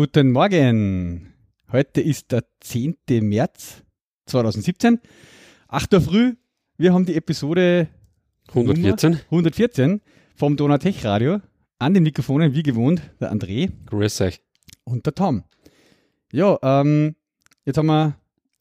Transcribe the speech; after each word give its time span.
Guten 0.00 0.30
Morgen. 0.30 1.34
Heute 1.72 2.00
ist 2.00 2.30
der 2.30 2.44
10. 2.60 2.94
März 3.20 3.82
2017. 4.26 5.00
8 5.66 5.92
Uhr 5.92 6.00
früh. 6.00 6.34
Wir 6.76 6.94
haben 6.94 7.04
die 7.04 7.16
Episode 7.16 7.88
114. 8.46 9.18
114 9.28 10.00
vom 10.36 10.56
Donatech 10.56 11.04
Radio. 11.04 11.40
An 11.80 11.94
den 11.94 12.04
Mikrofonen, 12.04 12.54
wie 12.54 12.62
gewohnt, 12.62 13.02
der 13.18 13.32
André 13.34 13.72
Grüß 13.86 14.20
euch. 14.20 14.40
und 14.84 15.04
der 15.04 15.16
Tom. 15.16 15.42
Ja, 16.32 16.56
ähm, 16.62 17.16
jetzt 17.64 17.76
haben 17.78 17.86
wir 17.86 18.14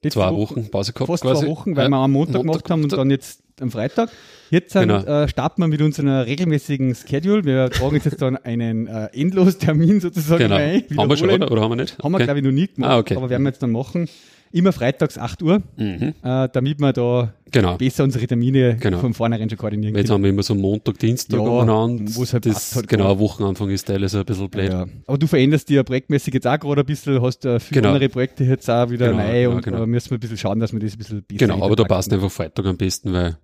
Zwei 0.09 0.31
Woche- 0.31 0.55
Wochen 0.55 0.71
Pause 0.71 0.93
gehabt 0.93 1.07
fast 1.07 1.21
quasi. 1.21 1.41
zwei 1.45 1.51
Wochen, 1.51 1.75
weil 1.75 1.83
Ja. 1.83 1.89
wir 1.91 1.97
am 1.97 2.13
Montag, 2.13 2.43
Montag 2.45 2.63
gemacht 2.65 2.71
haben 2.71 2.81
und 2.83 2.93
dann 2.93 3.11
jetzt 3.11 3.43
am 3.61 3.71
Freitag. 3.71 4.09
Jetzt 4.49 4.71
sind, 4.73 4.83
Genau. 4.89 5.03
äh, 5.03 5.27
starten 5.27 5.61
wir 5.61 5.67
mit 5.67 5.81
unserem 5.81 6.09
regelmäßigen 6.09 6.95
Schedule. 6.95 7.43
Wir 7.43 7.69
tragen 7.69 7.95
jetzt 8.03 8.21
dann 8.21 8.37
einen 8.43 8.87
äh, 8.87 9.07
Endlostermin 9.13 9.99
sozusagen 9.99 10.43
Genau. 10.43 10.55
ein. 10.55 10.83
Haben 10.97 11.09
wir 11.09 11.17
schon, 11.17 11.29
oder? 11.29 11.51
Oder 11.51 11.61
haben 11.61 11.71
wir 11.71 11.75
nicht? 11.77 11.97
Haben 12.01 12.11
wir, 12.11 12.15
Okay. 12.17 12.23
glaube 12.25 12.39
ich, 12.39 12.45
noch 12.45 12.51
nie 12.51 12.67
gemacht, 12.67 12.91
Ah, 12.91 12.97
okay. 12.99 13.15
aber 13.15 13.29
werden 13.29 13.43
wir 13.43 13.49
jetzt 13.49 13.61
dann 13.63 13.71
machen. 13.71 14.07
Immer 14.53 14.71
freitags 14.71 15.17
8 15.17 15.43
Uhr, 15.43 15.61
Mhm. 15.75 16.13
äh, 16.23 16.47
damit 16.53 16.79
wir 16.79 16.93
da 16.93 17.33
Genau. 17.51 17.75
besser 17.75 18.05
unsere 18.05 18.25
Termine 18.25 18.77
Genau. 18.79 18.99
von 18.99 19.13
vornherein 19.13 19.49
schon 19.49 19.57
koordinieren 19.57 19.93
Weil 19.93 20.03
Jetzt 20.03 20.09
haben 20.09 20.23
wir 20.23 20.29
immer 20.29 20.41
so 20.41 20.55
Montag, 20.55 20.97
Dienstag 20.99 21.37
Ja, 21.41 21.45
umeinander. 21.45 22.05
wo 22.15 22.23
es 22.23 22.31
halt 22.31 22.45
das, 22.45 22.53
passt 22.53 22.75
halt 22.77 22.87
genau, 22.87 23.07
gerade. 23.07 23.19
Wochenanfang 23.19 23.69
ist 23.71 23.83
teilweise 23.87 24.19
ein 24.19 24.25
bisschen 24.25 24.49
blöd. 24.49 24.71
Ja. 24.71 24.85
Aber 25.05 25.17
du 25.17 25.27
veränderst 25.27 25.69
ja 25.69 25.83
projektmäßig 25.83 26.33
jetzt 26.33 26.47
auch 26.47 26.57
gerade 26.59 26.79
ein 26.81 26.85
bisschen, 26.85 27.21
hast 27.21 27.43
äh, 27.45 27.59
viele 27.59 27.81
Genau. 27.81 27.93
andere 27.93 28.07
Projekte 28.09 28.45
jetzt 28.45 28.69
auch 28.69 28.89
wieder 28.89 29.09
Genau, 29.11 29.21
neu 29.27 29.49
und 29.49 29.67
äh, 29.67 29.85
müssen 29.85 30.11
wir 30.11 30.17
ein 30.17 30.19
bisschen 30.21 30.37
schauen, 30.37 30.59
dass 30.61 30.71
wir 30.71 30.79
das 30.79 30.93
ein 30.93 30.97
bisschen 30.97 31.23
besser 31.23 31.39
Genau, 31.47 31.65
aber 31.65 31.75
da 31.75 31.83
passt 31.83 32.13
einfach 32.13 32.31
Freitag 32.31 32.65
am 32.67 32.77
besten, 32.77 33.11
weil, 33.11 33.37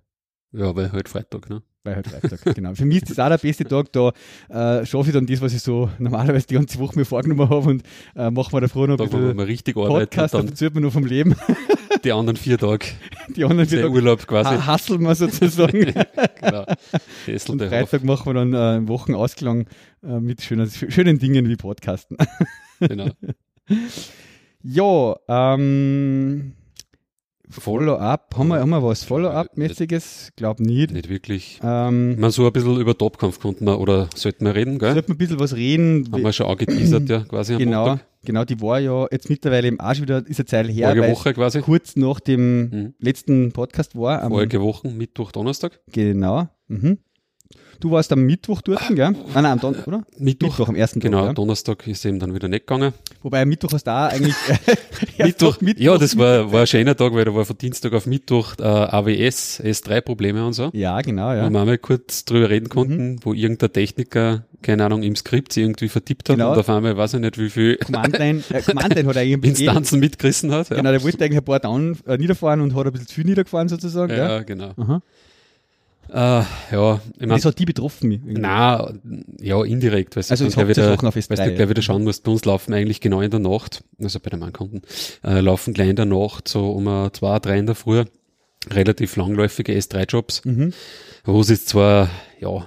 ja, 0.56 0.74
weil 0.76 0.92
halt 0.92 1.08
Freitag, 1.08 1.50
ne? 1.50 1.62
Weil 1.82 1.96
halt 1.96 2.06
Freitag, 2.06 2.42
genau. 2.54 2.74
Für 2.74 2.84
mich 2.84 3.02
ist 3.02 3.10
das 3.10 3.18
auch 3.18 3.28
der 3.28 3.38
beste 3.38 3.64
Tag, 3.64 3.92
da 3.92 4.12
äh, 4.48 4.86
schaffe 4.86 5.08
ich 5.08 5.14
dann 5.14 5.26
das, 5.26 5.40
was 5.40 5.52
ich 5.52 5.62
so 5.62 5.90
normalerweise 5.98 6.46
die 6.46 6.54
ganze 6.54 6.78
Woche 6.78 6.96
mir 6.96 7.04
vorgenommen 7.04 7.50
habe 7.50 7.68
und 7.68 7.82
äh, 8.14 8.30
machen 8.30 8.52
wir 8.52 8.60
davor 8.60 8.86
noch 8.86 8.96
Da, 8.96 9.04
ein 9.04 9.10
bisschen 9.10 9.36
man 9.36 9.46
richtig 9.46 9.74
Podcast, 9.74 10.34
dann 10.34 10.48
erzählt 10.48 10.74
man 10.74 10.84
noch 10.84 10.92
vom 10.92 11.04
Leben. 11.06 11.34
die 12.04 12.12
anderen 12.12 12.36
vier 12.36 12.56
Tage, 12.56 12.86
Die 13.36 13.44
anderen 13.44 13.68
der 13.68 13.80
vier 13.80 13.90
Urlaub 13.90 14.26
quasi. 14.26 14.50
Tage 14.50 14.66
hasseln 14.66 15.02
wir 15.02 15.14
sozusagen. 15.14 15.80
genau. 16.40 16.64
Und 17.48 17.62
euch 17.62 17.66
auf. 17.66 17.68
Freitag 17.68 18.04
machen 18.04 18.26
wir 18.26 18.34
dann 18.34 18.54
äh, 18.54 18.56
einen 18.56 18.88
Wochenausklang 18.88 19.66
äh, 20.04 20.20
mit 20.20 20.40
schönen, 20.40 20.70
schönen 20.70 21.18
Dingen 21.18 21.48
wie 21.48 21.56
Podcasten. 21.56 22.16
Genau. 22.80 23.08
ja, 24.62 25.16
ähm, 25.28 26.54
Follow-up, 27.60 28.34
haben 28.36 28.48
wir, 28.48 28.60
haben 28.60 28.70
wir 28.70 28.82
was 28.82 29.04
Follow-up-mäßiges? 29.04 30.32
Glaub 30.36 30.60
nicht. 30.60 30.92
Nicht 30.92 31.08
wirklich. 31.08 31.60
Ähm, 31.62 32.18
Man 32.18 32.30
so 32.30 32.46
ein 32.46 32.52
bisschen 32.52 32.76
über 32.80 32.96
Topkampf 32.96 33.38
konnten 33.40 33.64
wir, 33.66 33.80
oder 33.80 34.08
sollten 34.14 34.44
wir 34.44 34.54
reden, 34.54 34.78
gell? 34.78 34.92
Sollten 34.92 35.08
wir 35.08 35.14
ein 35.14 35.18
bisschen 35.18 35.40
was 35.40 35.54
reden? 35.56 36.08
Haben 36.12 36.22
wir 36.22 36.32
schon 36.32 36.46
angeteasert, 36.46 37.08
ja, 37.08 37.20
quasi 37.20 37.54
am 37.54 37.58
genau, 37.58 37.86
Montag. 37.88 38.06
genau, 38.24 38.44
die 38.44 38.60
war 38.60 38.80
ja 38.80 39.06
jetzt 39.10 39.30
mittlerweile 39.30 39.68
im 39.68 39.80
Arsch 39.80 40.00
wieder, 40.00 40.26
ist 40.26 40.38
eine 40.40 40.46
Zeit 40.46 40.68
her, 40.68 40.88
Vorige 40.94 41.12
Woche 41.12 41.34
quasi. 41.34 41.60
kurz 41.60 41.96
nach 41.96 42.20
dem 42.20 42.60
Mhm. 42.70 42.94
letzten 42.98 43.52
Podcast 43.52 43.96
war. 43.96 44.22
Am, 44.22 44.32
Vorige 44.32 44.60
Wochen, 44.60 44.96
Mittwoch, 44.96 45.32
Donnerstag. 45.32 45.80
Genau. 45.92 46.48
Mhm. 46.68 46.98
Du 47.84 47.90
warst 47.90 48.10
am 48.12 48.22
Mittwoch 48.22 48.62
dort, 48.62 48.80
gell? 48.88 49.10
Nein, 49.10 49.14
nein, 49.34 49.44
am 49.44 49.60
Don 49.60 49.74
oder? 49.84 50.04
Mittwoch. 50.16 50.48
Mittwoch, 50.48 50.68
am 50.70 50.74
ersten 50.74 51.00
Genau, 51.00 51.18
Tag. 51.18 51.26
Ja? 51.26 51.32
Donnerstag 51.34 51.86
ist 51.86 52.02
eben 52.06 52.18
dann 52.18 52.34
wieder 52.34 52.48
nicht 52.48 52.66
gegangen. 52.66 52.94
Wobei 53.22 53.42
am 53.42 53.48
Mittwoch 53.50 53.74
hast 53.74 53.84
du 53.86 53.90
auch 53.90 54.08
eigentlich. 54.10 54.34
erst 55.18 55.18
Mittwoch, 55.18 55.60
Mittwoch 55.60 55.84
ja, 55.84 55.98
das 55.98 56.16
war, 56.16 56.50
war 56.50 56.60
ein 56.62 56.66
schöner 56.66 56.96
Tag, 56.96 57.12
weil 57.12 57.26
da 57.26 57.34
war 57.34 57.44
von 57.44 57.58
Dienstag 57.58 57.92
auf 57.92 58.06
Mittwoch 58.06 58.54
äh, 58.58 58.62
AWS, 58.62 59.60
S3-Probleme 59.62 60.46
und 60.46 60.54
so. 60.54 60.70
Ja, 60.72 60.98
genau, 61.02 61.28
Wo 61.28 61.34
ja. 61.34 61.50
wir 61.50 61.60
einmal 61.60 61.76
kurz 61.76 62.24
drüber 62.24 62.48
reden 62.48 62.70
konnten, 62.70 63.18
wo 63.22 63.34
irgendein 63.34 63.70
Techniker, 63.70 64.46
keine 64.62 64.82
Ahnung, 64.86 65.02
im 65.02 65.14
Skript 65.14 65.52
sie 65.52 65.60
irgendwie 65.60 65.90
vertippt 65.90 66.30
hat 66.30 66.36
Genau. 66.36 66.52
und 66.52 66.58
auf 66.58 66.70
einmal 66.70 66.96
weiß 66.96 67.12
ich 67.12 67.20
nicht, 67.20 67.36
wie 67.36 67.50
viel 67.50 67.76
Command-Line, 67.76 68.44
äh, 68.48 68.62
Command-Line 68.62 69.08
hat 69.10 69.16
eigentlich. 69.18 69.60
Instanzen 69.60 70.00
mitgerissen 70.00 70.50
hat. 70.52 70.70
Ja, 70.70 70.76
Genau, 70.76 70.90
der 70.90 71.02
wollte 71.02 71.22
eigentlich 71.22 71.36
ein 71.36 71.44
paar 71.44 71.60
down 71.60 71.98
äh, 72.06 72.16
niederfahren 72.16 72.62
und 72.62 72.74
hat 72.74 72.86
ein 72.86 72.92
bisschen 72.92 73.08
zu 73.08 73.14
viel 73.16 73.24
niedergefahren 73.26 73.68
sozusagen. 73.68 74.10
ja, 74.16 74.36
Ja. 74.36 74.42
genau. 74.42 74.72
Aha. 74.78 75.02
Äh, 76.12 76.16
ja, 76.16 77.00
ich 77.14 77.20
meine, 77.20 77.34
Das 77.34 77.44
hat 77.44 77.58
die 77.58 77.64
betroffen. 77.64 78.10
irgendwie. 78.12 78.34
na, 78.40 78.92
ja, 79.40 79.62
indirekt, 79.64 80.16
weil 80.16 80.24
Also 80.28 80.44
du 80.44 80.50
gleich 80.50 80.68
wieder, 80.68 80.90
weißt 81.02 81.28
du, 81.28 81.32
S3. 81.34 81.50
gleich 81.54 81.68
wieder 81.68 81.82
schauen 81.82 82.04
musst, 82.04 82.22
bei 82.24 82.30
uns 82.32 82.44
laufen 82.44 82.72
eigentlich 82.74 83.00
genau 83.00 83.20
in 83.20 83.30
der 83.30 83.40
Nacht, 83.40 83.82
also 84.02 84.20
bei 84.20 84.30
den 84.30 84.40
Mannkunden, 84.40 84.82
äh, 85.24 85.40
laufen 85.40 85.74
gleich 85.74 85.88
in 85.88 85.96
der 85.96 86.04
Nacht 86.06 86.48
so 86.48 86.70
um 86.72 86.86
äh, 86.86 87.10
zwei, 87.12 87.38
drei 87.38 87.58
in 87.58 87.66
der 87.66 87.74
Früh 87.74 88.04
relativ 88.70 89.16
langläufige 89.16 89.72
S3-Jobs, 89.74 90.42
Mhm. 90.44 90.72
wo 91.24 91.40
es 91.40 91.48
jetzt 91.50 91.68
zwar, 91.68 92.08
ja, 92.40 92.66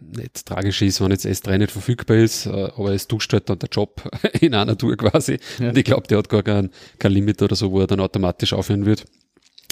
nicht 0.00 0.46
tragisch 0.46 0.82
ist, 0.82 1.00
wenn 1.00 1.10
jetzt 1.10 1.26
S3 1.26 1.58
nicht 1.58 1.70
verfügbar 1.70 2.16
ist, 2.18 2.46
äh, 2.46 2.50
aber 2.76 2.92
es 2.92 3.08
duscht 3.08 3.32
halt 3.32 3.48
dann 3.50 3.58
der 3.58 3.68
Job 3.70 4.02
in 4.40 4.54
einer 4.54 4.76
Tour 4.78 4.96
quasi. 4.96 5.38
Ja. 5.58 5.68
Und 5.70 5.78
ich 5.78 5.84
glaube, 5.84 6.06
der 6.08 6.18
hat 6.18 6.28
gar 6.28 6.42
kein, 6.42 6.70
kein 6.98 7.12
Limit 7.12 7.42
oder 7.42 7.56
so, 7.56 7.72
wo 7.72 7.80
er 7.80 7.86
dann 7.86 8.00
automatisch 8.00 8.52
aufhören 8.52 8.86
wird. 8.86 9.04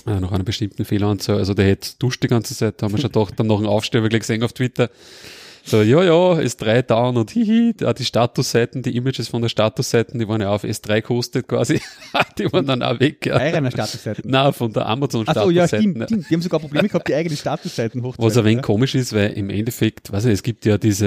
Äh, 0.06 0.20
nach 0.20 0.32
einer 0.32 0.44
bestimmten 0.44 0.84
Fehleranzahl. 0.84 1.36
Also 1.38 1.54
der 1.54 1.66
hätte 1.66 1.90
duscht 1.98 2.22
die 2.22 2.28
ganze 2.28 2.56
Zeit, 2.56 2.80
da 2.80 2.86
haben 2.86 2.92
wir 2.92 3.00
schon 3.00 3.12
gedacht, 3.12 3.34
dann 3.38 3.50
Aufstehen 3.50 4.00
habe 4.00 4.06
ich 4.06 4.10
gleich 4.10 4.20
gesehen 4.20 4.42
auf 4.42 4.52
Twitter. 4.52 4.90
So, 5.64 5.80
ja, 5.80 6.02
ja, 6.02 6.12
S3 6.12 6.82
down 6.82 7.16
und 7.16 7.30
hihi, 7.30 7.72
auch 7.84 7.92
die 7.92 8.04
Statusseiten, 8.04 8.82
die 8.82 8.96
Images 8.96 9.28
von 9.28 9.42
der 9.42 9.48
Statusseiten, 9.48 10.18
die 10.18 10.26
waren 10.26 10.40
ja 10.40 10.50
auf 10.50 10.64
S3 10.64 11.02
gehostet 11.02 11.46
quasi. 11.46 11.80
die 12.38 12.52
waren 12.52 12.66
dann 12.66 12.82
auch 12.82 12.98
weg. 12.98 13.26
Ja. 13.26 13.36
Eigener 13.36 13.70
Statusseiten. 13.70 14.28
Nein, 14.28 14.52
von 14.52 14.72
der 14.72 14.86
Amazon 14.86 15.26
Achso, 15.28 15.50
ja, 15.50 15.68
Statusseiten. 15.68 15.92
stimmt, 15.92 16.04
stimmt. 16.08 16.30
Die 16.30 16.34
haben 16.34 16.42
sogar 16.42 16.58
Probleme 16.58 16.88
gehabt, 16.88 17.06
die 17.06 17.14
eigenen 17.14 17.36
Statusseiten 17.36 18.02
hochzuhalten. 18.02 18.24
Was 18.24 18.36
ein 18.36 18.44
wenig 18.44 18.62
komisch 18.62 18.96
ist, 18.96 19.12
weil 19.12 19.32
im 19.34 19.50
Endeffekt, 19.50 20.12
weiß 20.12 20.24
ich, 20.24 20.32
es 20.32 20.42
gibt 20.42 20.64
ja 20.64 20.78
diese 20.78 21.06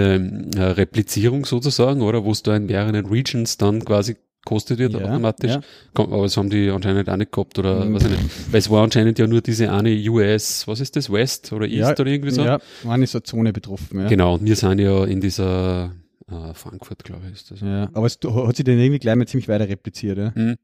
äh, 0.56 0.62
Replizierung 0.62 1.46
sozusagen, 1.46 2.02
oder, 2.02 2.24
wo 2.24 2.32
es 2.32 2.42
da 2.42 2.56
in 2.56 2.68
mehreren 2.68 3.06
Regions 3.06 3.58
dann 3.58 3.84
quasi 3.84 4.16
kostet 4.46 4.80
wird 4.80 4.94
Ja, 4.94 5.00
automatisch. 5.00 5.52
ja. 5.52 5.62
Aber 5.96 6.24
das 6.24 6.38
haben 6.38 6.50
die 6.50 6.70
anscheinend 6.70 7.10
auch 7.10 7.18
nicht 7.18 7.32
gehabt 7.32 7.60
oder 7.60 7.84
Mhm. 7.84 7.96
weiß 7.96 8.04
ich 8.06 8.10
nicht. 8.12 8.52
Weil 8.54 8.60
es 8.60 8.70
war 8.70 8.84
anscheinend 8.84 9.20
ja 9.20 9.28
nur 9.28 9.42
diese 9.42 9.72
eine 9.72 9.90
US, 10.10 10.68
was 10.68 10.80
ist 10.80 10.96
das, 10.96 11.12
West 11.12 11.52
oder 11.52 11.66
East 11.66 11.78
ja, 11.80 11.92
oder 11.92 12.06
irgendwie 12.06 12.32
so. 12.32 12.44
Ja, 12.44 12.60
waren 12.84 13.02
ist 13.04 13.12
so 13.12 13.18
eine 13.18 13.24
Zone 13.24 13.52
betroffen. 13.52 14.00
Ja. 14.00 14.08
Genau, 14.08 14.36
und 14.36 14.46
wir 14.46 14.56
sind 14.56 14.80
ja 14.80 15.04
in 15.06 15.20
dieser 15.20 15.92
äh, 16.32 16.54
Frankfurt, 16.54 17.04
glaube 17.04 17.24
ich, 17.28 17.34
ist 17.34 17.52
das. 17.52 17.60
Ja, 17.62 17.90
aber 17.94 18.06
es 18.06 18.18
hat 18.24 18.56
sich 18.56 18.66
dann 18.66 18.80
irgendwie 18.80 19.00
gleich 19.00 19.16
mal 19.16 19.28
ziemlich 19.28 19.48
weiter 19.48 19.68
repliziert. 19.68 20.18
Ja. 20.18 20.32
Mhm. 20.34 20.56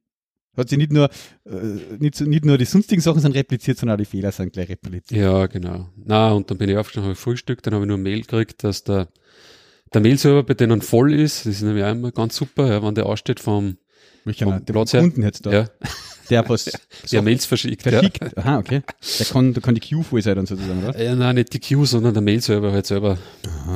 Hat 0.58 0.68
sich 0.68 0.78
nicht 0.78 0.91
nur, 0.91 1.06
äh, 1.46 1.52
nicht, 2.00 2.20
nicht 2.20 2.44
nur 2.44 2.58
die 2.58 2.66
sonstigen 2.66 3.02
Sachen 3.02 3.22
sind 3.22 3.34
repliziert, 3.36 3.78
sondern 3.78 3.96
auch 3.96 4.00
die 4.00 4.06
Fehler 4.06 4.31
sind 4.34 4.52
gleich 4.52 4.68
repliziert. 4.70 5.22
Ja, 5.22 5.46
genau. 5.47 5.88
Na, 5.96 6.31
und 6.34 6.52
dann 6.52 6.58
bin 6.58 6.68
ich 6.70 6.75
aufgestanden, 6.75 7.09
habe 7.12 7.16
Frühstück, 7.16 7.64
dann 7.64 7.74
habe 7.74 7.86
ich 7.86 7.88
nur 7.88 7.96
eine 7.96 8.03
Mail 8.03 8.22
gekriegt, 8.22 8.64
dass 8.64 8.84
der, 8.84 9.08
der 9.94 10.02
Mail-Server 10.02 10.44
bei 10.44 10.53
denen 10.53 10.81
voll 10.81 11.13
ist. 11.13 11.46
Das 11.46 11.56
ist 11.56 11.62
nämlich 11.62 11.84
auch 11.84 11.91
immer 11.91 12.12
ganz 12.12 12.35
super, 12.35 12.68
ja, 12.68 12.81
wenn 12.84 12.96
der 12.96 13.06
aussteht 13.06 13.40
vom, 13.40 13.78
Welcher 14.24 14.46
Vom 14.46 14.63
der 14.66 14.74
Platz 14.74 14.94
her? 14.94 15.02
Kunden 15.02 15.24
jetzt 15.24 15.46
da. 15.46 15.52
ja, 15.52 15.68
Der 16.29 16.47
was 16.47 16.69
der 17.12 17.22
Mails 17.24 17.46
verschickt. 17.46 17.81
verschickt. 17.81 18.38
Aha, 18.38 18.59
okay. 18.59 18.84
Der 19.19 19.25
kann, 19.25 19.53
da 19.53 19.62
kann 19.62 19.74
die 19.75 19.81
Queue 19.81 20.03
voll 20.03 20.22
sein 20.22 20.35
dann 20.35 20.46
sozusagen, 20.46 20.84
oder? 20.84 20.97
Ja. 20.97 21.06
ja, 21.12 21.16
nein, 21.16 21.35
nicht 21.35 21.52
die 21.53 21.59
Queue, 21.59 21.85
sondern 21.88 22.13
der 22.13 22.22
Mail-Server 22.22 22.72
halt 22.72 22.85
selber 22.85 23.18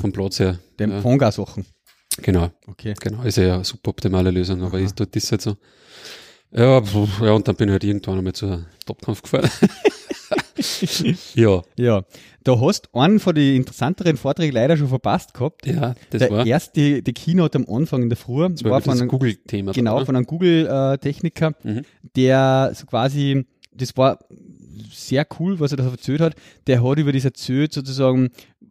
vom 0.01 0.11
Platz 0.11 0.39
her. 0.39 0.59
Der 0.77 0.87
ja, 0.87 0.95
empfang 0.97 1.21
auch 1.21 1.31
Sachen. 1.31 1.65
genau, 2.21 2.51
Okay. 2.67 2.93
genau. 2.99 3.23
Ist 3.23 3.37
ja 3.37 3.55
eine 3.55 3.63
super 3.65 3.89
optimale 3.89 4.29
Lösung, 4.31 4.61
aber 4.63 4.79
ist 4.79 4.99
dort 4.99 5.15
ist 5.15 5.31
halt 5.31 5.41
so. 5.41 5.57
Ja, 6.51 6.79
pf, 6.81 6.95
ja, 7.21 7.31
und 7.31 7.47
dann 7.47 7.55
bin 7.55 7.67
ich 7.69 7.73
halt 7.73 7.83
irgendwann 7.83 8.19
einmal 8.19 8.33
zu 8.33 8.63
Topkampf 8.85 9.23
gefahren. 9.23 9.49
ja, 11.35 11.61
Ja. 11.77 12.03
Da 12.43 12.59
hast 12.61 12.89
du 12.93 12.99
einen 12.99 13.19
von 13.19 13.33
den 13.33 13.55
interessanteren 13.55 14.17
Vorträgen 14.17 14.53
leider 14.53 14.77
schon 14.77 14.87
verpasst 14.87 15.33
gehabt. 15.33 15.65
ja, 15.65 15.95
das 16.11 16.19
der 16.19 16.29
war, 16.29 16.45
erste, 16.45 17.01
die 17.01 17.13
Keynote 17.13 17.57
am 17.57 17.65
Anfang 17.67 18.03
in 18.03 18.09
der 18.09 18.17
Früh, 18.17 18.47
das 18.49 18.63
war, 18.63 18.69
war 18.71 18.81
von 18.81 18.99
einem, 18.99 19.07
Google-Thema. 19.07 19.71
genau, 19.71 19.95
oder? 19.97 20.05
von 20.05 20.15
einem 20.15 20.25
Google-Techniker, 20.27 21.53
Mhm. 21.63 21.81
der 22.15 22.71
so 22.75 22.85
quasi, 22.85 23.45
das 23.73 23.97
war 23.97 24.19
sehr 24.91 25.25
cool, 25.39 25.59
was 25.59 25.71
er 25.71 25.77
da 25.77 25.89
erzählt 25.89 26.21
hat. 26.21 26.35
Der 26.67 26.83
hat 26.83 26.99
über 26.99 27.11
das 27.11 27.25
erzählt, 27.25 27.73
sozusagen, 27.73 28.29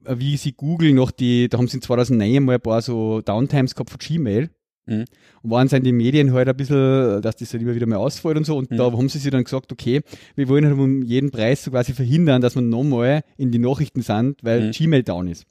wie 0.08 0.36
sie 0.36 0.52
Google 0.52 0.92
noch 0.92 1.10
die, 1.10 1.48
da 1.48 1.58
haben 1.58 1.66
sie 1.66 1.78
in 1.78 1.82
2009 1.82 2.44
mal 2.44 2.54
ein 2.54 2.60
paar 2.60 2.80
so 2.82 3.22
Downtimes 3.22 3.74
gehabt 3.74 3.90
von 3.90 3.98
Gmail. 3.98 4.50
Mhm. 4.86 5.04
Und 5.42 5.50
waren 5.50 5.68
in 5.68 5.82
den 5.84 5.96
Medien 5.96 6.32
halt 6.32 6.48
ein 6.48 6.56
bisschen, 6.56 7.22
dass 7.22 7.36
das 7.36 7.52
halt 7.52 7.62
immer 7.62 7.74
wieder 7.74 7.86
mal 7.86 7.96
ausfällt 7.96 8.36
und 8.36 8.44
so. 8.44 8.56
Und 8.56 8.70
Mhm. 8.70 8.76
da 8.76 8.84
haben 8.92 9.08
sie 9.08 9.18
sich 9.18 9.30
dann 9.30 9.44
gesagt, 9.44 9.72
okay, 9.72 10.02
wir 10.36 10.48
wollen 10.48 10.64
halt 10.66 10.78
um 10.78 11.02
jeden 11.02 11.30
Preis 11.30 11.64
so 11.64 11.70
quasi 11.70 11.92
verhindern, 11.94 12.42
dass 12.42 12.54
wir 12.54 12.62
nochmal 12.62 13.22
in 13.36 13.50
die 13.50 13.58
Nachrichten 13.58 14.02
sind, 14.02 14.42
weil 14.42 14.66
Mhm. 14.66 14.70
Gmail 14.72 15.02
down 15.02 15.28
ist. 15.28 15.44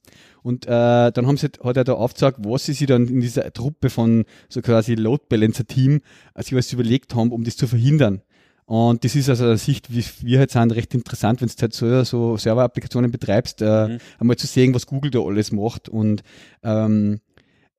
Und 0.44 0.65
äh, 0.65 0.69
dann 1.12 1.25
haben 1.25 1.38
sie, 1.38 1.47
hat 1.63 1.77
er 1.77 1.83
da 1.83 1.94
aufgezeigt, 1.94 2.39
was 2.44 2.65
sie 2.65 2.74
sich 2.74 2.88
dann 2.88 3.07
in 3.07 3.21
dieser 3.21 3.51
Truppe 3.53 3.89
von 3.89 4.25
so 4.50 4.62
quasi 4.62 4.95
Load 4.95 5.24
Balancer 5.30 5.65
Team 5.65 6.01
äh, 6.35 6.44
sich 6.44 6.53
was 6.53 6.71
überlegt 6.74 7.15
haben, 7.15 7.31
um 7.31 7.44
das 7.44 7.56
zu 7.57 7.65
verhindern. 7.68 8.21
Und 8.65 9.03
das 9.03 9.15
ist 9.15 9.30
aus 9.30 9.41
einer 9.41 9.57
Sicht, 9.57 9.94
wie 9.94 10.03
wir 10.21 10.39
halt 10.39 10.51
sind, 10.51 10.71
recht 10.74 10.94
interessant, 10.94 11.41
wenn 11.41 11.50
du 11.50 11.53
halt 11.62 11.74
so, 11.74 12.03
so 12.03 12.38
Server-Applikationen 12.38 13.12
betreibst, 13.12 13.62
äh, 13.62 13.88
Mhm. 13.88 13.97
einmal 14.19 14.38
zu 14.38 14.47
sehen, 14.47 14.74
was 14.74 14.85
Google 14.88 15.12
da 15.12 15.19
alles 15.19 15.51
macht. 15.51 15.89
Und 15.89 16.24
ähm, 16.63 17.19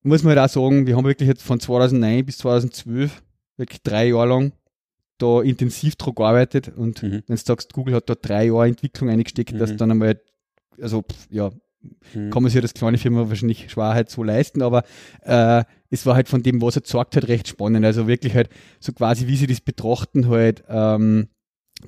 muss 0.04 0.22
man 0.22 0.36
halt 0.38 0.48
auch 0.50 0.52
sagen, 0.52 0.86
wir 0.86 0.96
haben 0.96 1.04
wirklich 1.04 1.28
jetzt 1.28 1.42
von 1.42 1.58
2009 1.60 2.24
bis 2.24 2.38
2012, 2.38 3.22
wirklich 3.56 3.82
drei 3.82 4.08
Jahre 4.08 4.28
lang, 4.28 4.52
da 5.18 5.40
intensiv 5.42 5.96
dran 5.96 6.14
gearbeitet 6.14 6.72
und 6.76 7.02
Mhm. 7.02 7.22
wenn 7.26 7.36
du 7.36 7.42
sagst, 7.42 7.72
Google 7.72 7.94
hat 7.94 8.08
da 8.10 8.14
drei 8.14 8.46
Jahre 8.46 8.66
Entwicklung 8.68 9.08
eingesteckt, 9.10 9.58
dass 9.60 9.72
Mhm. 9.72 9.76
dann 9.78 9.90
einmal, 9.92 10.20
also 10.80 11.02
pff, 11.02 11.26
ja, 11.30 11.50
Mhm. 12.14 12.30
kann 12.30 12.42
man 12.42 12.50
sich 12.50 12.60
das 12.62 12.74
kleine 12.74 12.98
Firma 12.98 13.28
wahrscheinlich 13.28 13.70
schwer 13.70 13.94
halt 13.94 14.10
so 14.10 14.22
leisten, 14.22 14.62
aber 14.62 14.84
äh, 15.22 15.62
es 15.90 16.04
war 16.06 16.14
halt 16.16 16.28
von 16.28 16.42
dem, 16.42 16.60
was 16.62 16.76
er 16.76 16.82
gesagt 16.82 17.14
hat, 17.14 17.28
recht 17.28 17.46
spannend. 17.46 17.84
Also 17.84 18.08
wirklich 18.08 18.34
halt 18.34 18.48
so 18.80 18.92
quasi, 18.92 19.26
wie 19.28 19.36
sie 19.36 19.46
das 19.46 19.60
betrachten 19.60 20.28
halt, 20.28 20.64
ähm, 20.68 21.28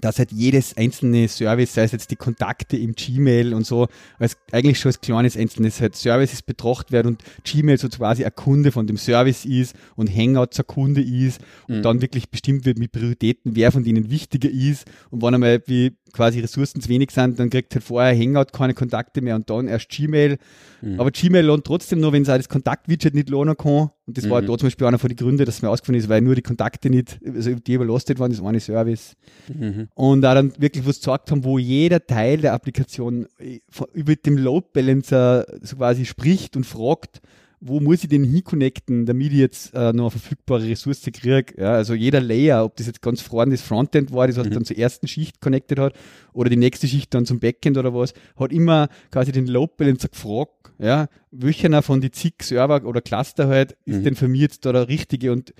dass 0.00 0.19
halt 0.19 0.32
jedes 0.32 0.76
einzelne 0.76 1.28
Service, 1.28 1.75
sei 1.75 1.82
es 1.84 1.93
jetzt 1.93 2.10
die 2.10 2.16
Kontakte 2.16 2.76
im 2.76 2.94
Gmail 2.94 3.54
und 3.54 3.64
so, 3.66 3.88
als 4.19 4.37
eigentlich 4.52 4.78
schon 4.78 4.90
als 4.90 5.00
kleines 5.00 5.37
einzelnes 5.37 5.81
halt 5.81 5.96
Services 5.96 6.43
betrachtet 6.43 6.93
wird 6.93 7.06
und 7.06 7.22
Gmail 7.44 7.78
so 7.78 7.88
quasi 7.88 8.25
ein 8.25 8.34
Kunde 8.34 8.72
von 8.72 8.87
dem 8.87 8.96
Service 8.96 9.44
ist 9.44 9.75
und 9.96 10.14
Hangouts 10.14 10.60
ein 10.60 10.66
Kunde 10.66 11.00
ist 11.02 11.40
und 11.69 11.78
Mhm. 11.78 11.82
dann 11.82 12.00
wirklich 12.02 12.31
bestimmt 12.31 12.64
wird 12.64 12.78
mit 12.78 12.93
Prioritäten, 12.93 13.56
wer 13.56 13.72
von 13.72 13.84
denen 13.84 14.10
wichtiger 14.10 14.50
ist 14.50 14.87
und 15.10 15.22
wenn 15.22 15.34
einmal 15.34 15.62
wie 15.66 15.93
quasi 16.12 16.40
Ressourcen 16.40 16.81
zu 16.81 16.88
wenig 16.88 17.10
sind, 17.10 17.38
dann 17.38 17.50
kriegt 17.50 17.75
halt 17.75 17.84
vorher 17.84 18.16
Hangout 18.19 18.52
keine 18.52 18.75
Kontakte 18.75 19.20
mehr 19.20 19.34
und 19.37 19.50
dann 19.50 19.69
erst 19.69 19.88
Gmail. 19.90 20.38
Mhm. 20.82 21.00
Aber 21.00 21.10
Gmail 21.10 21.44
lohnt 21.44 21.64
trotzdem 21.64 22.00
noch, 22.00 22.12
wenn 22.12 22.22
es 22.22 22.28
auch 22.28 22.37
das 22.37 22.49
Kontaktwidget 22.49 23.14
nicht 23.14 23.28
lohnen 23.28 23.56
kann. 23.56 23.90
Und 24.06 24.17
das 24.17 24.31
war 24.31 24.41
Mhm. 24.41 24.47
da 24.47 24.56
zum 24.58 24.67
Beispiel 24.67 24.87
einer 24.87 24.99
von 25.00 25.08
den 25.08 25.17
Gründen, 25.17 25.44
dass 25.44 25.62
mir 25.62 25.69
ausgefallen 25.69 25.99
ist, 25.99 26.08
weil 26.08 26.20
nur 26.20 26.37
die 26.37 26.43
Kontakte 26.43 26.91
nicht, 26.91 27.19
also 27.25 27.55
die 27.55 27.73
überlastet 27.75 28.20
waren, 28.20 28.31
das 28.31 28.41
eine 28.41 28.61
Service. 28.61 29.17
Mhm. 29.53 29.88
Und 29.94 30.20
da 30.23 30.35
dann 30.35 30.53
wirklich 30.58 30.87
was 30.87 30.99
gesagt 30.99 31.31
haben, 31.32 31.43
wo 31.43 31.58
jeder 31.58 32.06
Teil 32.06 32.38
der 32.38 32.53
Applikation 32.53 33.26
äh, 33.38 33.58
über 33.94 34.14
dem 34.14 34.38
Load 34.38 34.69
Balancer 34.73 35.44
so 35.61 35.76
quasi 35.76 36.05
spricht 36.05 36.56
und 36.56 36.64
fragt, 36.64 37.20
wo 37.61 37.81
muss 37.81 38.03
ich 38.03 38.08
den 38.08 38.25
hinconnecten, 38.25 39.06
damit 39.06 39.32
ich 39.32 39.38
jetzt 39.38 39.75
äh, 39.75 39.93
noch 39.93 40.05
eine 40.05 40.11
verfügbare 40.11 40.69
Ressource 40.69 41.03
kriege. 41.12 41.55
Ja, 41.58 41.73
also 41.73 41.94
jeder 41.94 42.20
Layer, 42.20 42.64
ob 42.64 42.76
das 42.76 42.87
jetzt 42.87 43.03
ganz 43.03 43.20
vorne 43.23 43.53
das 43.53 43.62
Frontend 43.62 44.12
war, 44.12 44.26
das 44.26 44.37
was 44.37 44.47
Mhm. 44.47 44.50
dann 44.53 44.64
zur 44.64 44.76
ersten 44.79 45.08
Schicht 45.08 45.41
connected 45.41 45.79
hat, 45.79 45.94
oder 46.32 46.50
die 46.50 46.56
nächste 46.56 46.87
Schicht 46.87 47.14
dann 47.14 47.25
zum 47.26 47.41
Backend 47.41 47.79
oder 47.79 47.94
was, 47.94 48.12
hat 48.38 48.53
immer 48.53 48.88
quasi 49.11 49.32
den 49.32 49.47
Load 49.47 49.73
Balancer 49.76 50.08
gefragt, 50.08 50.73
ja, 50.79 51.08
welcher 51.31 51.81
von 51.82 52.00
die 52.00 52.11
zig 52.11 52.35
Server 52.43 52.85
oder 52.85 53.00
Cluster 53.00 53.49
halt 53.49 53.76
ist 53.87 53.97
Mhm. 54.00 54.05
denn 54.05 54.14
für 54.17 54.29
mich 54.29 54.43
jetzt 54.43 54.67
da 54.67 54.73
der 54.73 54.88
richtige 54.88 55.32
und 55.32 55.55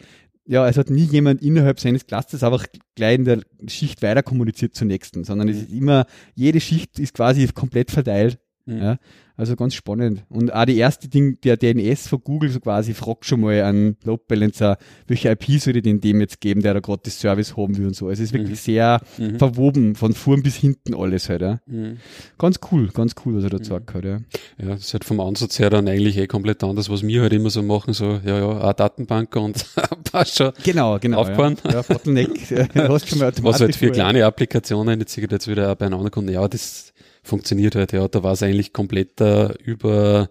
ja, 0.49 0.69
es 0.69 0.77
hat 0.77 0.91
nie 0.91 1.03
jemand 1.05 1.43
innerhalb 1.43 1.81
seines 1.81 2.07
Clusters 2.07 2.45
einfach 2.45 2.67
gleich 2.95 3.17
in 3.19 3.25
der 3.25 3.41
Schicht 3.67 4.01
weiter 4.03 4.23
kommuniziert 4.23 4.75
zur 4.77 4.87
nächsten, 4.87 5.25
sondern 5.25 5.49
es 5.49 5.57
Mhm. 5.57 5.63
ist 5.63 5.73
immer, 5.73 6.07
jede 6.37 6.61
Schicht 6.61 7.01
ist 7.01 7.15
quasi 7.15 7.45
komplett 7.49 7.91
verteilt. 7.91 8.39
Mhm. 8.67 8.79
Ja, 8.79 8.99
also 9.37 9.55
ganz 9.55 9.75
spannend. 9.75 10.25
Und 10.29 10.53
auch 10.53 10.65
die 10.65 10.77
erste 10.77 11.09
Ding, 11.09 11.39
der 11.43 11.57
DNS 11.57 12.09
von 12.09 12.21
Google 12.25 12.51
so 12.51 12.59
quasi 12.59 12.95
fragt 12.95 13.25
schon 13.27 13.41
mal 13.43 13.63
an 13.63 13.97
Load 14.03 14.25
Balancer, 14.27 14.77
welche 15.07 15.29
IP 15.31 15.61
soll 15.61 15.77
ich 15.77 15.83
denn 15.85 16.01
dem 16.01 16.21
jetzt 16.21 16.41
geben, 16.41 16.63
der 16.63 16.75
da 16.75 16.81
gerade 16.81 17.03
das 17.05 17.21
Service 17.21 17.57
haben 17.57 17.77
will 17.77 17.87
und 17.87 17.95
so. 17.95 18.09
Also 18.09 18.23
es 18.23 18.31
ist 18.31 18.33
wirklich 18.33 18.51
Mhm. 18.51 18.55
sehr 18.57 19.01
Mhm. 19.19 19.39
verwoben, 19.39 19.95
von 19.95 20.15
vorn 20.15 20.43
bis 20.43 20.57
hinten 20.57 20.95
alles 20.95 21.29
halt. 21.29 21.43
Ja. 21.43 21.61
Mhm. 21.67 21.99
Ganz 22.39 22.59
cool, 22.73 22.89
ganz 22.89 23.15
cool, 23.25 23.37
was 23.37 23.45
er 23.45 23.51
da 23.51 23.57
Mhm. 23.59 23.61
gesagt 23.61 23.95
hat. 23.95 24.05
Ja. 24.05 24.19
Ja, 24.59 24.69
das 24.71 24.81
ist 24.81 24.93
halt 24.95 25.05
vom 25.05 25.21
Ansatz 25.21 25.59
her 25.59 25.71
dann 25.71 25.87
eigentlich 25.87 26.17
eh 26.19 26.27
komplett 26.27 26.65
anders, 26.65 26.91
was 26.91 27.03
wir 27.07 27.23
halt 27.23 27.33
immer 27.33 27.51
so 27.51 27.63
machen, 27.63 27.93
so, 27.93 28.19
ja, 28.25 28.39
ja, 28.39 28.61
eine 28.61 28.75
Datenbank 28.75 29.37
und 29.37 29.65
passt 30.13 30.39
schon. 30.39 30.53
Genau, 30.65 30.99
genau. 30.99 31.19
Aufgefahren. 31.19 31.57
Ja, 31.65 31.71
ja 31.75 31.83
Bottleneck, 31.83 32.51
äh, 32.51 32.67
hast 32.75 33.09
schon 33.09 33.19
mal 33.21 33.29
automatisch 33.29 33.45
Was 33.45 33.61
halt 33.61 33.77
für 33.77 33.91
kleine 33.93 34.25
Applikationen, 34.25 34.99
jetzt 34.99 35.17
ich 35.17 35.31
jetzt 35.31 35.47
wieder 35.47 35.71
auch 35.71 35.77
bei 35.77 35.87
einem 35.87 35.95
anderen 35.95 36.11
Kunden, 36.11 36.33
ja, 36.33 36.49
das 36.49 36.93
funktioniert 37.27 37.75
halt, 37.75 37.93
ja, 37.93 38.07
da 38.09 38.23
war 38.23 38.33
es 38.33 38.43
eigentlich 38.43 38.73
komplett 38.73 39.21
äh, 39.21 39.53
über, 39.63 40.31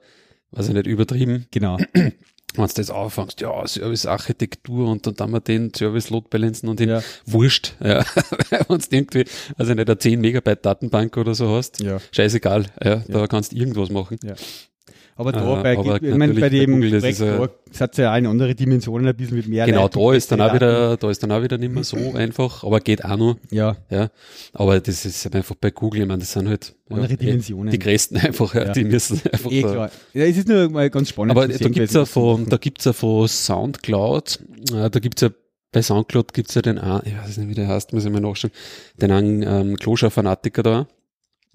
weiß 0.52 0.70
ich 0.70 0.74
nicht, 0.74 0.88
übertrieben. 0.88 1.46
Genau. 1.52 1.78
Wenn 1.94 2.68
du 2.68 2.74
das 2.74 2.90
anfängst, 2.90 3.42
ja, 3.42 3.68
Service-Architektur 3.68 4.90
und 4.90 5.06
dann 5.20 5.32
wir 5.32 5.42
den 5.42 5.74
Service-Load 5.74 6.28
balancen 6.30 6.70
und 6.70 6.80
den 6.80 6.90
Ja. 6.90 7.02
wurscht, 7.26 7.74
ja. 7.84 8.06
Wenn 8.50 8.78
du 8.80 8.88
irgendwie, 8.92 9.26
also 9.58 9.74
nicht 9.74 9.90
eine 9.90 9.98
10 9.98 10.22
Megabyte 10.22 10.66
Datenbank 10.66 11.18
oder 11.18 11.36
so 11.36 11.50
hast, 11.50 11.82
Ja. 11.84 11.98
scheißegal, 12.12 12.66
ja, 12.84 13.04
da 13.08 13.28
kannst 13.28 13.52
du 13.52 13.58
irgendwas 13.58 13.90
machen. 13.90 14.18
Aber 15.18 15.32
da 15.32 15.62
bei, 15.64 15.78
aber 15.78 15.96
ich 16.04 16.14
meine, 16.16 16.34
bei 16.34 16.42
bei 16.42 16.50
dem 16.50 16.72
Google, 16.74 16.92
das 16.92 17.02
Projekt, 17.02 17.20
ist 17.22 17.26
ja- 17.26 17.80
hat 17.80 17.92
es 17.94 17.98
ja 18.00 18.14
auch 18.14 18.18
in 18.18 18.26
andere 18.28 18.54
Dimensionen 18.54 19.08
ein 19.08 19.16
bisschen 19.16 19.38
mit 19.38 19.48
mehr 19.48 19.66
Genau, 19.66 19.84
Leuten, 19.84 20.00
da 20.00 20.14
ist 20.14 20.30
dann 20.32 20.42
auch 20.42 20.54
wieder, 20.54 20.98
da 20.98 21.10
ist 21.10 21.24
dann 21.24 21.32
auch 21.32 21.42
wieder 21.42 21.58
nicht 21.58 21.72
mehr 21.74 21.86
so 21.86 21.96
einfach, 22.14 22.66
aber 22.66 22.82
geht 22.82 23.06
auch 23.06 23.16
noch, 23.16 23.38
Ja, 23.50 23.78
ja. 23.90 24.10
Aber 24.52 24.78
das 24.82 25.06
ist 25.06 25.24
halt 25.24 25.36
einfach 25.38 25.56
bei 25.56 25.72
Google, 25.72 26.02
ich 26.02 26.08
meine, 26.08 26.20
das 26.20 26.34
sind 26.34 26.50
halt 26.50 26.76
andere 26.90 27.12
ja, 27.12 27.16
Dimensionen. 27.16 27.72
die 27.72 27.80
größten 27.80 28.18
einfach, 28.26 28.54
ja, 28.56 28.74
die 28.74 28.84
müssen 28.84 29.22
einfach 29.32 29.50
eh 29.52 29.62
da, 29.62 29.72
klar. 29.72 29.92
Ja, 30.14 30.24
es 30.26 30.36
ist 30.38 30.50
nur 30.50 30.70
mal 30.70 30.90
ganz 30.90 31.10
spannend. 31.10 31.32
Aber 31.32 31.48
da 31.48 31.70
gibt's 31.70 31.94
ja 31.94 32.04
von, 32.04 32.50
da 32.50 32.58
gibt's 32.58 32.84
ja 32.84 32.92
von 32.92 33.28
Soundcloud, 33.30 34.40
äh, 34.74 34.90
da 34.90 35.00
gibt's 35.00 35.22
ja 35.22 35.30
bei 35.72 35.82
Soundcloud 35.82 36.34
gibt's 36.34 36.56
ja 36.56 36.62
den, 36.62 36.78
einen- 36.78 37.04
ich 37.06 37.18
weiß 37.18 37.38
nicht, 37.38 37.50
wie 37.50 37.54
der 37.56 37.68
heißt, 37.70 37.94
muss 37.94 38.04
ich 38.06 38.12
mal 38.12 38.20
nachschauen, 38.22 38.52
den 39.02 39.12
einen 39.12 39.44
ähm, 39.44 39.76
Kloschau-Fanatiker 39.78 40.64
da, 40.64 40.88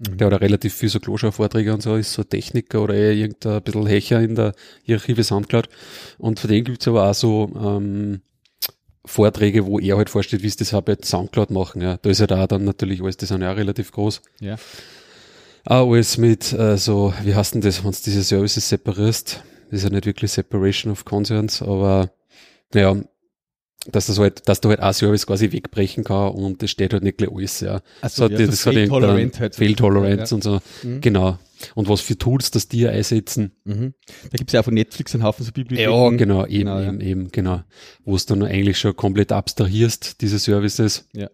Mhm. 0.09 0.17
der 0.17 0.31
hat 0.31 0.41
relativ 0.41 0.73
viel 0.73 0.89
so 0.89 0.99
Kloschau-Vorträge 0.99 1.73
und 1.73 1.81
so, 1.83 1.95
ist 1.95 2.13
so 2.13 2.23
Techniker 2.23 2.81
oder 2.81 2.95
eher 2.95 3.13
irgendein 3.13 3.61
bisschen 3.61 3.87
Hecher 3.87 4.21
in 4.21 4.35
der 4.35 4.53
Hierarchie 4.83 5.21
Soundcloud. 5.21 5.69
Und 6.17 6.39
von 6.39 6.49
dem 6.49 6.63
gibt's 6.63 6.87
aber 6.87 7.09
auch 7.09 7.13
so 7.13 7.51
ähm, 7.55 8.21
Vorträge, 9.05 9.65
wo 9.65 9.79
er 9.79 9.97
halt 9.97 10.09
vorstellt, 10.09 10.43
wie 10.43 10.47
es 10.47 10.55
das 10.55 10.73
halt 10.73 10.85
bei 10.85 10.97
Soundcloud 11.01 11.51
machen. 11.51 11.81
Ja. 11.81 11.97
Da 11.97 12.09
ist 12.09 12.19
ja 12.19 12.27
da 12.27 12.47
dann 12.47 12.63
natürlich 12.63 13.01
alles, 13.01 13.17
die 13.17 13.25
sind 13.25 13.41
ja 13.41 13.51
auch 13.51 13.57
relativ 13.57 13.91
groß. 13.91 14.21
Ja. 14.39 14.55
Auch 15.65 15.91
alles 15.91 16.17
mit 16.17 16.51
äh, 16.53 16.77
so, 16.77 17.13
wie 17.23 17.35
heißt 17.35 17.53
denn 17.53 17.61
das, 17.61 17.83
wenn 17.83 17.91
du 17.91 17.97
diese 18.03 18.23
Services 18.23 18.69
separierst? 18.69 19.43
Das 19.69 19.77
ist 19.77 19.83
ja 19.83 19.89
nicht 19.89 20.05
wirklich 20.05 20.31
Separation 20.31 20.91
of 20.91 21.05
Concerns, 21.05 21.61
aber 21.61 22.09
naja, 22.73 23.01
dass 23.87 24.07
das 24.07 24.19
halt, 24.19 24.47
dass 24.47 24.61
du 24.61 24.69
halt 24.69 24.79
ein 24.79 24.93
Service 24.93 25.25
quasi 25.25 25.51
wegbrechen 25.51 26.03
kann 26.03 26.31
und 26.33 26.61
es 26.61 26.69
steht 26.71 26.93
halt 26.93 27.03
nicht 27.03 27.17
gleich 27.17 27.31
alles, 27.31 27.59
ja. 27.61 27.81
Also, 28.01 28.27
So, 28.27 28.31
ja, 28.33 28.45
das, 28.45 28.61
so 28.61 28.71
halt. 28.71 29.55
Fail-Tolerance 29.55 30.31
Ja. 30.31 30.35
und 30.35 30.43
so. 30.43 30.59
Mhm. 30.83 31.01
Genau. 31.01 31.39
Und 31.75 31.89
was 31.89 32.01
für 32.01 32.17
Tools 32.17 32.51
das 32.51 32.67
die 32.67 32.87
einsetzen. 32.87 33.51
Mhm. 33.65 33.93
Da 34.31 34.37
gibt's 34.37 34.53
ja 34.53 34.61
auch 34.61 34.65
von 34.65 34.73
Netflix 34.73 35.13
einen 35.13 35.23
Haufen 35.23 35.45
so 35.45 35.51
Bibliotheken. 35.51 35.91
Ja, 35.91 36.09
genau, 36.17 36.45
eben, 36.45 36.59
Genau, 36.65 36.79
ja. 36.79 36.87
eben, 36.89 37.01
eben, 37.01 37.31
genau. 37.31 37.63
Wo 38.03 38.15
es 38.15 38.25
dann 38.25 38.41
eigentlich 38.43 38.79
schon 38.79 38.95
komplett 38.95 39.31
abstrahierst, 39.31 40.21
diese 40.21 40.39
Services. 40.39 41.07
Ja. 41.13 41.29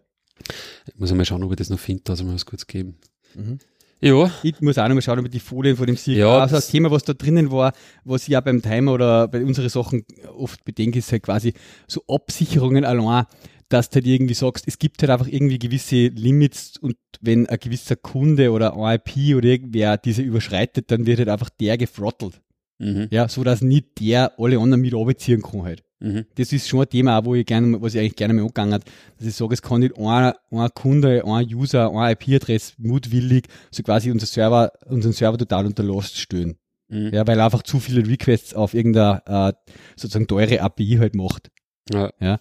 Ich 0.87 0.97
muss 0.97 1.11
mal 1.13 1.25
schauen, 1.25 1.43
ob 1.43 1.51
ich 1.51 1.57
das 1.57 1.69
noch 1.69 1.79
finde, 1.79 2.03
also 2.09 2.23
mal 2.23 2.33
was 2.35 2.45
kurz 2.45 2.67
geben. 2.67 2.97
Mhm. 3.35 3.59
Ja, 3.99 4.29
Ich 4.43 4.61
muss 4.61 4.77
auch 4.77 4.87
noch 4.87 4.95
mal 4.95 5.01
schauen, 5.01 5.19
ob 5.19 5.25
ich 5.25 5.31
die 5.31 5.39
Folien 5.39 5.75
von 5.75 5.87
dem 5.87 5.95
Sieg. 5.95 6.17
Ja, 6.17 6.39
also 6.39 6.55
das 6.55 6.67
Thema, 6.67 6.91
was 6.91 7.03
da 7.03 7.13
drinnen 7.13 7.51
war, 7.51 7.73
was 8.03 8.23
ich 8.23 8.29
ja 8.29 8.41
beim 8.41 8.61
Timer 8.61 8.93
oder 8.93 9.27
bei 9.27 9.43
unseren 9.43 9.69
Sachen 9.69 10.05
oft 10.37 10.63
bedenke, 10.65 10.99
ist 10.99 11.11
halt 11.11 11.23
quasi 11.23 11.53
so 11.87 12.03
Absicherungen 12.07 12.85
allein, 12.85 13.25
dass 13.69 13.89
du 13.89 13.95
halt 13.95 14.07
irgendwie 14.07 14.33
sagst, 14.33 14.67
es 14.67 14.79
gibt 14.79 15.01
halt 15.01 15.09
einfach 15.09 15.27
irgendwie 15.27 15.59
gewisse 15.59 16.07
Limits 16.07 16.77
und 16.77 16.95
wenn 17.21 17.47
ein 17.47 17.59
gewisser 17.59 17.95
Kunde 17.95 18.51
oder 18.51 18.75
ein 18.77 18.99
IP 18.99 19.35
oder 19.35 19.47
irgendwer 19.47 19.97
diese 19.97 20.21
überschreitet, 20.21 20.91
dann 20.91 21.05
wird 21.05 21.19
halt 21.19 21.29
einfach 21.29 21.49
der 21.49 21.77
gefrottelt. 21.77 22.39
Mhm, 22.79 23.07
Ja, 23.11 23.27
so 23.27 23.43
dass 23.43 23.61
nicht 23.61 23.99
der 23.99 24.33
alle 24.39 24.59
anderen 24.59 24.81
mit 24.81 24.93
runterziehen 24.93 25.41
kann 25.41 25.63
halt. 25.63 25.83
mhm, 25.99 26.25
Das 26.35 26.51
ist 26.53 26.67
schon 26.67 26.81
ein 26.81 26.89
Thema, 26.89 27.23
wo 27.25 27.35
ich 27.35 27.45
gerne, 27.45 27.81
was 27.81 27.93
ich 27.95 27.99
eigentlich 28.01 28.15
gerne 28.15 28.33
mal 28.33 28.41
angegangen 28.41 28.73
hat, 28.73 28.85
dass 29.17 29.27
ich 29.27 29.35
sage, 29.35 29.53
es 29.53 29.61
kann 29.61 29.79
nicht 29.81 29.97
ein, 29.97 30.33
ein 30.51 30.69
Kunde, 30.73 31.23
ein 31.25 31.47
User, 31.53 31.89
ein 31.91 32.11
IP-Adress 32.13 32.73
mutwillig 32.77 33.47
so 33.71 33.83
quasi 33.83 34.11
unser 34.11 34.25
Server, 34.27 34.71
unseren 34.85 35.13
Server 35.13 35.37
total 35.37 35.65
unter 35.65 35.83
Last 35.83 36.17
stellen. 36.17 36.55
mhm. 36.89 37.09
Ja, 37.13 37.25
weil 37.27 37.39
er 37.39 37.45
einfach 37.45 37.63
zu 37.63 37.79
viele 37.79 38.07
Requests 38.07 38.53
auf 38.53 38.73
irgendeine, 38.73 39.21
äh, 39.25 39.53
sozusagen 39.95 40.27
teure 40.27 40.61
API 40.61 40.97
halt 40.99 41.15
macht. 41.15 41.49
ja. 41.93 42.39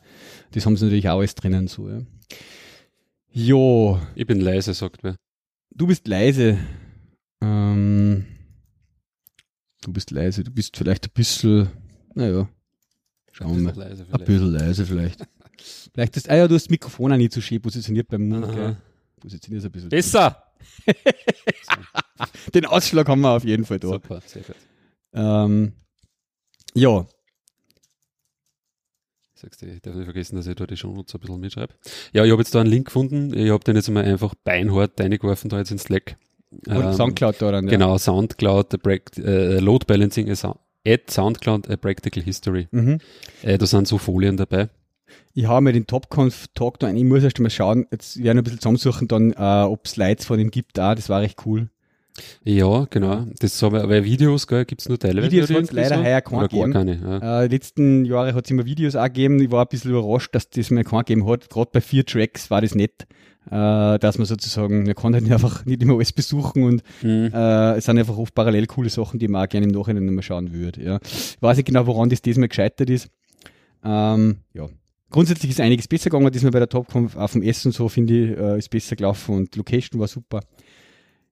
Das 0.52 0.66
haben 0.66 0.76
sie 0.76 0.84
natürlich 0.86 1.08
auch 1.08 1.18
alles 1.18 1.34
drinnen, 1.34 1.66
so, 1.68 1.88
ja. 1.88 2.00
Jo, 3.32 4.00
Ich 4.14 4.26
bin 4.26 4.40
leise, 4.40 4.72
sagt 4.74 5.02
wer. 5.04 5.16
du 5.74 5.86
bist 5.86 6.08
leise. 6.08 6.58
Ähm, 7.42 8.24
du 9.86 9.92
bist 9.92 10.10
leise, 10.10 10.42
du 10.42 10.50
bist 10.50 10.76
vielleicht 10.76 11.06
ein 11.06 11.12
bisschen, 11.14 11.68
naja, 12.14 12.48
schauen 13.32 13.56
wir 13.56 13.72
mal. 13.72 13.74
leise 13.74 14.06
Ein 14.10 14.24
bisschen 14.24 14.52
leise 14.52 14.84
vielleicht. 14.86 15.26
vielleicht 15.94 16.16
ist, 16.16 16.28
ah 16.28 16.36
ja, 16.36 16.48
du 16.48 16.54
hast 16.54 16.64
das 16.64 16.70
Mikrofon 16.70 17.12
auch 17.12 17.16
nicht 17.16 17.32
so 17.32 17.40
schön 17.40 17.60
positioniert 17.62 18.08
beim 18.08 18.28
Mund, 18.28 18.52
gell? 18.52 18.76
Positioniert 19.20 19.60
es 19.60 19.66
ein 19.66 19.72
bisschen. 19.72 19.88
Besser! 19.88 20.42
Den 22.54 22.66
Ausschlag 22.66 23.08
haben 23.08 23.20
wir 23.20 23.30
auf 23.30 23.44
jeden 23.44 23.64
Fall 23.64 23.78
da. 23.78 23.88
Super, 23.88 24.20
sehr 24.26 24.42
gut. 24.42 24.56
Ähm, 25.12 25.72
ja, 26.74 27.06
Sagst 29.38 29.60
du, 29.60 29.66
ich 29.66 29.82
darf 29.82 29.94
nicht 29.94 30.06
vergessen, 30.06 30.36
dass 30.36 30.46
ich 30.46 30.54
da 30.54 30.66
die 30.66 30.78
Shownotes 30.78 31.14
ein 31.14 31.20
bisschen 31.20 31.40
mitschreibe. 31.40 31.74
Ja, 32.14 32.24
ich 32.24 32.30
habe 32.32 32.40
jetzt 32.40 32.54
da 32.54 32.60
einen 32.60 32.70
Link 32.70 32.86
gefunden. 32.86 33.36
Ich 33.36 33.50
habe 33.50 33.62
den 33.64 33.76
jetzt 33.76 33.90
mal 33.90 34.02
einfach 34.02 34.34
beinhart 34.34 34.98
reingeworfen 34.98 35.50
da 35.50 35.58
jetzt 35.58 35.70
in 35.70 35.78
Slack. 35.78 36.16
Und 36.50 36.68
Ähm, 36.84 36.92
Soundcloud 36.92 37.36
da 37.40 37.52
dann, 37.52 37.64
ja. 37.66 37.70
Genau, 37.70 37.98
Soundcloud, 37.98 38.74
äh, 39.18 39.58
Load 39.58 39.86
Balancing, 39.86 40.30
a 40.30 40.34
Sou- 40.34 40.56
add 40.86 41.02
Soundcloud, 41.10 41.68
a 41.70 41.76
Practical 41.76 42.22
History. 42.22 42.68
Mhm. 42.70 42.98
Äh, 43.42 43.58
da 43.58 43.66
sind 43.66 43.88
so 43.88 43.98
Folien 43.98 44.36
dabei. 44.36 44.68
Ich 45.34 45.46
habe 45.46 45.60
mir 45.60 45.72
den 45.72 45.86
TopConf-Talk 45.86 46.78
da 46.78 46.86
ein. 46.86 46.96
Ich 46.96 47.04
muss 47.04 47.22
erst 47.22 47.38
mal 47.40 47.50
schauen, 47.50 47.86
jetzt 47.90 48.16
werden 48.16 48.36
wir 48.36 48.40
ein 48.40 48.44
bisschen 48.44 48.60
zusammensuchen, 48.60 49.06
dann, 49.08 49.32
äh, 49.32 49.64
ob 49.66 49.84
es 49.84 49.92
Slides 49.92 50.24
von 50.24 50.38
ihm 50.40 50.50
gibt. 50.50 50.78
Ah, 50.78 50.94
das 50.94 51.08
war 51.08 51.20
recht 51.20 51.38
cool. 51.46 51.68
Ja, 52.44 52.86
genau. 52.88 53.26
Das 53.40 53.58
so, 53.58 53.66
aber 53.66 54.02
Videos 54.04 54.46
gibt 54.46 54.80
es 54.80 54.88
nur 54.88 54.98
teilweise. 54.98 55.26
Videos 55.30 55.50
hat's 55.50 55.58
irgendwie 55.58 55.74
leider 55.76 55.96
so? 55.98 56.02
heuer 56.04 56.20
keinen 56.22 56.40
gegeben. 56.48 56.72
keine. 56.72 56.96
Ja. 56.96 57.42
Äh, 57.42 57.46
letzten 57.48 58.04
Jahre 58.06 58.32
hat 58.34 58.46
es 58.46 58.50
immer 58.50 58.64
Videos 58.64 58.96
auch 58.96 59.04
gegeben. 59.04 59.38
Ich 59.40 59.50
war 59.50 59.62
ein 59.64 59.68
bisschen 59.68 59.90
überrascht, 59.90 60.34
dass 60.34 60.48
das 60.48 60.70
mir 60.70 60.84
keinen 60.84 61.00
gegeben 61.00 61.28
hat. 61.28 61.50
Gerade 61.50 61.70
bei 61.72 61.80
vier 61.82 62.06
Tracks 62.06 62.50
war 62.50 62.62
das 62.62 62.74
nett, 62.74 63.06
äh, 63.50 63.98
dass 63.98 64.18
man 64.18 64.26
sozusagen, 64.26 64.84
man 64.84 64.94
kann 64.94 65.14
halt 65.14 65.24
nicht 65.24 65.32
einfach 65.32 65.64
nicht 65.64 65.82
immer 65.82 65.94
alles 65.94 66.12
besuchen 66.12 66.62
und 66.64 66.82
Mhm. 67.02 67.30
äh, 67.32 67.74
es 67.76 67.84
sind 67.84 67.98
einfach 67.98 68.16
oft 68.16 68.34
parallel 68.34 68.66
coole 68.66 68.90
Sachen, 68.90 69.18
die 69.18 69.28
man 69.28 69.44
auch 69.44 69.48
gerne 69.48 69.66
im 69.66 69.72
Nachhinein 69.72 70.04
nochmal 70.06 70.22
schauen 70.22 70.52
würde. 70.52 70.82
Ja. 70.82 70.98
Ich 71.02 71.36
weiß 71.40 71.56
nicht 71.56 71.66
genau, 71.66 71.86
woran 71.86 72.08
das 72.08 72.22
diesmal 72.22 72.48
gescheitert 72.48 72.90
ist. 72.90 73.08
Ähm, 73.84 74.38
ja. 74.52 74.68
Grundsätzlich 75.10 75.52
ist 75.52 75.60
einiges 75.60 75.86
besser 75.86 76.10
gegangen, 76.10 76.32
diesmal 76.32 76.50
bei 76.50 76.58
der 76.58 76.68
Topkampf, 76.68 77.16
auch 77.16 77.30
vom 77.30 77.42
Essen 77.42 77.70
so, 77.70 77.88
finde 77.88 78.14
ich, 78.32 78.36
äh, 78.36 78.58
ist 78.58 78.70
besser 78.70 78.96
gelaufen 78.96 79.36
und 79.36 79.54
Location 79.56 80.00
war 80.00 80.08
super. 80.08 80.40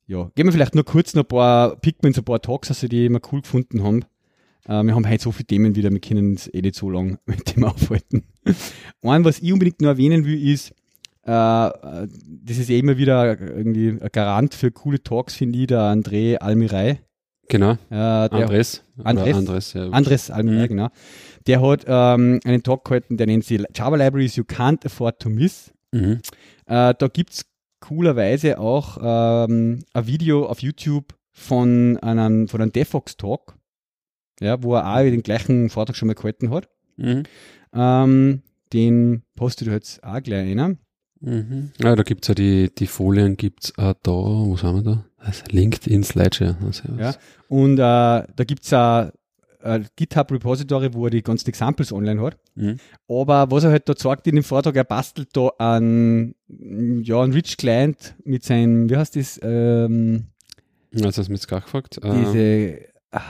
Ja, 0.07 0.31
gehen 0.35 0.47
wir 0.47 0.53
vielleicht 0.53 0.75
nur 0.75 0.85
kurz 0.85 1.15
noch 1.15 1.25
ein 1.25 1.29
paar 1.29 1.77
Pigments, 1.77 2.19
ein 2.19 2.25
paar 2.25 2.41
Talks, 2.41 2.69
also 2.69 2.87
die 2.87 3.09
wir 3.09 3.21
cool 3.33 3.41
gefunden 3.43 3.83
haben. 3.83 4.03
Äh, 4.67 4.83
wir 4.85 4.95
haben 4.95 5.09
heute 5.09 5.23
so 5.25 5.33
viele 5.33 5.47
Themen 5.47 5.75
wieder, 5.75 5.91
wir 5.91 5.99
können 6.01 6.31
uns 6.33 6.49
eh 6.53 6.61
nicht 6.61 6.77
so 6.77 6.89
lange 6.89 7.19
mit 7.27 7.57
dem 7.57 7.65
aufhalten. 7.65 8.23
Ein, 9.03 9.25
was 9.25 9.41
ich 9.41 9.53
unbedingt 9.53 9.81
noch 9.81 9.89
erwähnen 9.89 10.25
will, 10.25 10.41
ist, 10.53 10.73
das 11.27 12.59
ist 12.59 12.71
eh 12.71 12.79
immer 12.79 12.97
wieder 12.99 13.39
irgendwie 13.41 13.89
ein 13.91 14.09
Garant 14.13 14.55
für 14.55 14.71
coole 14.71 15.03
Talks, 15.03 15.35
finde 15.35 15.59
ich, 15.59 15.67
der 15.69 15.81
André 15.81 16.37
Almirei. 16.37 17.01
Genau. 17.49 17.73
Äh, 17.73 17.77
der 17.91 18.33
Andres. 18.33 18.83
Andres? 19.03 19.37
Andres, 19.37 19.73
ja. 19.75 19.89
Andres 19.91 20.31
Almirei, 20.31 20.65
Mhm. 20.65 20.69
genau. 20.69 20.89
Der 21.47 21.61
hat 21.61 21.85
ähm, 21.87 22.41
einen 22.45 22.63
Talk 22.63 22.85
gehalten, 22.85 23.17
der 23.19 23.27
nennt 23.27 23.45
sich 23.45 23.63
Java 23.75 23.97
Libraries 23.97 24.37
You 24.37 24.45
Can't 24.45 24.85
Afford 24.87 25.19
to 25.21 25.29
Miss. 25.29 25.73
Mhm. 25.93 26.21
Äh, 26.67 26.95
da 26.99 27.09
gibt's 27.13 27.45
coolerweise 27.81 28.59
auch 28.59 28.97
ähm, 29.01 29.81
ein 29.93 30.07
Video 30.07 30.47
auf 30.47 30.61
YouTube 30.61 31.15
von 31.33 31.99
einem, 31.99 32.49
von 32.49 32.63
einem 32.63 32.73
DevOps 32.73 33.17
Talk, 33.19 33.57
ja, 34.41 34.63
wo 34.63 34.75
er 34.77 34.87
auch 34.95 35.03
den 35.03 35.23
gleichen 35.23 35.69
Vortrag 35.69 35.97
schon 35.97 36.07
mal 36.09 36.15
gehalten 36.15 36.51
hat. 36.51 36.69
Mhm. 36.97 37.25
Ähm, 37.75 38.43
den 38.73 39.23
postet 39.37 39.69
du 39.69 39.73
jetzt 39.73 40.03
auch 40.03 40.23
gleich 40.23 40.51
einer. 40.51 40.77
Mhm. 41.25 41.71
Ja, 41.81 41.97
da 41.97 42.03
gibt's 42.03 42.29
ja 42.29 42.35
die, 42.35 42.71
die 42.75 42.87
Folien, 42.87 43.37
gibt's 43.37 43.73
auch 43.79 43.95
da, 44.03 44.13
wo 44.13 44.57
sind 44.57 44.75
wir 44.75 44.83
da? 44.83 45.05
Also 45.19 45.43
LinkedIn 45.51 46.05
Slideshare. 46.05 46.57
Also, 46.65 46.83
Ja. 46.99 47.15
Und 47.49 47.75
äh, 47.75 47.79
da 47.79 48.45
gibt's 48.47 48.73
auch 48.73 49.11
ein 49.63 49.87
GitHub-Repository, 49.97 50.93
wo 50.93 51.07
er 51.07 51.11
die 51.11 51.23
ganzen 51.23 51.49
Examples 51.49 51.91
online 51.93 52.21
hat. 52.21 52.37
Mhm. 52.55 52.79
Aber 53.09 53.51
was 53.51 53.65
er 53.65 53.71
halt 53.71 53.89
da 53.89 53.95
sagt 53.97 54.27
in 54.27 54.35
dem 54.35 54.45
Vortrag, 54.45 54.77
er 54.77 54.85
bastelt 54.85 55.29
da 55.33 55.49
einen, 55.59 56.35
ja, 57.03 57.23
einen 57.23 57.33
Rich 57.33 57.57
Client 57.57 58.15
mit 58.25 58.45
seinem, 58.45 58.91
wie 58.91 58.97
heißt 58.97 59.17
das, 59.17 59.41
ähm, 59.43 60.25
Also 60.95 61.07
hast 61.07 61.17
du 61.17 61.23
mich 61.23 61.41
jetzt 61.41 61.49
gar 61.49 61.63
gefragt. 61.63 61.99
Ähm, 62.03 62.27
diese 62.27 62.79
ah, 63.13 63.23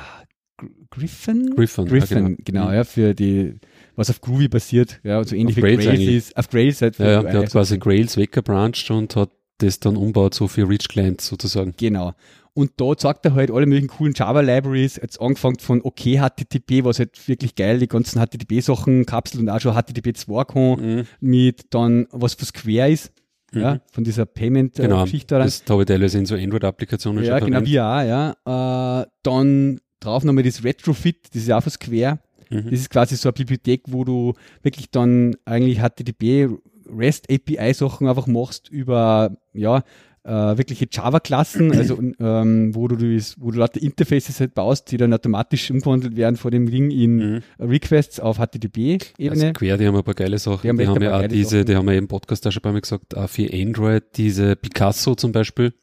Gr- 0.56 0.68
Griffin? 0.90 1.54
Griffin. 1.54 1.86
Griffin, 1.86 2.28
ja, 2.30 2.36
genau, 2.44 2.68
Mhm. 2.68 2.74
ja, 2.74 2.84
für 2.84 3.14
die, 3.14 3.54
was 3.96 4.10
auf 4.10 4.20
Groovy 4.20 4.48
basiert, 4.48 5.00
ja, 5.04 5.22
so 5.24 5.34
ähnlich 5.36 5.56
Auf 5.56 5.56
wie 5.58 5.60
Grails 5.76 5.84
Grails 5.84 6.00
ist, 6.08 6.36
auf 6.36 6.48
Grails 6.48 6.82
halt 6.82 6.96
für 6.96 7.04
Ja, 7.04 7.10
ja, 7.10 7.22
der 7.22 7.40
hat 7.42 7.50
quasi 7.52 7.78
Grails 7.78 8.16
weggebranched 8.16 8.90
und 8.90 9.14
hat 9.16 9.30
das 9.58 9.78
dann 9.80 9.96
umbaut, 9.96 10.34
so 10.34 10.48
für 10.48 10.68
Rich 10.68 10.88
Clients 10.88 11.28
sozusagen. 11.28 11.74
Genau. 11.76 12.12
Und 12.54 12.72
da 12.76 12.96
zeigt 12.96 13.24
er 13.24 13.34
halt 13.34 13.50
alle 13.50 13.66
möglichen 13.66 13.88
coolen 13.88 14.14
Java-Libraries, 14.14 14.96
jetzt 15.02 15.20
angefangen 15.20 15.58
von 15.58 15.80
OK 15.82 16.00
HTTP, 16.18 16.84
was 16.84 16.98
halt 17.00 17.26
wirklich 17.28 17.54
geil, 17.56 17.78
die 17.80 17.88
ganzen 17.88 18.20
HTTP-Sachen 18.20 19.06
kapselt 19.06 19.42
und 19.42 19.48
auch 19.48 19.60
schon 19.60 19.74
HTTP 19.74 20.12
2 20.16 20.44
kann, 20.44 20.80
Mhm. 20.80 21.04
mit 21.20 21.62
dann, 21.74 22.06
was 22.12 22.34
für 22.34 22.44
Square 22.44 22.90
ist, 22.90 23.12
ja, 23.52 23.74
Mhm. 23.74 23.80
von 23.92 24.04
dieser 24.04 24.24
Genau, 24.26 24.34
Payment-Geschichte 24.34 25.34
daran. 25.34 25.46
das 25.48 25.62
habe 25.68 25.82
ich 25.82 25.86
teilweise 25.88 26.18
in 26.18 26.26
so 26.26 26.34
Android-Applikationen 26.36 27.24
Ja, 27.24 27.38
schon 27.38 27.46
genau, 27.46 27.58
verwendet. 27.60 27.72
wir 27.72 27.84
auch, 27.86 28.46
ja. 28.46 29.00
Äh, 29.02 29.06
dann 29.24 29.80
drauf 30.00 30.22
nochmal 30.24 30.44
das 30.44 30.62
Retrofit, 30.62 31.28
das 31.34 31.42
ist 31.42 31.50
auch 31.52 31.62
von 31.62 31.72
Square. 31.72 32.18
Mhm. 32.50 32.64
Das 32.70 32.80
ist 32.80 32.90
quasi 32.90 33.16
so 33.16 33.28
eine 33.28 33.34
Bibliothek, 33.34 33.82
wo 33.88 34.04
du 34.04 34.34
wirklich 34.62 34.90
dann 34.90 35.36
eigentlich 35.44 35.78
HTTP 35.80 36.48
REST 36.94 37.30
API 37.32 37.72
Sachen 37.74 38.06
einfach 38.08 38.26
machst 38.26 38.68
über, 38.68 39.36
ja, 39.54 39.82
äh, 40.26 40.56
wirkliche 40.56 40.86
Java-Klassen, 40.90 41.72
also 41.76 41.98
ähm, 42.18 42.74
wo 42.74 42.88
du 42.88 42.96
das, 42.96 43.36
wo 43.38 43.50
du 43.50 43.58
lauter 43.58 43.82
Interfaces 43.82 44.40
halt 44.40 44.54
baust, 44.54 44.90
die 44.90 44.96
dann 44.96 45.12
automatisch 45.12 45.70
umgewandelt 45.70 46.16
werden 46.16 46.36
von 46.36 46.50
dem 46.50 46.70
Ding 46.70 46.90
in 46.90 47.16
Mhm. 47.34 47.40
Requests 47.58 48.20
auf 48.20 48.38
HTTP-Ebene. 48.38 49.30
Also 49.30 49.52
Quer, 49.52 49.76
die 49.76 49.86
haben 49.86 49.96
ein 49.96 50.02
paar 50.02 50.14
geile 50.14 50.38
Sachen. 50.38 50.60
Die 50.62 50.68
haben 50.70 50.78
Die 50.78 50.86
haben, 50.86 51.02
ja 51.02 51.18
auch 51.20 51.28
diese, 51.28 51.50
Sachen. 51.58 51.66
die 51.66 51.76
haben 51.76 51.86
wir 51.86 51.94
im 51.98 52.08
Podcast 52.08 52.46
auch 52.46 52.52
schon 52.52 52.62
paar 52.62 52.72
Mal 52.72 52.80
gesagt, 52.80 53.14
auch 53.16 53.28
für 53.28 53.52
Android, 53.52 54.02
diese 54.16 54.56
Picasso 54.56 55.14
zum 55.14 55.32
Beispiel. 55.32 55.74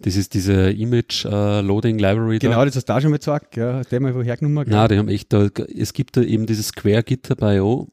Das 0.00 0.16
ist 0.16 0.34
diese 0.34 0.70
Image 0.70 1.24
äh, 1.26 1.60
Loading 1.60 1.98
Library. 1.98 2.38
genau, 2.38 2.56
Da. 2.60 2.64
das 2.66 2.76
hast 2.76 2.88
du 2.88 2.92
auch 2.94 3.00
schon 3.00 3.10
mal 3.10 3.18
gesagt, 3.18 3.56
ja, 3.56 3.74
hast 3.74 3.92
du 3.92 3.96
den 3.96 4.02
mal 4.02 4.14
woher 4.14 4.36
genommen? 4.36 4.64
gell? 4.64 4.72
Na, 4.74 4.88
die 4.88 4.96
haben 4.98 5.08
echt 5.08 5.32
da, 5.32 5.48
es 5.74 5.92
gibt 5.92 6.16
da 6.16 6.22
eben 6.22 6.46
dieses 6.46 6.68
Square 6.68 7.02
GitHub.io. 7.02 7.88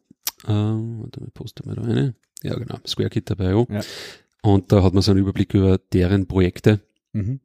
Ähm, 0.48 1.00
warte 1.02 1.20
mal, 1.22 1.30
poste 1.34 1.66
mal 1.66 1.76
da 1.76 1.82
eine. 1.84 2.16
Ja, 2.44 2.56
genau, 2.56 2.78
Square 2.86 3.10
GitHub.io. 3.10 3.68
Ja. 3.70 3.82
Und 4.42 4.72
da 4.72 4.84
hat 4.84 4.94
man 4.94 5.02
so 5.02 5.12
einen 5.12 5.20
Überblick 5.22 5.54
über 5.54 5.78
deren 5.92 6.28
Projekte. 6.28 6.80
Mhm. 7.14 7.40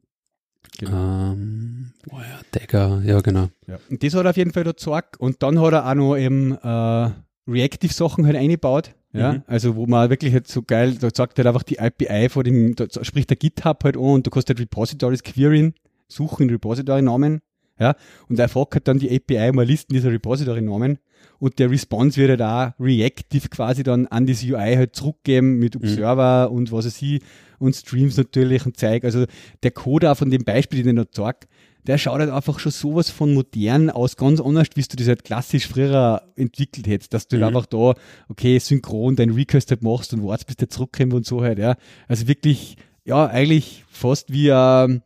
Genau. 0.77 1.31
Ähm, 1.33 1.91
oh 2.11 2.17
ja, 2.19 2.39
Dagger, 2.51 3.01
ja, 3.03 3.19
genau. 3.21 3.49
Ja. 3.67 3.79
Und 3.89 4.03
das 4.03 4.13
hat 4.13 4.25
er 4.25 4.29
auf 4.29 4.37
jeden 4.37 4.53
Fall 4.53 4.63
da 4.63 4.71
gezeigt. 4.71 5.19
Und 5.19 5.41
dann 5.43 5.59
hat 5.59 5.73
er 5.73 5.89
auch 5.89 5.95
noch 5.95 6.15
eben 6.15 6.53
äh, 6.53 7.09
Reactive-Sachen 7.47 8.25
halt 8.25 8.35
eingebaut. 8.35 8.93
Ja, 9.13 9.33
Mhm. 9.33 9.43
also 9.47 9.75
wo 9.75 9.85
man 9.87 10.09
wirklich 10.09 10.31
halt 10.33 10.47
so 10.47 10.61
geil, 10.61 10.95
da 10.99 11.09
sagt 11.13 11.37
halt 11.37 11.45
einfach 11.47 11.63
die 11.63 11.79
API 11.79 12.29
vor 12.29 12.43
dem, 12.43 12.75
da 12.75 12.85
spricht 13.03 13.29
der 13.29 13.37
GitHub 13.37 13.83
halt 13.83 13.97
an 13.97 14.01
und 14.03 14.25
du 14.27 14.31
kannst 14.31 14.47
halt 14.47 14.59
Repositories 14.59 15.21
query, 15.23 15.73
suchen, 16.07 16.49
Repository-Namen. 16.49 17.41
Ja, 17.79 17.95
und 18.29 18.37
er 18.39 18.47
fragt 18.47 18.75
halt 18.75 18.87
dann 18.87 18.99
die 18.99 19.09
API 19.13 19.37
eine 19.39 19.63
Listen 19.63 19.93
dieser 19.93 20.11
Repository-Namen 20.11 20.99
und 21.39 21.57
der 21.59 21.71
Response 21.71 22.15
wird 22.21 22.29
halt 22.29 22.41
auch 22.41 22.79
reactive 22.79 23.49
quasi 23.49 23.81
dann 23.83 24.05
an 24.07 24.27
das 24.27 24.43
UI 24.43 24.75
halt 24.75 24.95
zurückgeben 24.95 25.57
mit 25.57 25.75
Observer 25.75 26.51
und 26.51 26.71
was 26.71 26.85
weiß 26.85 27.01
ich 27.01 27.21
und 27.57 27.75
Streams 27.75 28.17
natürlich 28.17 28.65
und 28.67 28.77
Zeug. 28.77 29.03
Also 29.03 29.25
der 29.63 29.71
Code 29.71 30.11
auch 30.11 30.17
von 30.17 30.29
dem 30.29 30.43
Beispiel, 30.43 30.83
den 30.83 30.97
er 30.97 31.05
da 31.05 31.11
zeigt, 31.11 31.47
der 31.87 31.97
schaut 31.97 32.19
halt 32.19 32.29
einfach 32.29 32.59
schon 32.59 32.71
sowas 32.71 33.09
von 33.09 33.33
modern 33.33 33.89
aus, 33.89 34.15
ganz 34.15 34.39
anders, 34.39 34.67
wie 34.75 34.81
du 34.83 34.95
das 34.97 35.07
halt 35.07 35.23
klassisch 35.23 35.67
früher 35.67 36.21
entwickelt 36.35 36.87
hättest, 36.87 37.13
dass 37.13 37.27
du 37.27 37.35
halt 37.37 37.41
Mhm. 37.51 37.57
einfach 37.57 37.65
da, 37.65 37.93
okay, 38.29 38.59
synchron 38.59 39.15
dein 39.15 39.31
Request 39.31 39.71
halt 39.71 39.83
machst 39.83 40.13
und 40.13 40.23
wartest, 40.23 40.47
bis 40.47 40.55
der 40.57 40.69
zurückkommt 40.69 41.13
und 41.13 41.25
so 41.25 41.41
halt, 41.41 41.57
ja. 41.59 41.75
Also 42.07 42.27
wirklich, 42.27 42.77
ja, 43.03 43.25
eigentlich 43.25 43.83
fast 43.89 44.31
wie 44.31 44.51
ein, 44.51 45.01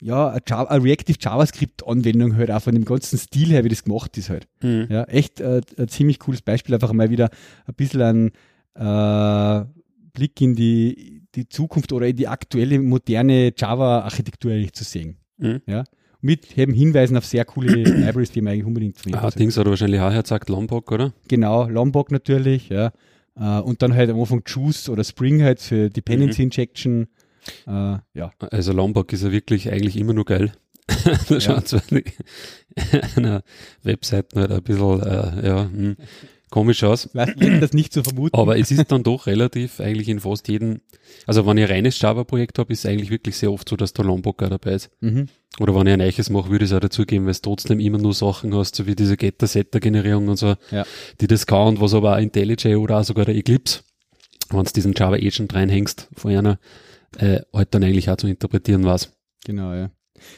ja, 0.00 0.30
eine, 0.30 0.40
Java, 0.46 0.64
eine 0.70 0.84
Reactive 0.84 1.18
JavaScript-Anwendung 1.20 2.36
halt 2.36 2.50
auch 2.50 2.62
von 2.62 2.74
dem 2.74 2.84
ganzen 2.84 3.18
Stil 3.18 3.48
her, 3.48 3.64
wie 3.64 3.68
das 3.68 3.84
gemacht 3.84 4.16
ist 4.18 4.30
halt. 4.30 4.46
Mhm. 4.62 4.86
Ja, 4.90 5.04
echt 5.04 5.40
äh, 5.40 5.60
ein 5.76 5.88
ziemlich 5.88 6.18
cooles 6.18 6.42
Beispiel, 6.42 6.74
einfach 6.74 6.92
mal 6.92 7.10
wieder 7.10 7.30
ein 7.66 7.74
bisschen 7.74 8.02
ein 8.02 8.30
äh, 8.74 9.64
Blick 10.12 10.40
in 10.40 10.54
die, 10.54 11.22
die 11.34 11.48
Zukunft 11.48 11.92
oder 11.92 12.06
in 12.08 12.16
die 12.16 12.28
aktuelle 12.28 12.78
moderne 12.80 13.52
Java-Architektur 13.56 14.52
zu 14.72 14.84
sehen. 14.84 15.16
Mhm. 15.38 15.62
Ja, 15.66 15.84
mit 16.20 16.58
eben 16.58 16.72
Hinweisen 16.74 17.16
auf 17.16 17.24
sehr 17.24 17.44
coole 17.44 17.72
Libraries, 17.82 18.30
die 18.32 18.40
man 18.40 18.52
eigentlich 18.52 18.66
unbedingt 18.66 18.98
verwenden 18.98 19.24
Ah. 19.24 19.30
Dings 19.30 19.56
hat 19.56 19.66
er 19.66 19.70
wahrscheinlich 19.70 20.00
auch 20.00 20.12
gesagt, 20.22 20.48
Lombok, 20.48 20.90
oder? 20.92 21.12
Genau, 21.28 21.68
Lombok 21.68 22.10
natürlich, 22.10 22.68
ja. 22.68 22.92
Äh, 23.38 23.60
und 23.60 23.82
dann 23.82 23.94
halt 23.94 24.10
am 24.10 24.18
Anfang 24.18 24.42
Juice 24.46 24.88
oder 24.88 25.04
Spring 25.04 25.42
halt 25.42 25.60
für 25.60 25.90
Dependency 25.90 26.42
Injection. 26.42 27.06
Äh, 27.66 27.98
ja, 28.14 28.32
Also 28.50 28.72
Lombok 28.72 29.12
ist 29.12 29.22
ja 29.22 29.30
wirklich 29.32 29.70
eigentlich 29.70 29.96
immer 29.96 30.12
nur 30.12 30.24
geil. 30.24 30.52
da 31.28 31.40
schaut 31.40 31.68
zwar 31.68 31.82
die- 31.90 32.02
einer 33.16 33.42
Webseite 33.82 34.40
halt 34.40 34.50
ein 34.52 34.62
bisschen, 34.62 35.00
äh, 35.02 35.46
ja, 35.46 35.64
hm, 35.70 35.96
komisch 36.50 36.82
aus. 36.84 37.08
weiß 37.14 37.30
ich 37.40 37.60
das 37.60 37.72
nicht 37.72 37.92
zu 37.92 38.02
vermuten. 38.02 38.36
Aber 38.36 38.58
es 38.58 38.70
ist 38.70 38.90
dann 38.90 39.02
doch 39.02 39.26
relativ 39.26 39.80
eigentlich 39.80 40.08
in 40.08 40.20
fast 40.20 40.48
jedem, 40.48 40.80
also 41.26 41.46
wenn 41.46 41.56
ich 41.58 41.64
ein 41.64 41.70
reines 41.70 42.00
Java-Projekt 42.00 42.58
habe, 42.58 42.72
ist 42.72 42.80
es 42.80 42.86
eigentlich 42.90 43.10
wirklich 43.10 43.36
sehr 43.36 43.52
oft 43.52 43.68
so, 43.68 43.76
dass 43.76 43.92
der 43.92 44.04
Lombok 44.04 44.38
dabei 44.38 44.72
ist. 44.72 44.90
Mhm. 45.00 45.26
Oder 45.60 45.74
wenn 45.74 45.86
ich 45.86 45.92
ein 45.92 46.00
Eiches 46.00 46.30
mache, 46.30 46.50
würde 46.50 46.64
ich 46.64 46.70
es 46.70 46.76
auch 46.76 46.80
dazugeben, 46.80 47.24
weil 47.26 47.32
es 47.32 47.42
trotzdem 47.42 47.80
immer 47.80 47.98
nur 47.98 48.14
Sachen 48.14 48.54
hast, 48.54 48.76
so 48.76 48.86
wie 48.86 48.94
diese 48.94 49.16
Getter-Setter-Generierung 49.16 50.28
und 50.28 50.36
so, 50.36 50.54
Ja. 50.70 50.84
die 51.20 51.26
das 51.26 51.46
kann 51.46 51.68
und 51.68 51.80
was 51.80 51.94
aber 51.94 52.14
auch 52.16 52.20
IntelliJ 52.20 52.76
oder 52.76 52.98
auch 53.00 53.04
sogar 53.04 53.24
der 53.24 53.34
Eclipse, 53.36 53.80
wenn 54.50 54.64
du 54.64 54.72
diesen 54.72 54.94
Java 54.94 55.14
Agent 55.16 55.54
reinhängst 55.54 56.08
von 56.14 56.34
einer, 56.34 56.58
äh, 57.18 57.40
halt 57.52 57.74
dann 57.74 57.82
eigentlich 57.84 58.08
auch 58.10 58.16
zu 58.16 58.26
interpretieren 58.28 58.84
was. 58.84 59.12
Genau, 59.44 59.72
ja. 59.74 59.90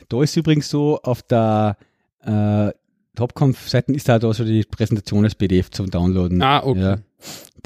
Da 0.08 0.22
ist 0.22 0.36
übrigens 0.36 0.68
so, 0.68 1.00
auf 1.02 1.22
der 1.22 1.76
äh, 2.24 2.70
Topconf-Seiten 3.16 3.94
ist 3.94 4.08
da, 4.08 4.18
da 4.18 4.32
so 4.32 4.44
die 4.44 4.62
Präsentation 4.64 5.24
als 5.24 5.34
PDF 5.34 5.70
zum 5.70 5.90
Downloaden. 5.90 6.40
Ah, 6.42 6.62
okay. 6.64 6.80
Ja, 6.80 6.98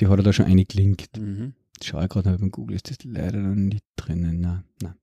die 0.00 0.06
hat 0.06 0.18
er 0.18 0.22
da 0.22 0.32
schon 0.32 0.46
eingelinkt. 0.46 1.16
Mhm. 1.18 1.54
Schau 1.82 2.00
ich 2.02 2.08
gerade 2.08 2.30
mal 2.30 2.38
beim 2.38 2.50
Google, 2.50 2.76
ist 2.76 2.90
das 2.90 2.98
leider 3.04 3.38
noch 3.38 3.54
nicht 3.54 3.84
drinnen. 3.96 4.40
Nein, 4.40 4.64
nein. 4.82 4.94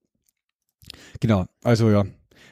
Genau, 1.19 1.45
also 1.63 1.89
ja. 1.89 2.05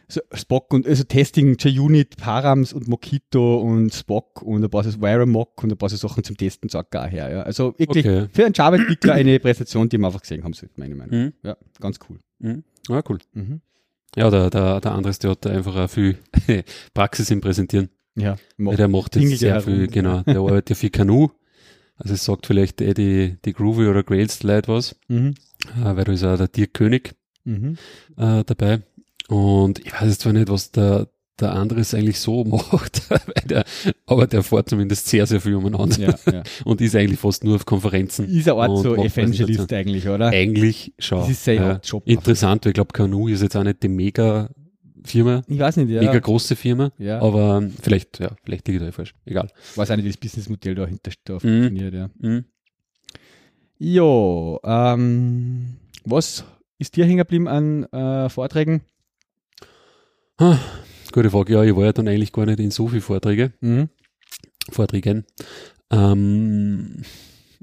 So, 0.08 0.22
Spock 0.34 0.74
und 0.74 0.88
also 0.88 1.03
Testing, 1.03 1.55
JUnit, 1.60 2.17
Params 2.17 2.74
und 2.74 2.88
Mockito 2.88 3.60
und 3.62 3.93
Spock 3.93 4.41
und 4.41 4.63
ein 4.63 4.69
paar 4.69 4.84
so 4.84 5.00
Wiremock 5.01 5.63
und 5.63 5.72
ein 5.72 5.77
paar 5.77 5.89
so 5.89 5.98
Sachen 5.98 6.24
zum 6.24 6.36
Testen 6.36 6.67
sagt 6.69 6.91
gar 6.91 7.08
her. 7.08 7.31
Ja. 7.31 7.41
Also 7.43 7.75
wirklich 7.77 8.05
Okay. 8.08 8.27
für 8.31 8.46
einen 8.46 8.53
Java-Entwickler 8.53 9.13
eine 9.13 9.39
Präsentation, 9.39 9.88
die 9.88 9.98
man 10.00 10.10
einfach 10.10 10.22
gesehen 10.22 10.43
haben 10.43 10.53
sollte, 10.53 10.79
meine 10.79 10.96
Meinung. 10.96 11.19
Mhm. 11.25 11.34
Ja, 11.43 11.58
ganz 11.79 12.00
cool. 12.10 12.19
Mhm. 12.39 12.63
Ah, 12.89 13.03
cool. 13.08 13.19
Mhm. 13.34 13.62
Ja, 14.16 14.30
der, 14.30 14.50
der, 14.50 14.82
der 14.82 14.92
Andres, 14.94 15.20
der 15.20 15.32
hat 15.32 15.46
da 15.46 15.50
einfach 15.51 15.75
auch 15.75 15.89
viel 15.89 16.18
Praxis 16.94 17.30
im 17.32 17.42
Präsentieren. 17.42 17.89
Ja, 18.16 18.36
Weil 18.58 18.75
der 18.75 18.88
macht 18.88 19.16
jetzt 19.16 19.38
sehr 19.39 19.62
viel, 19.62 19.78
herum. 19.82 19.92
genau. 19.92 20.22
Der 20.25 20.38
arbeitet 20.38 20.72
ja 20.72 20.75
viel 20.75 20.89
Kanu. 20.89 21.30
Also 21.96 22.13
es 22.16 22.25
sagt 22.25 22.48
vielleicht 22.48 22.82
eh 22.82 22.94
die, 22.94 23.38
die 23.46 23.54
Groovy 23.54 23.88
oder 23.88 24.04
Grails 24.04 24.42
Leute 24.44 24.68
was, 24.70 24.96
Mhm. 25.08 25.36
äh, 25.82 25.96
weil 25.96 26.04
da 26.06 26.12
ist 26.12 26.24
auch 26.24 26.38
der 26.38 26.48
Dirk 26.48 26.74
König 26.74 27.16
Mhm. 27.46 27.78
äh, 28.18 28.44
dabei. 28.46 28.82
Und 29.28 29.80
ich 29.80 29.94
weiß 29.94 30.10
jetzt 30.10 30.22
zwar 30.22 30.34
nicht, 30.34 30.50
was 30.50 30.72
der, 30.72 31.08
der 31.41 31.53
Andres 31.53 31.93
eigentlich 31.93 32.19
so 32.19 32.43
macht, 32.43 33.01
der, 33.50 33.63
aber 34.05 34.27
der 34.27 34.43
fährt 34.43 34.69
zumindest 34.69 35.08
sehr, 35.08 35.25
sehr 35.25 35.39
viel 35.41 35.55
umeinander 35.55 35.98
Ja, 36.00 36.15
ja. 36.31 36.43
und 36.65 36.81
ist 36.81 36.96
eigentlich 36.96 37.19
fast 37.19 37.43
nur 37.43 37.55
auf 37.55 37.65
Konferenzen. 37.65 38.27
Ist 38.29 38.48
Art 38.50 38.69
Und 38.69 38.84
so 38.84 38.96
Evangelist 38.96 39.72
eigentlich, 39.74 40.08
oder? 40.08 40.27
Eigentlich 40.27 40.93
schon. 41.00 41.19
Das 41.19 41.29
ist 41.29 41.43
sein 41.43 41.55
ja. 41.58 41.74
Hauptjob. 41.75 42.08
Interessant, 42.08 42.65
weil 42.65 42.72
ich 42.72 42.75
glaube, 42.75 42.93
Kanu 42.93 43.27
ist 43.27 43.41
jetzt 43.41 43.55
auch 43.55 43.63
nicht 43.63 43.81
die 43.84 43.89
mega 43.89 44.50
Firma, 45.05 45.41
Ich 45.48 45.58
weiß 45.58 45.77
nicht, 45.77 45.89
ja. 45.89 46.01
mega 46.01 46.19
große 46.19 46.55
Firma, 46.58 46.91
ja. 46.98 47.22
aber 47.22 47.58
ähm, 47.62 47.74
vielleicht, 47.81 48.19
ja, 48.19 48.31
vielleicht 48.43 48.67
liege 48.67 48.79
ich 48.79 48.86
da 48.86 48.91
falsch. 48.91 49.13
Egal. 49.25 49.50
weiß 49.75 49.91
auch 49.91 49.96
nicht, 49.96 50.05
wie 50.05 50.10
das 50.10 50.17
Businessmodell 50.17 50.75
dahinter 50.75 51.12
da 51.24 51.34
Mhm. 51.36 51.39
funktioniert, 51.39 51.93
ja. 51.93 52.10
Mhm. 52.19 52.46
Jo, 53.77 54.60
ähm, 54.65 55.77
was 56.03 56.43
ist 56.79 56.96
dir 56.98 57.05
hängen 57.05 57.17
geblieben 57.17 57.48
an 57.48 57.86
äh, 57.86 58.27
Vorträgen? 58.29 58.81
Gute 61.12 61.30
Frage. 61.32 61.54
Ja, 61.54 61.63
ich 61.63 61.75
war 61.75 61.86
ja 61.86 61.94
dann 61.94 62.08
eigentlich 62.08 62.32
gar 62.34 62.46
nicht 62.46 62.60
in 62.60 62.72
so 62.72 62.88
viel 62.88 63.01
Vorträge, 63.01 63.54
Mhm. 63.62 63.89
Vorträgen. 64.72 65.25
Ähm, 65.92 67.01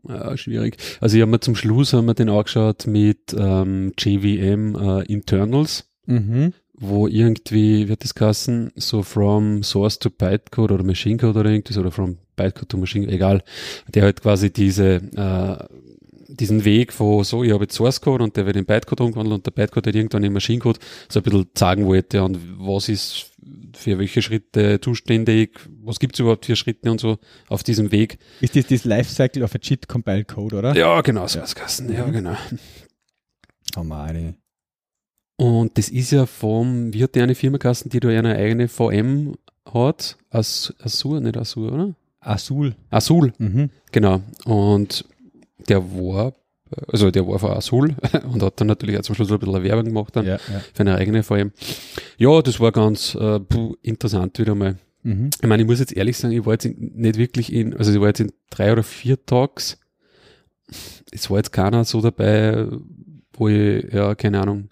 ja, 0.08 0.36
schwierig. 0.36 0.76
Also 1.00 1.16
ich 1.16 1.22
habe 1.22 1.30
mir 1.30 1.40
zum 1.40 1.54
Schluss 1.54 1.92
haben 1.92 2.06
wir 2.06 2.14
den 2.14 2.28
angeschaut 2.28 2.86
mit 2.86 3.34
ähm, 3.38 3.92
JVM 3.98 4.74
äh, 4.74 5.02
Internals, 5.04 5.88
Mhm. 6.06 6.52
wo 6.74 7.06
irgendwie, 7.06 7.88
wird 7.88 8.02
das 8.04 8.14
heißen, 8.18 8.72
so 8.76 9.02
from 9.02 9.62
Source 9.62 9.98
to 9.98 10.10
Bytecode 10.10 10.72
oder 10.72 10.84
Machine 10.84 11.16
Code 11.16 11.38
oder 11.40 11.50
irgendwas 11.50 11.78
oder 11.78 11.90
from 11.90 12.18
Bytecode 12.36 12.68
to 12.68 12.76
Machine, 12.78 13.08
egal, 13.08 13.42
der 13.94 14.02
halt 14.04 14.20
quasi 14.22 14.52
diese 14.52 14.96
äh, 15.16 15.64
diesen 16.36 16.64
Weg 16.64 16.92
von 16.92 17.24
so, 17.24 17.42
ich 17.44 17.52
habe 17.52 17.64
jetzt 17.64 17.74
Source 17.74 18.00
Code 18.00 18.22
und 18.24 18.36
der 18.36 18.46
wird 18.46 18.56
in 18.56 18.64
Bytecode 18.66 19.00
umgewandelt 19.00 19.34
und 19.36 19.46
der 19.46 19.50
Bytecode 19.52 19.86
wird 19.86 19.96
irgendwann 19.96 20.24
in 20.24 20.32
Machine 20.32 20.58
Code 20.60 20.78
so 21.08 21.20
ein 21.20 21.22
bisschen 21.22 21.46
zeigen 21.54 21.86
wollte 21.86 22.22
und 22.22 22.38
was 22.58 22.88
ist 22.88 23.32
für 23.74 23.98
welche 23.98 24.22
Schritte 24.22 24.80
zuständig, 24.80 25.58
was 25.82 25.98
gibt's 26.00 26.18
überhaupt 26.18 26.46
für 26.46 26.56
Schritte 26.56 26.90
und 26.90 27.00
so 27.00 27.18
auf 27.48 27.62
diesem 27.62 27.92
Weg. 27.92 28.18
Ist 28.40 28.56
das 28.56 28.66
das 28.66 28.84
Lifecycle 28.84 29.42
of 29.42 29.54
a 29.54 29.58
JIT 29.62 29.88
Compiled 29.88 30.28
Code, 30.28 30.56
oder? 30.56 30.74
Ja, 30.76 31.00
genau, 31.02 31.26
so 31.26 31.40
Kassen, 31.40 31.92
ja, 31.92 32.06
Mhm. 32.06 32.12
genau. 32.12 32.36
Oh 33.76 33.82
meine. 33.84 34.34
Und 35.36 35.76
das 35.76 35.90
ist 35.90 36.12
ja 36.12 36.24
vom, 36.26 36.92
wie 36.94 37.02
hat 37.02 37.14
die 37.14 37.20
eine 37.20 37.34
Firma 37.34 37.58
Kassen, 37.58 37.90
die 37.90 38.00
da 38.00 38.08
eine 38.08 38.36
eigene 38.36 38.68
VM 38.68 39.34
hat? 39.70 40.16
Azure, 40.30 41.20
nicht 41.20 41.36
Azure, 41.36 41.72
oder? 41.72 41.94
Azul. 42.20 42.74
Azul, 42.90 43.32
Mhm. 43.38 43.70
genau. 43.92 44.22
Und 44.46 45.04
der 45.68 45.82
war, 45.92 46.34
also 46.88 47.10
der 47.10 47.26
war 47.26 47.38
von 47.38 47.52
Azul 47.52 47.94
und 48.32 48.42
hat 48.42 48.60
dann 48.60 48.68
natürlich 48.68 48.98
auch 48.98 49.02
zum 49.02 49.14
Schluss 49.14 49.30
ein 49.30 49.38
bisschen 49.38 49.62
Werbung 49.62 49.84
gemacht 49.86 50.14
dann 50.16 50.26
Ja, 50.26 50.34
ja. 50.34 50.60
für 50.72 50.80
eine 50.80 50.96
eigene 50.96 51.22
VM. 51.22 51.52
Ja, 52.18 52.42
das 52.42 52.60
war 52.60 52.72
ganz 52.72 53.14
äh, 53.14 53.40
interessant 53.82 54.38
wieder 54.38 54.54
mal. 54.54 54.76
Mhm. 55.02 55.30
Ich 55.40 55.48
meine, 55.48 55.62
ich 55.62 55.68
muss 55.68 55.78
jetzt 55.78 55.96
ehrlich 55.96 56.16
sagen, 56.16 56.34
ich 56.34 56.44
war 56.44 56.54
jetzt 56.54 56.64
in, 56.64 56.92
nicht 56.96 57.16
wirklich 57.16 57.52
in, 57.52 57.76
also 57.76 57.92
ich 57.92 58.00
war 58.00 58.08
jetzt 58.08 58.20
in 58.20 58.32
drei 58.50 58.72
oder 58.72 58.82
vier 58.82 59.24
Tags. 59.24 59.78
Es 61.12 61.30
war 61.30 61.36
jetzt 61.36 61.52
keiner 61.52 61.84
so 61.84 62.00
dabei, 62.00 62.66
wo 63.32 63.48
ich, 63.48 63.92
ja, 63.92 64.14
keine 64.16 64.40
Ahnung, 64.40 64.70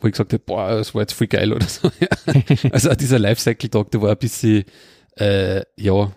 wo 0.00 0.06
ich 0.06 0.12
gesagt 0.12 0.32
habe, 0.34 0.42
boah, 0.44 0.70
das 0.72 0.94
war 0.94 1.02
jetzt 1.02 1.14
voll 1.14 1.26
geil 1.26 1.52
oder 1.52 1.66
so. 1.66 1.90
Also 2.70 2.94
dieser 2.94 3.18
Lifecycle-Tag, 3.18 3.90
der 3.90 4.02
war 4.02 4.10
ein 4.10 4.18
bisschen, 4.18 4.64
äh, 5.16 5.62
ja, 5.76 6.12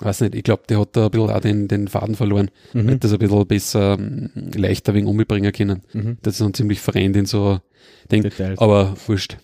weiß 0.00 0.22
nicht, 0.22 0.34
ich 0.34 0.42
glaube, 0.42 0.62
der 0.68 0.80
hat 0.80 0.96
da 0.96 1.06
ein 1.06 1.10
bisschen 1.10 1.30
auch 1.30 1.40
den, 1.40 1.68
den 1.68 1.88
Faden 1.88 2.14
verloren. 2.14 2.50
Mhm. 2.72 2.88
Hätte 2.88 3.00
das 3.00 3.12
ein 3.12 3.18
bisschen 3.18 3.46
besser, 3.46 3.98
ähm, 3.98 4.30
leichter 4.54 4.94
wegen 4.94 5.06
umbringen 5.06 5.52
können. 5.52 5.82
Mhm. 5.92 6.18
Das 6.22 6.34
ist 6.34 6.40
dann 6.40 6.54
ziemlich 6.54 6.80
verrennt 6.80 7.16
in 7.16 7.26
so 7.26 7.60
Ding. 8.10 8.30
Aber 8.56 8.96
wurscht. 9.06 9.38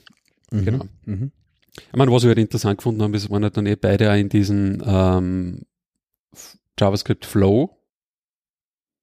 Mhm. 0.50 0.64
genau. 0.64 0.84
Mhm. 1.04 1.32
Ich 1.74 1.96
meine, 1.96 2.12
was 2.12 2.22
wir 2.22 2.28
halt 2.28 2.38
interessant 2.38 2.78
gefunden 2.78 3.02
haben, 3.02 3.14
ist, 3.14 3.30
waren 3.30 3.42
halt 3.42 3.56
dann 3.56 3.66
eh 3.66 3.76
beide 3.76 4.10
auch 4.10 4.16
in 4.16 4.28
diesen 4.28 4.82
ähm, 4.84 5.62
JavaScript 6.78 7.24
Flow. 7.24 7.78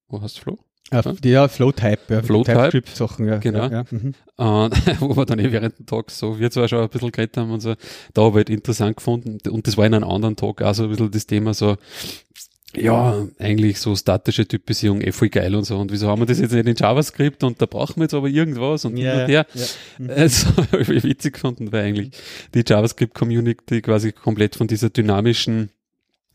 Wo 0.07 0.21
hast 0.21 0.37
du 0.37 0.41
Flow? 0.41 0.59
Ah, 0.91 1.01
Ja. 1.05 1.13
ja, 1.23 1.47
Flow-Type, 1.47 1.99
ja. 2.09 2.21
Flow-Type. 2.21 2.57
TypeScript-Sachen, 2.57 3.27
ja. 3.27 3.37
Genau. 3.37 3.63
Ja, 3.67 3.71
ja. 3.71 3.85
Mhm. 3.91 4.13
Äh, 4.37 4.95
wo 4.99 5.15
wir 5.15 5.25
dann 5.25 5.39
eh 5.39 5.51
während 5.51 5.77
dem 5.79 5.85
Tag 5.85 6.09
so, 6.11 6.39
wir 6.39 6.49
zwar 6.51 6.67
schon 6.67 6.79
ein 6.81 6.89
bisschen 6.89 7.11
geredet 7.11 7.37
haben 7.37 7.51
und 7.51 7.59
so, 7.61 7.75
da 8.13 8.21
habe 8.23 8.31
ich 8.31 8.35
halt 8.35 8.49
interessant 8.49 8.97
gefunden. 8.97 9.37
Und 9.49 9.67
das 9.67 9.77
war 9.77 9.85
in 9.85 9.93
einem 9.93 10.09
anderen 10.09 10.35
Tag 10.35 10.61
auch 10.61 10.73
so 10.73 10.83
ein 10.83 10.89
bisschen 10.89 11.11
das 11.11 11.27
Thema 11.27 11.53
so, 11.53 11.77
ja, 12.75 13.25
eigentlich 13.39 13.79
so 13.79 13.95
statische 13.95 14.47
Typisierung, 14.47 15.01
eh 15.01 15.11
voll 15.11 15.29
geil 15.29 15.55
und 15.55 15.63
so. 15.63 15.77
Und 15.79 15.91
wieso 15.91 16.07
haben 16.07 16.21
wir 16.21 16.27
das 16.27 16.39
jetzt 16.39 16.51
nicht 16.53 16.67
in 16.67 16.75
JavaScript 16.75 17.43
und 17.43 17.59
da 17.61 17.65
brauchen 17.65 17.95
wir 17.97 18.03
jetzt 18.03 18.13
aber 18.13 18.27
irgendwas 18.27 18.85
und 18.85 18.95
hin 18.95 19.05
Ja, 19.05 19.13
und 19.23 19.27
her. 19.29 19.45
ja. 19.53 19.65
Mhm. 19.97 20.09
Also, 20.15 20.47
witzig 20.71 21.33
gefunden, 21.33 21.71
weil 21.71 21.85
eigentlich 21.85 22.11
die 22.53 22.63
JavaScript-Community 22.65 23.81
quasi 23.81 24.11
komplett 24.11 24.55
von 24.55 24.67
dieser 24.67 24.89
dynamischen 24.91 25.71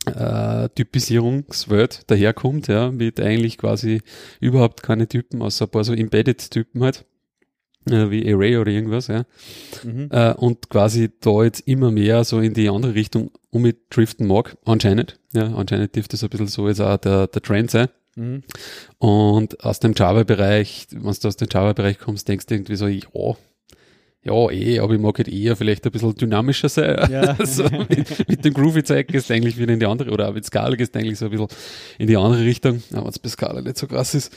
äh, 0.07 0.69
Typisierungswelt 0.71 2.11
daherkommt, 2.11 2.69
ja, 2.69 2.91
mit 2.91 3.21
eigentlich 3.21 3.59
quasi 3.59 4.03
überhaupt 4.41 4.83
keine 4.83 5.09
Typen, 5.09 5.43
außer 5.43 5.67
ein 5.67 5.71
paar 5.71 5.85
so 5.85 5.93
Embedded-Typen 5.93 6.83
halt, 6.83 7.05
äh, 7.89 8.11
wie 8.11 8.33
Array 8.33 8.57
oder 8.57 8.71
irgendwas, 8.71 9.09
ja. 9.09 9.25
Mhm. 9.83 10.09
Äh, 10.11 10.35
und 10.35 10.71
quasi 10.71 11.11
da 11.21 11.45
jetzt 11.45 11.67
immer 11.67 11.91
mehr 11.91 12.25
so 12.25 12.41
in 12.41 12.55
die 12.55 12.69
andere 12.69 12.95
Richtung 12.95 13.31
um 13.51 13.63
mit 13.63 13.79
driften 13.91 14.27
mag, 14.27 14.57
anscheinend. 14.65 15.19
Ja, 15.33 15.55
anscheinend 15.55 15.95
dürfte 15.95 16.17
es 16.17 16.25
ein 16.25 16.31
bisschen 16.31 16.49
so 16.49 16.69
jetzt 16.69 16.81
auch 16.81 16.97
der, 16.97 17.27
der 17.27 17.43
Trend 17.43 17.71
sein. 17.71 17.89
Mhm. 18.17 18.43
Und 18.99 19.65
aus 19.65 19.81
dem 19.81 19.95
Java-Bereich, 19.95 20.89
wenn 20.93 21.03
du 21.03 21.29
aus 21.29 21.37
dem 21.37 21.49
Java-Bereich 21.51 21.99
kommst, 21.99 22.29
denkst 22.29 22.47
du 22.47 22.55
irgendwie 22.55 22.77
so, 22.77 22.87
ja, 22.87 23.37
ja, 24.25 24.51
eh, 24.51 24.79
aber 24.79 24.95
ich 24.95 25.01
mag 25.01 25.19
halt 25.19 25.29
eher 25.29 25.55
vielleicht 25.55 25.85
ein 25.85 25.93
bisschen 25.93 26.15
dynamischer 26.15 26.69
sein. 26.71 27.11
Ja. 27.11 27.37
so, 27.45 27.65
mit, 27.65 28.29
mit 28.29 28.45
dem 28.45 28.55
Groovy-Zeug 28.55 29.07
gehst 29.09 29.29
du 29.29 29.35
eigentlich 29.35 29.59
wieder 29.59 29.73
in 29.73 29.81
die 29.81 29.87
andere, 29.87 30.11
oder 30.11 30.29
auch 30.29 30.35
mit 30.35 30.47
Scala 30.47 30.77
gehst 30.77 30.95
du 30.95 30.99
eigentlich 30.99 31.19
so 31.19 31.27
ein 31.27 31.31
bisschen 31.31 31.49
in 31.99 32.07
die 32.07 32.17
andere 32.17 32.43
Richtung, 32.43 32.83
wenn 32.91 33.07
es 33.07 33.19
bei 33.19 33.29
Scala 33.29 33.61
nicht 33.61 33.77
so 33.77 33.87
krass 33.87 34.15
ist. 34.15 34.33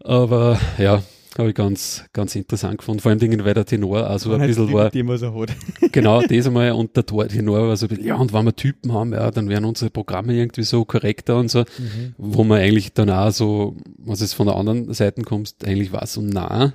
Aber 0.00 0.60
ja, 0.76 1.02
habe 1.38 1.48
ich 1.50 1.54
ganz, 1.54 2.04
ganz 2.12 2.36
interessant 2.36 2.78
gefunden. 2.78 3.00
Vor 3.00 3.10
allem 3.10 3.18
Dingen, 3.18 3.44
weil 3.44 3.54
der 3.54 3.64
Tenor 3.64 4.08
auch 4.08 4.18
so 4.18 4.32
ein 4.34 4.40
bisschen 4.46 4.72
war, 4.72 4.90
Die 4.90 5.02
man 5.02 5.18
so 5.18 5.34
hat. 5.42 5.50
genau, 5.92 6.22
das 6.28 6.46
einmal 6.46 6.72
und 6.72 6.96
der 6.96 7.04
Tor- 7.06 7.26
Tenor 7.28 7.68
war 7.68 7.76
so 7.76 7.86
ein 7.86 7.88
bisschen, 7.88 8.04
ja, 8.06 8.16
und 8.16 8.32
wenn 8.32 8.44
wir 8.44 8.54
Typen 8.54 8.92
haben, 8.92 9.12
ja, 9.12 9.30
dann 9.30 9.48
werden 9.48 9.64
unsere 9.64 9.90
Programme 9.90 10.32
irgendwie 10.34 10.62
so 10.62 10.84
korrekter 10.84 11.36
und 11.38 11.50
so, 11.50 11.60
Mhm. 11.60 12.14
wo 12.18 12.44
man 12.44 12.58
eigentlich 12.60 12.92
dann 12.92 13.10
auch 13.10 13.30
so, 13.30 13.76
was 13.98 14.20
es 14.20 14.32
von 14.32 14.46
der 14.46 14.56
anderen 14.56 14.92
Seite 14.94 15.22
kommst, 15.22 15.64
eigentlich 15.66 15.92
war 15.92 16.06
so, 16.06 16.20
na, 16.22 16.72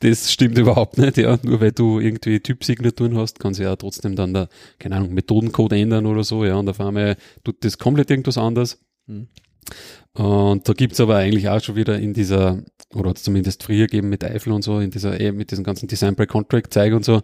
das 0.00 0.32
stimmt 0.32 0.56
überhaupt 0.58 0.98
nicht, 0.98 1.16
ja, 1.18 1.38
nur 1.42 1.60
weil 1.60 1.72
du 1.72 2.00
irgendwie 2.00 2.40
Typsignaturen 2.40 3.16
hast, 3.18 3.38
kann 3.40 3.54
sich 3.54 3.64
ja 3.64 3.76
trotzdem 3.76 4.16
dann 4.16 4.34
der, 4.34 4.48
keine 4.78 4.96
Ahnung, 4.96 5.12
Methodencode 5.14 5.72
ändern 5.74 6.06
oder 6.06 6.24
so, 6.24 6.44
ja, 6.44 6.56
und 6.56 6.68
auf 6.68 6.80
einmal 6.80 7.16
tut 7.44 7.64
das 7.64 7.78
komplett 7.78 8.10
irgendwas 8.10 8.38
anders. 8.38 8.78
Mhm. 9.06 9.28
Und 10.14 10.68
da 10.68 10.72
gibt's 10.72 10.98
aber 10.98 11.16
eigentlich 11.16 11.48
auch 11.48 11.62
schon 11.62 11.76
wieder 11.76 11.96
in 11.98 12.12
dieser, 12.12 12.58
oder 12.92 13.10
hat 13.10 13.18
es 13.18 13.22
zumindest 13.22 13.62
früher 13.62 13.86
gegeben 13.86 14.08
mit 14.08 14.24
Eiffel 14.24 14.52
und 14.52 14.62
so, 14.62 14.80
in 14.80 14.90
dieser, 14.90 15.20
eh, 15.20 15.30
mit 15.30 15.52
diesem 15.52 15.62
ganzen 15.62 15.86
Design 15.86 16.16
by 16.16 16.26
Contract 16.26 16.72
Zeig 16.74 16.92
und 16.92 17.04
so, 17.04 17.22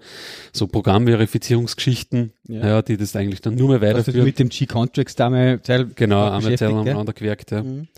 so 0.53 0.69
Programmverifizierungsgeschichten, 0.69 2.33
Ja. 2.49 2.67
ja. 2.69 2.83
die 2.83 2.97
das 2.97 3.17
eigentlich 3.17 3.41
dann 3.41 3.57
nur 3.57 3.69
mehr 3.71 3.81
weiterführen. 3.81 4.25
mit 4.25 4.39
dem 4.39 4.49
G-Contracts 4.49 5.17
da 5.17 5.29
mal 5.31 5.59
Teil 5.59 5.87
Genau, 5.95 6.31
einmal 6.31 6.57
gell? 6.57 6.69
aneinander 6.69 7.13
gewerkt, 7.13 7.51
ja. 7.51 7.63
Mhm. 7.63 7.89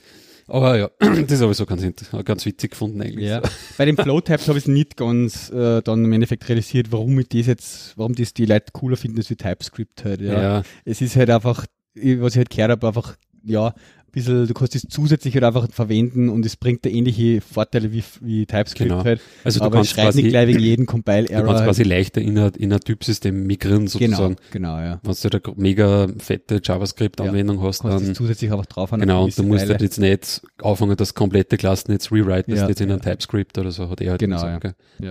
Aber 0.48 0.78
ja, 0.78 0.90
das 1.26 1.40
habe 1.42 1.50
ich 1.50 1.58
so 1.58 1.66
ganz, 1.66 1.82
ganz 2.24 2.46
witzig 2.46 2.70
gefunden 2.70 3.02
eigentlich. 3.02 3.28
Ja. 3.28 3.42
Bei 3.76 3.84
den 3.84 3.96
Flow-Types 3.98 4.48
habe 4.48 4.58
ich 4.58 4.64
es 4.64 4.68
nicht 4.68 4.96
ganz 4.96 5.50
äh, 5.50 5.82
dann 5.82 6.04
im 6.04 6.12
Endeffekt 6.12 6.48
realisiert, 6.48 6.92
warum 6.92 7.18
ich 7.18 7.28
das 7.28 7.46
jetzt, 7.46 7.98
warum 7.98 8.14
das 8.14 8.32
die 8.32 8.46
Leute 8.46 8.66
cooler 8.72 8.96
finden 8.96 9.18
als 9.18 9.28
wie 9.28 9.36
TypeScript 9.36 10.04
halt. 10.04 10.20
Ja. 10.20 10.40
Ja, 10.40 10.62
Es 10.84 11.00
ist 11.00 11.16
halt 11.16 11.30
einfach, 11.30 11.66
was 11.96 12.32
ich 12.34 12.38
halt 12.38 12.50
gehört 12.50 12.70
habe, 12.70 12.86
einfach, 12.86 13.16
ja, 13.46 13.68
ein 13.68 13.72
bisschen, 14.12 14.46
du 14.46 14.54
kannst 14.54 14.74
es 14.74 14.82
zusätzlich 14.88 15.34
halt 15.34 15.44
einfach 15.44 15.68
verwenden 15.70 16.28
und 16.30 16.46
es 16.46 16.56
bringt 16.56 16.84
da 16.86 16.88
ähnliche 16.90 17.40
Vorteile 17.42 17.92
wie, 17.92 18.02
wie 18.22 18.46
TypeScript 18.46 18.88
Genau. 18.90 19.04
halt. 19.04 19.20
also 19.44 19.60
du 19.60 19.66
aber 19.66 19.80
es 19.80 19.94
kannst 19.94 20.16
nicht 20.16 20.24
quasi, 20.24 20.28
gleich 20.30 20.48
wegen 20.48 20.58
jedem 20.60 20.86
du 20.86 20.92
Compile-Error. 20.92 21.44
kannst 21.44 21.60
halt. 21.60 21.68
quasi 21.68 21.82
leichter 21.82 22.20
in 22.22 22.38
ein, 22.38 22.50
in 22.56 22.72
ein 22.72 22.80
Typsystem 22.80 23.46
migrieren 23.46 23.86
Genau, 23.86 23.90
sozusagen. 23.90 24.36
genau, 24.50 24.78
ja. 24.78 25.00
Wenn 25.02 25.14
du 25.22 25.28
da 25.38 25.52
mega 25.56 26.06
fette 26.18 26.60
JavaScript-Anwendung 26.64 27.60
hast, 27.62 27.84
Du 27.84 27.88
kannst 27.88 28.04
dann 28.04 28.12
es 28.12 28.16
zusätzlich 28.16 28.50
einfach 28.50 28.66
drauf 28.66 28.92
haben. 28.92 29.00
Genau, 29.00 29.24
und 29.24 29.38
du 29.38 29.42
musst 29.42 29.68
halt 29.68 29.82
jetzt 29.82 29.98
nicht 29.98 30.40
anfangen, 30.62 30.96
das 30.96 31.14
komplette 31.14 31.56
Klassen 31.58 31.92
jetzt 31.92 32.10
rewriten, 32.10 32.52
das 32.54 32.62
Ja, 32.62 32.68
jetzt 32.68 32.80
in 32.80 32.88
ja. 32.88 32.96
TypeScript 32.98 33.58
oder 33.58 33.70
so, 33.70 33.90
hat 33.90 34.00
er 34.00 34.12
halt 34.12 34.20
Genau, 34.20 34.36
gesagt, 34.36 34.74
ja. 35.00 35.10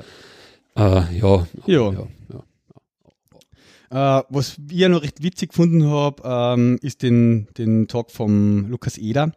Äh, 0.77 0.81
ja. 0.81 1.03
Ja. 1.19 1.47
ja, 1.67 1.91
ja. 1.91 2.07
Äh, 3.95 4.23
was 4.27 4.57
ich 4.69 4.77
ja 4.77 4.89
noch 4.89 5.03
recht 5.03 5.23
witzig 5.23 5.51
gefunden 5.51 5.89
habe, 5.89 6.21
ähm, 6.25 6.77
ist 6.81 7.01
den, 7.01 7.47
den 7.57 7.87
Talk 7.87 8.11
vom 8.11 8.67
Lukas 8.69 8.97
Eder. 8.97 9.31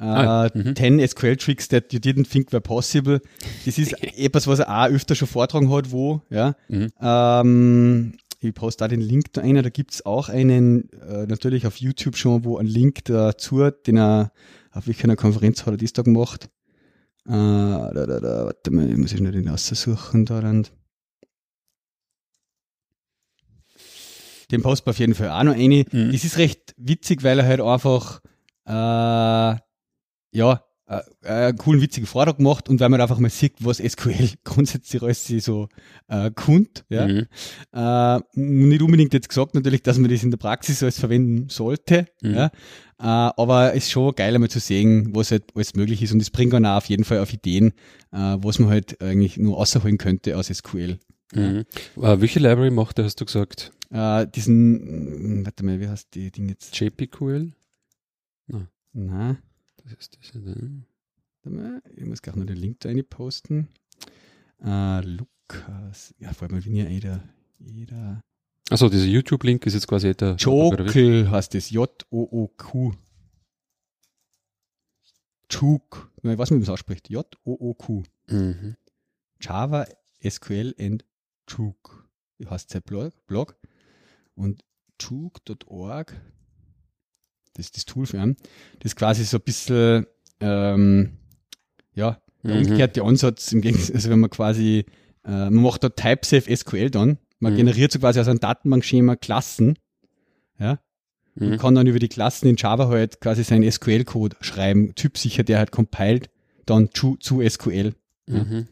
Uh, 0.00 0.04
Ah, 0.04 0.48
mhm. 0.54 0.74
10 0.74 1.06
SQL 1.06 1.36
Tricks 1.36 1.68
that 1.68 1.92
you 1.92 1.98
didn't 1.98 2.26
think 2.26 2.50
were 2.50 2.62
possible. 2.62 3.20
Das 3.66 3.76
ist 3.76 3.92
etwas, 4.16 4.46
was 4.46 4.60
er 4.60 4.70
auch 4.70 4.88
öfter 4.88 5.14
schon 5.14 5.28
vortragen 5.28 5.70
hat, 5.70 5.92
wo, 5.92 6.22
ja. 6.30 6.54
Mhm. 6.68 6.88
Ähm, 6.98 8.12
ich 8.40 8.54
poste 8.54 8.84
da 8.84 8.88
den 8.88 9.02
Link 9.02 9.34
da 9.34 9.42
rein, 9.42 9.56
da 9.56 9.68
gibt's 9.68 10.06
auch 10.06 10.30
einen, 10.30 10.90
äh, 11.06 11.26
natürlich 11.26 11.66
auf 11.66 11.76
YouTube 11.76 12.16
schon, 12.16 12.46
wo 12.46 12.56
ein 12.56 12.64
Link 12.64 13.04
dazu, 13.04 13.70
den 13.86 13.98
er 13.98 14.32
auf 14.72 14.86
welcher 14.86 15.14
Konferenz 15.14 15.66
hat 15.66 15.74
er 15.74 15.76
das 15.76 15.92
da 15.92 16.00
gemacht. 16.00 16.48
Äh, 17.26 17.32
da, 17.32 17.92
da, 17.92 18.20
da, 18.20 18.46
warte 18.46 18.70
mal, 18.70 18.90
ich 18.90 18.96
muss 18.96 19.12
ich 19.12 19.20
noch 19.20 19.32
den 19.32 19.50
aussuchen 19.50 20.24
da 20.24 20.40
dann. 20.40 20.66
Den 24.50 24.64
wir 24.64 24.90
auf 24.90 24.98
jeden 24.98 25.14
Fall 25.14 25.30
auch 25.30 25.42
noch 25.42 25.54
eine. 25.54 25.84
Mhm. 25.90 26.12
Das 26.12 26.24
ist 26.24 26.38
recht 26.38 26.74
witzig, 26.76 27.22
weil 27.22 27.38
er 27.38 27.46
halt 27.46 27.60
einfach, 27.60 28.20
äh, 28.66 28.70
ja, 30.32 30.62
äh, 30.86 31.00
einen 31.22 31.56
coolen, 31.56 31.80
witzigen 31.80 32.06
Vortrag 32.06 32.40
macht 32.40 32.68
und 32.68 32.80
weil 32.80 32.88
man 32.88 33.00
einfach 33.00 33.18
mal 33.18 33.30
sieht, 33.30 33.54
was 33.60 33.78
SQL 33.78 34.30
grundsätzlich 34.44 35.02
alles 35.02 35.24
so 35.26 35.68
äh, 36.08 36.30
kund, 36.32 36.84
ja. 36.88 37.06
Mhm. 37.06 37.26
Äh, 37.72 38.20
nicht 38.34 38.82
unbedingt 38.82 39.14
jetzt 39.14 39.28
gesagt 39.28 39.54
natürlich, 39.54 39.82
dass 39.82 39.98
man 39.98 40.10
das 40.10 40.22
in 40.24 40.30
der 40.32 40.38
Praxis 40.38 40.82
alles 40.82 40.98
verwenden 40.98 41.48
sollte, 41.48 42.06
Mhm. 42.22 42.34
ja. 42.34 42.46
Äh, 42.98 43.32
aber 43.36 43.70
es 43.70 43.84
ist 43.84 43.92
schon 43.92 44.14
geil 44.14 44.34
einmal 44.34 44.50
zu 44.50 44.58
sehen, 44.60 45.14
was 45.14 45.30
halt 45.30 45.44
alles 45.54 45.74
möglich 45.74 46.02
ist 46.02 46.12
und 46.12 46.20
es 46.20 46.30
bringt 46.30 46.52
dann 46.52 46.66
auch 46.66 46.76
auf 46.78 46.86
jeden 46.86 47.04
Fall 47.04 47.20
auf 47.20 47.32
Ideen, 47.32 47.68
äh, 48.12 48.36
was 48.42 48.58
man 48.58 48.68
halt 48.70 49.00
eigentlich 49.00 49.36
nur 49.38 49.58
außerholen 49.58 49.96
könnte 49.96 50.36
aus 50.36 50.48
SQL. 50.48 50.98
Mhm. 51.32 51.64
Äh, 51.96 52.20
welche 52.20 52.40
Library 52.40 52.70
macht 52.70 52.98
er, 52.98 53.04
hast 53.04 53.20
du 53.20 53.24
gesagt? 53.24 53.72
Äh, 53.90 54.26
diesen, 54.28 55.44
warte 55.44 55.64
mal, 55.64 55.80
wie 55.80 55.88
heißt 55.88 56.14
die 56.14 56.30
Ding 56.30 56.48
jetzt? 56.48 56.78
JPQL? 56.78 57.52
Na, 58.92 59.36
Das 59.84 59.92
ist 59.92 60.18
das. 60.18 60.32
ja, 60.34 60.40
ne? 60.40 60.84
warte 61.42 61.56
mal, 61.56 61.82
ich 61.96 62.04
muss 62.04 62.22
gleich 62.22 62.36
noch 62.36 62.46
den 62.46 62.56
Link 62.56 62.80
da 62.80 62.88
rein 62.88 63.04
posten. 63.08 63.68
Äh, 64.62 65.00
Lukas, 65.02 66.14
ja, 66.18 66.32
vor 66.32 66.48
allem, 66.48 66.64
wenn 66.64 66.74
ja 66.74 66.88
jeder, 66.88 67.22
jeder, 67.58 68.22
Achso, 68.68 68.88
dieser 68.88 69.06
YouTube-Link 69.06 69.66
ist 69.66 69.74
jetzt 69.74 69.88
quasi 69.88 70.14
der. 70.14 70.36
Jokel 70.36 71.28
heißt 71.30 71.54
es, 71.56 71.70
J-O-O-Q. 71.70 72.92
Juk, 75.50 76.10
ich 76.22 76.24
weiß 76.24 76.38
nicht, 76.38 76.50
wie 76.50 76.54
man 76.54 76.62
es 76.62 76.68
ausspricht, 76.68 77.10
J-O-O-Q. 77.10 78.04
Mhm. 78.28 78.76
Java, 79.40 79.86
SQL 80.24 80.74
and 80.78 81.04
Juke. 81.48 82.04
Wie 82.38 82.46
heißt 82.46 82.70
sein 82.70 82.82
Blog? 82.82 83.12
Blog? 83.26 83.56
Und 84.40 84.62
juke.org, 84.98 86.14
das 87.54 87.66
ist 87.66 87.76
das 87.76 87.84
Tool 87.84 88.06
für 88.06 88.16
ihn, 88.16 88.36
das 88.78 88.92
ist 88.92 88.96
quasi 88.96 89.24
so 89.24 89.36
ein 89.36 89.42
bisschen, 89.42 90.06
ähm, 90.40 91.18
ja, 91.94 92.18
der 92.42 92.54
Mhm. 92.54 92.60
umgekehrte 92.62 93.02
Ansatz 93.02 93.52
im 93.52 93.60
Gegensatz, 93.60 93.94
also 93.94 94.08
wenn 94.08 94.20
man 94.20 94.30
quasi, 94.30 94.86
äh, 95.26 95.50
man 95.50 95.56
macht 95.62 95.84
da 95.84 95.90
TypeSafe 95.90 96.54
SQL 96.56 96.88
dann, 96.90 97.18
man 97.38 97.52
Mhm. 97.52 97.56
generiert 97.58 97.92
so 97.92 97.98
quasi 97.98 98.18
aus 98.18 98.28
einem 98.28 98.40
Datenbankschema 98.40 99.16
Klassen, 99.16 99.78
ja, 100.58 100.78
und 101.38 101.50
Mhm. 101.50 101.56
kann 101.58 101.74
dann 101.74 101.86
über 101.86 101.98
die 101.98 102.08
Klassen 102.08 102.48
in 102.48 102.56
Java 102.56 102.88
halt 102.88 103.20
quasi 103.20 103.44
seinen 103.44 103.70
SQL-Code 103.70 104.36
schreiben, 104.40 104.94
typsicher, 104.94 105.42
der 105.42 105.58
halt 105.58 105.70
compiled, 105.70 106.30
dann 106.64 106.88
zu, 106.94 107.16
zu 107.18 107.42
SQL. 107.42 107.94
Ja. 108.26 108.44
Mhm. 108.44 108.68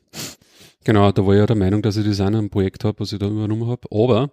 Genau, 0.85 1.13
da 1.13 1.27
war 1.27 1.35
ich 1.35 1.41
ja 1.41 1.47
der 1.47 1.57
Meinung, 1.57 1.83
dass 1.83 1.99
ich 1.99 2.07
das 2.07 2.21
auch 2.23 2.31
noch 2.31 2.39
ein 2.39 2.49
Projekt 2.49 2.85
habe, 2.85 3.01
was 3.01 3.13
ich 3.13 3.19
da 3.19 3.29
übernommen 3.29 3.67
habe. 3.67 3.87
Aber 3.91 4.31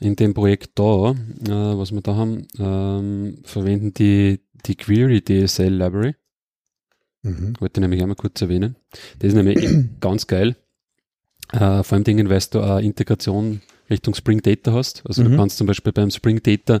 in 0.00 0.16
dem 0.16 0.34
Projekt 0.34 0.78
da, 0.78 1.10
äh, 1.12 1.78
was 1.78 1.92
wir 1.92 2.00
da 2.00 2.16
haben, 2.16 2.46
ähm, 2.58 3.38
verwenden 3.44 3.94
die, 3.94 4.40
die 4.66 4.76
Query 4.76 5.22
DSL 5.22 5.72
Library. 5.72 6.14
Mhm. 7.22 7.54
Wollte 7.58 7.80
ich 7.80 7.82
nämlich 7.82 8.02
einmal 8.02 8.16
kurz 8.16 8.40
erwähnen. 8.42 8.76
Das 9.18 9.28
ist 9.28 9.34
nämlich 9.34 9.66
ganz 10.00 10.26
geil. 10.26 10.56
Äh, 11.52 11.82
vor 11.82 11.92
allem 11.96 12.04
Dingen, 12.04 12.28
weil 12.28 12.40
du 12.50 12.60
eine 12.60 12.82
Integration 12.82 13.62
Richtung 13.90 14.14
Spring 14.14 14.40
Data 14.40 14.72
hast. 14.72 15.02
Also 15.06 15.22
Mhm. 15.22 15.30
du 15.30 15.36
kannst 15.36 15.58
zum 15.58 15.66
Beispiel 15.66 15.92
beim 15.92 16.10
Spring 16.10 16.42
Data 16.42 16.80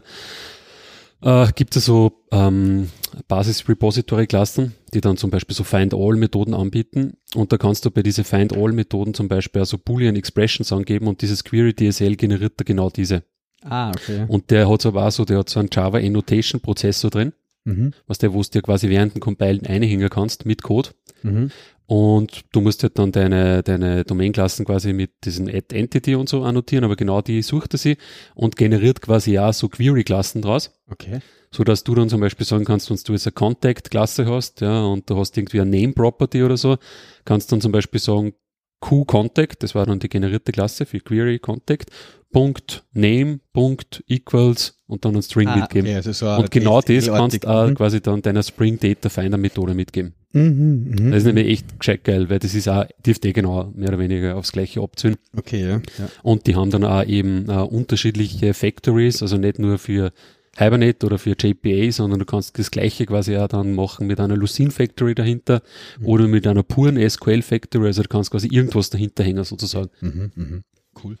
äh, 1.22 1.52
gibt 1.54 1.76
es 1.76 1.84
so 1.86 2.24
ähm, 2.32 2.90
Basis-Repository-Klassen, 3.28 4.74
die 4.92 5.00
dann 5.00 5.16
zum 5.16 5.30
Beispiel 5.30 5.54
so 5.54 5.64
Find-All-Methoden 5.64 6.54
anbieten. 6.54 7.14
Und 7.34 7.52
da 7.52 7.58
kannst 7.58 7.84
du 7.84 7.90
bei 7.90 8.02
diese 8.02 8.24
Find-All-Methoden 8.24 9.14
zum 9.14 9.28
Beispiel 9.28 9.60
also 9.60 9.78
Boolean 9.78 10.16
Expressions 10.16 10.72
angeben 10.72 11.06
und 11.06 11.22
dieses 11.22 11.44
Query 11.44 11.74
DSL 11.74 12.16
generiert 12.16 12.54
da 12.56 12.64
genau 12.64 12.90
diese. 12.90 13.22
Ah, 13.62 13.90
okay. 13.90 14.24
Und 14.28 14.50
der 14.50 14.68
hat 14.68 14.84
aber 14.86 15.06
auch 15.06 15.10
so, 15.10 15.24
der 15.24 15.38
hat 15.38 15.48
so 15.48 15.60
einen 15.60 15.70
Java 15.72 15.98
Annotation 15.98 16.60
Prozessor 16.60 17.10
drin, 17.10 17.32
Mhm. 17.66 17.92
was 18.06 18.18
der, 18.18 18.34
wo 18.34 18.42
du 18.42 18.48
dir 18.50 18.60
quasi 18.60 18.90
während 18.90 19.14
dem 19.14 19.20
Compilen 19.20 19.64
einhängen 19.64 20.10
kannst 20.10 20.44
mit 20.44 20.62
Code. 20.62 20.90
Mhm. 21.22 21.50
Und 21.86 22.42
du 22.52 22.60
musst 22.60 22.82
halt 22.82 22.98
dann 22.98 23.12
deine, 23.12 23.62
deine 23.62 24.04
Domain-Klassen 24.04 24.64
quasi 24.66 24.92
mit 24.92 25.10
diesen 25.24 25.48
Add 25.48 25.74
Entity 25.74 26.14
und 26.14 26.28
so 26.28 26.42
annotieren, 26.42 26.84
aber 26.84 26.96
genau 26.96 27.20
die 27.22 27.40
sucht 27.42 27.74
er 27.74 27.78
sie 27.78 27.96
und 28.34 28.56
generiert 28.56 29.00
quasi 29.02 29.32
ja 29.32 29.52
so 29.52 29.68
Query-Klassen 29.68 30.42
draus, 30.42 30.72
Okay. 30.90 31.20
So 31.54 31.62
dass 31.64 31.84
du 31.84 31.94
dann 31.94 32.08
zum 32.08 32.20
Beispiel 32.20 32.44
sagen 32.46 32.64
kannst, 32.64 32.90
wenn 32.90 32.98
du 33.04 33.12
jetzt 33.12 33.26
eine 33.26 33.32
Contact-Klasse 33.32 34.26
hast, 34.26 34.60
ja, 34.60 34.82
und 34.84 35.08
du 35.08 35.16
hast 35.16 35.36
irgendwie 35.36 35.60
eine 35.60 35.70
Name-Property 35.70 36.42
oder 36.42 36.56
so, 36.56 36.76
kannst 37.24 37.52
dann 37.52 37.60
zum 37.60 37.70
Beispiel 37.70 38.00
sagen, 38.00 38.34
Q-Contact, 38.80 39.62
das 39.62 39.74
war 39.74 39.86
dann 39.86 39.98
die 39.98 40.08
generierte 40.08 40.52
Klasse 40.52 40.84
für 40.84 40.98
Query 41.00 41.38
Contact, 41.38 41.90
Punkt 42.32 42.84
Name, 42.92 43.38
Punkt 43.52 44.02
Equals 44.08 44.82
und 44.86 45.04
dann 45.04 45.14
ein 45.14 45.22
String 45.22 45.46
Ah, 45.48 45.56
mitgeben. 45.56 45.86
okay, 45.86 45.94
also 45.96 46.12
so 46.12 46.28
Und 46.28 46.50
genau 46.50 46.80
das 46.80 47.06
kannst 47.06 47.44
du 47.44 47.48
auch 47.48 47.68
Mhm. 47.68 47.74
quasi 47.76 48.00
dann 48.00 48.20
deiner 48.20 48.42
Spring 48.42 48.78
Data 48.78 49.08
Finder 49.08 49.38
Methode 49.38 49.72
mitgeben. 49.74 50.14
Mhm, 50.32 50.86
mhm. 50.98 51.10
Das 51.12 51.18
ist 51.18 51.26
nämlich 51.26 51.46
echt 51.46 51.78
gescheit 51.78 52.02
geil, 52.02 52.28
weil 52.28 52.40
das 52.40 52.54
ist 52.54 52.68
auch, 52.68 52.84
dürfte 53.06 53.28
eh 53.28 53.32
genau 53.32 53.72
mehr 53.76 53.90
oder 53.90 54.00
weniger 54.00 54.36
aufs 54.36 54.50
gleiche 54.50 54.80
abziehen. 54.82 55.14
Okay, 55.36 55.62
ja. 55.62 55.74
ja. 55.76 56.08
Und 56.24 56.48
die 56.48 56.56
haben 56.56 56.70
dann 56.72 56.82
auch 56.84 57.04
eben 57.06 57.48
äh, 57.48 57.52
unterschiedliche 57.52 58.52
Factories, 58.52 59.22
also 59.22 59.36
nicht 59.36 59.60
nur 59.60 59.78
für 59.78 60.12
Hibernate 60.56 61.04
oder 61.06 61.18
für 61.18 61.34
JPA, 61.38 61.90
sondern 61.92 62.20
du 62.20 62.24
kannst 62.24 62.58
das 62.58 62.70
gleiche 62.70 63.06
quasi 63.06 63.36
auch 63.36 63.48
dann 63.48 63.74
machen 63.74 64.06
mit 64.06 64.20
einer 64.20 64.36
Lucene 64.36 64.70
Factory 64.70 65.14
dahinter 65.14 65.62
oder 66.02 66.28
mit 66.28 66.46
einer 66.46 66.62
puren 66.62 66.98
SQL 67.08 67.42
Factory, 67.42 67.86
also 67.86 68.02
du 68.02 68.08
kannst 68.08 68.30
quasi 68.30 68.48
irgendwas 68.48 68.90
dahinter 68.90 69.24
hängen 69.24 69.44
sozusagen. 69.44 69.90
Mhm, 70.00 70.32
mhm. 70.34 70.64
Cool. 71.02 71.18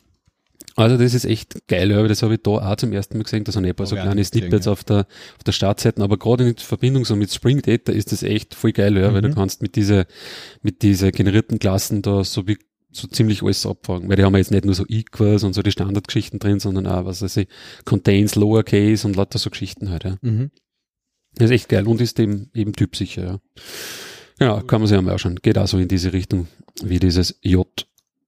Also 0.76 0.96
das 0.96 1.14
ist 1.14 1.24
echt 1.24 1.68
geil, 1.68 1.90
ja, 1.92 1.98
aber 1.98 2.08
das 2.08 2.22
habe 2.22 2.34
ich 2.34 2.40
da 2.42 2.50
auch 2.50 2.76
zum 2.76 2.92
ersten 2.92 3.16
Mal 3.16 3.22
gesehen, 3.24 3.44
da 3.44 3.52
sind 3.52 3.64
ein 3.64 3.74
paar 3.76 3.86
so 3.86 3.94
kleine 3.94 4.24
Snippets 4.24 4.66
ja. 4.66 4.72
auf 4.72 4.82
der, 4.82 5.06
auf 5.36 5.44
der 5.46 5.52
Startseite, 5.52 6.02
aber 6.02 6.16
gerade 6.18 6.48
in 6.48 6.56
Verbindung 6.56 7.04
so 7.04 7.14
mit 7.14 7.32
Spring 7.32 7.62
Data 7.62 7.92
ist 7.92 8.10
das 8.10 8.24
echt 8.24 8.54
voll 8.54 8.72
geil, 8.72 8.96
ja, 8.96 9.12
weil 9.12 9.22
du 9.22 9.28
Mhm. 9.28 9.34
kannst 9.34 9.62
mit 9.62 9.76
diese, 9.76 10.06
mit 10.62 10.82
diese 10.82 11.12
generierten 11.12 11.60
Klassen 11.60 12.02
da 12.02 12.24
so 12.24 12.48
wie, 12.48 12.58
so 12.94 13.08
ziemlich 13.08 13.42
alles 13.42 13.66
abfragen, 13.66 14.08
weil 14.08 14.16
die 14.16 14.24
haben 14.24 14.34
ja 14.34 14.38
jetzt 14.38 14.50
nicht 14.50 14.64
nur 14.64 14.74
so 14.74 14.84
Equals 14.88 15.44
und 15.44 15.52
so 15.52 15.62
die 15.62 15.72
Standardgeschichten 15.72 16.38
drin, 16.38 16.60
sondern 16.60 16.86
auch, 16.86 17.04
was 17.04 17.22
weiß 17.22 17.36
ich, 17.38 17.48
Contains, 17.84 18.34
Lowercase 18.34 19.06
und 19.06 19.16
lauter 19.16 19.38
so 19.38 19.50
Geschichten 19.50 19.90
halt, 19.90 20.04
ja. 20.04 20.16
Mhm. 20.22 20.50
Das 21.34 21.46
ist 21.46 21.54
echt 21.54 21.68
geil 21.68 21.86
und 21.88 22.00
ist 22.00 22.18
eben, 22.20 22.50
eben 22.54 22.72
typsicher, 22.72 23.24
ja. 23.24 23.40
Ja, 24.40 24.62
kann 24.62 24.80
man 24.80 24.88
sich 24.88 24.96
einmal 24.96 25.14
anschauen. 25.14 25.36
Geht 25.36 25.58
auch 25.58 25.66
so 25.66 25.78
in 25.78 25.88
diese 25.88 26.12
Richtung, 26.12 26.48
wie 26.82 26.98
dieses 26.98 27.38
J, 27.42 27.66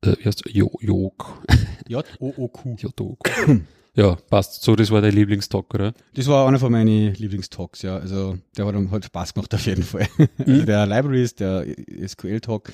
äh, 0.02 0.16
wie 0.18 0.24
heißt 0.24 0.44
Jo, 0.48 0.70
Jog, 0.80 1.42
J-O-O-Q. 1.88 2.76
Jodok. 2.78 3.18
Ja, 3.96 4.16
passt. 4.28 4.62
So, 4.62 4.76
das 4.76 4.90
war 4.90 5.00
dein 5.00 5.14
Lieblingstalk, 5.14 5.72
oder? 5.74 5.94
Das 6.14 6.26
war 6.26 6.46
einer 6.46 6.58
von 6.58 6.70
meinen 6.70 7.14
Lieblingstalks, 7.14 7.80
ja. 7.80 7.96
Also 7.96 8.36
der 8.56 8.66
hat 8.66 8.74
halt 8.90 9.04
Spaß 9.06 9.32
gemacht 9.34 9.54
auf 9.54 9.66
jeden 9.66 9.82
Fall. 9.82 10.06
Also 10.38 10.64
der 10.64 10.86
Libraries, 10.86 11.34
der 11.34 11.64
SQL-Talk. 12.06 12.72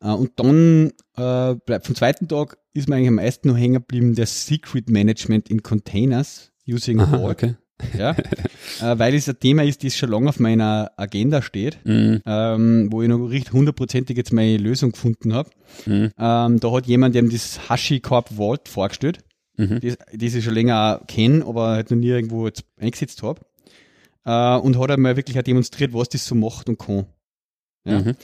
Äh, 0.00 0.08
Und 0.08 0.32
dann 0.36 0.92
äh, 1.16 1.54
bleibt 1.66 1.86
vom 1.86 1.94
zweiten 1.94 2.26
Tag 2.26 2.56
ist 2.72 2.88
mir 2.88 2.96
eigentlich 2.96 3.08
am 3.08 3.14
meisten 3.16 3.48
noch 3.48 3.56
hängen 3.56 3.74
geblieben, 3.74 4.14
der 4.14 4.26
Secret 4.26 4.88
Management 4.88 5.50
in 5.50 5.62
Containers 5.62 6.50
using 6.66 7.00
Aha, 7.00 7.18
Vault. 7.18 7.32
okay. 7.32 7.54
Ja. 7.98 8.10
äh, 8.80 8.98
weil 8.98 9.14
es 9.14 9.28
ein 9.28 9.38
Thema 9.40 9.64
ist, 9.64 9.84
das 9.84 9.96
schon 9.96 10.10
lange 10.10 10.28
auf 10.30 10.40
meiner 10.40 10.90
Agenda 10.96 11.42
steht. 11.42 11.78
Mhm. 11.84 12.22
ähm, 12.24 12.88
wo 12.90 13.02
ich 13.02 13.08
noch 13.08 13.18
richtig 13.26 13.52
hundertprozentig 13.52 14.16
jetzt 14.16 14.32
meine 14.32 14.56
Lösung 14.56 14.92
gefunden 14.92 15.34
habe. 15.34 15.50
Mhm. 15.84 16.12
Ähm, 16.18 16.60
da 16.60 16.72
hat 16.72 16.86
jemand 16.86 17.14
eben 17.16 17.28
das 17.30 17.68
HashiCorp 17.68 18.30
Vault 18.36 18.68
vorgestellt, 18.68 19.18
Mhm. 19.56 19.80
das 19.80 20.34
ich 20.34 20.44
schon 20.44 20.54
länger 20.54 21.00
auch 21.02 21.06
kenne, 21.06 21.44
aber 21.44 21.68
halt 21.68 21.90
noch 21.90 21.98
nie 21.98 22.08
irgendwo 22.08 22.46
jetzt 22.46 22.64
eingesetzt 22.78 23.22
habe. 23.22 23.40
Äh, 24.24 24.56
und 24.56 24.78
hat 24.78 24.90
einmal 24.90 25.16
wirklich 25.16 25.38
auch 25.38 25.42
demonstriert, 25.42 25.92
was 25.92 26.08
das 26.08 26.26
so 26.26 26.34
macht 26.34 26.68
und 26.68 26.78
kann. 26.78 27.06
Ja. 27.84 28.00
Mhm. 28.00 28.16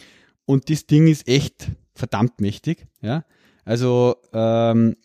Und 0.46 0.70
das 0.70 0.86
Ding 0.86 1.08
ist 1.08 1.28
echt 1.28 1.70
verdammt 1.94 2.40
mächtig. 2.40 2.86
Ja. 3.02 3.24
Also 3.64 4.16
ähm, 4.32 4.96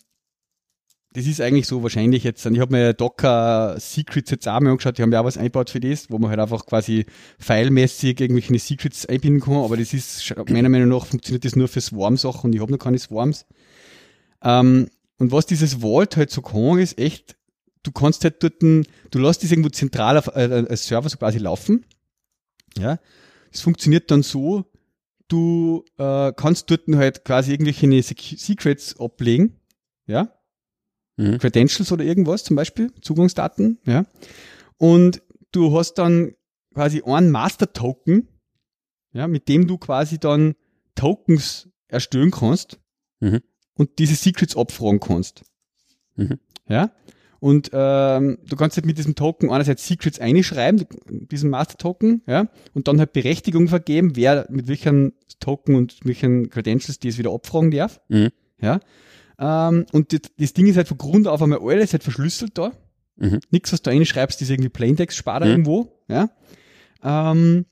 das 1.14 1.28
ist 1.28 1.42
eigentlich 1.42 1.68
so 1.68 1.84
wahrscheinlich 1.84 2.24
jetzt, 2.24 2.46
ich 2.46 2.60
habe 2.60 2.72
mir 2.72 2.94
Docker 2.94 3.76
Secrets 3.80 4.32
jetzt 4.32 4.48
auch 4.48 4.60
mal 4.60 4.72
angeschaut, 4.72 4.98
die 4.98 5.04
haben 5.04 5.12
ja 5.12 5.22
auch 5.22 5.26
was 5.26 5.38
eingebaut 5.38 5.70
für 5.70 5.80
das, 5.80 6.10
wo 6.10 6.18
man 6.18 6.30
halt 6.30 6.40
einfach 6.40 6.66
quasi 6.66 7.06
filemäßig 7.40 8.20
irgendwelche 8.20 8.58
Secrets 8.58 9.06
einbinden 9.06 9.42
kann, 9.42 9.58
aber 9.58 9.78
das 9.78 9.94
ist, 9.94 10.34
meiner 10.50 10.70
Meinung 10.70 10.90
nach 10.90 11.06
funktioniert 11.06 11.46
das 11.46 11.56
nur 11.56 11.68
für 11.68 11.82
Swarm-Sachen 11.82 12.50
und 12.50 12.56
ich 12.56 12.62
habe 12.62 12.72
noch 12.72 12.80
keine 12.80 12.98
Swarms. 12.98 13.46
Ähm, 14.44 14.88
und 15.20 15.32
was 15.32 15.46
dieses 15.46 15.76
Vault 15.82 16.18
halt 16.18 16.32
so 16.32 16.42
kann, 16.42 16.80
ist 16.80 16.98
echt, 16.98 17.36
du 17.84 17.92
kannst 17.92 18.24
halt 18.24 18.42
dort, 18.44 18.62
ein- 18.62 18.86
du 19.12 19.20
lässt 19.20 19.44
das 19.44 19.52
irgendwo 19.52 19.70
zentral 19.70 20.18
auf 20.18 20.28
äh, 20.28 20.66
als 20.70 20.88
Server 20.88 21.10
so 21.10 21.18
quasi 21.18 21.38
laufen, 21.38 21.86
ja, 22.78 23.00
es 23.52 23.62
funktioniert 23.62 24.10
dann 24.12 24.24
so, 24.24 24.66
du 25.28 25.84
äh, 25.98 26.32
kannst 26.34 26.70
dort 26.72 26.84
halt 26.94 27.24
quasi 27.26 27.52
irgendwelche 27.52 27.86
Sec- 28.02 28.38
Secrets 28.40 29.00
ablegen, 29.00 29.60
ja, 30.08 30.34
Mhm. 31.16 31.38
Credentials 31.38 31.92
oder 31.92 32.04
irgendwas 32.04 32.44
zum 32.44 32.56
Beispiel, 32.56 32.92
Zugangsdaten, 33.02 33.78
ja. 33.86 34.06
Und 34.78 35.22
du 35.52 35.78
hast 35.78 35.94
dann 36.00 36.34
quasi 36.74 37.04
einen 37.06 37.30
Master-Token, 37.30 38.28
ja, 39.14 39.28
mit 39.28 39.48
dem 39.48 39.68
du 39.68 39.78
quasi 39.78 40.18
dann 40.18 40.56
Tokens 40.96 41.70
erstellen 41.88 42.32
kannst 42.32 42.80
Mhm. 43.20 43.42
Und 43.76 44.00
diese 44.00 44.16
Secrets 44.16 44.56
abfragen 44.56 45.00
kannst. 45.00 45.44
Mhm. 46.16 46.40
Ja. 46.68 46.92
Und 47.40 47.72
ähm, 47.74 48.38
du 48.48 48.56
kannst 48.56 48.78
halt 48.78 48.86
mit 48.86 48.98
diesem 48.98 49.16
Token 49.16 49.52
einerseits 49.52 49.86
Secrets 49.86 50.18
einschreiben, 50.20 50.86
diesen 51.10 51.50
Master-Token, 51.50 52.22
ja, 52.26 52.48
und 52.74 52.88
dann 52.88 53.00
halt 53.00 53.12
Berechtigung 53.12 53.68
vergeben, 53.68 54.16
wer 54.16 54.48
mit 54.50 54.70
welchen 54.70 55.12
Token 55.42 55.76
und 55.76 55.98
welchen 56.06 56.50
Credentials 56.50 57.00
die 57.00 57.10
es 57.10 57.18
wieder 57.18 57.34
abfragen 57.34 57.70
darf. 57.72 58.00
Mhm. 58.08 58.30
Ja. 58.62 58.80
Ähm, 59.40 59.86
und 59.92 60.14
das, 60.14 60.22
das 60.38 60.54
Ding 60.54 60.68
ist 60.68 60.78
halt 60.78 60.88
von 60.88 60.98
Grund 60.98 61.28
auf 61.28 61.42
einmal 61.42 61.60
alles 61.60 61.92
halt 61.92 62.04
verschlüsselt 62.04 62.58
da. 62.58 62.72
Mhm. 63.18 63.40
Nichts, 63.52 63.74
was 63.74 63.82
du 63.82 63.90
reinschreibst, 63.90 64.42
ist 64.42 64.50
irgendwie 64.50 64.70
Plaintext-Sparer 64.70 65.44
Mhm. 65.46 65.52
irgendwo. 65.52 66.06
Ja. 66.08 66.30
Ähm, 67.04 67.66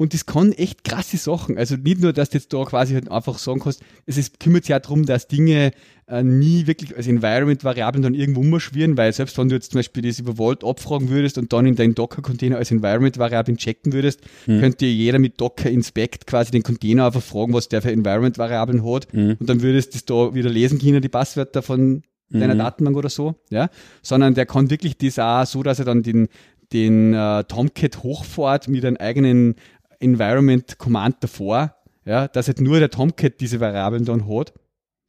und 0.00 0.14
das 0.14 0.24
kann 0.24 0.52
echt 0.52 0.82
krasse 0.82 1.18
Sachen. 1.18 1.58
Also 1.58 1.76
nicht 1.76 2.00
nur, 2.00 2.14
dass 2.14 2.30
du 2.30 2.38
jetzt 2.38 2.52
da 2.54 2.64
quasi 2.64 2.94
halt 2.94 3.10
einfach 3.10 3.36
sagen 3.38 3.60
kannst, 3.60 3.82
es 4.06 4.16
ist, 4.16 4.40
kümmert 4.40 4.64
sich 4.64 4.70
ja 4.70 4.78
darum, 4.78 5.04
dass 5.04 5.28
Dinge 5.28 5.72
äh, 6.08 6.22
nie 6.22 6.66
wirklich 6.66 6.96
als 6.96 7.06
Environment-Variablen 7.06 8.02
dann 8.02 8.14
irgendwo 8.14 8.40
umschwirren, 8.40 8.96
weil 8.96 9.12
selbst 9.12 9.36
wenn 9.36 9.50
du 9.50 9.56
jetzt 9.56 9.72
zum 9.72 9.78
Beispiel 9.78 10.02
das 10.02 10.18
über 10.18 10.36
Vault 10.36 10.64
abfragen 10.64 11.10
würdest 11.10 11.36
und 11.36 11.52
dann 11.52 11.66
in 11.66 11.76
deinen 11.76 11.94
Docker-Container 11.94 12.56
als 12.56 12.70
Environment-Variablen 12.70 13.58
checken 13.58 13.92
würdest, 13.92 14.20
Mhm. 14.46 14.60
könnte 14.60 14.86
jeder 14.86 15.18
mit 15.18 15.38
Docker 15.38 15.70
Inspect 15.70 16.26
quasi 16.26 16.50
den 16.50 16.62
Container 16.62 17.04
einfach 17.06 17.22
fragen, 17.22 17.52
was 17.52 17.68
der 17.68 17.82
für 17.82 17.92
Environment-Variablen 17.92 18.82
hat. 18.84 19.12
Mhm. 19.12 19.36
Und 19.38 19.48
dann 19.50 19.60
würdest 19.60 19.90
du 19.94 19.98
das 19.98 20.04
da 20.06 20.34
wieder 20.34 20.48
lesen 20.50 20.78
können, 20.78 21.02
die 21.02 21.08
Passwörter 21.10 21.60
von 21.62 22.02
deiner 22.30 22.54
Mhm. 22.54 22.58
Datenbank 22.58 22.96
oder 22.96 23.10
so, 23.10 23.34
ja, 23.50 23.68
sondern 24.02 24.34
der 24.34 24.46
kann 24.46 24.70
wirklich 24.70 24.96
das 24.96 25.18
auch 25.18 25.44
so, 25.44 25.62
dass 25.62 25.78
er 25.80 25.84
dann 25.84 26.02
den, 26.02 26.28
den 26.72 27.12
äh, 27.12 27.42
Tomcat 27.44 28.02
hochfährt 28.04 28.68
mit 28.68 28.84
einem 28.84 28.96
eigenen 28.96 29.56
Environment 30.00 30.78
Command 30.78 31.16
davor, 31.20 31.76
ja, 32.04 32.28
dass 32.28 32.48
halt 32.48 32.60
nur 32.60 32.78
der 32.78 32.90
Tomcat 32.90 33.40
diese 33.40 33.60
Variablen 33.60 34.04
dann 34.04 34.28
hat, 34.28 34.52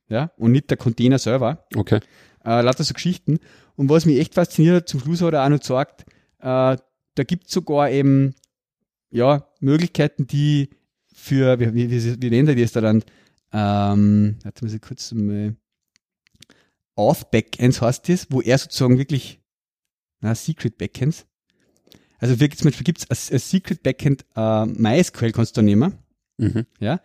ja, 0.10 0.32
und 0.38 0.52
nicht 0.52 0.70
der 0.70 0.78
Container 0.78 1.18
selber. 1.18 1.66
Okay. 1.76 2.00
Äh, 2.44 2.62
lauter 2.62 2.84
so 2.84 2.94
Geschichten. 2.94 3.40
Und 3.76 3.90
was 3.90 4.06
mich 4.06 4.20
echt 4.20 4.36
fasziniert 4.36 4.76
hat, 4.76 4.90
zum 4.90 5.00
Schluss 5.00 5.22
hat 5.22 5.34
er 5.34 5.46
auch 5.46 5.50
noch 5.50 5.60
gesagt, 5.60 6.06
äh, 6.40 6.78
da 7.16 7.24
gibt 7.26 7.48
es 7.48 7.54
sogar 7.54 7.90
eben, 7.90 8.36
ja, 9.10 9.48
Möglichkeiten, 9.60 10.28
die 10.28 10.70
für, 11.14 11.60
wie, 11.60 11.74
wie, 11.74 11.92
wie, 11.92 12.22
wie 12.22 12.30
nennt 12.30 12.50
er 12.50 12.56
das 12.56 12.72
da 12.72 12.82
dann? 12.82 13.04
Ähm, 13.54 14.38
warte 14.44 14.66
mal 14.66 14.80
kurz 14.80 15.12
mal. 15.14 15.56
Auth 16.96 17.32
Backends 17.32 17.82
heißt 17.82 18.08
das, 18.10 18.28
wo 18.30 18.42
er 18.42 18.58
sozusagen 18.58 18.98
wirklich, 18.98 19.42
na, 20.20 20.36
Secret 20.36 20.78
Backends. 20.78 21.26
Also 22.22 22.40
wirklich, 22.40 22.60
zum 22.60 22.70
Beispiel 22.70 22.84
gibt 22.84 23.06
es 23.10 23.32
ein 23.32 23.40
Secret 23.40 23.84
Backend 23.84 24.26
äh, 24.36 24.66
MySQL 24.66 25.32
kannst 25.32 25.58
du 25.58 25.62
nehmen 25.62 25.96
Mhm. 26.38 26.66
ja, 26.80 27.02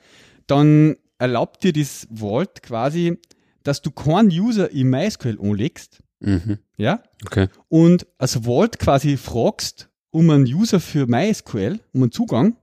dann 0.46 0.96
erlaubt 1.18 1.62
dir 1.64 1.72
das 1.72 2.06
Vault 2.14 2.62
quasi, 2.62 3.18
dass 3.64 3.82
du 3.82 3.90
keinen 3.90 4.28
User 4.30 4.70
im 4.70 4.88
MySQL 4.90 5.38
anlegst, 5.42 6.02
Mhm. 6.20 6.58
ja, 6.78 7.02
Okay. 7.24 7.48
und 7.68 8.06
als 8.18 8.44
Vault 8.44 8.78
quasi 8.78 9.16
fragst 9.18 9.90
um 10.10 10.30
einen 10.30 10.44
User 10.46 10.80
für 10.80 11.06
MySQL, 11.06 11.80
um 11.92 12.02
einen 12.02 12.12
Zugang, 12.12 12.56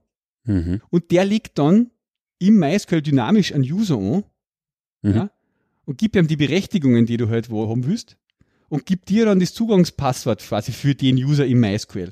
Mhm. 0.46 0.80
und 0.90 1.10
der 1.12 1.24
legt 1.24 1.58
dann 1.58 1.90
im 2.40 2.58
MySQL 2.58 3.02
dynamisch 3.02 3.52
einen 3.52 3.64
User 3.64 3.96
an, 3.96 4.24
Mhm. 5.02 5.14
ja, 5.14 5.30
und 5.84 5.98
gibt 5.98 6.16
ihm 6.16 6.26
die 6.26 6.36
Berechtigungen, 6.36 7.06
die 7.06 7.16
du 7.18 7.28
halt 7.28 7.50
wo 7.50 7.68
haben 7.68 7.86
willst, 7.86 8.16
und 8.68 8.84
gibt 8.86 9.10
dir 9.10 9.26
dann 9.26 9.38
das 9.38 9.54
Zugangspasswort 9.54 10.40
quasi 10.42 10.72
für 10.72 10.94
den 10.96 11.16
User 11.16 11.46
im 11.46 11.60
MySQL, 11.60 12.10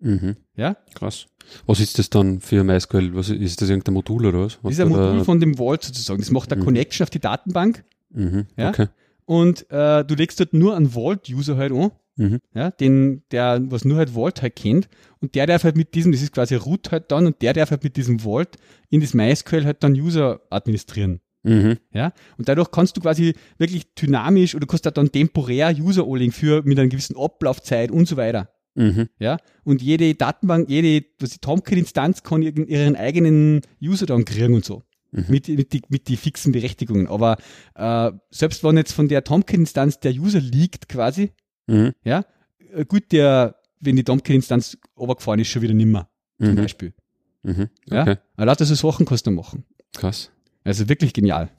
Mhm. 0.00 0.36
ja. 0.56 0.76
Krass. 0.94 1.26
Was 1.66 1.80
ist 1.80 1.98
das 1.98 2.10
dann 2.10 2.40
für 2.40 2.62
MySQL? 2.64 3.14
Was, 3.14 3.28
ist 3.30 3.60
das 3.60 3.68
irgendein 3.68 3.94
Modul 3.94 4.26
oder 4.26 4.40
was? 4.44 4.58
Das 4.62 4.72
ist 4.72 4.80
ein 4.80 4.88
Modul 4.88 5.24
von 5.24 5.40
dem 5.40 5.56
Vault 5.58 5.82
sozusagen. 5.82 6.20
Das 6.20 6.30
macht 6.30 6.52
eine 6.52 6.60
Mhm. 6.60 6.66
Connection 6.66 7.04
auf 7.04 7.10
die 7.10 7.18
Datenbank 7.20 7.84
Mhm. 8.12 8.46
Ja. 8.56 8.68
Okay. 8.70 8.86
und 9.24 9.70
äh, 9.70 10.04
du 10.04 10.14
legst 10.14 10.40
dort 10.40 10.52
nur 10.52 10.76
einen 10.76 10.90
Vault-User 10.90 11.56
halt 11.56 11.72
an, 11.72 11.90
Mhm. 12.16 12.38
ja, 12.54 12.70
den, 12.70 13.22
der, 13.30 13.60
was 13.70 13.84
nur 13.84 13.96
halt 13.96 14.10
Vault 14.10 14.42
halt 14.42 14.56
kennt, 14.56 14.88
und 15.20 15.34
der 15.34 15.46
darf 15.46 15.64
halt 15.64 15.76
mit 15.76 15.94
diesem, 15.94 16.12
das 16.12 16.20
ist 16.22 16.32
quasi 16.32 16.54
Root 16.56 16.90
halt 16.92 17.10
dann, 17.12 17.26
und 17.26 17.40
der 17.40 17.52
darf 17.52 17.70
halt 17.70 17.82
mit 17.84 17.96
diesem 17.96 18.18
Vault 18.20 18.56
in 18.90 19.00
das 19.00 19.14
MySQL 19.14 19.64
halt 19.64 19.82
dann 19.82 19.92
User 19.94 20.40
administrieren. 20.50 21.20
Mhm. 21.44 21.78
Ja, 21.92 22.12
und 22.36 22.48
dadurch 22.48 22.70
kannst 22.70 22.96
du 22.96 23.00
quasi 23.00 23.34
wirklich 23.56 23.94
dynamisch 23.94 24.54
oder 24.54 24.66
kannst 24.66 24.84
da 24.84 24.90
dann 24.90 25.10
temporär 25.10 25.74
User 25.80 26.04
anlegen 26.06 26.32
für 26.32 26.62
mit 26.64 26.78
einer 26.78 26.88
gewissen 26.88 27.16
Ablaufzeit 27.16 27.90
und 27.90 28.06
so 28.06 28.16
weiter. 28.18 28.50
Mhm. 28.74 29.08
Ja, 29.18 29.38
und 29.64 29.82
jede 29.82 30.14
Datenbank, 30.14 30.70
jede, 30.70 31.04
Tomcat-Instanz 31.40 32.22
kann 32.22 32.42
ihren, 32.42 32.96
eigenen 32.96 33.62
User 33.82 34.06
dann 34.06 34.24
kriegen 34.24 34.54
und 34.54 34.64
so. 34.64 34.82
Mhm. 35.12 35.24
Mit, 35.28 35.48
mit, 35.48 35.72
die, 35.72 35.82
mit 35.88 36.06
die 36.08 36.16
fixen 36.16 36.52
Berechtigungen. 36.52 37.08
Aber 37.08 37.36
äh, 37.74 38.12
selbst 38.30 38.62
wenn 38.62 38.76
jetzt 38.76 38.92
von 38.92 39.08
der 39.08 39.24
Tomcat-Instanz 39.24 39.98
der 40.00 40.12
User 40.12 40.40
liegt 40.40 40.88
quasi, 40.88 41.32
Mhm. 41.66 41.92
ja, 42.04 42.24
äh, 42.72 42.84
gut, 42.84 43.10
der, 43.12 43.56
wenn 43.80 43.96
die 43.96 44.04
Tomcat-Instanz 44.04 44.78
runtergefahren 44.96 45.40
ist, 45.40 45.48
schon 45.48 45.62
wieder 45.62 45.74
nimmer, 45.74 46.08
zum 46.38 46.52
Mhm. 46.52 46.56
Beispiel. 46.56 46.94
Mhm. 47.42 47.68
Ja, 47.88 48.02
Okay. 48.02 48.16
aber 48.36 48.46
lauter 48.46 48.64
so 48.64 48.74
Sachen 48.74 49.04
kannst 49.06 49.26
du 49.26 49.30
machen. 49.32 49.64
Krass. 49.94 50.30
Also 50.62 50.88
wirklich 50.88 51.12
genial. 51.12 51.50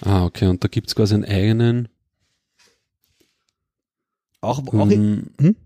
Ah, 0.00 0.24
okay. 0.24 0.46
Und 0.46 0.62
da 0.64 0.68
gibt's 0.68 0.94
quasi 0.94 1.14
einen 1.14 1.24
eigenen. 1.24 1.88
Auch, 4.40 4.60
auch 4.66 4.90
hm? 4.90 5.56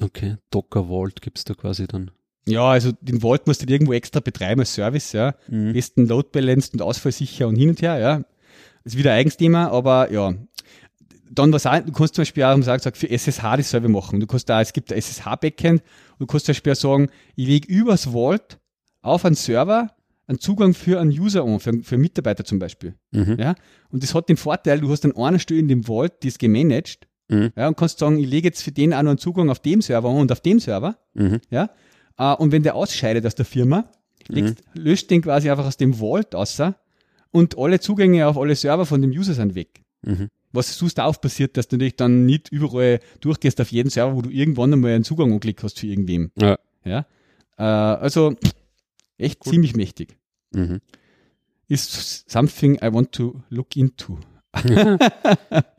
Okay, 0.00 0.36
Docker 0.50 0.88
Vault 0.88 1.20
gibt's 1.22 1.44
da 1.44 1.54
quasi 1.54 1.86
dann. 1.86 2.10
ja, 2.46 2.70
also 2.70 2.92
den 3.00 3.20
Vault 3.20 3.46
musst 3.46 3.62
du 3.62 3.72
irgendwo 3.72 3.92
extra 3.92 4.20
betreiben 4.20 4.60
als 4.60 4.74
Service, 4.74 5.12
ja. 5.12 5.34
Mhm. 5.48 5.72
besten 5.72 6.06
Load 6.06 6.28
balanced 6.32 6.74
und 6.74 6.82
ausfallsicher 6.82 7.46
und 7.48 7.56
hin 7.56 7.68
und 7.68 7.82
her, 7.82 7.98
ja. 7.98 8.24
Ist 8.84 8.96
wieder 8.96 9.12
ein 9.12 9.18
eigenes 9.18 9.36
Thema, 9.36 9.70
aber 9.70 10.10
ja. 10.10 10.34
Dann 11.30 11.52
was 11.52 11.66
auch, 11.66 11.78
du 11.78 11.92
kannst 11.92 12.14
zum 12.14 12.22
Beispiel 12.22 12.42
auch, 12.44 12.54
um 12.54 12.62
sagen, 12.62 12.82
für 12.94 13.08
SSH 13.08 13.42
dasselbe 13.56 13.88
machen. 13.88 14.20
Du 14.20 14.26
kannst 14.26 14.48
da, 14.48 14.60
es 14.60 14.72
gibt 14.72 14.92
ein 14.92 14.98
SSH-Backend 14.98 15.80
und 15.80 16.20
du 16.20 16.26
kannst 16.26 16.46
zum 16.46 16.52
Beispiel 16.52 16.72
auch 16.72 16.76
sagen, 16.76 17.08
ich 17.36 17.46
lege 17.46 17.72
übers 17.72 18.12
Vault 18.12 18.58
auf 19.00 19.24
einen 19.24 19.34
Server 19.34 19.90
einen 20.26 20.38
Zugang 20.38 20.74
für 20.74 21.00
einen 21.00 21.10
User 21.10 21.44
an, 21.44 21.60
für, 21.60 21.72
für 21.82 21.94
einen 21.94 22.02
Mitarbeiter 22.02 22.44
zum 22.44 22.58
Beispiel. 22.58 22.94
Mhm. 23.12 23.36
Ja. 23.38 23.54
Und 23.90 24.02
das 24.02 24.14
hat 24.14 24.28
den 24.28 24.36
Vorteil, 24.36 24.80
du 24.80 24.90
hast 24.90 25.04
an 25.04 25.16
einer 25.16 25.38
Stelle 25.38 25.60
in 25.60 25.68
dem 25.68 25.84
Vault, 25.84 26.22
die 26.22 26.28
ist 26.28 26.38
gemanagt, 26.38 27.06
Mhm. 27.28 27.52
ja, 27.56 27.68
und 27.68 27.76
kannst 27.76 27.98
sagen, 27.98 28.18
ich 28.18 28.26
lege 28.26 28.48
jetzt 28.48 28.62
für 28.62 28.72
den 28.72 28.92
auch 28.92 29.02
noch 29.02 29.10
einen 29.10 29.18
Zugang 29.18 29.50
auf 29.50 29.60
dem 29.60 29.80
Server 29.80 30.10
und 30.10 30.30
auf 30.32 30.40
dem 30.40 30.60
Server. 30.60 30.96
Mhm. 31.14 31.40
Ja? 31.50 31.70
Äh, 32.18 32.34
und 32.34 32.52
wenn 32.52 32.62
der 32.62 32.74
ausscheidet 32.74 33.24
aus 33.26 33.34
der 33.34 33.44
Firma, 33.44 33.90
legst, 34.28 34.62
löscht 34.74 35.10
den 35.10 35.22
quasi 35.22 35.50
einfach 35.50 35.66
aus 35.66 35.76
dem 35.76 35.94
Vault 35.94 36.34
außer 36.34 36.76
und 37.30 37.58
alle 37.58 37.80
Zugänge 37.80 38.26
auf 38.26 38.38
alle 38.38 38.54
Server 38.54 38.86
von 38.86 39.00
dem 39.00 39.10
User 39.10 39.34
sind 39.34 39.54
weg. 39.54 39.82
Mhm. 40.02 40.28
Was 40.52 40.76
sonst 40.76 41.00
auch 41.00 41.18
passiert, 41.20 41.56
dass 41.56 41.68
du 41.68 41.76
natürlich 41.76 41.96
dann 41.96 42.26
nicht 42.26 42.50
überall 42.50 43.00
durchgehst 43.20 43.60
auf 43.60 43.72
jeden 43.72 43.88
Server, 43.88 44.14
wo 44.14 44.22
du 44.22 44.30
irgendwann 44.30 44.72
einmal 44.72 44.92
einen 44.92 45.04
Zugang 45.04 45.30
angeklickt 45.30 45.62
hast 45.62 45.80
für 45.80 45.86
irgendwem. 45.86 46.30
Ja. 46.36 46.58
Ja? 46.84 47.06
Äh, 47.56 47.62
also 47.62 48.34
echt 49.16 49.42
ziemlich 49.44 49.74
mächtig. 49.74 50.18
Mhm. 50.52 50.80
Ist 51.68 52.30
something 52.30 52.74
I 52.82 52.92
want 52.92 53.12
to 53.12 53.40
look 53.48 53.76
into. 53.76 54.18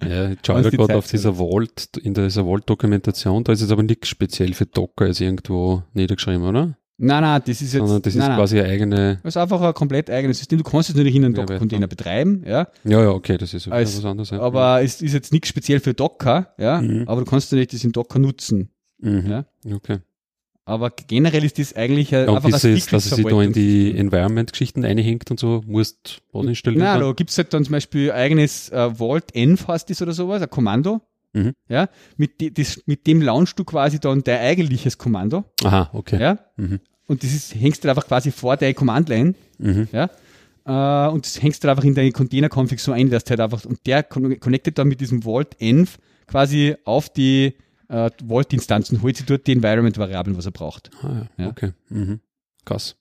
Ja, 0.08 0.30
ich 0.32 0.40
schaue 0.46 0.56
Wenn's 0.58 0.64
da 0.66 0.70
die 0.70 0.78
gerade 0.78 0.96
auf 0.98 1.08
dieser 1.08 1.34
Vault, 1.36 1.90
in 2.02 2.14
dieser 2.14 2.44
Vault-Dokumentation, 2.46 3.44
da 3.44 3.52
ist 3.54 3.62
jetzt 3.62 3.72
aber 3.72 3.84
nichts 3.84 4.08
speziell 4.10 4.54
für 4.54 4.66
Docker 4.66 5.08
ist 5.08 5.22
irgendwo 5.22 5.84
niedergeschrieben, 5.94 6.44
oder? 6.44 6.76
Nein, 6.98 7.22
nein, 7.24 7.42
das 7.46 7.62
ist 7.62 7.74
jetzt 7.74 7.82
Sondern 7.86 8.02
das 8.02 8.14
ist 8.14 8.20
nein, 8.20 8.30
nein. 8.30 8.38
quasi 8.38 8.60
eine 8.60 8.70
eigene. 8.70 9.20
Das 9.24 9.36
ist 9.36 9.42
einfach 9.42 9.62
ein 9.62 9.74
komplett 9.74 10.10
eigenes 10.10 10.38
System. 10.38 10.60
Du 10.60 10.64
kannst 10.64 10.90
es 10.90 10.96
natürlich 10.96 11.16
in 11.16 11.26
einem 11.26 11.34
Docker-Container 11.34 11.88
betreiben, 11.88 12.44
ja. 12.46 12.68
Ja, 12.84 13.02
ja, 13.02 13.10
okay, 13.10 13.38
das 13.38 13.54
ist 13.54 13.68
Als- 13.68 13.98
was 13.98 14.06
anderes. 14.06 14.30
Ja. 14.30 14.40
Aber 14.40 14.82
es 14.82 15.02
ist 15.02 15.14
jetzt 15.14 15.34
nichts 15.34 15.50
speziell 15.50 15.80
für 15.80 15.94
Docker, 15.94 16.54
ja. 16.58 16.82
Mhm. 16.82 17.04
Aber 17.08 17.22
du 17.22 17.26
kannst 17.30 17.52
natürlich 17.52 17.70
das 17.70 17.84
in 17.84 17.92
Docker 17.92 18.20
nutzen. 18.20 18.70
mhm. 19.00 19.26
ja. 19.28 19.46
Okay. 19.76 20.00
Aber 20.66 20.92
generell 20.92 21.44
ist 21.44 21.60
das 21.60 21.76
eigentlich 21.76 22.16
ein- 22.16 22.28
Ja, 22.28 22.36
einfach 22.36 22.50
das 22.50 22.64
ein 22.64 22.74
ist, 22.76 22.94
dass 22.94 23.06
es 23.06 23.16
sich 23.16 23.26
da 23.26 23.42
in 23.42 23.52
die. 23.52 23.98
Environment-Geschichten 23.98 24.86
einhängt 24.86 25.30
und 25.30 25.40
so, 25.40 25.62
musst 25.66 26.22
was 26.32 26.46
installieren. 26.46 26.84
Nein, 26.86 27.02
da 27.02 27.12
gibt's 27.12 27.38
halt 27.38 27.54
dann 27.54 27.66
zum 27.66 27.74
Beispiel 27.74 28.12
ein 28.12 28.18
eigenes 28.18 28.70
äh, 28.70 28.92
Vault 28.98 29.36
Env 29.36 29.68
heißt 29.68 29.90
das 29.90 30.02
oder 30.02 30.14
sowas, 30.14 30.42
ein 30.42 30.50
Kommando. 30.50 31.02
Mhm. 31.34 31.54
Ja, 31.68 31.90
mit, 32.16 32.40
die, 32.40 32.54
das, 32.54 32.82
mit 32.86 33.08
dem 33.08 33.22
launchst 33.22 33.58
du 33.60 33.64
quasi 33.66 34.00
dann 34.00 34.24
dein 34.24 34.40
eigentliches 34.40 34.98
Kommando. 34.98 35.44
Aha, 35.64 35.90
okay. 35.92 36.22
Ja, 36.22 36.40
Mhm. 36.58 36.80
und 37.08 37.24
das 37.24 37.34
ist, 37.34 37.56
hängst 37.56 37.84
du 37.84 37.90
einfach 37.90 38.08
quasi 38.08 38.32
vor 38.32 38.56
deine 38.56 38.74
Command-Line. 38.74 39.34
Mhm. 39.58 39.88
Ja, 39.92 40.10
äh, 40.66 41.12
und 41.12 41.26
das 41.26 41.42
hängst 41.42 41.64
du 41.64 41.70
einfach 41.70 41.84
in 41.84 41.96
deine 41.96 42.12
Container-Config 42.12 42.80
so 42.80 42.92
ein, 42.94 43.10
dass 43.10 43.24
du 43.26 43.32
halt 43.32 43.40
einfach, 43.42 43.66
und 43.66 43.80
der 43.86 44.04
con- 44.04 44.40
connectet 44.40 44.78
dann 44.78 44.88
mit 44.88 45.02
diesem 45.02 45.24
Vault 45.24 45.60
Env 45.60 45.98
quasi 46.28 46.76
auf 46.86 47.10
die 47.10 47.56
äh, 47.94 48.10
Vault-Instanzen, 48.28 49.02
holt 49.02 49.18
sich 49.18 49.26
dort 49.26 49.46
die 49.48 49.54
Environment-Variablen, 49.54 50.36
was 50.36 50.46
er 50.46 50.52
braucht. 50.52 50.90
Ah, 51.02 51.28
ja. 51.38 51.46
Ja. 51.46 51.50
Okay. 51.50 51.72
Mhm. 51.90 52.20
krass. 52.66 52.96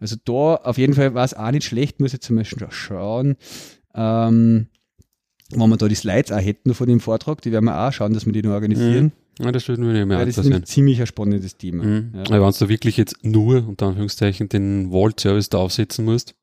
Also 0.00 0.16
da 0.24 0.54
auf 0.54 0.78
jeden 0.78 0.94
Fall 0.94 1.14
war 1.14 1.24
es 1.24 1.34
auch 1.34 1.50
nicht 1.50 1.64
schlecht, 1.64 2.00
muss 2.00 2.14
ich 2.14 2.20
zum 2.20 2.36
Beispiel 2.36 2.66
schauen. 2.70 3.36
Ähm, 3.94 4.68
wenn 5.50 5.70
wir 5.70 5.76
da 5.76 5.88
die 5.88 5.94
Slides 5.94 6.30
auch 6.30 6.40
hätten 6.40 6.74
von 6.74 6.88
dem 6.88 7.00
Vortrag, 7.00 7.40
die 7.42 7.50
werden 7.50 7.64
wir 7.64 7.80
auch 7.80 7.92
schauen, 7.92 8.12
dass 8.12 8.26
wir 8.26 8.32
die 8.32 8.42
noch 8.42 8.52
organisieren. 8.52 9.12
Ja, 9.40 9.50
das 9.50 9.66
würde 9.68 9.82
mir 9.82 10.06
mehr 10.06 10.18
Weil 10.18 10.26
das 10.26 10.38
ist 10.38 10.44
nämlich 10.44 10.66
ziemlich 10.66 11.00
ein 11.00 11.06
spannendes 11.06 11.56
Thema. 11.56 11.84
Mhm. 11.84 12.12
Ja. 12.14 12.20
Aber 12.22 12.46
wenn 12.46 12.52
du 12.52 12.68
wirklich 12.68 12.96
jetzt 12.96 13.24
nur, 13.24 13.66
unter 13.66 13.86
Anführungszeichen, 13.86 14.48
den 14.48 14.90
Vault-Service 14.90 15.48
da 15.48 15.58
aufsetzen 15.58 16.04
musst 16.04 16.34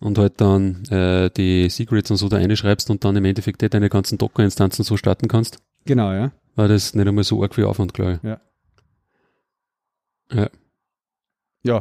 und 0.00 0.18
halt 0.18 0.40
dann 0.40 0.84
äh, 0.86 1.30
die 1.30 1.68
Secrets 1.70 2.10
und 2.10 2.16
so 2.16 2.28
da 2.28 2.36
reinschreibst 2.36 2.90
und 2.90 3.04
dann 3.04 3.16
im 3.16 3.24
Endeffekt 3.24 3.62
eh 3.62 3.68
deine 3.68 3.88
ganzen 3.88 4.18
Docker-Instanzen 4.18 4.82
so 4.84 4.96
starten 4.96 5.28
kannst, 5.28 5.58
Genau, 5.86 6.12
ja. 6.12 6.32
War 6.56 6.68
das 6.68 6.94
nicht 6.94 7.06
einmal 7.06 7.24
so 7.24 7.42
arg 7.42 7.54
viel 7.54 7.64
Aufwand, 7.64 7.94
glaube 7.94 8.20
ich. 8.22 10.38
Ja, 11.62 11.80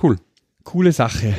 Cool. 0.00 0.18
coole 0.64 0.92
Sache. 0.92 1.34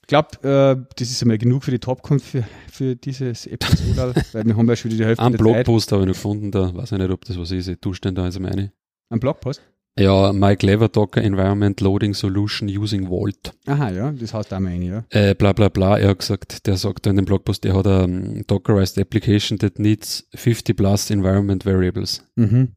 Ich 0.00 0.06
glaube, 0.06 0.28
äh, 0.42 0.94
das 0.96 1.10
ist 1.10 1.22
einmal 1.22 1.38
genug 1.38 1.64
für 1.64 1.70
die 1.70 1.78
TopCon 1.78 2.18
für, 2.18 2.44
für 2.70 2.96
dieses 2.96 3.46
Episode, 3.46 4.14
weil 4.32 4.46
wir 4.46 4.56
haben 4.56 4.68
ja 4.68 4.76
schon 4.76 4.90
wieder 4.90 4.98
die 4.98 5.06
Hälfte 5.06 5.24
Ein. 5.24 5.32
Blogpost 5.32 5.92
habe 5.92 6.02
ich 6.02 6.08
noch 6.08 6.14
gefunden, 6.14 6.50
da 6.50 6.74
weiß 6.74 6.92
ich 6.92 6.98
nicht, 6.98 7.10
ob 7.10 7.24
das 7.24 7.38
was 7.38 7.50
ist. 7.50 7.68
Ich 7.68 7.78
tue 7.78 7.94
da 8.00 8.22
also 8.22 8.40
meine. 8.40 8.72
Ein 9.10 9.20
Blogpost? 9.20 9.62
Ja, 9.98 10.32
My 10.32 10.54
Clever 10.56 10.88
Docker 10.88 11.22
Environment 11.22 11.80
Loading 11.80 12.14
Solution 12.14 12.68
Using 12.68 13.08
Vault. 13.08 13.52
Aha, 13.66 13.90
ja, 13.90 14.12
das 14.12 14.32
haust 14.32 14.52
da 14.52 14.60
mal 14.60 14.70
rein, 14.70 14.82
ja. 14.82 15.04
Äh, 15.10 15.34
bla 15.34 15.52
bla 15.52 15.68
bla, 15.68 15.98
er 15.98 16.10
hat 16.10 16.20
gesagt, 16.20 16.66
der 16.66 16.76
sagt 16.76 17.04
da 17.06 17.10
in 17.10 17.16
dem 17.16 17.24
Blogpost, 17.24 17.64
er 17.64 17.74
hat 17.74 17.86
a 17.86 18.04
um, 18.04 18.46
Dockerized 18.46 18.98
application 18.98 19.58
that 19.58 19.78
needs 19.78 20.26
50 20.34 20.74
plus 20.74 21.10
environment 21.10 21.64
variables 21.64 22.22
Mhm. 22.36 22.68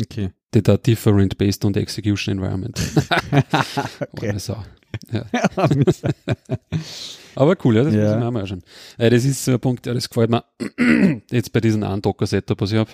Okay. 0.00 0.30
that 0.52 0.68
are 0.68 0.78
different 0.78 1.36
based 1.36 1.64
on 1.64 1.74
the 1.74 1.80
execution 1.80 2.32
environment. 2.38 2.78
okay. 4.14 4.30
Also, 4.32 4.56
aber 7.34 7.56
cool, 7.64 7.76
ja, 7.76 7.84
das 7.84 7.94
Ja. 7.94 8.00
müssen 8.02 8.20
wir 8.20 8.28
auch 8.28 8.30
mal 8.32 8.40
anschauen. 8.42 8.62
Äh, 8.98 9.10
das 9.10 9.24
ist 9.24 9.44
so 9.44 9.52
ein 9.52 9.60
Punkt, 9.60 9.86
ja, 9.86 9.94
das 9.94 10.08
gefällt 10.08 10.30
mir 10.30 10.44
jetzt 11.30 11.52
bei 11.52 11.60
diesem 11.60 11.82
einen 11.82 12.02
Docker-Setup, 12.02 12.60
was 12.60 12.72
ich 12.72 12.78
habe. 12.78 12.90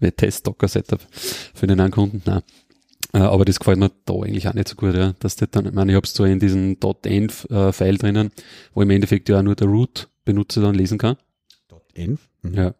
mein 0.00 0.16
Test-Docker-Setup 0.16 1.00
für 1.54 1.66
den 1.66 1.80
einen 1.80 1.90
Kunden, 1.92 2.22
nein. 2.24 2.42
Äh, 3.12 3.18
aber 3.18 3.44
das 3.44 3.58
gefällt 3.58 3.78
mir 3.78 3.90
da 4.06 4.14
eigentlich 4.14 4.48
auch 4.48 4.54
nicht 4.54 4.68
so 4.68 4.74
gut, 4.76 4.94
ja. 4.94 5.14
Dass 5.20 5.36
das 5.36 5.48
dann, 5.50 5.66
ich 5.66 5.72
meine, 5.72 5.92
ich 5.92 5.96
habe 5.96 6.06
es 6.06 6.14
zwar 6.14 6.26
in 6.26 6.40
diesem 6.40 6.76
.env-File 6.80 7.98
drinnen, 7.98 8.30
wo 8.72 8.80
ich 8.80 8.84
im 8.86 8.90
Endeffekt 8.90 9.28
ja 9.28 9.38
auch 9.38 9.42
nur 9.42 9.54
der 9.54 9.68
Root-Benutzer 9.68 10.62
dann 10.62 10.74
lesen 10.74 10.98
kann. 10.98 11.16
Env? 11.94 12.20
Mhm. 12.42 12.54
Ja. 12.54 12.74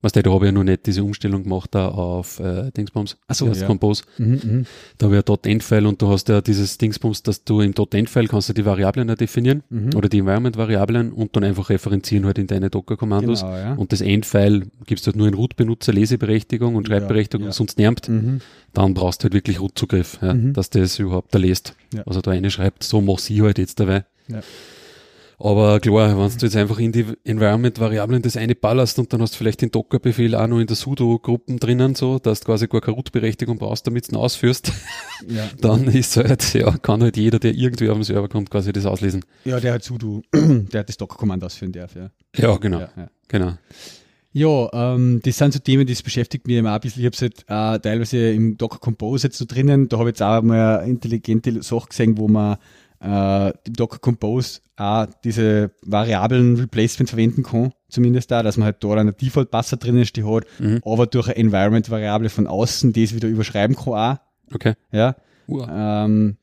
Was 0.00 0.12
da 0.12 0.20
habe 0.30 0.44
ich 0.44 0.48
ja 0.48 0.52
noch 0.52 0.62
nicht 0.62 0.86
diese 0.86 1.02
Umstellung 1.02 1.42
gemacht 1.42 1.70
da 1.74 1.88
auf 1.88 2.38
äh, 2.38 2.70
Dingsbums. 2.70 3.16
Ach 3.26 3.34
so, 3.34 3.46
Erst 3.48 3.62
ja. 3.62 3.66
Compose. 3.66 4.04
Mhm, 4.18 4.26
mhm. 4.44 4.66
Da 4.96 5.06
habe 5.06 5.18
ich 5.18 5.28
ein 5.28 5.50
.env-File 5.54 5.86
und 5.86 6.00
du 6.00 6.08
hast 6.08 6.28
ja 6.28 6.40
dieses 6.40 6.78
Dingsbums, 6.78 7.24
dass 7.24 7.42
du 7.42 7.60
im 7.62 7.74
.env-File 7.74 8.28
kannst 8.28 8.48
du 8.48 8.52
die 8.52 8.64
Variablen 8.64 9.08
ja 9.08 9.16
definieren 9.16 9.64
Mhm. 9.70 9.90
oder 9.96 10.08
die 10.08 10.18
Environment-Variablen 10.18 11.10
und 11.12 11.34
dann 11.34 11.42
einfach 11.42 11.68
referenzieren 11.70 12.26
halt 12.26 12.38
in 12.38 12.46
deine 12.46 12.70
Docker-Kommandos. 12.70 13.40
Genau, 13.40 13.56
ja. 13.56 13.74
Und 13.74 13.90
das 13.90 14.00
End-File 14.00 14.66
gibst 14.86 15.04
du 15.04 15.08
halt 15.10 15.16
nur 15.16 15.26
in 15.26 15.34
Root-Benutzer 15.34 15.92
Leseberechtigung 15.92 16.76
und 16.76 16.88
Ja, 16.88 16.98
Schreibberechtigung 16.98 17.42
ja. 17.42 17.48
und 17.48 17.54
sonst 17.54 17.76
nervt. 17.78 18.08
Mhm. 18.08 18.40
Dann 18.74 18.94
brauchst 18.94 19.22
du 19.22 19.24
halt 19.24 19.34
wirklich 19.34 19.60
Root-Zugriff, 19.60 20.18
ja, 20.22 20.32
Mhm. 20.32 20.52
dass 20.52 20.70
das 20.70 20.98
überhaupt 21.00 21.34
da 21.34 21.38
liest. 21.38 21.74
Ja. 21.92 22.04
Also 22.06 22.20
da 22.20 22.30
eine 22.30 22.52
schreibt, 22.52 22.84
so 22.84 23.00
mach 23.00 23.18
sie 23.18 23.42
halt 23.42 23.58
jetzt 23.58 23.80
dabei. 23.80 24.04
Ja. 24.28 24.42
Aber 25.40 25.78
klar, 25.78 26.18
wenn 26.18 26.36
du 26.36 26.46
jetzt 26.46 26.56
einfach 26.56 26.80
in 26.80 26.90
die 26.90 27.06
Environment-Variablen 27.22 28.22
das 28.22 28.36
eine 28.36 28.56
ballerst 28.56 28.98
und 28.98 29.12
dann 29.12 29.22
hast 29.22 29.34
du 29.34 29.38
vielleicht 29.38 29.62
den 29.62 29.70
Docker-Befehl 29.70 30.34
auch 30.34 30.48
noch 30.48 30.58
in 30.58 30.66
der 30.66 30.74
Sudo-Gruppen 30.74 31.58
drinnen, 31.60 31.94
so, 31.94 32.18
dass 32.18 32.40
du 32.40 32.46
quasi 32.46 32.66
gar 32.66 32.80
keine 32.80 32.96
Root-Berechtigung 32.96 33.56
brauchst, 33.56 33.86
damit 33.86 34.08
du 34.08 34.12
ihn 34.12 34.16
ausführst, 34.16 34.72
Ja. 35.28 35.48
dann 35.60 35.84
ist 35.86 36.16
halt, 36.16 36.54
ja, 36.54 36.76
kann 36.78 37.02
halt 37.02 37.16
jeder, 37.16 37.38
der 37.38 37.54
irgendwie 37.54 37.88
auf 37.88 37.96
den 37.96 38.02
Server 38.04 38.28
kommt, 38.28 38.50
quasi 38.50 38.72
das 38.72 38.84
auslesen. 38.84 39.24
ja, 39.44 39.60
der 39.60 39.74
hat 39.74 39.84
Sudo, 39.84 40.22
der 40.34 40.80
hat 40.80 40.88
das 40.88 40.96
Docker-Kommando 40.96 41.46
ausführen 41.46 41.70
darf, 41.72 41.94
ja. 41.94 42.10
Ja, 42.36 42.56
genau, 42.56 42.80
Ja, 42.80 42.88
ja. 42.96 43.08
genau. 43.28 43.52
Ja, 44.32 44.68
ähm, 44.94 45.20
das 45.24 45.38
sind 45.38 45.52
so 45.54 45.58
Themen, 45.58 45.86
das 45.86 46.02
beschäftigt 46.02 46.46
mich 46.46 46.56
immer 46.56 46.70
auch 46.70 46.74
ein 46.74 46.80
bisschen. 46.80 47.00
Ich 47.00 47.06
habe 47.06 47.14
es 47.14 47.22
halt 47.22 47.40
äh, 47.48 47.80
teilweise 47.80 48.30
im 48.30 48.58
Docker 48.58 48.78
Compose 48.78 49.28
jetzt 49.28 49.38
so 49.38 49.46
drinnen. 49.48 49.88
Da 49.88 49.98
habe 49.98 50.10
ich 50.10 50.12
jetzt 50.14 50.22
auch 50.22 50.42
mal 50.42 50.78
eine 50.80 50.90
intelligente 50.90 51.62
Sache 51.62 51.88
gesehen, 51.88 52.18
wo 52.18 52.28
man 52.28 52.58
äh, 53.00 53.52
Docker 53.70 53.98
Compose 53.98 54.60
auch 54.76 55.06
diese 55.24 55.70
variablen 55.82 56.56
Replacement 56.56 57.08
verwenden 57.10 57.42
kann. 57.42 57.72
Zumindest 57.88 58.30
da, 58.30 58.42
dass 58.42 58.56
man 58.56 58.66
halt 58.66 58.82
da 58.84 58.90
einen 58.92 59.16
Default-Passer 59.16 59.76
drinnen 59.76 60.04
stehen 60.06 60.28
hat, 60.30 60.44
Mhm. 60.58 60.80
aber 60.84 61.06
durch 61.06 61.26
eine 61.28 61.36
Environment-Variable 61.36 62.28
von 62.28 62.46
außen 62.46 62.92
das 62.92 63.14
wieder 63.14 63.28
überschreiben 63.28 63.76
kann 63.76 63.92
auch. 63.94 64.16
Okay. 64.54 64.74
Ja. 64.92 65.16
Ähm, 65.48 66.36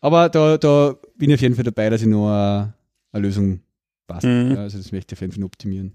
aber 0.00 0.28
da, 0.28 0.56
da 0.58 0.94
bin 1.16 1.30
ich 1.30 1.34
auf 1.36 1.40
jeden 1.40 1.54
Fall 1.54 1.64
dabei, 1.64 1.90
dass 1.90 2.02
ich 2.02 2.06
noch 2.06 2.26
eine, 2.28 2.74
eine 3.12 3.26
Lösung 3.26 3.60
passt. 4.06 4.26
Mhm. 4.26 4.52
Ja, 4.54 4.60
also 4.62 4.78
das 4.78 4.92
möchte 4.92 5.14
ich 5.14 5.18
auf 5.18 5.20
jeden 5.22 5.32
Fall 5.32 5.44
optimieren. 5.44 5.94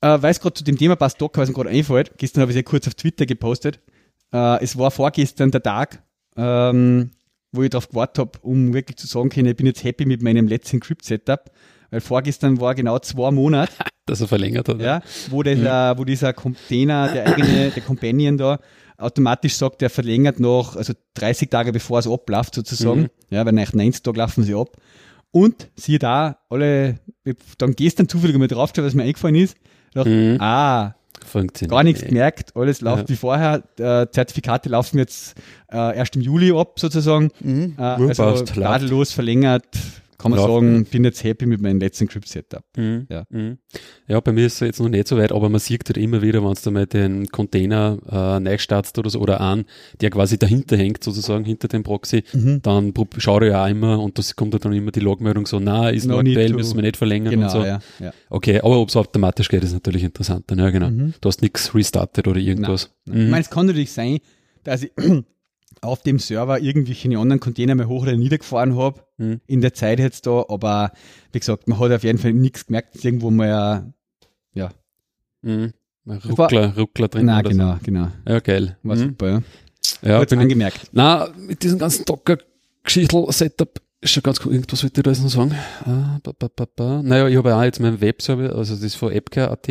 Äh, 0.00 0.20
weil 0.20 0.30
es 0.32 0.40
gerade 0.40 0.54
zu 0.54 0.64
dem 0.64 0.76
Thema 0.76 0.96
passt, 0.96 1.20
Docker, 1.20 1.40
was 1.42 1.48
mir 1.48 1.54
gerade 1.54 1.70
einfällt, 1.70 2.18
gestern 2.18 2.40
habe 2.42 2.50
ich 2.50 2.54
sehr 2.54 2.64
kurz 2.64 2.86
auf 2.88 2.94
Twitter 2.94 3.24
gepostet. 3.26 3.80
Äh, 4.32 4.62
es 4.62 4.76
war 4.76 4.90
vorgestern 4.90 5.50
der 5.50 5.62
Tag, 5.62 6.02
ähm, 6.36 7.10
wo 7.52 7.62
ich 7.62 7.70
darauf 7.70 7.88
gewartet 7.88 8.18
habe, 8.18 8.38
um 8.42 8.72
wirklich 8.74 8.96
zu 8.96 9.06
sagen 9.06 9.28
können, 9.28 9.48
ich 9.48 9.56
bin 9.56 9.66
jetzt 9.66 9.84
happy 9.84 10.06
mit 10.06 10.22
meinem 10.22 10.46
Let's 10.48 10.72
Encrypt 10.72 11.04
Setup. 11.04 11.50
Weil 11.90 12.00
vorgestern 12.00 12.58
war 12.60 12.74
genau 12.74 12.98
zwei 13.00 13.30
Monate, 13.30 13.72
Dass 14.06 14.20
er 14.22 14.26
verlängert 14.28 14.68
hat. 14.68 14.80
ja, 14.80 15.02
wo, 15.30 15.42
dieser, 15.42 15.96
wo 15.98 16.04
dieser 16.04 16.32
Container, 16.32 17.12
der 17.12 17.26
eigene, 17.26 17.70
der 17.70 17.82
Companion 17.82 18.38
da, 18.38 18.58
automatisch 18.96 19.54
sagt, 19.56 19.80
der 19.82 19.90
verlängert 19.90 20.40
noch, 20.40 20.74
also 20.76 20.94
30 21.14 21.50
Tage 21.50 21.70
bevor 21.72 21.98
es 21.98 22.06
abläuft 22.08 22.54
sozusagen, 22.54 23.02
Mhm. 23.02 23.08
ja, 23.30 23.44
weil 23.44 23.52
nach 23.52 23.72
90 23.74 24.02
Tagen 24.02 24.16
laufen 24.16 24.42
sie 24.44 24.54
ab. 24.54 24.76
Und 25.32 25.70
siehe 25.76 25.98
da, 25.98 26.38
alle, 26.48 26.98
dann 27.58 27.72
gestern 27.74 28.08
zufällig 28.08 28.36
mal 28.38 28.48
draufgeschaut, 28.48 28.86
was 28.86 28.94
mir 28.94 29.02
eingefallen 29.04 29.34
ist, 29.36 29.56
dachte, 29.92 30.08
Mhm. 30.10 30.40
ah, 30.40 30.94
Funktioniert. 31.26 31.70
gar 31.70 31.82
nichts 31.82 32.00
nicht. 32.02 32.08
gemerkt, 32.10 32.56
alles 32.56 32.80
läuft 32.80 33.02
Ja. 33.04 33.08
wie 33.08 33.16
vorher, 33.16 33.62
äh, 33.78 34.06
Zertifikate 34.10 34.68
laufen 34.68 34.98
jetzt 34.98 35.34
äh, 35.72 35.96
erst 35.96 36.16
im 36.16 36.22
Juli 36.22 36.52
ab 36.52 36.78
sozusagen, 36.78 37.30
Mhm. 37.40 37.74
äh, 37.78 37.82
also 37.82 38.42
tadellos 38.44 39.12
verlängert, 39.12 39.64
kann 40.22 40.30
man 40.30 40.38
Läuft. 40.40 40.50
sagen, 40.52 40.84
bin 40.84 41.04
jetzt 41.04 41.24
happy 41.24 41.46
mit 41.46 41.60
meinem 41.60 41.80
letzten 41.80 42.04
Encrypt 42.04 42.28
Setup. 42.28 42.62
Mhm. 42.76 43.06
Ja. 43.10 43.24
Mhm. 43.30 43.58
ja, 44.06 44.20
bei 44.20 44.32
mir 44.32 44.46
ist 44.46 44.54
es 44.54 44.60
jetzt 44.60 44.80
noch 44.80 44.88
nicht 44.88 45.08
so 45.08 45.16
weit, 45.18 45.32
aber 45.32 45.48
man 45.48 45.60
sieht 45.60 45.88
halt 45.88 45.96
immer 45.98 46.22
wieder, 46.22 46.42
wenn 46.44 46.54
du 46.62 46.70
mal 46.70 46.86
den 46.86 47.26
Container 47.28 47.98
äh, 48.10 48.40
neu 48.40 48.58
startest 48.58 48.98
oder 48.98 49.10
so, 49.10 49.18
oder 49.20 49.40
an, 49.40 49.64
der 50.00 50.10
quasi 50.10 50.38
dahinter 50.38 50.76
hängt, 50.76 51.02
sozusagen 51.02 51.44
hinter 51.44 51.68
dem 51.68 51.82
Proxy, 51.82 52.22
Mhm. 52.32 52.60
dann 52.62 52.94
schaue 53.18 53.48
ich 53.48 53.54
auch 53.54 53.66
immer 53.68 54.00
und 54.00 54.18
das 54.18 54.36
kommt 54.36 54.52
halt 54.54 54.64
dann 54.64 54.72
immer 54.72 54.90
die 54.92 55.00
Logmeldung 55.00 55.46
so, 55.46 55.58
na, 55.60 55.90
ist 55.90 56.06
No 56.06 56.14
noch 56.14 56.20
aktuell, 56.20 56.52
müssen 56.52 56.76
wir 56.76 56.82
nicht 56.82 56.96
verlängern 56.96 57.30
Genau, 57.32 57.46
und 57.46 57.50
so. 57.52 57.64
ja, 57.64 57.80
ja. 57.98 58.12
Okay, 58.30 58.58
aber 58.60 58.78
ob 58.78 58.88
es 58.88 58.96
automatisch 58.96 59.48
geht, 59.48 59.64
ist 59.64 59.72
natürlich 59.72 60.04
interessant. 60.04 60.44
Dann, 60.46 60.58
ja, 60.58 60.70
genau. 60.70 60.90
Mhm. 60.90 61.14
Du 61.20 61.28
hast 61.28 61.42
nichts 61.42 61.74
restartet 61.74 62.28
oder 62.28 62.38
irgendwas. 62.40 62.92
Ich 63.06 63.12
Mhm. 63.12 63.30
meine, 63.30 63.40
es 63.42 63.50
kann 63.50 63.66
natürlich 63.66 63.92
sein, 63.92 64.18
dass 64.64 64.82
ich 64.84 64.92
auf 65.82 66.02
dem 66.02 66.18
Server 66.18 66.60
irgendwelche 66.60 67.08
anderen 67.18 67.40
Container 67.40 67.74
mal 67.74 67.86
hoch 67.88 68.02
oder 68.02 68.16
niedergefahren 68.16 68.76
habe, 68.76 69.00
Mhm. 69.18 69.40
in 69.46 69.60
der 69.60 69.74
Zeit 69.74 69.98
jetzt 69.98 70.26
da, 70.26 70.44
aber 70.48 70.92
wie 71.32 71.38
gesagt, 71.40 71.68
man 71.68 71.78
hat 71.78 71.92
auf 71.92 72.04
jeden 72.04 72.18
Fall 72.18 72.32
nichts 72.32 72.66
gemerkt, 72.66 73.04
irgendwo 73.04 73.30
mal, 73.30 73.92
ja, 74.54 74.70
Mhm. 75.42 75.72
Ruckler, 76.06 76.76
Ruckler 76.76 77.08
drin. 77.08 77.26
na 77.26 77.40
oder 77.40 77.50
genau, 77.50 77.76
genau, 77.82 78.08
So. 78.26 78.32
Ja, 78.32 78.40
geil. 78.40 78.76
war 78.82 78.96
Mhm. 78.96 79.00
super, 79.00 79.28
ja. 79.28 79.42
Ja, 80.02 80.18
Kurz 80.18 80.30
bin 80.30 80.38
ich, 80.40 80.44
angemerkt. 80.44 80.88
Na, 80.92 81.28
mit 81.36 81.62
diesem 81.62 81.78
ganzen 81.78 82.04
Docker-Geschichtel-Setup 82.04 83.80
ist 84.00 84.10
schon 84.12 84.22
ganz 84.22 84.40
cool. 84.44 84.52
Irgendwas 84.52 84.82
wollte 84.82 85.00
ich 85.00 85.04
da 85.04 85.10
jetzt 85.10 85.22
noch 85.22 85.30
sagen. 85.30 85.54
Ah, 85.84 86.18
ba, 86.22 86.32
ba, 86.36 86.48
ba, 86.54 86.66
ba. 86.74 87.02
Naja, 87.04 87.28
ich 87.28 87.36
habe 87.36 87.50
ja 87.50 87.58
auch 87.58 87.62
jetzt 87.64 87.78
meinen 87.80 88.00
Webserver, 88.00 88.54
also 88.54 88.74
das 88.76 88.94
von 88.96 89.12
AppCare.at, 89.12 89.68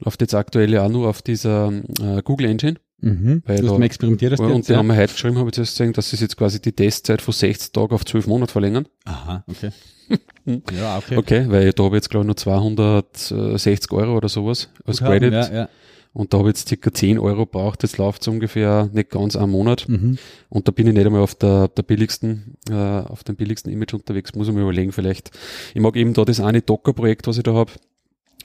läuft 0.00 0.20
jetzt 0.20 0.34
aktuell 0.34 0.72
ja 0.72 0.84
auch 0.84 0.88
nur 0.88 1.08
auf 1.08 1.22
dieser 1.22 1.72
äh, 2.00 2.22
Google 2.22 2.46
Engine. 2.48 2.76
Mhm. 3.00 3.42
Weil 3.44 3.60
du 3.60 3.78
da- 3.78 3.84
experimentiert 3.84 4.32
hast 4.32 4.40
und 4.40 4.66
die 4.68 4.72
ja? 4.72 4.78
haben 4.78 4.86
wir 4.88 4.96
heute 4.96 5.12
geschrieben, 5.12 5.38
habe 5.38 5.48
ich 5.50 5.54
zuerst 5.54 5.76
gesehen, 5.76 5.92
dass 5.92 6.10
sie 6.10 6.16
jetzt 6.16 6.36
quasi 6.36 6.60
die 6.60 6.72
Testzeit 6.72 7.20
von 7.20 7.32
60 7.34 7.72
Tagen 7.72 7.92
auf 7.92 8.04
12 8.04 8.26
Monate 8.26 8.52
verlängern. 8.52 8.86
Aha, 9.04 9.44
okay. 9.46 9.70
ja, 10.76 10.98
okay. 10.98 11.16
Okay, 11.16 11.44
weil 11.48 11.72
da 11.72 11.84
habe 11.84 11.96
ich 11.96 12.00
jetzt 12.00 12.10
glaube 12.10 12.24
ich 12.24 12.26
nur 12.28 12.36
260 12.36 13.92
Euro 13.92 14.16
oder 14.16 14.28
sowas 14.28 14.70
als 14.84 14.98
Gut 14.98 15.08
haben, 15.08 15.18
Credit. 15.18 15.32
Ja, 15.32 15.52
ja. 15.52 15.68
Und 16.12 16.32
da 16.32 16.38
habe 16.38 16.48
ich 16.48 16.56
jetzt 16.56 16.68
circa 16.68 16.90
10 16.90 17.18
Euro 17.18 17.44
braucht. 17.44 17.82
Jetzt 17.82 17.98
läuft 17.98 18.22
es 18.22 18.28
ungefähr 18.28 18.88
nicht 18.90 19.10
ganz 19.10 19.36
einen 19.36 19.50
Monat. 19.52 19.86
Mhm. 19.86 20.16
Und 20.48 20.66
da 20.66 20.72
bin 20.72 20.86
ich 20.86 20.94
nicht 20.94 21.04
einmal 21.04 21.20
auf 21.20 21.34
der, 21.34 21.68
der 21.68 21.82
billigsten, 21.82 22.56
äh, 22.70 22.72
auf 22.74 23.22
dem 23.22 23.36
billigsten 23.36 23.70
Image 23.70 23.92
unterwegs. 23.92 24.34
Muss 24.34 24.48
ich 24.48 24.54
mir 24.54 24.62
überlegen, 24.62 24.92
vielleicht. 24.92 25.30
Ich 25.74 25.80
mag 25.82 25.94
eben 25.94 26.14
da 26.14 26.24
das 26.24 26.40
eine 26.40 26.62
Docker-Projekt, 26.62 27.26
was 27.26 27.36
ich 27.36 27.42
da 27.42 27.52
habe, 27.52 27.72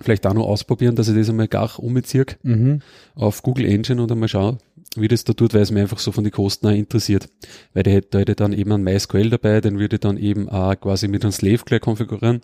vielleicht 0.02 0.26
auch 0.28 0.34
noch 0.34 0.45
ausprobieren, 0.47 0.95
dass 0.95 1.08
ich 1.08 1.16
das 1.16 1.30
einmal 1.30 1.47
gar 1.47 1.80
umbeziehe 1.80 2.26
Mhm. 2.43 2.82
auf 3.16 3.41
Google 3.43 3.66
Engine 3.66 4.02
und 4.02 4.12
einmal 4.12 4.30
schaue, 4.30 4.58
wie 4.95 5.08
das 5.08 5.24
da 5.24 5.34
tut, 5.34 5.54
weil 5.54 5.62
es 5.62 5.72
mir 5.72 5.82
einfach 5.82 5.99
so 5.99 6.12
von 6.12 6.24
den 6.24 6.32
Kosten 6.32 6.68
auch 6.68 6.72
interessiert. 6.72 7.30
Weil 7.74 7.84
der 7.84 7.93
hätte, 7.93 8.08
da 8.12 8.20
hätte 8.20 8.32
ich 8.34 8.36
dann 8.38 8.54
eben 8.54 8.72
einen 8.72 8.84
MySQL 8.84 9.30
dabei, 9.30 9.62
den 9.62 9.80
würde 9.80 9.95
ich 9.95 9.99
dann 10.02 10.18
eben 10.18 10.49
auch 10.49 10.76
quasi 10.80 11.08
mit 11.08 11.24
einem 11.24 11.32
Slave 11.32 11.60
gleich 11.66 11.82
konfigurieren, 11.82 12.41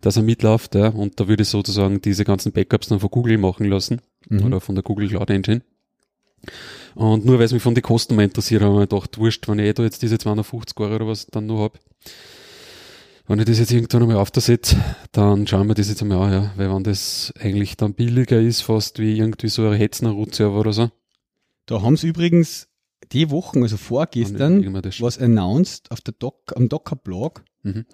dass 0.00 0.16
er 0.16 0.22
mitläuft, 0.22 0.74
ja, 0.74 0.88
und 0.88 1.18
da 1.20 1.28
würde 1.28 1.42
ich 1.42 1.48
sozusagen 1.48 2.00
diese 2.00 2.24
ganzen 2.24 2.52
Backups 2.52 2.88
dann 2.88 3.00
von 3.00 3.10
Google 3.10 3.38
machen 3.38 3.66
lassen 3.66 4.00
Mhm. 4.28 4.44
oder 4.44 4.60
von 4.60 4.74
der 4.74 4.82
Google 4.84 5.08
Cloud 5.08 5.30
Engine. 5.30 5.62
Und 6.94 7.24
nur 7.26 7.38
weil 7.38 7.44
es 7.46 7.52
mich 7.52 7.62
von 7.62 7.74
den 7.74 7.82
Kosten 7.82 8.14
mal 8.16 8.22
interessiert, 8.24 8.62
habe 8.62 8.72
ich 8.72 8.78
mir 8.80 8.86
gedacht, 8.86 9.18
wurscht, 9.18 9.46
wenn 9.48 9.58
ich 9.58 9.66
eh 9.66 9.72
da 9.72 9.82
jetzt 9.82 10.02
diese 10.02 10.18
250 10.18 10.78
Euro 10.80 10.94
oder 10.96 11.06
was 11.08 11.26
dann 11.26 11.46
noch 11.46 11.60
hab, 11.64 11.78
wenn 13.28 13.38
ich 13.38 13.44
das 13.46 13.58
jetzt 13.58 13.72
irgendwann 13.72 14.02
einmal 14.02 14.16
aufsetze, 14.16 14.76
dann 15.12 15.46
schauen 15.46 15.66
wir 15.66 15.74
das 15.74 15.88
jetzt 15.88 16.02
einmal 16.02 16.18
an, 16.18 16.32
ja. 16.32 16.52
Weil 16.56 16.70
wenn 16.70 16.84
das 16.84 17.32
eigentlich 17.38 17.76
dann 17.76 17.94
billiger 17.94 18.40
ist, 18.40 18.62
fast 18.62 18.98
wie 18.98 19.16
irgendwie 19.18 19.48
so 19.48 19.68
ein 19.68 19.76
Hetzner 19.76 20.10
Root-Server 20.10 20.58
oder 20.60 20.72
so. 20.72 20.90
Da 21.66 21.82
haben 21.82 21.96
sie 21.96 22.08
übrigens 22.08 22.68
die 23.12 23.30
Wochen, 23.30 23.62
also 23.62 23.76
vorgestern, 23.76 24.64
was 25.00 25.18
announced 25.18 25.90
auf 25.90 26.00
der 26.00 26.14
Doc, 26.18 26.52
am 26.54 26.68
Docker-Blog, 26.68 27.44
Mhm. 27.66 27.84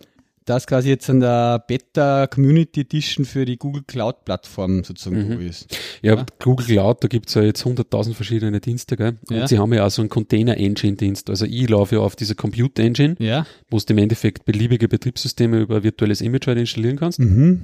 Dass 0.44 0.66
quasi 0.66 0.88
jetzt 0.88 1.08
an 1.10 1.20
der 1.20 1.58
Beta 1.66 2.26
Community 2.26 2.80
Edition 2.80 3.24
für 3.24 3.44
die 3.44 3.56
Google 3.56 3.82
Cloud 3.86 4.24
Plattform 4.24 4.82
sozusagen 4.84 5.28
Mhm. 5.36 5.40
ist. 5.46 5.76
Ja, 6.02 6.14
Ja. 6.16 6.26
Google 6.40 6.66
Cloud, 6.66 7.04
da 7.04 7.08
gibt's 7.08 7.34
ja 7.34 7.42
jetzt 7.42 7.64
100.000 7.64 8.14
verschiedene 8.14 8.60
Dienste, 8.60 8.96
gell? 8.96 9.18
Und 9.28 9.36
Ja. 9.36 9.46
sie 9.48 9.58
haben 9.58 9.72
ja 9.72 9.86
auch 9.86 9.90
so 9.90 10.02
einen 10.02 10.08
Container-Engine-Dienst. 10.08 11.30
Also 11.30 11.44
ich 11.46 11.68
laufe 11.68 11.96
ja 11.96 12.00
auf 12.00 12.16
diese 12.16 12.34
Compute-Engine, 12.34 13.16
Ja. 13.18 13.46
wo 13.70 13.78
du 13.78 13.84
im 13.92 13.98
Endeffekt 13.98 14.44
beliebige 14.44 14.88
Betriebssysteme 14.88 15.60
über 15.60 15.82
virtuelles 15.82 16.20
Image 16.20 16.46
halt 16.46 16.58
installieren 16.58 16.98
kannst. 16.98 17.18
Mhm. 17.20 17.60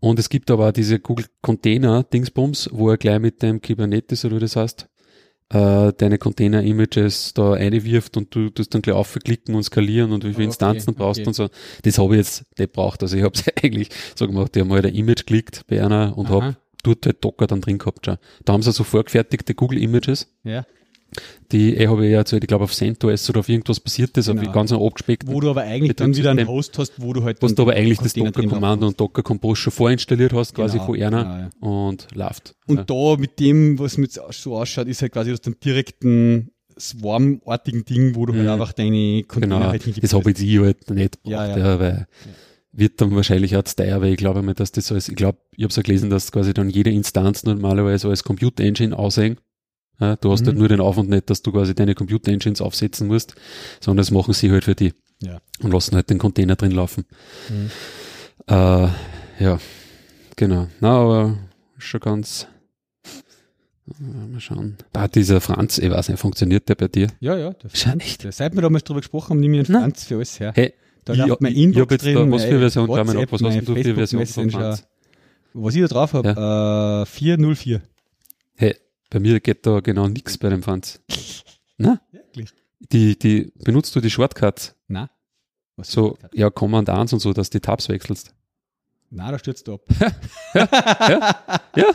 Und 0.00 0.18
es 0.18 0.28
gibt 0.28 0.50
aber 0.50 0.68
auch 0.68 0.72
diese 0.72 0.98
Google 0.98 1.26
Container-Dingsbums, 1.42 2.70
wo 2.72 2.90
er 2.90 2.96
gleich 2.96 3.20
mit 3.20 3.42
dem 3.42 3.60
Kubernetes 3.60 4.24
oder 4.24 4.36
wie 4.36 4.40
das 4.40 4.56
heißt, 4.56 4.86
äh, 5.52 5.92
deine 5.96 6.18
Container-Images 6.18 7.34
da 7.34 7.50
reinwirft 7.52 8.16
und 8.16 8.34
du 8.34 8.50
tust 8.50 8.74
dann 8.74 8.82
gleich 8.82 8.96
aufklicken 8.96 9.54
und 9.54 9.62
skalieren 9.62 10.12
und 10.12 10.24
wie 10.24 10.28
viele 10.28 10.36
Okay, 10.36 10.44
Instanzen 10.44 10.94
brauchst 10.94 11.20
okay. 11.20 11.28
und 11.28 11.34
so. 11.34 11.48
Das 11.82 11.98
habe 11.98 12.14
ich 12.14 12.18
jetzt 12.18 12.44
nicht 12.58 12.72
braucht. 12.72 13.02
Also 13.02 13.16
ich 13.16 13.22
habe 13.22 13.34
es 13.34 13.44
eigentlich 13.62 13.88
so 14.14 14.26
gemacht, 14.26 14.56
ich 14.56 14.60
habe 14.60 14.70
mal 14.70 14.84
ein 14.84 14.94
Image 14.94 15.20
geklickt 15.20 15.62
bei 15.68 15.82
einer 15.84 16.16
und 16.16 16.28
habe 16.30 16.56
dort 16.82 17.06
halt 17.06 17.24
Docker 17.24 17.46
dann 17.46 17.60
drin 17.60 17.78
gehabt 17.78 18.06
schon. 18.06 18.16
Da 18.44 18.52
haben 18.54 18.62
sie 18.62 18.72
so 18.72 18.84
vorgefertigte 18.84 19.54
Google-Images, 19.54 20.28
Ja. 20.44 20.64
Die 21.50 21.74
ich 21.74 21.86
habe 21.86 22.04
ich 22.06 22.12
ja 22.12 22.18
erzählt, 22.18 22.44
ich 22.44 22.48
glaube 22.48 22.64
auf 22.64 22.72
CentOS 22.74 23.28
oder 23.30 23.40
auf 23.40 23.48
irgendwas 23.48 23.80
passiert 23.80 24.16
ist, 24.16 24.28
auf 24.28 24.36
Genau. 24.38 24.52
ganz 24.52 24.72
abgespeckt. 24.72 25.26
Wo 25.26 25.40
du 25.40 25.50
aber 25.50 25.62
eigentlich 25.62 25.96
dann 25.96 26.16
wieder 26.16 26.30
einen 26.30 26.48
Host 26.48 26.78
hast, 26.78 27.00
wo 27.00 27.12
du 27.12 27.22
halt 27.24 27.42
wo 27.42 27.46
du 27.48 27.62
aber 27.62 27.74
eigentlich 27.74 27.98
das 27.98 28.14
Docker-Kommando 28.14 28.86
und 28.86 28.98
Docker-Compose 29.00 29.60
schon 29.60 29.72
vorinstalliert 29.72 30.32
hast, 30.32 30.54
quasi 30.54 30.78
Genau, 30.78 30.86
von 30.86 31.02
einer 31.02 31.22
genau, 31.24 31.36
ja. 31.36 31.50
und 31.88 32.08
läuft. 32.14 32.54
Und 32.66 32.76
ja. 32.78 32.84
da 32.84 33.16
mit 33.20 33.38
dem, 33.40 33.78
was 33.78 33.98
mit 33.98 34.12
so 34.12 34.56
ausschaut, 34.56 34.86
ist 34.88 35.02
halt 35.02 35.12
quasi 35.12 35.32
aus 35.32 35.40
dem 35.40 35.58
direkten 35.60 36.50
Swarm-artigen 36.78 37.84
Ding, 37.84 38.14
wo 38.14 38.26
du 38.26 38.32
halt 38.32 38.44
Mhm. 38.44 38.48
einfach 38.50 38.72
deine 38.72 39.22
Container 39.24 39.56
Genau, 39.58 39.68
halt 39.70 39.82
hingibst. 39.82 40.04
das 40.04 40.14
habe 40.14 40.30
ich 40.30 40.58
halt 40.58 40.90
nicht 40.90 41.22
gebraucht, 41.22 41.56
ja. 41.56 41.78
weil 41.80 42.06
wird 42.74 43.00
dann 43.02 43.14
wahrscheinlich 43.14 43.54
auch 43.56 43.64
zu 43.64 43.76
teuer, 43.76 44.00
weil 44.00 44.12
ich 44.12 44.16
glaube 44.16 44.40
mal, 44.40 44.54
dass 44.54 44.72
das 44.72 44.90
als, 44.90 45.08
ich 45.10 45.14
glaube, 45.16 45.38
ich 45.54 45.62
habe 45.64 45.68
es 45.70 45.76
ja 45.76 45.82
gelesen, 45.82 46.08
dass 46.08 46.32
quasi 46.32 46.54
dann 46.54 46.70
jede 46.70 46.90
Instanz 46.90 47.44
normalerweise 47.44 48.08
als 48.08 48.24
Computer 48.24 48.64
Engine 48.64 48.98
aussehen. 48.98 49.36
Ja, 50.00 50.16
du 50.16 50.32
hast 50.32 50.42
Mhm. 50.42 50.46
halt 50.46 50.56
nur 50.58 50.68
den 50.68 50.80
Aufwand 50.80 51.08
nicht, 51.10 51.30
dass 51.30 51.42
du 51.42 51.52
quasi 51.52 51.74
deine 51.74 51.94
Computer 51.94 52.32
Engines 52.32 52.60
aufsetzen 52.60 53.06
musst, 53.06 53.34
sondern 53.80 53.98
das 53.98 54.10
machen 54.10 54.34
sie 54.34 54.50
halt 54.50 54.64
für 54.64 54.74
die 54.74 54.92
Ja. 55.22 55.40
und 55.62 55.72
lassen 55.72 55.94
halt 55.94 56.10
den 56.10 56.18
Container 56.18 56.56
drin 56.56 56.72
laufen. 56.72 57.04
Mhm. 57.48 57.70
Äh, 58.48 58.88
ja, 59.38 59.58
genau. 60.36 60.66
Na, 60.80 60.98
aber 60.98 61.38
schon 61.78 62.00
ganz, 62.00 62.46
mal 63.98 64.40
schauen. 64.40 64.76
Ah, 64.94 65.08
dieser 65.08 65.40
Franz, 65.40 65.78
ich 65.78 65.90
weiß 65.90 66.08
nicht, 66.08 66.18
funktioniert 66.20 66.68
der 66.68 66.74
bei 66.76 66.88
dir? 66.88 67.08
Ja, 67.20 67.36
ja. 67.36 67.52
Der 67.52 67.70
Franz, 67.70 67.96
nicht. 68.04 68.24
der, 68.24 68.32
seit 68.32 68.54
wir 68.54 68.62
damals 68.62 68.84
drüber 68.84 69.00
gesprochen 69.00 69.30
haben, 69.30 69.40
nehme 69.40 69.60
ich 69.60 69.68
einen. 69.68 69.80
Franz 69.80 70.04
für 70.04 70.16
alles 70.16 70.38
her. 70.40 70.52
Hey, 70.54 70.72
Da 71.04 71.12
ich, 71.14 71.20
ich, 71.20 71.40
mein 71.40 71.52
ich 71.52 71.58
Inbox 71.58 71.80
habe 71.82 71.94
jetzt 71.94 72.06
da, 72.06 72.12
drin, 72.12 72.32
was 72.32 72.44
für 72.44 72.50
mein 72.52 72.60
Version, 72.60 72.86
mal 72.88 72.98
WhatsApp, 73.06 73.32
was 73.32 73.42
hast 73.42 73.54
mein 73.54 73.64
du 73.64 73.74
für 73.76 73.94
Version 73.94 74.26
von. 74.26 74.50
Franz? 74.50 74.84
Was 75.54 75.74
ich 75.74 75.82
da 75.82 75.86
drauf 75.88 76.14
habe, 76.14 77.02
äh, 77.02 77.06
404. 77.06 77.82
Bei 79.12 79.20
mir 79.20 79.40
geht 79.40 79.66
da 79.66 79.80
genau 79.80 80.08
nichts 80.08 80.38
bei 80.38 80.48
dem 80.48 80.62
Franz. 80.62 80.98
Na, 81.76 82.00
Wirklich? 82.12 82.50
die, 82.78 83.18
die, 83.18 83.52
benutzt 83.62 83.94
du 83.94 84.00
die 84.00 84.08
Shortcuts? 84.08 84.74
Nein. 84.88 85.08
Was 85.76 85.92
So, 85.92 86.16
ja, 86.32 86.48
Command 86.48 86.88
1 86.88 87.12
und 87.12 87.18
so, 87.20 87.34
dass 87.34 87.50
du 87.50 87.58
die 87.58 87.60
Tabs 87.60 87.90
wechselst. 87.90 88.34
Nein, 89.10 89.32
da 89.32 89.38
stürzt 89.38 89.68
du 89.68 89.74
ab. 89.74 89.82
Ja, 91.74 91.86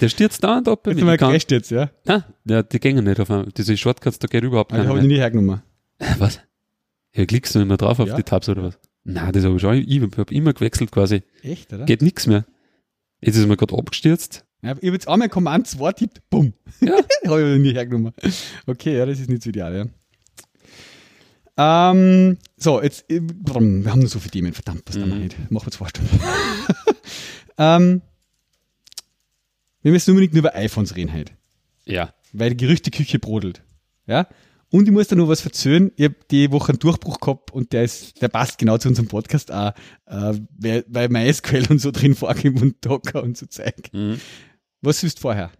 der 0.00 0.08
stürzt 0.08 0.42
da 0.42 0.58
und 0.58 0.68
ab 0.68 0.86
Jetzt 0.86 1.00
mal 1.02 1.14
Ich 1.14 1.20
kann, 1.20 1.32
jetzt, 1.34 1.70
ja. 1.70 1.90
na, 2.04 2.24
ja, 2.44 2.62
die 2.62 2.80
gehen 2.80 3.02
nicht 3.04 3.20
auf 3.20 3.30
einmal. 3.30 3.52
Diese 3.52 3.76
Shortcuts, 3.76 4.18
da 4.18 4.26
geht 4.26 4.42
überhaupt 4.42 4.72
Aber 4.72 4.80
die 4.82 4.86
keiner 4.86 4.96
habe 4.98 5.06
ich 5.06 5.12
nie 5.12 5.18
hergenommen. 5.18 5.62
Was? 6.18 6.40
Ja, 7.14 7.26
klickst 7.26 7.54
du 7.54 7.60
immer 7.60 7.76
drauf 7.76 8.00
auf 8.00 8.08
Ja. 8.08 8.16
die 8.16 8.22
Tabs 8.22 8.48
oder 8.48 8.62
was? 8.64 8.78
Nein, 9.04 9.32
das 9.32 9.44
habe 9.44 9.56
ich 9.56 9.60
schon, 9.60 9.74
ich 9.74 10.00
habe 10.02 10.34
immer 10.34 10.52
gewechselt 10.54 10.90
quasi. 10.92 11.22
Echt, 11.42 11.72
oder? 11.72 11.84
Geht 11.84 12.00
nichts 12.02 12.26
mehr. 12.26 12.44
Jetzt 13.20 13.36
ist 13.36 13.46
mir 13.46 13.56
gerade 13.56 13.76
abgestürzt. 13.76 14.46
Ja, 14.62 14.70
ich 14.72 14.76
habe 14.76 14.86
jetzt 14.88 15.08
einmal 15.08 15.28
Command 15.28 15.66
2 15.68 15.92
tippt, 15.92 16.28
bumm. 16.30 16.52
Ja. 16.80 16.96
habe 17.26 17.54
ich 17.54 17.60
nie 17.60 17.74
hergenommen. 17.74 18.12
Okay, 18.66 18.96
ja, 18.98 19.06
das 19.06 19.20
ist 19.20 19.30
nicht 19.30 19.42
so 19.42 19.50
ideal, 19.50 19.76
ja. 19.76 19.86
Ähm, 21.90 22.38
so, 22.56 22.80
jetzt, 22.82 23.04
wir 23.08 23.54
haben 23.54 23.82
nur 24.00 24.08
so 24.08 24.18
viele 24.20 24.30
Themen, 24.30 24.52
verdammt, 24.52 24.82
was 24.86 24.96
mhm. 24.96 25.08
Mhm. 25.08 25.18
nicht. 25.18 25.50
Machen 25.50 25.66
wir 25.66 25.72
zwei 25.72 25.88
Stunden. 25.88 26.20
ähm, 27.58 28.02
wir 29.82 29.92
müssen 29.92 30.10
unbedingt 30.10 30.34
nur 30.34 30.40
über 30.40 30.54
iPhones 30.54 30.96
reden 30.96 31.12
heute, 31.12 31.32
Ja. 31.84 32.12
weil 32.32 32.50
die 32.50 32.56
Gerüchteküche 32.56 33.18
brodelt. 33.18 33.62
Ja? 34.06 34.28
Und 34.70 34.86
ich 34.86 34.92
muss 34.92 35.08
da 35.08 35.16
noch 35.16 35.28
was 35.28 35.40
verzögern. 35.40 35.92
Ich 35.96 36.04
habe 36.04 36.16
die 36.30 36.52
Woche 36.52 36.72
einen 36.72 36.78
Durchbruch 36.78 37.20
gehabt 37.20 37.52
und 37.52 37.72
der 37.72 37.84
ist, 37.84 38.20
der 38.20 38.28
passt 38.28 38.58
genau 38.58 38.76
zu 38.76 38.88
unserem 38.88 39.08
Podcast 39.08 39.50
auch, 39.50 39.72
äh, 40.06 40.34
weil, 40.58 40.84
weil 40.88 41.08
MySQL 41.08 41.66
und 41.70 41.80
so 41.80 41.90
drin 41.90 42.14
vorkommt 42.14 42.60
und 42.60 42.84
Docker 42.84 43.22
und 43.22 43.36
so 43.36 43.46
Zeug. 43.46 43.90
Mhm. 43.92 44.20
Was 44.80 45.00
du 45.00 45.08
vorher? 45.20 45.50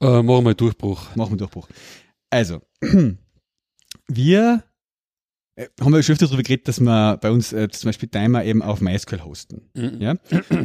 Äh, 0.00 0.22
machen 0.22 0.44
wir 0.44 0.54
Durchbruch. 0.54 1.14
Machen 1.16 1.32
wir 1.32 1.36
Durchbruch. 1.38 1.68
Also, 2.30 2.60
wir 4.08 4.62
äh, 5.56 5.66
haben 5.80 5.94
ja 5.94 6.02
schon 6.02 6.12
öfter 6.14 6.26
darüber 6.26 6.42
geredet, 6.42 6.68
dass 6.68 6.80
wir 6.80 7.16
bei 7.16 7.30
uns 7.30 7.52
äh, 7.52 7.68
zum 7.68 7.88
Beispiel 7.88 8.08
Timer 8.08 8.44
eben 8.44 8.62
auf 8.62 8.80
MySQL 8.80 9.24
hosten. 9.24 9.70
Mhm. 9.74 10.00
Ja? 10.00 10.14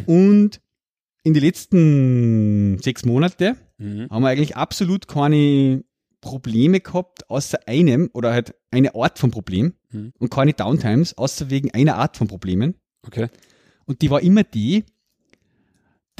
Und 0.06 0.62
in 1.24 1.34
den 1.34 1.44
letzten 1.44 2.80
sechs 2.80 3.06
Monate 3.06 3.56
Mhm. 3.78 4.10
haben 4.12 4.22
wir 4.22 4.30
eigentlich 4.30 4.56
absolut 4.56 5.08
keine 5.08 5.84
Probleme 6.20 6.82
gehabt, 6.82 7.28
außer 7.32 7.68
einem 7.68 8.12
oder 8.14 8.32
halt 8.32 8.54
eine 8.70 8.94
Art 8.94 9.18
von 9.18 9.32
Problem 9.32 9.74
Mhm. 9.92 10.14
und 10.20 10.30
keine 10.30 10.54
Downtimes, 10.54 11.18
außer 11.18 11.50
wegen 11.50 11.72
einer 11.72 11.96
Art 11.96 12.16
von 12.16 12.28
Problemen. 12.28 12.76
Okay. 13.08 13.28
Und 13.86 14.04
die 14.04 14.12
war 14.12 14.22
immer 14.22 14.44
die, 14.44 14.84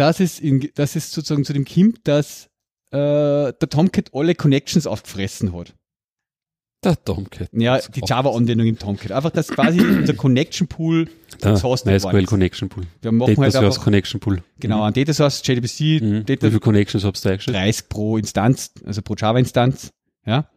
dass 0.02 0.20
es, 0.20 0.40
in, 0.40 0.68
dass 0.76 0.96
es 0.96 1.12
sozusagen 1.12 1.46
zu 1.46 1.54
dem 1.54 1.64
kommt, 1.66 2.08
dass 2.08 2.48
äh, 2.92 2.98
der 3.54 3.70
Tomcat 3.70 4.10
alle 4.14 4.34
Connections 4.34 4.88
aufgefressen 4.88 5.54
hat. 5.54 5.76
Der 6.84 7.02
Tomcat. 7.06 7.50
Ja, 7.54 7.76
Das 7.78 7.92
die 7.92 8.02
Java-Anwendung 8.04 8.66
im 8.66 8.80
Tomcat. 8.80 9.12
Einfach, 9.12 9.30
dass 9.30 9.50
quasi 9.50 9.80
unser 10.00 10.16
Connection 10.16 10.68
Pool, 10.68 11.08
Der 11.44 11.54
ist. 11.54 12.26
Connection 12.26 12.68
Pool. 12.70 12.88
wir 13.02 13.12
machen 13.12 13.30
Data 13.36 13.42
halt 13.44 13.52
Source 13.54 13.66
einfach, 13.76 13.84
Connection 13.84 14.20
Pool. 14.20 14.42
genau, 14.60 14.82
ein 14.82 14.94
Data 14.94 15.14
Source, 15.14 15.44
JDBC, 15.46 16.02
Mhm. 16.02 16.12
Wie 16.12 16.24
Data 16.24 16.48
viele 16.48 16.60
Connections 16.60 17.04
hast 17.06 17.24
du 17.24 17.30
eingestellt? 17.30 17.58
30 17.58 17.90
pro 17.90 18.18
Instanz, 18.18 18.72
also 18.84 19.04
pro 19.04 19.14
Java-Instanz, 19.14 19.92
ja. 20.26 20.50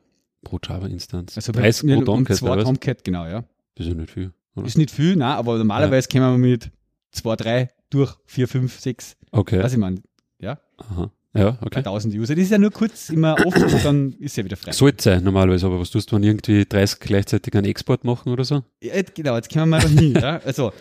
Pro 0.42 0.58
Java-Instanz. 0.66 1.36
Also 1.36 1.52
30 1.52 1.94
pro 1.94 2.02
Tomcat, 2.02 2.36
zwei? 2.38 2.62
Tomcat, 2.62 3.04
genau, 3.04 3.26
ja. 3.26 3.44
Das 3.74 3.86
ist 3.86 3.92
ja 3.92 3.94
nicht 4.00 4.10
viel. 4.10 4.32
Oder? 4.56 4.66
Ist 4.66 4.78
nicht 4.78 4.90
viel, 4.90 5.16
nein, 5.16 5.36
aber 5.36 5.58
normalerweise 5.58 6.08
kommen 6.08 6.40
wir 6.40 6.50
mit 6.50 6.70
2, 7.12 7.36
3 7.36 7.68
durch 7.94 8.14
4, 8.26 8.48
5, 8.48 8.80
6, 8.80 9.16
Okay. 9.30 9.62
weiß 9.62 9.72
ich 9.72 9.78
mal, 9.78 9.94
ja, 10.40 10.58
Aha. 10.78 11.10
Ja, 11.36 11.58
okay. 11.62 11.82
3000 11.82 12.14
User. 12.14 12.34
Das 12.36 12.44
ist 12.44 12.50
ja 12.52 12.58
nur 12.58 12.70
kurz 12.70 13.10
immer 13.10 13.34
offen 13.44 13.64
und 13.64 13.84
dann 13.84 14.12
ist 14.20 14.36
ja 14.36 14.44
wieder 14.44 14.56
frei. 14.56 14.70
Sollte 14.70 15.02
sein 15.02 15.24
normalerweise, 15.24 15.66
aber 15.66 15.80
was 15.80 15.90
tust 15.90 16.12
du, 16.12 16.16
wenn 16.16 16.22
irgendwie 16.22 16.64
30 16.64 17.00
gleichzeitig 17.00 17.52
einen 17.56 17.66
Export 17.66 18.04
machen 18.04 18.30
oder 18.32 18.44
so? 18.44 18.62
Ja, 18.80 18.92
genau, 19.02 19.34
jetzt 19.34 19.52
kommen 19.52 19.68
wir 19.70 19.78
mal 19.78 19.82
noch 19.82 19.98
hin, 20.00 20.14
ja. 20.14 20.36
Also, 20.44 20.72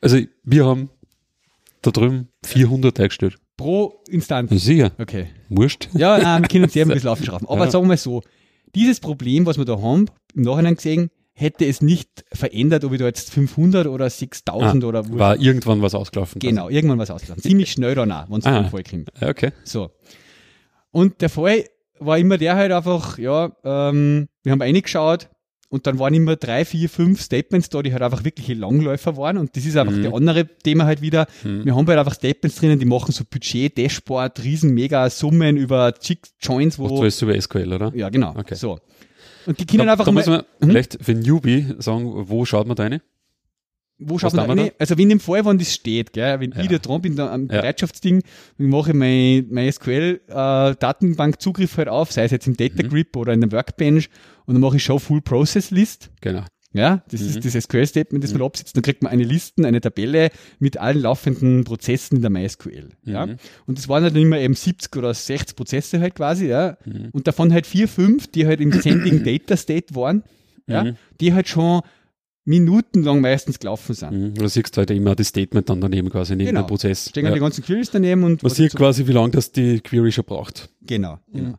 Also 0.00 0.18
wir 0.42 0.66
haben 0.66 0.90
da 1.82 1.92
drüben 1.92 2.28
400 2.44 2.98
eingestellt. 2.98 3.38
pro 3.56 4.02
Instanz. 4.08 4.50
Ja, 4.50 4.58
sicher. 4.58 4.90
Okay. 4.98 5.28
Wurscht. 5.48 5.88
Ja, 5.94 6.18
nein, 6.18 6.42
wir 6.42 6.48
können 6.48 6.64
uns 6.64 6.72
sehr 6.72 6.84
ein 6.86 6.88
bisschen 6.92 7.08
aufschrauben. 7.08 7.46
Aber 7.48 7.66
Ja. 7.66 7.70
sagen 7.70 7.84
wir 7.84 7.88
mal 7.88 7.96
so, 7.96 8.22
dieses 8.74 8.98
Problem, 8.98 9.46
was 9.46 9.56
wir 9.56 9.64
da 9.64 9.80
haben, 9.80 10.06
im 10.34 10.42
Nachhinein 10.42 10.74
gesehen, 10.74 11.10
hätte 11.34 11.64
es 11.66 11.80
nicht 11.80 12.24
verändert, 12.32 12.84
ob 12.84 12.92
ich 12.92 12.98
da 12.98 13.06
jetzt 13.06 13.32
500 13.32 13.86
oder 13.86 14.08
6000 14.10 14.84
oder 14.84 15.08
wo. 15.08 15.14
Ah, 15.16 15.18
War 15.18 15.40
irgendwann 15.40 15.80
was 15.82 15.94
ausgelaufen. 15.94 16.38
Genau, 16.40 16.68
irgendwann 16.68 16.98
was 16.98 17.10
ausgelassen. 17.10 17.42
Ziemlich 17.42 17.72
schnell 17.72 17.94
danach, 17.94 18.28
wenn 18.30 18.38
es 18.40 18.44
Ah. 18.46 18.68
kommt. 18.70 19.08
Ja, 19.20 19.28
okay. 19.28 19.50
So. 19.64 19.90
Und 20.90 21.20
der 21.20 21.28
Fall 21.30 21.64
war 21.98 22.18
immer 22.18 22.36
der 22.38 22.56
halt 22.56 22.72
einfach, 22.72 23.18
ja, 23.18 23.52
ähm, 23.64 24.28
wir 24.42 24.52
haben 24.52 24.60
reingeschaut 24.60 25.28
und 25.68 25.86
dann 25.86 25.98
waren 25.98 26.12
immer 26.12 26.36
drei, 26.36 26.64
vier, 26.66 26.88
fünf 26.90 27.22
Statements 27.22 27.70
da, 27.70 27.80
die 27.80 27.92
halt 27.92 28.02
einfach 28.02 28.24
wirkliche 28.24 28.52
Langläufer 28.54 29.16
waren 29.16 29.38
und 29.38 29.56
das 29.56 29.64
ist 29.64 29.76
einfach 29.76 29.94
Mhm. 29.96 30.02
der 30.02 30.14
andere 30.14 30.46
Thema 30.58 30.84
halt 30.84 31.00
wieder. 31.00 31.26
Mhm. 31.44 31.64
Wir 31.64 31.74
haben 31.74 31.86
halt 31.86 31.98
einfach 31.98 32.14
Statements 32.14 32.58
drinnen, 32.58 32.78
die 32.78 32.84
machen 32.84 33.12
so 33.12 33.24
Budget, 33.24 33.78
Dashboard, 33.78 34.42
riesen 34.44 34.74
mega 34.74 35.08
Summen 35.08 35.56
über 35.56 35.94
Chick 35.94 36.20
Machst 36.46 36.78
wo, 36.78 36.88
du 36.88 37.00
alles 37.00 37.22
über 37.22 37.40
SQL, 37.40 37.72
oder? 37.72 37.92
ja 37.94 38.10
genau, 38.10 38.34
Okay. 38.36 38.54
so. 38.54 38.78
Und 39.46 39.58
die 39.58 39.66
können 39.66 39.86
da, 39.86 39.92
einfach 39.92 40.04
da 40.04 40.12
muss 40.12 40.26
mal, 40.26 40.36
man 40.38 40.44
Mhm. 40.60 40.66
vielleicht 40.70 40.98
für 41.02 41.14
Newbie 41.14 41.74
sagen, 41.78 42.04
wo 42.28 42.44
schaut 42.44 42.66
man 42.66 42.76
da 42.76 42.82
rein? 42.84 43.00
wo 44.04 44.18
schaut 44.18 44.34
man 44.34 44.48
da? 44.48 44.54
Nee, 44.56 44.72
also 44.80 44.98
wenn 44.98 45.10
im 45.12 45.20
Fall, 45.20 45.44
wenn 45.44 45.58
das 45.58 45.72
steht, 45.72 46.12
gell, 46.12 46.40
wenn 46.40 46.50
Ja. 46.52 46.60
ich 46.62 46.68
da 46.68 46.78
dran 46.78 47.02
bin, 47.02 47.14
da 47.14 47.32
am 47.32 47.42
Ja. 47.42 47.46
Bereitschaftsding, 47.60 48.22
mache 48.58 48.90
ich 48.90 48.96
mein, 48.96 49.46
mein 49.50 49.70
SQL-Datenbank-Zugriff 49.70 51.76
halt 51.76 51.86
auf, 51.88 52.10
sei 52.10 52.24
es 52.24 52.32
jetzt 52.32 52.48
im 52.48 52.56
Data 52.56 52.82
Mhm. 52.82 52.88
Grip 52.88 53.16
oder 53.16 53.32
in 53.32 53.40
der 53.42 53.52
Workbench, 53.52 54.08
und 54.46 54.54
dann 54.54 54.60
mache 54.60 54.76
ich 54.76 54.82
Show 54.84 54.98
Full 54.98 55.20
Process 55.20 55.70
List. 55.70 56.10
Genau. 56.20 56.42
Ja, 56.74 57.02
das 57.10 57.20
Mhm. 57.20 57.28
ist 57.28 57.44
das 57.44 57.64
SQL-Statement, 57.64 58.24
das 58.24 58.32
man 58.32 58.42
absetzt. 58.42 58.74
Dann 58.76 58.82
kriegt 58.82 59.02
man 59.02 59.12
eine 59.12 59.24
Listen, 59.24 59.64
eine 59.66 59.80
Tabelle 59.80 60.30
mit 60.58 60.78
allen 60.78 61.02
laufenden 61.02 61.64
Prozessen 61.64 62.16
in 62.16 62.22
der 62.22 62.30
MySQL. 62.30 62.88
Ja. 63.04 63.26
Mhm. 63.26 63.36
Und 63.66 63.76
das 63.78 63.88
waren 63.88 64.02
halt 64.04 64.16
immer 64.16 64.38
eben 64.38 64.54
70 64.54 64.96
oder 64.96 65.12
60 65.12 65.54
Prozesse 65.54 66.00
halt 66.00 66.14
quasi, 66.14 66.46
ja. 66.46 66.78
Mhm. 66.86 67.10
Und 67.12 67.26
davon 67.26 67.52
halt 67.52 67.66
vier, 67.66 67.88
fünf, 67.88 68.26
die 68.28 68.46
halt 68.46 68.60
im 68.60 68.72
Sending 68.72 69.22
Data 69.24 69.56
State 69.56 69.94
waren, 69.94 70.22
ja, 70.66 70.84
Mhm. 70.84 70.96
die 71.20 71.34
halt 71.34 71.48
schon 71.48 71.82
minutenlang 72.44 73.20
meistens 73.20 73.58
gelaufen 73.58 73.94
sind. 73.94 74.12
Mhm. 74.12 74.34
Du 74.34 74.48
siehst 74.48 74.76
halt 74.76 74.90
immer 74.90 75.14
das 75.14 75.28
Statement 75.28 75.68
dann 75.68 75.80
daneben 75.80 76.10
quasi 76.10 76.34
neben 76.34 76.48
Genau. 76.48 76.62
dem 76.62 76.66
Prozess. 76.66 77.08
Stehen 77.08 77.24
halt 77.24 77.32
Ja. 77.32 77.36
die 77.36 77.40
ganzen 77.40 77.64
Queries 77.64 77.90
daneben 77.90 78.24
und 78.24 78.42
Man 78.42 78.50
sieht 78.52 78.72
so- 78.72 78.78
quasi, 78.78 79.06
wie 79.06 79.12
lange 79.12 79.30
das 79.30 79.52
die 79.52 79.80
Query 79.80 80.10
schon 80.10 80.24
braucht. 80.24 80.68
Genau, 80.80 81.18
genau. 81.32 81.54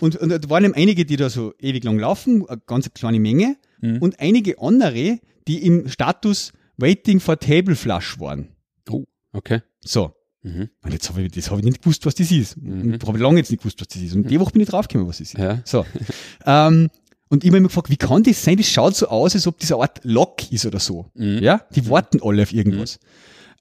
Und, 0.00 0.16
und 0.16 0.30
da 0.30 0.38
waren 0.50 0.64
eben 0.64 0.74
einige, 0.74 1.04
die 1.04 1.16
da 1.16 1.28
so 1.28 1.52
ewig 1.60 1.84
lang 1.84 1.98
laufen, 1.98 2.48
eine 2.48 2.60
ganz 2.66 2.90
kleine 2.94 3.20
Menge, 3.20 3.56
Mhm. 3.82 3.98
und 3.98 4.20
einige 4.20 4.60
andere, 4.60 5.18
die 5.46 5.66
im 5.66 5.88
Status 5.88 6.52
Waiting 6.78 7.20
for 7.20 7.38
Table 7.38 7.76
Flush 7.76 8.18
waren. 8.18 8.48
Oh, 8.88 9.04
okay. 9.32 9.60
So. 9.84 10.14
Mhm. 10.42 10.70
Und 10.82 10.92
jetzt 10.92 11.08
habe 11.08 11.22
ich, 11.22 11.32
das 11.32 11.50
habe 11.50 11.60
ich 11.60 11.66
nicht 11.66 11.82
gewusst, 11.82 12.04
was 12.06 12.14
das 12.14 12.30
ist. 12.32 12.56
Mhm. 12.56 12.98
Habe 13.06 13.18
lange 13.18 13.38
jetzt 13.38 13.50
nicht 13.50 13.60
gewusst, 13.60 13.80
was 13.80 13.88
das 13.88 14.02
ist. 14.02 14.14
Und 14.14 14.30
die 14.30 14.40
Woche 14.40 14.52
bin 14.52 14.62
ich 14.62 14.68
draufgekommen, 14.68 15.08
was 15.08 15.18
das 15.18 15.28
ist. 15.32 15.38
Ja. 15.38 15.60
So. 15.64 15.84
ähm, 16.46 16.88
und 17.28 17.44
ich 17.44 17.50
habe 17.50 17.60
mich 17.60 17.68
gefragt, 17.68 17.90
wie 17.90 17.96
kann 17.96 18.22
das 18.22 18.42
sein? 18.42 18.56
Das 18.56 18.66
schaut 18.66 18.96
so 18.96 19.08
aus, 19.08 19.34
als 19.34 19.46
ob 19.46 19.58
das 19.58 19.72
eine 19.72 19.82
Art 19.82 20.00
Lock 20.02 20.50
ist 20.50 20.66
oder 20.66 20.80
so. 20.80 21.10
Mhm. 21.14 21.38
Ja, 21.38 21.64
die 21.74 21.88
warten 21.88 22.20
alle 22.22 22.42
auf 22.42 22.52
irgendwas. 22.52 22.98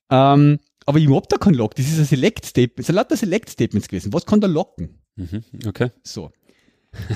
Ähm, 0.09 0.59
aber 0.85 0.99
ich 0.99 1.09
hab 1.09 1.29
da 1.29 1.37
keinen 1.37 1.53
Lock. 1.53 1.75
Das 1.75 1.87
ist 1.87 1.99
ein 1.99 2.05
Select-Statement. 2.05 2.79
Das 2.79 2.87
sind 2.87 2.95
lauter 2.95 3.15
Select-Statements 3.15 3.87
gewesen. 3.87 4.11
Was 4.13 4.25
kann 4.25 4.41
da 4.41 4.47
locken? 4.47 4.99
Mhm. 5.15 5.43
Okay. 5.67 5.91
So. 6.03 6.31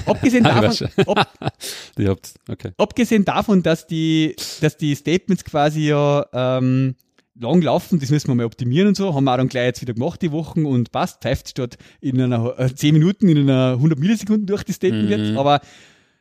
Abgesehen 0.06 0.46
Ah, 0.46 0.62
davon, 0.62 0.88
habt, 2.08 2.34
okay. 2.50 2.72
abgesehen 2.78 3.26
davon, 3.26 3.64
dass 3.64 3.88
die, 3.88 4.36
dass 4.62 4.78
die 4.78 4.96
Statements 4.96 5.44
quasi 5.44 5.88
ja 5.90 6.26
ähm, 6.34 6.96
lang 7.38 7.62
laufen, 7.62 8.00
das 8.00 8.10
müssen 8.10 8.30
wir 8.30 8.36
mal 8.36 8.46
optimieren 8.46 8.88
und 8.88 8.96
so, 8.96 9.14
haben 9.14 9.26
wir 9.26 9.34
auch 9.34 9.38
dann 9.38 9.50
gleich 9.50 9.66
jetzt 9.66 9.82
wieder 9.82 9.94
gemacht 9.94 10.22
die 10.22 10.32
Wochen 10.32 10.66
und 10.66 10.92
passt, 10.92 11.22
pfeift 11.22 11.50
statt 11.50 11.78
in 12.00 12.22
einer 12.22 12.58
äh, 12.58 12.74
10 12.74 12.94
Minuten 12.94 13.28
in 13.28 13.38
einer 13.50 13.74
100 13.74 14.00
Millisekunden 14.00 14.46
durch 14.46 14.64
die 14.64 14.72
Statement 14.74 15.06
Mhm. 15.06 15.10
jetzt, 15.12 15.38
aber 15.38 15.60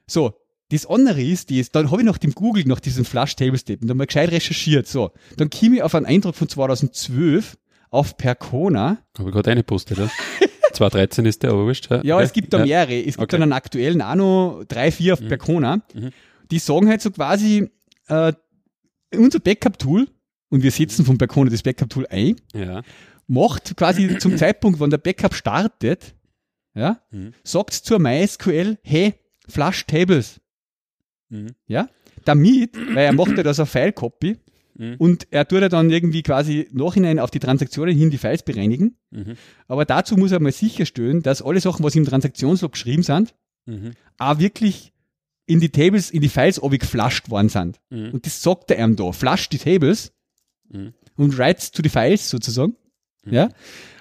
so, 0.06 0.34
das 0.70 0.86
andere 0.86 1.22
ist, 1.22 1.50
ist, 1.52 1.74
dann 1.76 1.90
habe 1.90 2.00
ich 2.00 2.06
nach 2.06 2.18
dem 2.18 2.32
Google, 2.32 2.64
nach 2.66 2.80
diesem 2.80 3.04
Flash 3.04 3.36
Table 3.36 3.58
Statement, 3.58 3.88
dann 3.88 3.96
mal 3.96 4.06
gescheit 4.06 4.32
recherchiert, 4.32 4.88
so, 4.88 5.12
dann 5.36 5.50
komme 5.50 5.76
ich 5.76 5.82
auf 5.82 5.94
einen 5.94 6.06
Eindruck 6.06 6.34
von 6.34 6.48
2012 6.48 7.56
auf 7.90 8.16
Percona, 8.16 8.98
Habe 9.16 9.28
ich 9.28 9.34
gerade 9.34 9.52
eine 9.52 9.62
postet, 9.62 9.98
ja? 9.98 10.10
2013 10.74 11.24
ist 11.26 11.42
der, 11.42 11.50
aber 11.50 11.64
wurscht. 11.66 11.88
ja, 12.02 12.20
es 12.20 12.32
gibt 12.32 12.52
da 12.52 12.58
ja. 12.58 12.64
mehrere. 12.86 12.98
Es 13.00 13.16
gibt 13.16 13.18
Okay. 13.20 13.30
dann 13.32 13.42
einen 13.44 13.52
aktuellen 13.52 14.02
auch 14.02 14.14
noch 14.14 14.64
drei, 14.68 14.90
vier 14.90 15.14
auf 15.14 15.20
Percona. 15.26 15.76
Mhm. 15.94 16.10
Die 16.50 16.58
sagen 16.58 16.88
halt 16.88 17.00
so 17.02 17.10
quasi, 17.10 17.70
äh, 18.08 18.32
unser 19.14 19.38
Backup-Tool, 19.40 20.08
und 20.50 20.62
wir 20.62 20.70
setzen 20.70 21.04
vom 21.04 21.18
Percona 21.18 21.50
das 21.50 21.62
Backup-Tool 21.62 22.06
ein, 22.10 22.36
Ja. 22.54 22.82
macht 23.26 23.76
quasi 23.76 24.08
zum 24.18 24.36
Zeitpunkt, 24.36 24.78
wann 24.80 24.90
der 24.90 24.98
Backup 24.98 25.34
startet, 25.34 26.14
ja, 26.74 27.00
Mhm. 27.10 27.32
sagt 27.44 27.72
zur 27.74 27.98
MySQL, 27.98 28.78
hey, 28.82 29.14
Flush 29.48 29.86
Tables, 29.86 30.40
Mhm. 31.30 31.54
ja, 31.66 31.88
damit, 32.24 32.76
weil 32.94 33.04
er 33.06 33.12
macht 33.12 33.36
ja 33.36 33.42
das 33.42 33.58
auf 33.60 33.70
File-Copy 33.70 34.36
Mhm. 34.76 34.96
und 34.98 35.26
er 35.30 35.46
tut 35.46 35.60
ja 35.60 35.68
dann 35.68 35.90
irgendwie 35.90 36.22
quasi 36.22 36.68
nachhinein 36.72 37.18
auf 37.20 37.30
die 37.30 37.38
Transaktionen 37.38 37.96
hin 37.96 38.10
die 38.10 38.18
Files 38.18 38.42
bereinigen. 38.42 38.96
Mhm. 39.10 39.34
Aber 39.68 39.84
dazu 39.84 40.16
muss 40.16 40.32
er 40.32 40.40
mal 40.40 40.50
sicherstellen, 40.52 41.22
dass 41.22 41.42
alle 41.42 41.60
Sachen, 41.60 41.84
was 41.84 41.94
im 41.94 42.04
Transaktionslog 42.04 42.72
geschrieben 42.72 43.02
sind, 43.02 43.34
Mhm. 43.66 43.92
auch 44.18 44.38
wirklich 44.38 44.92
in 45.46 45.60
die 45.60 45.68
Tables, 45.70 46.10
in 46.10 46.20
die 46.22 46.28
Files 46.28 46.60
geflasht 46.60 47.30
worden 47.30 47.48
sind. 47.48 47.80
Mhm. 47.90 48.10
Und 48.14 48.26
das 48.26 48.42
sagt 48.42 48.70
er 48.70 48.82
ihm 48.84 48.96
da. 48.96 49.12
Flash 49.12 49.48
die 49.48 49.58
Tables 49.58 50.12
und 51.16 51.38
writes 51.38 51.70
to 51.70 51.82
the 51.82 51.88
Files 51.88 52.28
sozusagen. 52.30 52.76
Ja. 53.26 53.48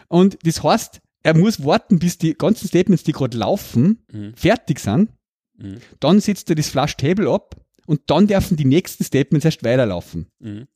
Und 0.07 0.37
das 0.43 0.63
heißt, 0.63 1.01
er 1.21 1.37
muss 1.37 1.63
warten, 1.63 1.99
bis 1.99 2.17
die 2.17 2.33
ganzen 2.33 2.67
Statements, 2.67 3.03
die 3.03 3.11
gerade 3.11 3.37
laufen, 3.37 4.03
Mhm. 4.11 4.33
fertig 4.35 4.79
sind. 4.79 5.11
Mhm. 5.57 5.77
Dann 5.99 6.19
setzt 6.19 6.49
er 6.49 6.55
das 6.55 6.69
Flash 6.69 6.97
Table 6.97 7.29
ab 7.29 7.55
und 7.85 8.01
dann 8.07 8.27
dürfen 8.27 8.57
die 8.57 8.65
nächsten 8.65 9.03
Statements 9.03 9.45
erst 9.45 9.63
weiterlaufen. 9.63 10.27
Mhm. 10.39 10.67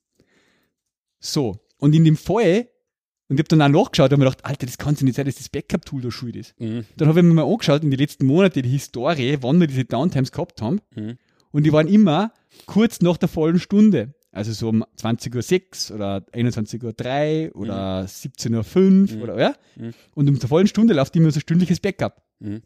So. 1.19 1.57
Und 1.77 1.93
in 1.93 2.05
dem 2.05 2.17
Fall, 2.17 2.67
und 3.29 3.35
ich 3.35 3.39
habe 3.39 3.49
dann 3.57 3.61
auch 3.61 3.83
nachgeschaut 3.83 4.11
und 4.11 4.19
mir 4.19 4.25
gedacht, 4.25 4.45
Alter, 4.45 4.65
das 4.65 4.77
kann 4.77 4.95
ja 4.95 5.03
nicht 5.03 5.15
sein, 5.15 5.25
dass 5.25 5.35
das 5.35 5.49
Backup-Tool 5.49 6.01
da 6.01 6.11
schuld 6.11 6.35
ist. 6.35 6.59
Mhm. 6.59 6.85
Dann 6.95 7.07
habe 7.07 7.19
ich 7.19 7.25
mir 7.25 7.33
mal 7.33 7.45
angeschaut 7.45 7.83
in 7.83 7.91
die 7.91 7.97
letzten 7.97 8.25
Monate 8.25 8.61
die 8.61 8.69
Historie, 8.69 9.37
wann 9.41 9.59
wir 9.59 9.67
diese 9.67 9.85
Downtimes 9.85 10.31
gehabt 10.31 10.61
haben. 10.61 10.79
Mhm. 10.95 11.17
Und 11.51 11.63
die 11.63 11.73
waren 11.73 11.87
immer 11.87 12.33
kurz 12.65 13.01
nach 13.01 13.17
der 13.17 13.29
vollen 13.29 13.59
Stunde. 13.59 14.13
Also 14.31 14.51
so 14.51 14.69
um 14.69 14.83
20.06 14.99 15.89
Uhr 15.91 15.95
oder 15.95 16.25
21.03 16.33 17.49
Uhr 17.53 17.55
oder 17.61 18.01
17.05 18.03 19.11
Uhr 19.11 19.17
Mhm. 19.17 19.21
oder 19.23 19.39
ja. 19.39 19.55
Mhm. 19.75 19.93
Und 20.13 20.29
um 20.29 20.39
der 20.39 20.49
vollen 20.49 20.67
Stunde 20.67 20.93
läuft 20.93 21.15
immer 21.15 21.31
so 21.31 21.37
ein 21.37 21.41
stündliches 21.41 21.79
Backup. 21.79 22.21
Mhm. 22.39 22.61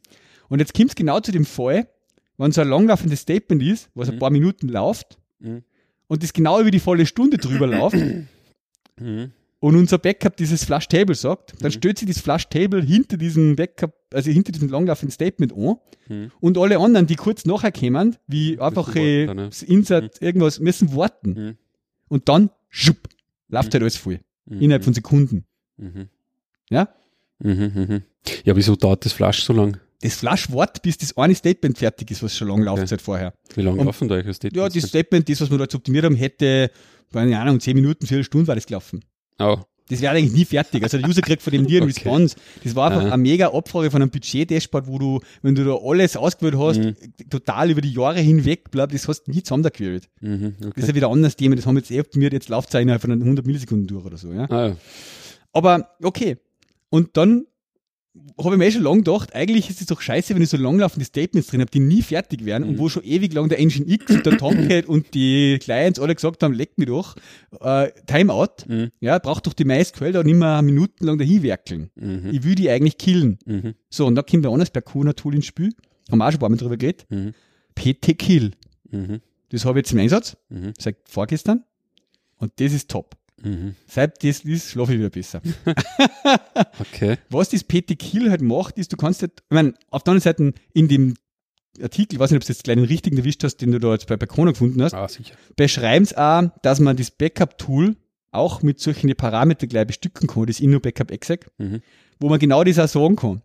Und 0.50 0.60
jetzt 0.60 0.74
kommt 0.74 0.90
es 0.90 0.96
genau 0.96 1.20
zu 1.22 1.32
dem 1.32 1.46
Fall, 1.46 1.88
wenn 2.42 2.52
so 2.52 2.62
ein 2.62 2.68
langlaufendes 2.70 3.22
Statement 3.22 3.62
ist, 3.64 3.90
was 3.96 4.10
ein 4.10 4.16
Mhm. 4.16 4.20
paar 4.20 4.30
Minuten 4.32 4.68
läuft 4.70 5.18
Mhm. 5.40 5.64
und 6.08 6.24
das 6.24 6.34
genau 6.34 6.60
über 6.60 6.72
die 6.72 6.80
volle 6.80 7.06
Stunde 7.06 7.38
drüber 7.38 7.68
läuft 7.68 7.96
Mhm. 9.00 9.32
und 9.60 9.76
unser 9.76 9.98
Backup 9.98 10.38
dieses 10.38 10.64
Flash 10.64 10.88
Table 10.88 11.16
sagt, 11.16 11.54
dann 11.62 11.70
Mhm. 11.70 11.74
stellt 11.76 11.98
sich 12.00 12.08
das 12.08 12.20
Flash 12.20 12.48
Table 12.50 12.82
hinter 12.82 13.18
diesem 13.18 13.56
Backup, 13.56 13.94
also 14.14 14.32
hinter 14.32 14.52
diesem 14.52 14.70
langlaufenden 14.70 15.12
Statement 15.12 15.54
an 15.54 15.76
Mhm. 16.10 16.32
und 16.40 16.58
alle 16.58 16.80
anderen, 16.80 17.08
die 17.08 17.16
kurz 17.16 17.46
nachher 17.46 17.72
kommen, 17.72 18.16
wie 18.28 18.60
einfach 18.60 18.96
äh, 18.96 19.26
ne? 19.28 19.50
Insert, 19.68 20.22
irgendwas, 20.22 20.60
müssen 20.60 20.96
warten. 20.96 21.30
Mhm. 21.34 21.58
Und 22.10 22.28
dann, 22.28 22.50
schupp, 22.70 23.08
läuft 23.48 23.74
halt 23.74 23.84
alles 23.84 23.96
voll. 23.98 24.20
Mhm. 24.46 24.62
Innerhalb 24.62 24.84
von 24.84 24.94
Sekunden. 24.94 25.46
Mhm. 25.78 26.10
Ja? 26.70 26.90
Mhm. 27.40 27.72
Mhm. 27.76 28.02
Ja, 28.44 28.56
wieso 28.56 28.76
dauert 28.76 29.06
das 29.06 29.14
Flash 29.14 29.44
so 29.44 29.54
lang? 29.54 29.78
Das 30.02 30.16
Flash 30.16 30.52
wartet, 30.52 30.82
bis 30.82 30.98
das 30.98 31.16
eine 31.18 31.36
Statement 31.36 31.78
fertig 31.78 32.10
ist, 32.12 32.24
was 32.24 32.36
schon 32.36 32.48
lange 32.48 32.62
Okay. 32.70 32.80
läuft 32.80 32.88
seit 32.90 33.02
vorher. 33.02 33.34
Wie 33.56 33.62
lange 33.62 33.84
laufen 33.84 34.08
da 34.08 34.16
eure 34.16 34.34
Statements? 34.34 34.76
Ja, 34.76 34.82
das 34.82 34.90
Statement, 34.90 35.30
das, 35.30 35.42
was 35.42 35.52
wir 35.52 35.58
da 35.58 35.64
jetzt 35.66 35.76
optimiert 35.76 36.06
haben, 36.06 36.16
hätte, 36.16 36.72
keine 37.14 37.40
Ahnung, 37.40 37.60
10 37.60 37.76
Minuten, 37.76 38.08
4 38.08 38.24
Stunden 38.24 38.48
war 38.48 38.56
das 38.56 38.66
gelaufen. 38.66 39.04
Oh. 39.40 39.58
Das 39.90 40.00
wäre 40.00 40.14
eigentlich 40.16 40.32
nie 40.32 40.46
fertig. 40.46 40.82
Also 40.84 40.98
der 40.98 41.08
User 41.10 41.22
kriegt 41.22 41.42
von 41.42 41.52
dem 41.52 41.64
nie 41.64 41.74
einen 41.82 41.84
Okay. 41.90 42.00
Response. 42.00 42.36
Das 42.64 42.76
war 42.76 42.88
einfach 42.90 43.04
Aha. 43.06 43.14
eine 43.14 43.22
mega 43.22 43.52
Abfrage 43.52 43.92
von 43.92 44.02
einem 44.02 44.10
Budget-Dashboard, 44.10 44.88
wo 44.88 44.98
du, 44.98 45.20
wenn 45.42 45.54
du 45.54 45.66
da 45.66 45.76
alles 45.76 46.16
ausgewählt 46.16 46.56
hast, 46.58 46.78
Mhm. 46.80 46.96
total 47.30 47.70
über 47.72 47.82
die 47.82 47.92
Jahre 47.92 48.22
hinweg, 48.22 48.72
bleib, 48.72 48.92
das 48.94 49.08
hast 49.10 49.24
du 49.24 49.32
nie 49.32 49.44
zusammengequält. 49.44 50.08
Mhm. 50.22 50.56
Das 50.60 50.68
ist 50.68 50.68
Okay. 50.78 50.88
ja 50.88 50.96
wieder 50.96 51.08
ein 51.10 51.14
anderes 51.14 51.36
Thema, 51.36 51.56
das 51.58 51.66
haben 51.66 51.76
wir 51.76 51.82
jetzt 51.82 51.92
eh 51.92 52.00
optimiert, 52.00 52.32
jetzt 52.32 52.48
läuft 52.48 52.74
es 52.74 52.80
innerhalb 52.80 53.02
von 53.02 53.12
100 53.12 53.46
Millisekunden 53.46 53.88
durch 53.88 54.06
oder 54.06 54.18
so, 54.18 54.32
ja. 54.32 54.46
Ah, 54.50 54.68
ja. 54.70 54.76
Aber 55.52 55.90
okay. 56.02 56.38
Und 56.90 57.18
dann 57.18 57.46
habe 58.38 58.56
ich 58.56 58.58
mir 58.58 58.66
eh 58.66 58.72
schon 58.72 58.84
lange 58.84 58.98
gedacht, 59.04 59.34
eigentlich 59.34 59.70
ist 59.70 59.80
es 59.80 59.88
doch 59.88 60.02
scheiße, 60.02 60.36
wenn 60.36 60.42
ich 60.42 60.50
so 60.50 60.58
langlaufende 60.58 61.06
Statements 61.06 61.48
drin 61.50 61.62
habe, 61.62 61.72
die 61.72 61.80
nie 61.80 62.02
fertig 62.02 62.44
werden 62.44 62.68
und 62.68 62.78
wo 62.78 62.90
schon 62.90 63.04
ewig 63.04 63.34
lang 63.34 63.48
der 63.48 63.58
Engine 63.60 63.88
X 63.90 64.12
und 64.14 64.26
der 64.26 64.38
Tomcat 64.38 64.86
und 64.88 65.14
die 65.14 65.58
Clients 65.62 65.98
alle 66.00 66.14
gesagt 66.14 66.44
haben, 66.44 66.54
leck 66.54 66.78
mich 66.78 66.88
doch, 66.88 67.16
äh, 67.62 67.90
Timeout, 68.08 68.66
Mhm. 68.68 68.92
ja, 69.00 69.18
braucht 69.20 69.48
doch 69.48 69.54
die 69.54 69.64
MySQL 69.64 70.12
da 70.12 70.24
nicht 70.24 70.36
mehr 70.36 70.62
minutenlang 70.62 71.18
dahin 71.18 71.42
werkeln. 71.44 71.90
Mhm. 71.96 72.30
Ich 72.34 72.44
will 72.44 72.56
die 72.56 72.70
eigentlich 72.70 72.98
killen. 72.98 73.40
Mhm. 73.46 73.76
So, 73.90 74.06
und 74.06 74.16
da 74.16 74.24
kommt 74.24 74.46
ein 74.46 74.52
anderes 74.52 74.72
Percona-Tool 74.72 75.36
ins 75.36 75.46
Spiel, 75.46 75.74
haben 76.12 76.18
wir 76.20 76.26
auch 76.28 76.32
schon 76.32 76.38
ein 76.38 76.40
paar 76.42 76.50
Mal 76.50 76.58
drüber 76.58 76.78
geredet, 76.78 77.06
Mhm. 77.10 77.34
PT-Kill. 77.76 78.52
Mhm. 78.92 79.22
Das 79.50 79.64
habe 79.66 79.80
ich 79.80 79.86
jetzt 79.86 79.94
im 79.94 80.00
Einsatz, 80.00 80.36
Mhm. 80.50 80.74
seit 80.78 80.98
vorgestern, 81.06 81.64
und 82.38 82.52
das 82.58 82.74
ist 82.74 82.90
top. 82.90 83.16
Mhm. 83.44 83.76
Seit 83.88 84.24
das 84.24 84.42
ist, 84.42 84.72
schlafe 84.72 84.94
ich 84.94 85.00
wieder 85.00 85.10
besser. 85.10 85.42
Okay. 86.80 87.18
was 87.30 87.50
das 87.50 87.64
PT 87.64 87.98
Kill 87.98 88.30
halt 88.30 88.42
macht, 88.42 88.78
ist, 88.78 88.92
du 88.94 88.98
kannst 88.98 89.22
halt, 89.22 89.32
ich 89.50 89.54
meine, 89.54 89.74
auf 89.90 90.04
der 90.04 90.12
anderen 90.12 90.22
Seite 90.24 90.54
in 90.74 90.88
dem 90.88 91.16
Artikel, 91.82 92.16
ich 92.16 92.20
weiß 92.20 92.32
nicht, 92.32 92.38
ob 92.38 92.44
du 92.46 92.52
jetzt 92.52 92.64
gleich 92.64 92.76
den 92.76 92.86
richtigen 92.86 93.18
erwischt 93.18 93.44
hast, 93.44 93.58
den 93.58 93.72
du 93.72 93.80
da 93.80 93.94
jetzt 93.94 94.08
bei 94.08 94.18
Percona 94.18 94.52
gefunden 94.52 94.82
hast, 94.84 94.94
Ah, 94.94 95.08
beschreiben 95.56 96.04
es 96.04 96.14
auch, 96.16 96.44
dass 96.62 96.80
man 96.80 96.98
das 96.98 97.12
Backup-Tool 97.12 97.96
auch 98.32 98.62
mit 98.62 98.80
solchen 98.80 99.14
Parametern 99.16 99.70
gleich 99.70 99.88
bestücken 99.88 100.28
kann, 100.28 100.46
das 100.46 100.60
Inno 100.60 100.80
Backup 100.80 101.12
Exec, 101.12 101.50
Mhm. 101.58 101.82
wo 102.20 102.30
man 102.30 102.40
genau 102.40 102.64
das 102.64 102.80
auch 102.80 102.88
sagen 102.88 103.16
kann. 103.16 103.42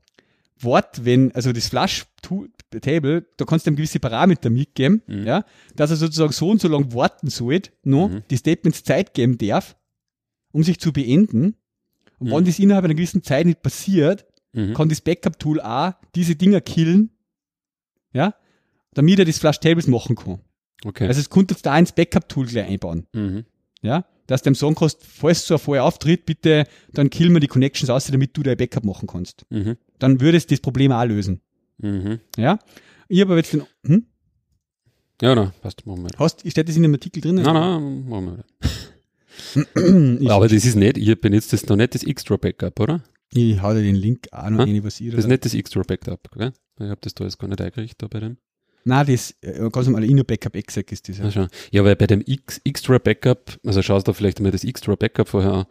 Wort, 0.59 1.05
wenn, 1.05 1.33
also 1.33 1.53
das 1.53 1.69
Flash-Table, 1.69 3.27
da 3.37 3.45
kannst 3.45 3.67
du 3.67 3.71
ihm 3.71 3.77
gewisse 3.77 4.01
Parameter 4.01 4.49
mitgeben, 4.51 5.03
Mhm. 5.07 5.25
ja, 5.27 5.45
dass 5.75 5.91
er 5.91 5.97
sozusagen 5.97 6.33
so 6.33 6.51
und 6.51 6.61
so 6.61 6.69
lang 6.69 6.93
warten 6.95 7.29
soll, 7.29 7.61
noch 7.85 8.09
Mhm. 8.09 8.23
die 8.31 8.37
Statements 8.37 8.83
Zeit 8.83 9.15
geben 9.15 9.39
darf, 9.39 9.77
um 10.57 10.63
sich 10.65 10.81
zu 10.81 10.93
beenden. 10.93 11.55
Und 12.19 12.29
Mhm. 12.29 12.33
wenn 12.33 12.45
das 12.47 12.59
innerhalb 12.59 12.85
einer 12.87 12.95
gewissen 12.95 13.23
Zeit 13.23 13.45
nicht 13.47 13.63
passiert, 13.63 14.25
Mhm. 14.55 14.73
kann 14.73 14.89
das 14.89 15.03
Backup-Tool 15.03 15.61
auch 15.61 15.93
diese 16.15 16.35
Dinger 16.35 16.63
killen, 16.63 17.11
ja, 18.15 18.35
damit 18.95 19.19
er 19.19 19.27
das 19.27 19.39
Flash 19.39 19.61
Tables 19.61 19.87
machen 19.87 20.17
kann. 20.17 20.41
Okay. 20.85 21.07
Also 21.07 21.21
es 21.21 21.29
jetzt 21.51 21.67
da 21.67 21.79
ins 21.79 21.93
Backup-Tool 21.93 22.47
gleich 22.47 22.69
einbauen. 22.69 23.07
mhm. 23.13 23.45
Ja, 23.83 24.07
dass 24.27 24.41
du 24.43 24.51
dem 24.51 24.55
sagen 24.55 24.75
kannst, 24.75 25.05
falls 25.05 25.47
so 25.47 25.55
ein 25.55 25.61
Fall 25.61 25.79
auftritt, 25.81 26.25
bitte 26.25 26.65
dann 26.93 27.11
kill 27.11 27.29
mir 27.29 27.41
die 27.41 27.47
Connections 27.47 27.91
aus, 27.91 28.07
damit 28.07 28.35
du 28.37 28.43
dein 28.43 28.57
Backup 28.57 28.85
machen 28.85 29.07
kannst. 29.07 29.45
Mhm. 29.51 29.77
Dann 29.99 30.21
würdest 30.21 30.51
du 30.51 30.55
das 30.55 30.61
Problem 30.63 30.91
auch 30.93 31.05
lösen. 31.05 31.43
Mhm. 31.79 32.19
Ja, 32.39 32.59
ich 33.09 33.21
habe 33.21 33.33
aber 33.33 33.37
jetzt 33.41 33.53
den, 33.53 33.63
hm? 33.85 34.07
Ja, 35.21 35.35
na, 35.35 35.53
passt, 35.61 35.87
machen 35.87 36.03
wir. 36.05 36.11
Hast, 36.19 36.51
steht 36.51 36.69
das 36.69 36.77
in 36.77 36.83
dem 36.83 36.95
Artikel 36.95 37.21
drin? 37.21 37.35
Nein, 37.37 37.45
nein, 37.55 38.09
machen 38.09 38.27
wir. 38.39 38.45
Aber 40.29 40.49
das 40.49 40.65
ist 40.65 40.75
nicht, 40.77 40.99
ihr 40.99 41.17
benutzt 41.17 41.53
das 41.53 41.67
noch 41.67 41.77
nicht 41.77 41.95
das 41.95 42.03
extra 42.05 42.37
Backup, 42.37 42.79
oder? 42.81 43.03
ich 43.33 43.61
hau 43.61 43.75
dir 43.75 43.83
den 43.83 43.97
Link 43.97 44.29
auch 44.33 44.49
noch 44.51 44.61
rein, 44.61 44.85
was 44.85 45.01
ich 45.01 45.11
Das 45.11 45.21
ist 45.21 45.27
nicht 45.29 45.45
das 45.45 45.53
extra 45.55 45.83
Backup, 45.83 46.31
gell? 46.37 46.53
Ich 46.81 46.87
habe 46.87 47.01
das 47.01 47.15
da 47.15 47.25
jetzt 47.25 47.39
gar 47.39 47.49
nicht 47.49 47.61
eingerichtet 47.61 48.01
da 48.03 48.07
bei 48.09 48.21
dem. 48.21 48.37
Nein, 48.85 49.07
das, 49.09 49.35
äh, 49.43 49.69
ganz 49.71 49.87
normal, 49.89 50.05
Inner 50.05 50.23
Backup 50.25 50.55
Exec 50.55 50.93
ist 50.93 51.09
das. 51.09 51.19
Ja, 51.35 51.49
Ja. 51.73 51.85
weil 51.85 51.97
bei 51.97 52.07
dem 52.07 52.23
X, 52.25 52.61
extra 52.65 52.99
Backup, 52.99 53.59
also 53.67 53.83
schaust 53.83 54.07
du 54.07 54.13
vielleicht 54.13 54.41
mal 54.41 54.53
das 54.53 54.63
extra 54.65 54.95
Backup 54.95 55.29
vorher 55.29 55.53
an, 55.53 55.65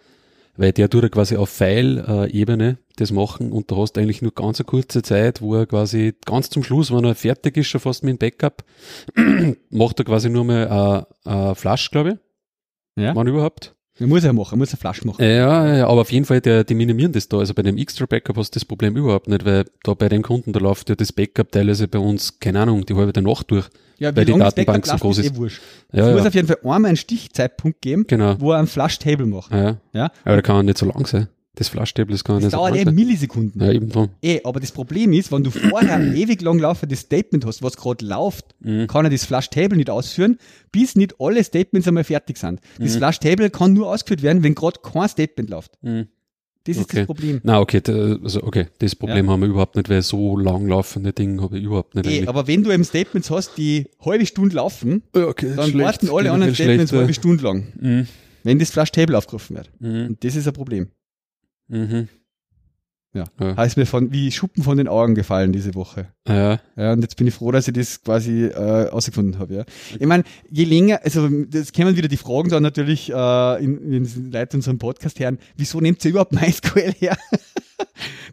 weil 0.57 0.73
der 0.73 0.89
tut 0.89 1.03
ja 1.03 1.09
quasi 1.09 1.37
auf 1.37 1.49
File-Ebene 1.49 2.77
das 2.97 3.11
machen 3.11 3.51
und 3.51 3.71
da 3.71 3.77
hast 3.77 3.93
du 3.93 4.01
eigentlich 4.01 4.21
nur 4.21 4.33
ganz 4.33 4.59
eine 4.59 4.65
kurze 4.65 5.01
Zeit, 5.01 5.41
wo 5.41 5.55
er 5.55 5.65
quasi 5.65 6.13
ganz 6.25 6.49
zum 6.49 6.61
Schluss, 6.63 6.91
wenn 6.91 7.05
er 7.05 7.15
fertig 7.15 7.55
ist, 7.57 7.67
schon 7.67 7.81
fast 7.81 8.03
mit 8.03 8.11
dem 8.13 8.17
Backup, 8.17 8.63
macht 9.69 9.99
er 9.99 10.05
quasi 10.05 10.29
nur 10.29 10.43
mal 10.43 11.05
äh, 11.25 11.29
äh, 11.51 11.55
Flash, 11.55 11.91
glaube 11.91 12.09
ich, 12.11 12.15
Ja? 12.95 13.15
wann 13.15 13.27
überhaupt. 13.27 13.73
Man 13.97 14.09
muss 14.09 14.25
ja 14.25 14.33
machen, 14.33 14.51
man 14.51 14.59
muss 14.59 14.71
eine 14.71 14.77
Flash 14.77 15.05
machen. 15.05 15.23
Ja, 15.23 15.29
ja, 15.65 15.77
ja, 15.77 15.87
aber 15.87 16.01
auf 16.01 16.11
jeden 16.11 16.25
Fall, 16.25 16.41
der, 16.41 16.65
die 16.65 16.75
minimieren 16.75 17.13
das 17.13 17.29
da. 17.29 17.37
Also 17.37 17.53
bei 17.53 17.63
dem 17.63 17.77
extra 17.77 18.05
Backup 18.05 18.35
hast 18.35 18.53
du 18.53 18.59
das 18.59 18.65
Problem 18.65 18.97
überhaupt 18.97 19.29
nicht, 19.29 19.45
weil 19.45 19.63
da 19.83 19.93
bei 19.93 20.09
dem 20.09 20.21
Kunden, 20.21 20.51
da 20.51 20.59
läuft 20.59 20.89
ja 20.89 20.95
das 20.95 21.13
Backup 21.13 21.49
teilweise 21.53 21.87
bei 21.87 21.99
uns, 21.99 22.37
keine 22.41 22.59
Ahnung, 22.59 22.85
die 22.85 22.93
halbe 22.93 23.21
Nacht 23.21 23.51
durch. 23.51 23.67
Ja, 23.97 24.13
weil 24.13 24.25
die 24.25 24.33
Datenbank 24.33 24.85
so 24.85 24.97
groß 24.97 25.19
ist 25.19 25.25
ist. 25.27 25.31
eh 25.35 25.37
wurscht. 25.37 25.61
Ja, 25.93 26.07
es 26.09 26.13
muss 26.13 26.21
ja. 26.23 26.27
auf 26.27 26.35
jeden 26.35 26.47
Fall 26.49 26.57
einmal 26.63 26.85
einen 26.89 26.97
Stichzeitpunkt 26.97 27.81
geben, 27.81 28.03
Genau. 28.07 28.35
wo 28.39 28.51
er 28.51 28.57
einen 28.57 28.67
Flash-Table 28.67 29.25
macht. 29.27 29.53
Ja. 29.53 29.77
Ja? 29.93 30.11
Aber 30.25 30.35
der 30.35 30.41
kann 30.41 30.57
auch 30.57 30.63
nicht 30.63 30.77
so 30.77 30.85
lang 30.85 31.05
sein. 31.07 31.29
Das 31.55 31.69
Flashtable, 31.69 32.11
das 32.13 32.23
kann 32.23 32.35
auch 32.35 32.39
Das 32.39 32.45
nicht 32.45 32.51
so 32.51 32.57
dauert 32.57 32.75
lang 32.75 32.87
eh. 32.87 32.91
Millisekunden. 32.91 33.61
Ja, 33.61 33.71
eben 33.71 33.89
drum. 33.89 34.09
Eh, 34.21 34.41
aber 34.43 34.59
das 34.59 34.71
Problem 34.73 35.13
ist, 35.13 35.31
wenn 35.31 35.43
du 35.43 35.51
vorher 35.51 35.95
ein 35.95 36.15
ewig 36.15 36.41
lang 36.41 36.59
laufendes 36.59 36.99
Statement 37.01 37.45
hast, 37.45 37.63
was 37.63 37.77
gerade 37.77 38.05
läuft, 38.05 38.53
Mhm. 38.59 38.87
kann 38.87 39.05
er 39.05 39.09
das 39.09 39.23
Flash-Table 39.25 39.77
nicht 39.77 39.89
ausführen, 39.89 40.37
bis 40.71 40.95
nicht 40.95 41.15
alle 41.19 41.43
Statements 41.43 41.87
einmal 41.87 42.03
fertig 42.03 42.37
sind. 42.37 42.59
Das 42.77 42.93
Mhm. 42.95 42.97
Flash-Table 42.97 43.49
kann 43.49 43.73
nur 43.73 43.89
ausgeführt 43.89 44.21
werden, 44.21 44.43
wenn 44.43 44.53
gerade 44.53 44.79
kein 44.83 45.07
Statement 45.07 45.49
läuft. 45.49 45.71
Mhm. 45.81 46.07
Das 46.67 46.77
ist 46.77 46.83
Okay. 46.85 46.97
das 46.97 47.05
Problem. 47.05 47.41
Na, 47.43 47.59
okay, 47.59 47.79
also 48.23 48.41
okay, 48.43 48.65
das 48.79 48.95
Problem 48.95 49.29
haben 49.29 49.39
wir 49.41 49.47
überhaupt 49.49 49.75
nicht, 49.75 49.87
weil 49.87 50.01
so 50.01 50.35
lang 50.35 50.65
laufende 50.67 51.13
Dinge 51.13 51.39
habe 51.43 51.59
ich 51.59 51.63
überhaupt 51.63 51.93
nicht 51.93 52.07
Eh, 52.07 52.09
eigentlich. 52.09 52.27
aber 52.27 52.47
wenn 52.47 52.63
du 52.63 52.71
eben 52.71 52.83
Statements 52.83 53.29
hast, 53.29 53.55
die 53.57 53.85
halbe 54.03 54.25
Stunde 54.25 54.55
laufen, 54.55 55.03
Ja, 55.15 55.27
okay, 55.27 55.53
dann 55.55 55.73
warten 55.77 56.09
alle 56.09 56.31
anderen 56.31 56.55
Statements 56.55 56.91
halbe 56.91 57.13
Stunde 57.13 57.43
lang, 57.43 57.67
Mhm. 57.79 58.07
wenn 58.43 58.57
das 58.57 58.71
Flash-Table 58.71 59.15
aufgerufen 59.15 59.55
wird. 59.57 59.69
Mhm. 59.79 60.07
Und 60.07 60.23
das 60.23 60.35
ist 60.35 60.47
ein 60.47 60.53
Problem. 60.53 60.87
Mhm. 61.67 62.09
Ja. 63.15 63.23
Ja. 63.39 63.55
Heißt 63.55 63.77
mir 63.77 63.85
von, 63.85 64.11
wie 64.11 64.29
Schuppen 64.29 64.61
von 64.61 64.77
den 64.77 64.89
Augen 64.89 65.15
gefallen 65.15 65.53
diese 65.53 65.73
Woche. 65.73 66.09
Ja, 66.27 66.59
Ja, 66.75 66.91
und 66.91 67.01
jetzt 67.01 67.15
bin 67.15 67.27
ich 67.27 67.33
froh, 67.33 67.49
dass 67.51 67.67
ich 67.67 67.73
das 67.73 68.03
quasi 68.03 68.47
äh, 68.47 68.89
ausgefunden 68.89 69.39
habe. 69.39 69.55
Ja. 69.55 69.65
Ich 69.97 70.05
meine, 70.05 70.25
je 70.49 70.65
länger, 70.65 70.99
also 71.01 71.29
das 71.29 71.71
kämen 71.71 71.95
wieder 71.95 72.09
die 72.09 72.17
Fragen 72.17 72.49
dann 72.49 72.61
natürlich, 72.61 73.09
äh, 73.09 73.63
in, 73.63 73.79
wenn 73.89 74.03
die 74.03 74.37
Leute 74.37 74.57
unseren 74.57 74.79
Podcast 74.79 75.17
hören, 75.21 75.39
wieso 75.55 75.79
nehmt 75.79 76.03
ihr 76.03 76.11
überhaupt 76.11 76.33
MySQL 76.33 76.93
her? 76.99 77.17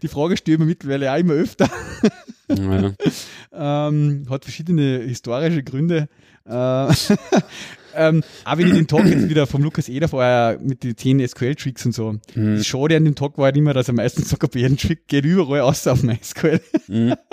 die 0.03 0.09
Frage 0.09 0.37
stellen 0.37 0.59
wir 0.59 0.67
mittlerweile 0.67 1.13
auch 1.13 1.19
immer 1.19 1.35
öfter. 1.35 1.71
ja. 2.49 2.93
ähm, 3.89 4.27
hat 4.29 4.45
verschiedene 4.45 4.99
historische 4.99 5.63
Gründe. 5.63 6.09
Äh, 6.47 6.93
ähm, 7.95 8.23
auch 8.45 8.59
wenn 8.59 8.69
ich 8.69 8.75
den 8.75 8.87
Talk 8.87 9.07
jetzt 9.07 9.29
wieder 9.29 9.47
vom 9.47 9.63
Lukas 9.63 9.89
Eder 9.89 10.09
vorher 10.09 10.59
mit 10.63 10.83
den 10.83 10.97
10 10.97 11.27
SQL-Tricks 11.27 11.87
und 11.87 11.93
so. 11.93 12.13
Mhm. 12.35 12.57
Das 12.57 12.67
Schade 12.67 12.97
an 12.97 13.05
dem 13.05 13.15
Talk 13.15 13.39
war 13.39 13.47
halt 13.47 13.57
immer, 13.57 13.75
dass 13.75 13.89
er 13.89 13.95
meistens 13.95 14.31
sagt, 14.31 14.45
ob 14.45 14.55
jeden 14.55 14.77
Trick 14.77 15.07
geht 15.09 15.25
überall 15.25 15.61
außer 15.61 15.93
auf 15.93 16.03
MySQL. 16.03 16.61
Mhm. 16.89 17.15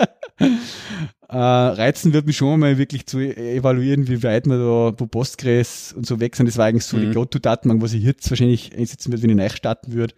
Äh, 1.32 1.36
reizen 1.36 2.12
wird 2.12 2.26
mich 2.26 2.36
schon 2.36 2.58
mal 2.58 2.76
wirklich 2.76 3.06
zu 3.06 3.20
evaluieren, 3.20 4.08
wie 4.08 4.20
weit 4.24 4.46
wir 4.46 4.56
da, 4.56 4.92
wo 4.98 5.06
Postgres 5.06 5.92
und 5.96 6.04
so 6.04 6.18
weg 6.18 6.34
sind. 6.34 6.46
Das 6.46 6.56
war 6.58 6.66
eigentlich 6.66 6.84
so 6.84 6.98
die 6.98 7.06
Mhm. 7.06 7.14
Go-To-Datenbank, 7.14 7.80
was 7.82 7.92
ich 7.92 8.02
jetzt 8.02 8.28
wahrscheinlich 8.30 8.76
einsetzen 8.76 9.12
würde, 9.12 9.22
wenn 9.22 9.30
ich 9.30 9.36
neu 9.36 9.48
starten 9.48 9.92
würde. 9.92 10.12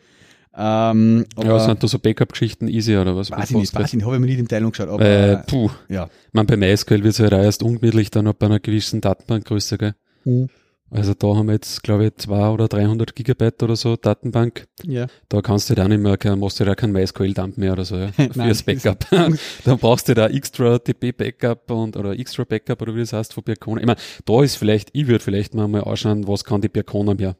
Ähm, 0.54 1.24
ja, 1.42 1.58
sind 1.60 1.82
da 1.82 1.88
so 1.88 1.98
Backup-Geschichten 1.98 2.68
easy 2.68 2.96
oder 2.96 3.16
was? 3.16 3.30
weiß 3.30 3.50
ich 3.50 3.56
nicht, 3.56 3.74
weiß 3.74 3.86
ich 3.88 3.94
nicht, 3.94 4.04
habe 4.04 4.16
ich 4.16 4.20
mir 4.20 4.26
nicht 4.26 4.38
im 4.38 4.46
Detail 4.48 4.64
angeschaut, 4.66 4.88
aber 4.88 5.04
Äh, 5.04 5.36
puh. 5.46 5.70
ja. 5.88 6.08
Man, 6.32 6.46
bei 6.46 6.56
MySQL 6.56 7.02
wird 7.02 7.14
es 7.14 7.20
halt 7.20 7.32
auch 7.32 7.38
erst 7.42 7.62
ungemütlich 7.62 8.10
dann 8.10 8.26
ab 8.26 8.42
einer 8.42 8.60
gewissen 8.60 9.00
Datenbankgröße, 9.00 9.78
gell? 9.78 9.94
Mhm. 10.24 10.48
Also 10.90 11.14
da 11.14 11.28
haben 11.28 11.46
wir 11.46 11.54
jetzt, 11.54 11.82
glaube 11.82 12.04
ich, 12.04 12.16
200 12.16 12.52
oder 12.52 12.68
300 12.68 13.16
Gigabyte 13.16 13.62
oder 13.62 13.76
so 13.76 13.96
Datenbank. 13.96 14.66
Ja. 14.84 15.06
Da 15.30 15.40
kannst 15.40 15.70
du 15.70 15.74
halt 15.74 15.86
auch 15.86 15.88
nicht 15.88 16.02
mehr, 16.02 16.18
kein- 16.18 16.38
machst 16.38 16.60
du 16.60 16.66
halt 16.66 16.76
auch 16.76 16.78
kein 16.78 16.92
MySQL-Dump 16.92 17.56
mehr 17.56 17.72
oder 17.72 17.86
so, 17.86 17.96
ja, 17.96 18.08
fürs 18.32 18.62
Backup. 18.62 19.06
Dann 19.64 19.78
brauchst 19.78 20.10
du 20.10 20.14
da 20.14 20.26
extra 20.28 20.78
DB-Backup 20.78 21.70
und, 21.70 21.96
oder 21.96 22.12
extra 22.18 22.44
Backup 22.44 22.82
oder 22.82 22.94
wie 22.94 23.00
das 23.00 23.14
heißt 23.14 23.32
von 23.32 23.42
Birkona. 23.42 23.80
Ich 23.80 23.86
meine, 23.86 23.98
da 24.26 24.42
ist 24.42 24.56
vielleicht, 24.56 24.90
ich 24.92 25.06
würde 25.06 25.24
vielleicht 25.24 25.54
mal, 25.54 25.66
mal 25.66 25.80
ausschauen, 25.80 26.28
was 26.28 26.44
kann 26.44 26.60
die 26.60 26.68
Birkona 26.68 27.14
mehr. 27.14 27.36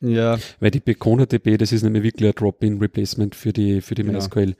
Ja, 0.00 0.38
Weil 0.60 0.70
die 0.70 0.80
Birkona 0.80 1.26
DB, 1.26 1.56
das 1.56 1.72
ist 1.72 1.82
nämlich 1.82 2.02
wirklich 2.02 2.28
ein 2.30 2.34
Drop-in-Replacement 2.34 3.34
für 3.34 3.52
die, 3.52 3.80
für 3.80 3.94
die. 3.94 4.02
MySQL. 4.04 4.54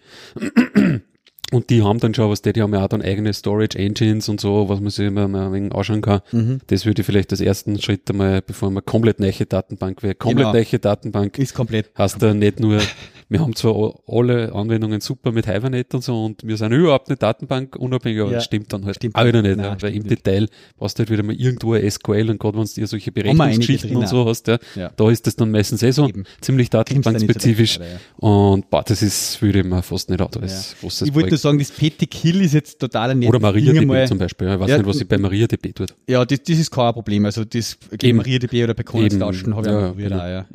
Und 1.52 1.70
die 1.70 1.82
haben 1.82 2.00
dann 2.00 2.14
schon 2.14 2.30
was, 2.30 2.42
die, 2.42 2.52
die 2.52 2.62
haben 2.62 2.72
ja 2.74 2.82
auch 2.84 2.88
dann 2.88 3.02
eigene 3.02 3.32
Storage 3.32 3.78
Engines 3.78 4.28
und 4.28 4.40
so, 4.40 4.68
was 4.68 4.80
man 4.80 4.90
sich 4.90 5.06
immer 5.06 5.28
mal 5.28 5.46
ein 5.46 5.52
wenig 5.52 5.72
anschauen 5.74 6.00
kann. 6.00 6.20
mhm. 6.32 6.58
Das 6.66 6.84
würde 6.86 7.02
ich 7.02 7.06
vielleicht 7.06 7.30
als 7.32 7.40
ersten 7.40 7.80
Schritt 7.80 8.10
einmal, 8.10 8.42
bevor 8.42 8.70
man 8.70 8.84
komplett 8.84 9.20
neue 9.20 9.30
Datenbank 9.32 10.02
wäre. 10.02 10.14
Komplett 10.14 10.46
Genau. 10.46 10.52
neue 10.52 10.78
Datenbank 10.80 11.38
ist 11.38 11.54
komplett. 11.54 11.90
hast 11.94 12.20
du 12.22 12.34
nicht 12.34 12.58
nur, 12.58 12.80
wir 13.28 13.40
haben 13.40 13.54
zwar 13.56 13.94
alle 14.06 14.52
Anwendungen 14.54 15.00
super 15.00 15.32
mit 15.32 15.46
Hibernate 15.46 15.96
und 15.96 16.02
so 16.02 16.24
und 16.24 16.46
wir 16.46 16.56
sind 16.56 16.72
überhaupt 16.72 17.08
nicht 17.08 17.22
Datenbank 17.22 17.76
unabhängig, 17.76 18.20
aber 18.20 18.30
Ja. 18.30 18.36
das 18.36 18.44
stimmt 18.44 18.72
dann 18.72 18.84
halt 18.84 18.96
Stimmt 18.96 19.14
auch 19.16 19.24
wieder 19.24 19.42
nicht, 19.42 19.56
Nein, 19.56 19.76
weil 19.80 19.92
im 19.94 20.02
nicht. 20.02 20.10
Detail 20.26 20.48
brauchst 20.76 20.98
du 20.98 21.00
halt 21.00 21.10
wieder 21.10 21.22
mal 21.22 21.34
irgendwo 21.34 21.74
ein 21.74 21.90
SQL 21.90 22.30
und 22.30 22.38
gerade 22.38 22.58
wenn 22.58 22.64
du 22.64 22.72
dir 22.74 22.86
solche 22.86 23.12
Berechnungsgeschichten 23.12 23.96
und 23.96 24.08
so 24.08 24.24
hast, 24.26 24.46
ja, 24.48 24.58
Ja. 24.74 24.90
da 24.96 25.10
ist 25.10 25.26
das 25.26 25.36
dann 25.36 25.50
meistens 25.50 25.82
eh 25.82 25.90
so 25.90 26.08
Eben. 26.08 26.24
ziemlich 26.40 26.68
so 26.68 26.78
datenbankspezifisch 26.78 27.78
ja. 27.78 27.84
und 28.16 28.68
boah, 28.70 28.82
das 28.82 29.02
ist, 29.02 29.40
würde 29.42 29.60
ich 29.60 29.64
mir 29.64 29.82
fast 29.82 30.10
nicht 30.10 30.20
auch 30.20 30.30
als 30.40 30.76
großes 30.80 31.08
Ich 31.08 31.14
wollte 31.14 31.30
nur 31.30 31.38
sagen, 31.38 31.58
das 31.58 31.70
PT 31.70 32.10
Kill 32.10 32.40
ist 32.42 32.54
jetzt 32.54 32.78
total 32.80 33.10
ein 33.10 33.24
Oder 33.24 33.40
MariaDB 33.40 34.06
zum 34.06 34.18
Beispiel, 34.18 34.48
ich 34.52 34.60
weiß 34.60 34.76
nicht, 34.78 34.86
was 34.86 35.00
ich 35.00 35.08
bei 35.08 35.18
MariaDB 35.18 35.72
tut. 35.72 35.94
Ja, 36.08 36.24
das, 36.24 36.42
das 36.42 36.58
ist 36.58 36.70
kein 36.70 36.92
Problem. 36.92 37.24
Also 37.24 37.44
das 37.44 37.78
gegen 37.98 38.16
MariaDB 38.18 38.64
oder 38.64 38.74
bei 38.74 38.84
Eben. 39.00 39.18
tauschen 39.18 39.54
habe 39.56 39.66
ich 39.66 39.72
Ja, 39.72 39.78
auch 39.80 39.88
probiert. 39.90 40.10
genau. 40.12 40.26
ja. 40.26 40.46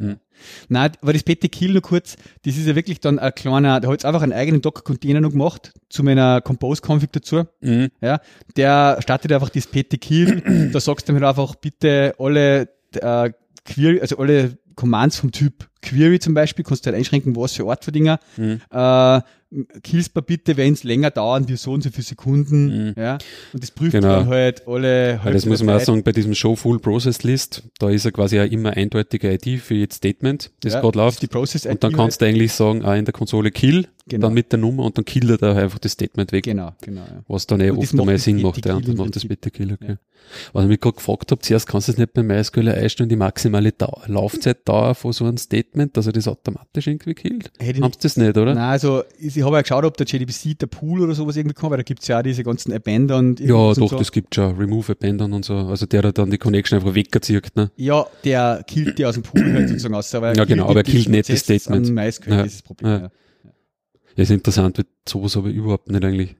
Nein, 0.67 0.91
aber 1.01 1.13
das 1.13 1.23
PT 1.23 1.51
Kill 1.51 1.73
nur 1.73 1.81
kurz, 1.81 2.15
das 2.45 2.57
ist 2.57 2.67
ja 2.67 2.75
wirklich 2.75 2.99
dann 2.99 3.19
ein 3.19 3.33
kleiner, 3.33 3.79
der 3.79 3.89
hat 3.89 3.95
jetzt 3.95 4.05
einfach 4.05 4.21
einen 4.21 4.33
eigenen 4.33 4.61
Docker-Container 4.61 5.21
noch 5.21 5.31
gemacht, 5.31 5.73
zu 5.89 6.03
meiner 6.03 6.41
Compose-Config 6.41 7.11
dazu. 7.11 7.45
Mhm. 7.61 7.89
Ja, 8.01 8.19
der 8.55 8.97
startet 9.01 9.31
einfach 9.31 9.49
das 9.49 9.67
PT 9.67 9.99
Kill, 9.99 10.69
da 10.73 10.79
sagst 10.79 11.09
du 11.09 11.13
mir 11.13 11.27
einfach 11.27 11.55
bitte 11.55 12.13
alle 12.17 12.69
äh, 12.93 13.31
Query, 13.65 14.01
also 14.01 14.17
alle 14.17 14.57
Commands 14.75 15.17
vom 15.17 15.31
Typ 15.31 15.67
Query 15.81 16.19
zum 16.19 16.33
Beispiel, 16.33 16.63
kannst 16.63 16.85
du 16.85 16.87
halt 16.87 16.97
einschränken, 16.97 17.35
was 17.35 17.53
für 17.53 17.69
Art 17.69 17.83
für 17.83 17.91
Dinger. 17.91 18.19
Mhm. 18.37 18.61
Äh, 18.71 19.21
killst 19.83 20.13
mal 20.15 20.21
bitte, 20.21 20.57
wenn 20.57 20.73
es 20.73 20.83
länger 20.83 21.09
dauern, 21.09 21.47
wie 21.49 21.55
so 21.55 21.71
und 21.73 21.81
so 21.83 21.89
viele 21.89 22.03
Sekunden. 22.03 22.89
Mhm. 22.89 22.93
Ja, 22.95 23.17
und 23.53 23.63
das 23.63 23.71
prüft 23.71 23.93
Genau. 23.93 24.09
dann 24.19 24.27
halt 24.27 24.67
alle 24.67 25.11
Ja, 25.13 25.23
halbe 25.23 25.33
das 25.33 25.45
muss 25.47 25.63
man 25.63 25.75
auch 25.75 25.79
sagen, 25.81 26.03
bei 26.03 26.11
diesem 26.11 26.35
Show 26.35 26.55
Full 26.55 26.79
Process 26.79 27.23
List, 27.23 27.63
da 27.79 27.89
ist 27.89 28.05
ja 28.05 28.11
quasi 28.11 28.39
auch 28.39 28.45
immer 28.45 28.71
eindeutige 28.71 29.31
ID 29.33 29.59
für 29.59 29.73
jedes 29.73 29.97
Statement, 29.97 30.51
das 30.61 30.73
Ja, 30.73 30.81
gerade 30.81 30.97
läuft. 30.99 31.21
die 31.23 31.27
Process 31.27 31.65
Und 31.65 31.83
dann 31.83 31.93
kannst 31.93 32.21
du 32.21 32.25
eigentlich 32.25 32.53
sagen, 32.53 32.83
auch 32.85 32.93
in 32.93 33.05
der 33.05 33.13
Konsole 33.13 33.49
Kill, 33.51 33.87
Genau. 34.09 34.27
dann 34.27 34.33
mit 34.33 34.51
der 34.51 34.59
Nummer 34.59 34.83
und 34.85 34.97
dann 34.97 35.05
killt 35.05 35.29
er 35.29 35.37
da 35.37 35.55
einfach 35.55 35.79
das 35.79 35.93
Statement 35.93 36.31
weg. 36.31 36.43
Genau, 36.43 36.73
genau. 36.81 37.01
Ja. 37.01 37.23
Was 37.27 37.47
dann 37.47 37.61
eh 37.61 37.69
Und 37.71 37.79
oft 37.79 37.91
einmal 37.93 38.15
das 38.15 38.23
Sinn 38.23 38.41
macht, 38.41 38.65
ja, 38.65 38.75
und 38.75 38.87
im 38.87 38.97
macht 38.97 39.15
das 39.15 39.23
Prinzip. 39.25 39.29
bitte 39.29 39.51
Kill, 39.51 39.73
okay. 39.73 39.97
Was 40.53 40.63
ich 40.63 40.69
mich 40.69 40.79
gerade 40.81 40.95
gefragt 40.97 41.31
habe, 41.31 41.41
zuerst 41.41 41.65
kannst 41.67 41.87
du 41.87 41.93
es 41.93 41.97
nicht 41.97 42.13
bei 42.13 42.21
MySQL 42.23 42.67
einstellen, 42.69 43.09
die 43.09 43.15
maximale 43.15 43.71
Dau 43.71 44.01
Laufzeitdauer 44.05 44.93
von 44.95 45.13
so 45.13 45.25
einem 45.25 45.37
Statement, 45.37 45.95
dass 45.95 46.07
er 46.07 46.11
das 46.13 46.27
automatisch 46.27 46.87
irgendwie 46.87 47.13
killt? 47.13 47.51
Ich 47.59 47.81
Haben 47.81 47.93
sie 47.93 47.99
das 48.01 48.17
nicht, 48.17 48.37
oder? 48.37 48.53
Nein, 48.53 48.63
also 48.69 49.03
ich 49.17 49.41
habe 49.41 49.55
ja 49.55 49.61
geschaut, 49.61 49.85
ob 49.85 49.95
der 49.97 50.05
JDBC 50.05 50.59
der 50.59 50.67
Pool 50.67 51.01
oder 51.01 51.15
sowas 51.15 51.37
irgendwie 51.37 51.53
kann, 51.55 51.69
weil 51.71 51.77
da 51.77 51.83
gibt's 51.83 52.07
ja 52.07 52.19
auch 52.19 52.23
diese 52.23 52.43
ganzen 52.43 52.73
Abandoned. 52.73 53.39
ja, 53.39 53.55
und 53.55 53.77
doch, 53.79 53.89
so. 53.89 53.97
das 53.97 54.11
gibt 54.11 54.35
schon. 54.35 54.55
Remove 54.57 54.91
Abandon 54.91 55.33
und 55.33 55.45
so. 55.45 55.55
Also 55.55 55.85
der 55.85 56.01
da 56.01 56.11
dann 56.11 56.29
die 56.31 56.37
Connection 56.37 56.77
einfach 56.79 56.95
wegzieht, 56.95 57.55
ne? 57.55 57.71
Ja, 57.77 58.05
der 58.23 58.63
killt 58.67 58.97
die 58.99 59.05
aus 59.05 59.13
dem 59.15 59.23
Pool 59.23 59.53
halt 59.53 59.69
sozusagen 59.69 59.95
aus. 59.95 60.13
Aber 60.13 60.29
er 60.29 60.35
Ja, 60.35 60.45
genau, 60.45 60.67
aber 60.67 60.81
er 60.81 60.83
killt 60.83 61.09
nicht 61.09 61.29
das 61.29 61.39
Statement. 61.39 61.89
MySQL, 61.89 62.29
Ja, 62.31 62.37
das 62.43 62.47
ist 62.47 62.55
das 62.55 62.61
Problem. 62.63 62.91
ja. 63.03 63.11
Ist 64.19 64.31
interessant, 64.31 64.77
weil 64.77 64.85
sowas 65.07 65.35
ich 65.35 65.55
überhaupt 65.55 65.89
nicht 65.89 66.03
eigentlich. 66.03 66.35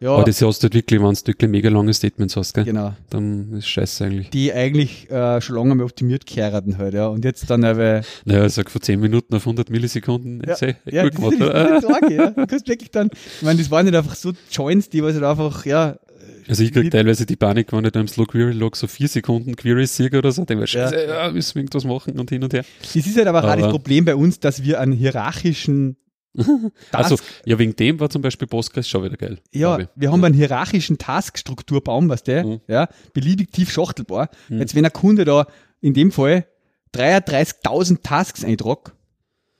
ja. 0.00 0.10
Aber 0.12 0.24
das 0.24 0.40
hast 0.40 0.60
du 0.60 0.64
halt 0.66 0.74
wirklich, 0.74 1.00
wenn 1.00 1.12
du 1.14 1.26
wirklich 1.26 1.50
mega 1.50 1.68
lange 1.68 1.92
Statements 1.92 2.36
hast, 2.36 2.54
gell? 2.54 2.64
genau. 2.64 2.94
Dann 3.10 3.52
ist 3.54 3.66
scheiße 3.68 4.04
eigentlich. 4.04 4.30
Die 4.30 4.52
eigentlich 4.52 5.10
äh, 5.10 5.40
schon 5.40 5.56
lange 5.56 5.74
mal 5.74 5.84
optimiert 5.84 6.26
gehören 6.26 6.78
halt, 6.78 6.94
ja. 6.94 7.08
Und 7.08 7.24
jetzt 7.24 7.50
dann 7.50 7.64
aber. 7.64 8.02
Naja, 8.24 8.46
ich 8.46 8.52
sag 8.52 8.70
von 8.70 8.80
10 8.80 9.00
Minuten 9.00 9.34
auf 9.34 9.42
100 9.42 9.68
Millisekunden, 9.70 10.42
Ja, 10.46 10.52
ist 10.54 10.62
eh 10.62 10.76
ja, 10.86 11.02
gut 11.02 11.14
das 11.14 11.20
gemacht. 11.20 11.34
ist 11.34 11.42
oder? 11.42 11.70
nicht 11.72 11.82
Sorge, 11.82 12.14
ja. 12.14 12.30
Du 12.30 12.46
kannst 12.46 12.68
wirklich 12.68 12.90
dann, 12.92 13.10
ich 13.12 13.42
meine, 13.42 13.58
das 13.58 13.70
waren 13.70 13.84
nicht 13.86 13.96
einfach 13.96 14.14
so 14.14 14.32
Joints, 14.52 14.88
die 14.90 15.02
was 15.02 15.14
halt 15.14 15.24
einfach, 15.24 15.66
ja, 15.66 15.98
Also 16.46 16.62
ich 16.62 16.72
krieg 16.72 16.90
teilweise 16.92 17.26
die 17.26 17.34
Panik, 17.36 17.72
wenn 17.72 17.84
ich 17.84 17.90
da 17.92 18.00
im 18.00 18.06
Slow 18.08 18.26
Query 18.26 18.52
Log 18.52 18.76
so 18.76 18.86
vier 18.86 19.08
Sekunden 19.08 19.56
Queries 19.56 19.96
sehe 19.96 20.10
oder 20.16 20.30
so, 20.30 20.44
denke 20.44 20.64
ich 20.64 20.74
mir, 20.74 20.80
Ja. 20.82 20.88
scheiße, 20.90 21.06
ja, 21.08 21.30
müssen 21.32 21.54
wir 21.56 21.62
irgendwas 21.62 21.84
machen 21.84 22.18
und 22.20 22.30
hin 22.30 22.44
und 22.44 22.52
her. 22.52 22.64
Es 22.82 22.94
ist 22.94 23.16
halt 23.16 23.26
aber, 23.26 23.40
auch 23.40 23.54
das 23.54 23.64
Aber- 23.64 23.70
Problem 23.72 24.04
bei 24.04 24.14
uns, 24.14 24.38
dass 24.38 24.62
wir 24.62 24.78
einen 24.80 24.92
hierarchischen 24.92 25.96
Also, 26.92 27.16
ja, 27.44 27.58
wegen 27.58 27.74
dem 27.76 27.98
war 28.00 28.10
zum 28.10 28.22
Beispiel 28.22 28.46
Postgres 28.48 28.88
schon 28.88 29.02
wieder 29.04 29.16
geil. 29.16 29.38
ja, 29.52 29.78
wir 29.94 30.12
haben 30.12 30.24
einen 30.24 30.34
hierarchischen 30.34 30.98
Taskstrukturbaum, 30.98 32.08
was 32.08 32.22
der, 32.22 32.44
Mhm. 32.44 32.60
ja, 32.68 32.88
beliebig 33.12 33.50
tief 33.52 33.70
schachtelbar. 33.72 34.30
Mhm. 34.48 34.58
Jetzt 34.60 34.74
wenn 34.74 34.84
ein 34.84 34.92
Kunde 34.92 35.24
da 35.24 35.46
in 35.80 35.94
dem 35.94 36.12
Fall 36.12 36.46
33.000 36.94 38.02
Tasks 38.02 38.44
eintragt, 38.44 38.92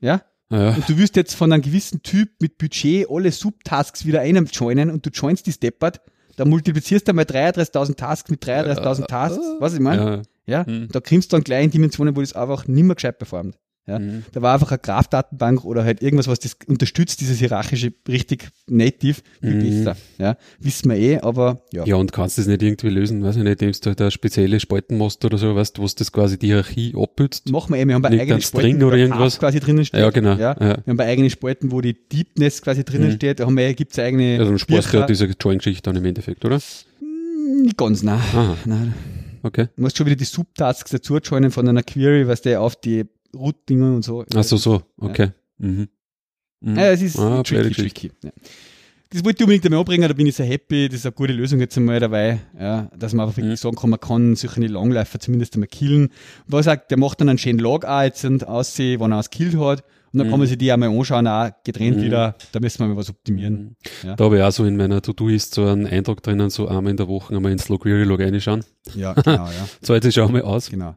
ja, 0.01 0.23
Ja, 0.51 0.71
und 0.75 0.89
du 0.89 0.97
wirst 0.97 1.17
jetzt 1.17 1.35
von 1.35 1.53
einem 1.53 1.63
gewissen 1.63 2.03
Typ 2.03 2.31
mit 2.41 2.57
Budget 2.59 3.07
alle 3.11 3.31
Subtasks 3.33 4.07
wieder 4.07 4.21
einem 4.23 4.47
joinen 4.47 4.91
und 4.91 5.05
du 5.05 5.11
joinst 5.11 5.47
die 5.47 5.53
Steppert, 5.53 6.01
da 6.37 6.45
multiplizierst 6.47 7.07
du 7.09 7.13
mal 7.13 7.25
33.000 7.25 7.97
Tasks 7.97 8.31
mit 8.31 8.43
33.000 8.43 9.07
Tasks, 9.09 9.45
was 9.59 9.75
ich 9.75 9.81
meine? 9.81 10.23
ja. 10.47 10.65
Ja, 10.65 10.65
Mhm. 10.67 10.89
da 10.91 11.01
kriegst 11.01 11.31
du 11.31 11.37
dann 11.37 11.45
gleich 11.45 11.65
in 11.65 11.71
Dimensionen, 11.71 12.17
wo 12.17 12.23
das 12.23 12.33
einfach 12.33 12.67
nimmer 12.67 12.95
gescheit 12.95 13.19
performt. 13.19 13.59
Ja. 13.89 13.99
Mhm. 13.99 14.23
Da 14.33 14.43
war 14.43 14.53
einfach 14.55 14.71
eine 14.71 14.79
Graph-Datenbank 14.79 15.65
oder 15.65 15.83
halt 15.83 16.03
irgendwas, 16.03 16.29
was 16.29 16.39
das 16.39 16.57
unterstützt, 16.67 17.21
dieses 17.23 17.39
hierarchische, 17.39 17.93
richtig 18.07 18.49
native, 18.69 19.23
viel 19.41 19.55
Mhm. 19.55 19.85
besser. 19.85 19.97
Ja, 20.19 20.37
wissen 20.61 20.91
wir 20.91 20.97
eh, 20.99 21.19
aber 21.21 21.63
ja. 21.73 21.85
Ja, 21.87 21.97
und 21.97 22.13
kannst 22.13 22.37
das 22.39 22.47
nicht 22.47 22.63
irgendwie 22.63 22.91
lösen, 22.91 23.23
weiß 23.25 23.37
ich 23.37 23.43
nicht, 23.43 23.63
indem 23.63 23.73
du 23.81 23.87
halt 23.87 24.01
eine 24.01 24.11
spezielle 24.11 24.61
Spalten 24.61 24.99
machst 24.99 25.25
oder 25.25 25.39
so, 25.39 25.55
weißt 25.57 25.79
du, 25.79 25.83
wo 25.83 25.87
es 25.87 25.95
das 25.95 26.13
quasi 26.13 26.39
die 26.39 26.49
Hierarchie 26.49 26.95
abbützt. 26.97 27.51
Machen 27.51 27.73
wir 27.75 27.81
eh, 27.81 27.87
wir 27.87 27.95
haben 27.95 28.03
bei 28.03 28.11
eigenen 28.11 28.41
Spalten, 28.43 28.69
String 28.69 28.81
wo 28.83 28.87
oder 28.89 28.97
der 28.97 29.07
irgendwas? 29.07 29.39
Quasi 29.39 29.59
drinnen 29.61 29.85
steht. 29.85 30.01
Ja, 30.01 30.11
genau. 30.11 30.35
Ja. 30.35 30.55
Ja. 30.59 30.59
Wir 30.61 30.83
haben 30.87 30.97
bei 30.99 31.07
eigenen 31.07 31.31
Spalten, 31.31 31.73
wo 31.73 31.81
die 31.81 31.95
Deepness 31.95 32.61
quasi 32.63 32.85
drinnen 32.85 33.09
Mhm. 33.09 33.15
steht, 33.17 33.41
da 33.41 33.47
haben 33.47 33.57
wir, 33.57 33.73
gibt's 33.75 33.99
eigene 33.99 34.39
Also 34.39 34.51
dann 34.51 34.59
sparst 34.59 34.93
du 34.93 34.99
ja 34.99 35.07
diese 35.07 35.25
Join-Geschichte 35.27 35.83
dann 35.83 35.97
im 35.97 36.05
Endeffekt, 36.05 36.45
oder? 36.45 36.59
Hm, 37.01 37.63
Nicht 37.63 37.77
ganz, 37.79 38.03
nein. 38.03 38.19
Aha, 38.19 38.57
nein. 38.67 38.95
okay. 39.43 39.69
Du 39.77 39.83
musst 39.83 39.97
schon 39.97 40.07
wieder 40.07 40.17
die 40.17 40.25
Subtasks 40.25 40.91
dazu 40.91 41.17
joinen 41.19 41.51
von 41.51 41.67
einer 41.69 41.83
Query, 41.83 42.29
was 42.29 42.43
der 42.43 42.61
auf 42.61 42.77
die 42.77 43.05
Root-Dinger 43.35 43.95
und 43.97 44.03
so. 44.05 44.25
Ach 44.35 44.45
so, 44.45 44.57
so, 44.57 44.83
okay. 44.99 45.31
Mhm. 45.59 45.89
Mhm. 46.61 46.77
Ja, 46.77 46.91
es 46.91 47.03
ist 47.03 47.19
Ah, 47.19 47.43
tricky, 47.43 47.71
tricky. 47.71 48.11
Ja. 48.23 48.31
Das 49.11 49.25
wollte 49.25 49.39
ich 49.39 49.45
unbedingt 49.45 49.65
einmal 49.65 49.81
anbringen, 49.81 50.07
da 50.07 50.13
bin 50.15 50.27
ich 50.27 50.35
sehr 50.37 50.45
happy. 50.45 50.89
Das 50.89 50.97
ist 51.01 51.07
eine 51.07 51.13
gute 51.13 51.33
Lösung 51.33 51.61
jetzt 51.61 51.77
einmal 51.79 51.99
dabei, 51.99 52.41
ja, 52.61 52.91
dass 52.97 53.15
man 53.15 53.25
einfach 53.27 53.39
wirklich 53.39 53.53
Mhm. 53.53 53.57
sagen 53.57 53.77
kann, 53.77 53.91
man 53.91 54.01
kann 54.01 54.37
solche 54.37 54.61
Langläufer 54.67 55.19
zumindest 55.19 55.55
einmal 55.55 55.69
killen. 55.69 56.11
Was 56.47 56.69
auch, 56.69 56.77
der 56.77 56.99
macht 56.99 57.21
dann 57.21 57.29
einen 57.31 57.39
schönen 57.39 57.59
Log 57.59 57.85
auch 57.87 58.03
jetzt 58.03 58.25
und 58.27 58.47
aussehen, 58.47 59.01
wenn 59.01 59.13
er 59.13 59.21
es 59.21 59.31
killt 59.31 59.57
hat. 59.59 59.83
Und 60.13 60.19
dann 60.19 60.27
Mhm. 60.27 60.31
kann 60.31 60.39
man 60.41 60.49
sich 60.49 60.59
die 60.59 60.71
auch 60.73 60.77
mal 60.79 60.89
anschauen, 60.91 61.27
auch 61.27 61.51
getrennt 61.65 61.99
Mhm. 61.99 62.03
wieder. 62.03 62.35
Da 62.53 62.61
müssen 62.61 62.81
wir 62.81 62.89
mal 62.89 62.97
was 62.97 63.09
optimieren. 63.11 63.77
Ja. 64.05 64.15
Da 64.17 64.25
habe 64.25 64.37
ich 64.39 64.43
auch 64.43 64.53
so 64.53 64.65
in 64.67 64.77
meiner 64.77 65.01
To-Do-Ist 65.01 65.55
so 65.55 65.65
einen 65.67 65.87
Eindruck 65.87 66.23
drinnen, 66.23 66.51
so 66.51 66.67
einmal 66.69 66.91
in 66.91 66.97
der 66.99 67.09
Woche 67.09 67.35
einmal 67.35 67.53
ins 67.53 67.65
Slow 67.65 67.79
Query 67.79 68.05
Log 68.05 68.21
reinschauen. 68.21 68.63
Ja, 68.95 69.13
genau, 69.15 69.47
ja. 69.47 69.69
So 69.83 69.95
jetzt 69.95 70.13
schau 70.13 70.29
mal 70.29 70.43
aus. 70.43 70.71
Genau. 70.71 70.97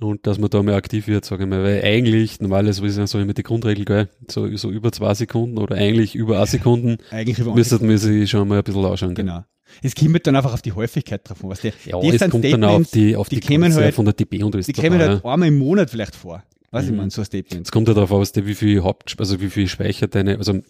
Und 0.00 0.26
dass 0.26 0.38
man 0.38 0.48
da 0.50 0.62
mal 0.62 0.74
aktiv 0.74 1.06
wird, 1.06 1.24
sage 1.24 1.44
ich 1.44 1.48
mal, 1.50 1.62
weil 1.62 1.82
eigentlich, 1.84 2.40
normalerweise 2.40 2.86
ist 2.86 2.96
ja 2.96 3.06
so 3.06 3.18
immer 3.18 3.34
die 3.34 3.42
Grundregel, 3.42 3.84
gell, 3.84 4.08
so, 4.30 4.54
so 4.56 4.70
über 4.70 4.92
zwei 4.92 5.12
Sekunden 5.14 5.58
oder 5.58 5.76
eigentlich 5.76 6.14
über 6.14 6.38
eine 6.38 6.46
Sekunden, 6.46 6.96
Eigentlich 7.10 7.38
über 7.38 7.54
müsste 7.54 7.84
man 7.84 7.98
sich 7.98 8.30
schon 8.30 8.48
mal 8.48 8.58
ein 8.58 8.64
bisschen 8.64 8.84
anschauen. 8.84 9.14
gell. 9.14 9.24
Genau. 9.26 9.44
Es 9.82 9.94
kommt 9.94 10.12
halt 10.14 10.26
dann 10.26 10.36
einfach 10.36 10.54
auf 10.54 10.62
die 10.62 10.72
Häufigkeit 10.72 11.28
drauf 11.28 11.44
an. 11.44 11.50
Was 11.50 11.60
der, 11.60 11.72
Ja, 11.84 12.00
das 12.00 12.22
es 12.22 12.30
kommt 12.30 12.44
dann 12.44 12.64
auf 12.64 12.86
Statements, 12.86 12.90
die, 12.92 13.14
auf 13.14 13.28
die 13.28 13.36
die, 13.36 13.40
kämen 13.46 13.70
Größe 13.70 13.84
halt- 13.84 13.94
von 13.94 14.04
der 14.06 14.14
DB 14.14 14.42
und 14.42 14.54
die 14.54 14.88
an, 14.88 14.98
halt 14.98 15.24
einmal 15.24 15.48
im 15.48 15.58
Monat 15.58 15.90
vielleicht 15.90 16.16
vor. 16.16 16.42
Ich 16.72 16.88
Mhm. 16.88 16.96
mal, 16.96 17.10
so 17.10 17.20
ein 17.22 17.24
Statement. 17.24 17.66
Es 17.66 17.72
kommt 17.72 17.88
ja 17.88 17.94
darauf 17.94 18.12
aus, 18.12 18.32
wie 18.36 18.54
viel 18.54 18.82
Haupt, 18.84 19.16
also 19.18 19.40
wie 19.40 19.50
viel 19.50 19.66
Speicher 19.66 20.06
deine, 20.06 20.38
also 20.38 20.60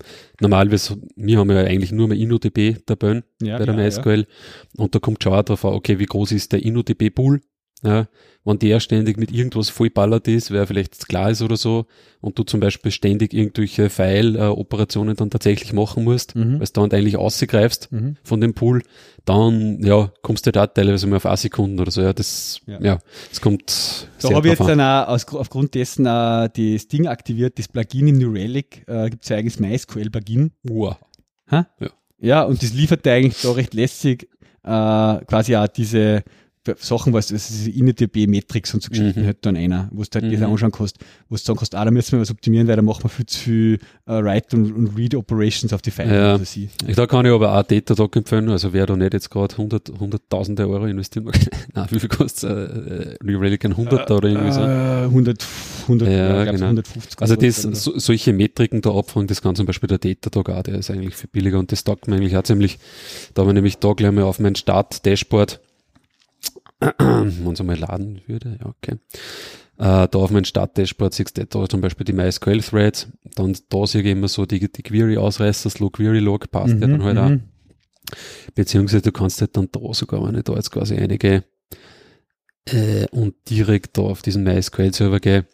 normalerweise, 0.41 0.97
wir 1.17 1.39
haben 1.39 1.51
ja 1.51 1.59
eigentlich 1.59 1.93
nur 1.93 2.09
mal 2.09 2.17
InnoDB 2.17 2.77
dabei 2.87 3.23
Ja, 3.43 3.59
bei 3.59 3.67
der 3.67 3.75
MySQL 3.75 4.27
und 4.77 4.95
da 4.95 4.99
kommt 4.99 5.23
schon 5.23 5.35
auch 5.35 5.43
drauf 5.43 5.65
an, 5.65 5.75
okay, 5.75 5.99
wie 5.99 6.07
groß 6.07 6.33
ist 6.33 6.53
der 6.53 6.63
InnoDB 6.65 7.11
Pool? 7.11 7.41
Ja, 7.83 8.09
wenn 8.45 8.59
der 8.59 8.81
ständig 8.81 9.17
mit 9.19 9.33
irgendwas 9.33 9.69
vollballert 9.71 10.27
ist, 10.29 10.51
wer 10.51 10.67
vielleicht 10.67 11.09
klar 11.09 11.31
ist 11.31 11.41
oder 11.43 11.57
so, 11.57 11.87
und 12.21 12.39
du 12.39 12.43
zum 12.43 12.61
Beispiel 12.61 12.91
ständig 12.91 13.33
irgendwelche 13.33 13.89
File-Operationen 13.91 15.17
dann 15.17 15.31
tatsächlich 15.31 15.73
machen 15.73 16.05
musst, 16.05 16.35
Mhm. 16.37 16.61
weil 16.61 16.67
du 16.67 16.73
dann 16.81 16.91
eigentlich 16.93 17.17
ausgreifst 17.17 17.91
Mhm. 17.93 18.17
von 18.23 18.41
dem 18.41 18.55
Pool, 18.55 18.83
dann, 19.25 19.83
ja, 19.83 20.11
kommst 20.23 20.47
du 20.47 20.53
da 20.53 20.67
teilweise 20.67 21.07
mal 21.07 21.17
auf 21.17 21.27
eine 21.27 21.37
Sekunde 21.37 21.83
oder 21.83 21.91
so, 21.91 22.03
ja, 22.03 22.13
das, 22.13 22.61
Ja. 22.67 22.81
ja, 22.83 22.99
es 23.31 23.41
kommt 23.41 24.09
Da 24.23 24.31
habe 24.35 24.49
ich 24.49 24.53
jetzt 24.53 24.61
an. 24.63 24.79
dann 24.79 24.81
auch 24.81 25.09
aus, 25.09 25.27
aufgrund 25.29 25.75
dessen 25.75 26.07
auch 26.07 26.49
das 26.49 26.89
Ding 26.89 27.07
aktiviert, 27.07 27.59
das 27.59 27.69
Plugin 27.69 28.09
in 28.09 28.19
New 28.19 28.33
Relic, 28.33 28.85
äh, 28.89 29.09
gibt 29.11 29.23
es 29.23 29.29
ja 29.31 29.37
eigentlich 29.37 29.55
das 29.55 29.61
MySQL-Plugin. 29.61 30.53
Wow. 30.65 30.97
Ja, 32.23 32.43
und 32.43 32.63
das 32.63 32.73
liefert 32.73 33.07
eigentlich 33.07 33.41
da 33.43 33.53
recht 33.53 33.75
lässig 33.75 34.29
äh, 34.63 35.25
quasi 35.25 35.57
auch 35.57 35.69
diese 35.69 36.23
Sachen, 36.79 37.13
was 37.15 37.29
das 37.29 37.51
ist 37.51 37.67
InnoDB-Metrics 37.69 38.75
und 38.75 38.83
so 38.83 38.91
Geschichten 38.91 39.23
Mhm. 39.23 39.27
halt 39.27 39.39
dann 39.43 39.57
einer, 39.57 39.89
wo 39.93 40.03
du 40.03 40.09
halt 40.13 40.25
Mhm. 40.39 40.45
anschauen 40.45 40.71
kannst, 40.73 40.99
wo 41.31 41.37
du 41.37 41.41
sagen 41.41 41.59
kannst, 41.59 41.75
ah, 41.75 41.85
da 41.85 41.91
müssen 41.91 42.13
wir 42.13 42.21
was 42.21 42.31
optimieren, 42.31 42.69
weil 42.69 42.77
da 42.77 42.83
machen 42.83 43.03
wir 43.05 43.09
viel 43.09 43.27
zu 43.27 43.39
viel 43.39 43.79
äh, 44.07 44.13
Write 44.23 44.57
und, 44.57 44.73
und 44.73 44.97
Read 44.97 45.15
Operations 45.15 45.73
auf 45.73 45.81
die 45.81 45.91
Files. 45.91 46.13
Ja. 46.13 46.33
Also 46.33 46.45
sie. 46.45 46.69
Ich, 46.87 46.97
da 46.97 47.07
kann 47.07 47.25
ich 47.25 47.33
aber 47.33 47.57
auch 47.59 47.63
Datadog 47.63 48.15
empfehlen, 48.17 48.49
also 48.51 48.73
wer 48.75 48.85
da 48.87 48.95
nicht 48.95 49.15
jetzt 49.15 49.31
gerade 49.31 49.55
100, 49.55 49.91
100.000 49.91 50.61
Euro 50.69 50.85
investieren 50.87 51.25
mag, 51.25 51.35
nein, 51.75 51.87
wie 51.91 51.99
viel 52.01 52.09
kostet 52.11 52.51
äh, 52.51 53.17
New 53.23 53.39
Relic 53.39 53.65
ein 53.65 53.73
100 53.73 54.11
oder 54.11 54.29
irgendwie 54.29 54.53
so? 54.53 54.61
Äh, 54.61 55.05
100, 55.05 55.47
100 55.83 56.09
Ja, 56.09 56.45
ja, 56.45 56.53
genau. 56.53 56.67
150. 56.67 57.21
Also 57.23 57.37
das, 57.37 57.63
so, 57.63 57.99
solche 57.99 58.33
Metriken 58.35 58.83
da 58.83 58.91
abfangen, 58.95 59.29
das 59.29 59.41
kann 59.41 59.57
zum 59.57 59.65
Beispiel 59.67 59.89
der 59.89 59.99
Datadog 59.99 60.51
auch, 60.51 60.63
der 60.63 60.75
ist 60.75 60.91
eigentlich 60.91 61.17
viel 61.17 61.31
billiger 61.33 61.59
und 61.59 61.73
das 61.73 61.85
taugt 61.85 62.07
mir 62.07 62.17
eigentlich 62.17 62.37
auch 62.37 62.43
ziemlich. 62.43 62.79
Da 63.35 63.43
habe 63.43 63.51
ich 63.53 63.55
nämlich 63.55 63.79
da 63.79 63.93
gleich 63.95 64.13
mal 64.13 64.25
auf 64.25 64.39
mein 64.41 64.55
Start-Dashboard, 64.57 65.61
wenn 66.99 67.53
es 67.53 67.61
einmal 67.61 67.79
laden 67.79 68.21
würde, 68.27 68.59
ja, 68.61 68.67
okay. 68.67 68.97
Äh, 69.79 70.09
da 70.09 70.19
auf 70.19 70.31
mein 70.31 70.45
Start-Dashboard 70.45 71.15
siehst 71.15 71.39
du 71.39 71.45
da 71.45 71.69
zum 71.69 71.81
Beispiel 71.81 72.05
die 72.05 72.13
MySQL-Threads, 72.13 73.09
dann 73.35 73.57
da 73.69 73.87
sehe 73.87 74.03
ich 74.03 74.09
immer 74.09 74.29
so 74.29 74.45
die, 74.47 74.71
die 74.71 74.83
Query-Ausreißer, 74.83 75.65
das 75.65 75.79
Low-Query-Log 75.79 76.51
passt 76.51 76.75
ja 76.75 76.87
dann 76.87 77.03
halt 77.03 77.19
auch. 77.19 77.29
mhm. 77.31 77.43
Beziehungsweise 78.55 79.03
du 79.03 79.13
kannst 79.13 79.41
halt 79.41 79.57
dann 79.57 79.69
da 79.71 79.93
sogar, 79.93 80.27
wenn 80.27 80.37
ich 80.37 80.45
da 80.45 80.55
jetzt 80.55 80.71
quasi 80.71 80.97
einige 80.97 81.45
äh, 82.67 83.07
und 83.11 83.35
direkt 83.49 83.97
da 83.97 84.03
auf 84.03 84.23
diesen 84.23 84.43
MySQL-Server 84.45 85.21
gehe, 85.21 85.47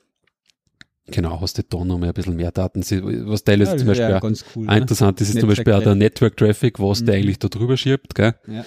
genau, 1.07 1.41
hast 1.41 1.59
du 1.59 1.63
da 1.63 1.85
nochmal 1.85 2.09
ein 2.09 2.15
bisschen 2.15 2.37
mehr 2.37 2.51
Daten. 2.53 2.81
Was 2.81 3.45
teilweise 3.45 3.73
Ja, 3.73 3.77
zum 3.79 3.87
Beispiel 3.87 4.09
ja 4.11 4.21
cool. 4.57 4.65
Ah, 4.69 4.77
interessant 4.77 5.21
ist, 5.21 5.29
ist 5.31 5.41
zum 5.41 5.49
Beispiel 5.49 5.73
auch 5.73 5.83
der 5.83 5.95
Network 5.95 6.37
Traffic, 6.37 6.79
was 6.81 7.05
der 7.05 7.15
Mhm. 7.15 7.21
eigentlich 7.23 7.39
da 7.39 7.49
drüber 7.49 7.77
schiebt, 7.77 8.15
gell? 8.15 8.35
Ja. 8.47 8.65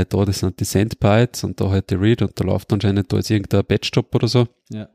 Äh, 0.00 0.04
da, 0.08 0.24
das 0.24 0.38
sind 0.40 0.58
die 0.60 0.64
Sendbytes 0.64 1.44
und 1.44 1.60
da 1.60 1.70
halt 1.70 1.90
die 1.90 1.94
Read 1.94 2.22
und 2.22 2.38
da 2.38 2.44
läuft 2.44 2.72
anscheinend 2.72 3.12
da 3.12 3.16
jetzt 3.16 3.30
irgendein 3.30 3.64
Batch-Job 3.64 4.14
oder 4.14 4.28
so. 4.28 4.46
Ja. 4.70 4.88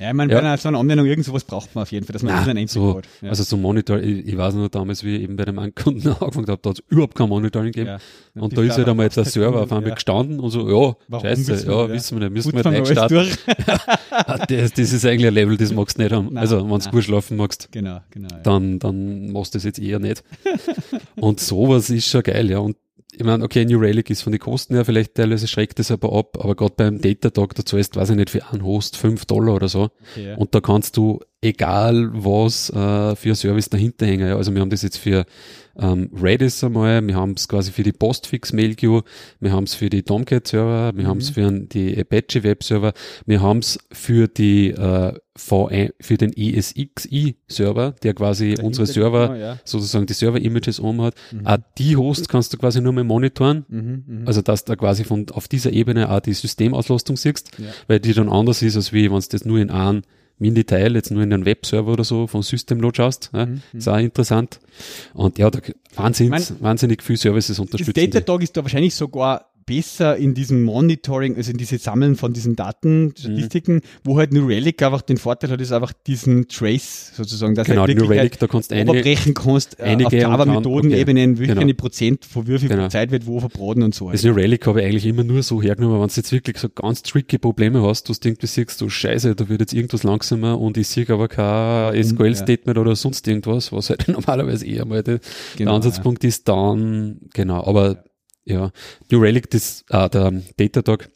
Ja, 0.00 0.08
ich 0.08 0.14
meine, 0.14 0.32
Ja. 0.32 0.40
bei 0.40 0.56
so 0.56 0.68
einer 0.68 0.78
Anwendung 0.78 1.06
irgend 1.06 1.24
sowas 1.26 1.44
braucht 1.44 1.74
man 1.74 1.82
auf 1.82 1.92
jeden 1.92 2.06
Fall, 2.06 2.12
dass 2.14 2.22
man 2.22 2.34
Nein, 2.34 2.56
einen 2.56 2.66
so, 2.68 2.96
hat. 2.96 3.08
Ja. 3.20 3.28
Also 3.30 3.42
so 3.42 3.56
Monitor, 3.56 3.98
ich, 4.00 4.26
ich 4.26 4.36
weiß 4.36 4.54
noch 4.54 4.68
damals, 4.68 5.04
wie 5.04 5.16
ich 5.16 5.22
eben 5.22 5.36
bei 5.36 5.44
dem 5.44 5.58
einen 5.58 5.74
Kunden 5.74 6.08
angefangen 6.20 6.46
habe, 6.48 6.60
da 6.62 6.70
hat 6.70 6.78
es 6.78 6.84
überhaupt 6.88 7.14
kein 7.14 7.28
Monitoring 7.28 7.72
gegeben. 7.72 7.98
ja. 8.34 8.42
Und 8.42 8.56
da 8.56 8.62
ist 8.62 8.76
halt 8.78 8.88
einmal 8.88 9.06
jetzt 9.06 9.16
der 9.16 9.24
Server 9.26 9.60
auf 9.62 9.72
einmal 9.72 9.92
gestanden 9.92 10.40
und 10.40 10.50
so, 10.50 10.60
ja, 10.68 10.96
Warum 11.08 11.26
scheiße, 11.26 11.66
wir, 11.66 11.72
ja, 11.74 11.82
ja. 11.82 11.88
wissen 11.92 12.20
wir 12.20 12.28
nicht, 12.30 12.34
müssen 12.34 12.52
Gut, 12.52 12.64
wir 12.64 12.70
nicht 12.70 12.88
wir 12.88 12.94
starten. 12.96 13.28
Ah, 14.10 14.38
das, 14.46 14.72
das 14.74 14.92
ist 14.92 15.06
eigentlich 15.06 15.26
ein 15.26 15.34
Level, 15.34 15.56
das 15.56 15.72
magst 15.72 15.98
du 15.98 16.02
nicht 16.02 16.12
haben. 16.12 16.26
Nein, 16.26 16.38
also, 16.38 16.58
wenn 16.70 16.78
du 16.78 16.90
gut 16.90 17.04
schlafen 17.04 17.36
magst, 17.38 17.68
Genau, 17.72 17.98
genau. 18.10 18.28
Dann, 18.42 18.78
dann 18.78 19.32
machst 19.32 19.54
du 19.54 19.58
das 19.58 19.64
jetzt 19.64 19.78
eher 19.78 19.98
nicht. 19.98 20.22
und 21.16 21.40
sowas 21.40 21.88
ist 21.90 22.06
schon 22.06 22.22
geil, 22.22 22.50
ja. 22.50 22.58
Und 22.58 22.76
ich 23.14 23.24
meine, 23.24 23.44
okay, 23.44 23.64
New 23.66 23.78
Relic 23.78 24.08
ist 24.08 24.22
von 24.22 24.32
den 24.32 24.40
Kosten 24.40 24.74
her 24.74 24.86
vielleicht 24.86 25.14
teilweise 25.14 25.46
schreckt 25.46 25.78
das 25.78 25.90
aber 25.90 26.12
ab, 26.14 26.38
aber 26.42 26.54
gerade 26.54 26.74
beim 26.76 27.00
Datadog, 27.00 27.54
da 27.54 27.64
zahlst, 27.64 27.94
weiß 27.94 28.10
ich 28.10 28.16
nicht, 28.16 28.30
für 28.30 28.46
einen 28.50 28.64
Host 28.64 28.96
5 28.96 29.26
Dollar 29.26 29.54
oder 29.54 29.68
so. 29.68 29.90
Okay. 30.12 30.34
Und 30.38 30.54
da 30.54 30.60
kannst 30.60 30.96
du, 30.96 31.20
egal 31.42 32.10
was, 32.14 32.70
äh, 32.70 33.14
für 33.14 33.34
Service 33.34 33.68
dahinter 33.68 34.06
hängen. 34.06 34.28
Ja. 34.28 34.36
Also 34.36 34.54
wir 34.54 34.62
haben 34.62 34.70
das 34.70 34.80
jetzt 34.80 34.96
für 34.96 35.26
ähm, 35.78 36.10
Redis 36.20 36.62
einmal, 36.64 37.06
wir 37.06 37.14
haben 37.16 37.32
es 37.36 37.48
quasi 37.48 37.72
für 37.72 37.82
die 37.82 37.92
Postfix 37.92 38.52
Mail 38.52 38.74
Queue, 38.74 39.02
wir 39.40 39.52
haben 39.52 39.64
es 39.64 39.74
für 39.74 39.88
die 39.90 40.02
Tomcat 40.02 40.46
Server, 40.48 40.92
wir 40.94 41.06
haben 41.06 41.18
es 41.18 41.30
für 41.30 41.46
einen- 41.46 41.68
die 41.68 41.98
Apache 41.98 42.42
Web 42.42 42.62
Server, 42.62 42.92
wir 43.26 43.40
haben 43.40 43.58
es 43.60 43.78
für 43.90 44.28
die 44.28 44.68
äh, 44.70 45.14
V1, 45.38 45.92
für 46.00 46.18
den 46.18 46.32
E 46.36 46.52
ESXi 46.56 47.36
Server, 47.48 47.92
der 48.02 48.12
quasi 48.14 48.48
Dahinter, 48.50 48.64
unsere 48.64 48.86
Server, 48.86 49.28
genau, 49.28 49.40
ja. 49.40 49.58
sozusagen 49.64 50.04
die 50.04 50.12
Server-Images 50.12 50.78
um 50.78 51.00
hat. 51.00 51.14
Mhm. 51.32 51.46
Auch 51.46 51.56
die 51.78 51.96
Hosts 51.96 52.28
kannst 52.28 52.52
du 52.52 52.58
quasi 52.58 52.82
nur 52.82 52.92
mehr 52.92 53.04
monitoren. 53.04 53.64
Mhm, 53.68 54.04
mhm. 54.06 54.22
Also, 54.26 54.42
dass 54.42 54.64
du 54.66 54.76
quasi 54.76 55.04
von, 55.04 55.26
auf 55.30 55.48
dieser 55.48 55.72
Ebene 55.72 56.10
auch 56.10 56.20
die 56.20 56.34
Systemauslastung 56.34 57.16
siehst, 57.16 57.52
Ja. 57.58 57.64
weil 57.86 57.98
die 58.00 58.12
dann 58.12 58.28
anders 58.28 58.60
ist, 58.60 58.76
als 58.76 58.92
wie 58.92 59.10
wenn 59.10 59.20
du 59.20 59.26
das 59.30 59.44
nur 59.46 59.58
in 59.58 59.70
einem 59.70 60.02
Mini-Teil, 60.38 60.94
jetzt 60.96 61.10
nur 61.10 61.22
in 61.22 61.32
einem 61.32 61.44
Webserver 61.44 61.92
oder 61.92 62.04
so 62.04 62.26
von 62.26 62.42
Systemload 62.42 62.96
schaust. 62.96 63.30
Ja, 63.32 63.46
Mhm, 63.46 63.62
Ist 63.74 63.88
auch 63.88 63.98
interessant. 63.98 64.60
Und 65.14 65.38
ja, 65.38 65.50
da 65.50 65.60
wahnsinnig, 65.94 66.50
Ich 66.50 66.60
wahnsinnig 66.62 67.02
viel 67.02 67.16
Services 67.16 67.56
das 67.56 67.58
unterstützen. 67.60 67.92
die. 67.94 68.10
Datadog 68.10 68.42
ist 68.42 68.56
da 68.56 68.62
wahrscheinlich 68.62 68.94
sogar 68.94 69.51
besser 69.66 70.16
in 70.16 70.34
diesem 70.34 70.64
Monitoring, 70.64 71.36
also 71.36 71.50
in 71.50 71.56
diese 71.56 71.78
Sammeln 71.78 72.16
von 72.16 72.32
diesen 72.32 72.56
Daten, 72.56 73.14
Statistiken, 73.16 73.80
wo 74.04 74.18
halt 74.18 74.32
New 74.32 74.46
Relic 74.46 74.82
einfach 74.82 75.02
den 75.02 75.16
Vorteil 75.16 75.50
hat, 75.50 75.60
ist 75.60 75.72
einfach 75.72 75.92
diesen 76.06 76.48
Trace 76.48 77.12
sozusagen, 77.14 77.54
dass 77.54 77.66
Genau, 77.66 77.82
halt 77.82 77.96
New 77.96 78.02
wirklich 78.02 78.18
Relic, 78.18 78.38
da 78.38 78.46
kannst 78.46 78.70
du 78.70 78.76
halt 78.76 78.88
einige, 78.88 78.98
überbrechen 79.00 79.34
kannst 79.34 79.78
äh, 79.78 79.84
einige 79.84 80.06
auf 80.06 80.12
Java-Methodenebenen, 80.12 81.38
wie 81.38 81.46
genau. 81.46 81.60
viele 81.60 81.74
Prozent 81.74 82.24
von 82.24 82.46
wie 82.46 82.58
viel 82.58 82.68
Genau. 82.68 82.88
Zeit 82.88 83.10
wird 83.10 83.26
wo 83.26 83.40
verbraten 83.40 83.82
und 83.82 83.94
so. 83.94 84.10
Das 84.10 84.22
Halt. 84.22 84.34
New 84.34 84.40
Relic 84.40 84.66
habe 84.66 84.80
ich 84.80 84.86
eigentlich 84.86 85.06
immer 85.06 85.24
nur 85.24 85.42
so 85.42 85.62
hergenommen, 85.62 86.00
wenn 86.00 86.08
du 86.08 86.14
jetzt 86.14 86.32
wirklich 86.32 86.58
so 86.58 86.68
ganz 86.68 87.02
tricky 87.02 87.38
Probleme 87.38 87.82
hast, 87.82 88.08
du 88.08 88.14
irgendwie 88.24 88.46
siehst, 88.46 88.80
du 88.80 88.88
scheiße, 88.88 89.34
da 89.34 89.48
wird 89.48 89.60
jetzt 89.60 89.74
irgendwas 89.74 90.02
langsamer 90.02 90.60
und 90.60 90.76
ich 90.76 90.88
sehe 90.88 91.08
aber 91.08 91.28
kein 91.28 91.94
ja. 91.94 92.02
SQL-Statement 92.02 92.78
oder 92.78 92.96
sonst 92.96 93.26
irgendwas, 93.28 93.72
was 93.72 93.90
halt 93.90 94.08
normalerweise 94.08 94.66
eher 94.66 94.84
mal 94.84 95.02
der, 95.02 95.20
Genau, 95.56 95.70
der 95.70 95.76
Ansatzpunkt 95.76 96.24
ist, 96.24 96.48
dann, 96.48 97.20
genau, 97.32 97.64
aber 97.64 97.88
ja, 97.88 98.04
New 98.46 99.18
Relic, 99.20 99.50
das, 99.50 99.84
äh, 99.88 100.08
der 100.10 100.32
Datadog 100.56 101.08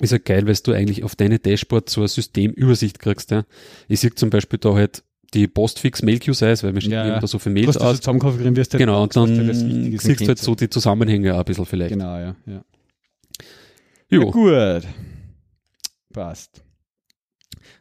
ist 0.00 0.12
ja 0.12 0.18
geil, 0.18 0.46
weil 0.46 0.54
du 0.54 0.72
eigentlich 0.72 1.04
auf 1.04 1.16
deine 1.16 1.38
Dashboard 1.38 1.88
so 1.90 2.00
eine 2.02 2.08
Systemübersicht 2.08 2.98
kriegst, 2.98 3.30
ja. 3.30 3.44
Ich 3.88 4.00
sehe 4.00 4.14
zum 4.14 4.30
Beispiel 4.30 4.58
da 4.58 4.74
halt 4.74 5.02
die 5.34 5.48
Postfix 5.48 6.02
Mail 6.02 6.18
Queue 6.18 6.34
Size, 6.34 6.62
weil 6.62 6.74
wir 6.74 6.80
schicken 6.80 6.92
Ja, 6.94 7.04
ja. 7.06 7.12
immer 7.12 7.20
da 7.20 7.26
so 7.26 7.38
viele 7.38 7.54
Mails 7.54 7.76
du 7.76 7.80
aus. 7.80 7.96
zusammen 7.98 8.18
konfigurieren 8.18 8.54
wirst, 8.56 8.74
halt 8.74 8.78
Genau, 8.80 9.02
und 9.02 9.16
dann 9.16 9.52
siehst 9.98 10.20
du 10.20 10.26
halt 10.28 10.38
so 10.38 10.54
die 10.54 10.68
Zusammenhänge 10.68 11.34
auch 11.34 11.38
ein 11.38 11.44
bisschen 11.44 11.66
vielleicht. 11.66 11.92
Genau, 11.92 12.16
ja. 12.18 12.36
ja. 12.46 12.64
Ja, 14.10 14.18
Jo. 14.18 14.30
gut. 14.30 14.82
Passt. 16.12 16.62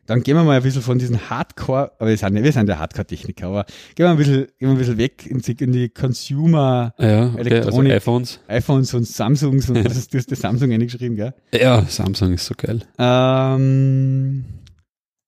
Dann 0.07 0.23
gehen 0.23 0.35
wir 0.35 0.43
mal 0.43 0.57
ein 0.57 0.63
bisschen 0.63 0.81
von 0.81 0.97
diesen 0.99 1.29
Hardcore, 1.29 1.91
aber 1.99 2.09
wir 2.09 2.17
sind, 2.17 2.35
ja- 2.35 2.43
wir 2.43 2.51
sind 2.51 2.67
ja 2.67 2.79
Hardcore-Techniker, 2.79 3.47
aber 3.47 3.65
gehen 3.95 4.05
wir 4.05 4.09
ein 4.09 4.17
bisschen, 4.17 4.47
gehen 4.57 4.67
wir 4.67 4.69
ein 4.71 4.77
bisschen 4.77 4.97
weg 4.97 5.25
in 5.27 5.39
die, 5.39 5.51
in 5.63 5.71
die 5.71 5.89
Consumer 5.89 6.93
Ja, 6.97 7.27
okay, 7.27 7.37
also 7.37 7.37
Elektronik. 7.39 7.91
iPhones. 7.93 8.39
iPhones 8.47 8.93
und 8.93 9.07
Samsungs 9.07 9.69
und 9.69 9.85
was 9.85 9.95
ist 9.97 10.13
das, 10.13 10.25
das 10.25 10.39
Samsung 10.39 10.71
eingeschrieben, 10.71 11.15
gell? 11.15 11.33
Ja, 11.53 11.83
Samsung 11.85 12.33
ist 12.33 12.45
so 12.45 12.55
geil. 12.57 12.81
Ähm, 12.97 14.43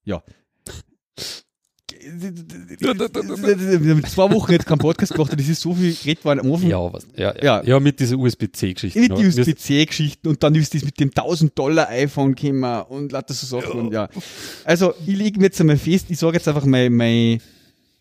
ja. 0.05 0.21
Wir 2.05 3.91
haben 3.95 4.03
zwei 4.05 4.31
Wochen 4.31 4.51
jetzt 4.51 4.65
keinen 4.65 4.77
Podcast 4.79 5.13
gemacht 5.13 5.31
und 5.31 5.39
es 5.39 5.49
ist 5.49 5.61
so 5.61 5.73
viel 5.73 5.93
geredet 5.93 6.23
worden 6.25 6.39
am 6.41 6.51
Anfang. 6.53 6.69
Ja, 6.69 6.93
was, 6.93 7.07
ja, 7.15 7.33
ja. 7.35 7.43
Ja. 7.43 7.63
ja. 7.63 7.79
mit 7.79 7.99
dieser 7.99 8.17
USB-C-Geschichte. 8.17 8.99
Mit 8.99 9.17
die 9.17 9.25
USB-C-Geschichten 9.27 10.27
und 10.27 10.41
dann 10.43 10.55
ist 10.55 10.73
das 10.73 10.83
mit 10.83 10.99
dem 10.99 11.09
1000 11.09 11.57
Dollar 11.57 11.89
iPhone 11.89 12.35
gekommen 12.35 12.81
und 12.89 13.11
lauter 13.11 13.33
so 13.33 13.45
Sachen. 13.59 13.79
Und 13.79 13.93
ja. 13.93 14.09
Also, 14.65 14.93
ich 15.05 15.15
lege 15.15 15.39
mir 15.39 15.45
jetzt 15.45 15.59
einmal 15.61 15.77
fest, 15.77 16.07
ich 16.09 16.19
sage 16.19 16.37
jetzt 16.37 16.47
einfach 16.47 16.65
mal 16.65 16.89
mein 16.89 17.41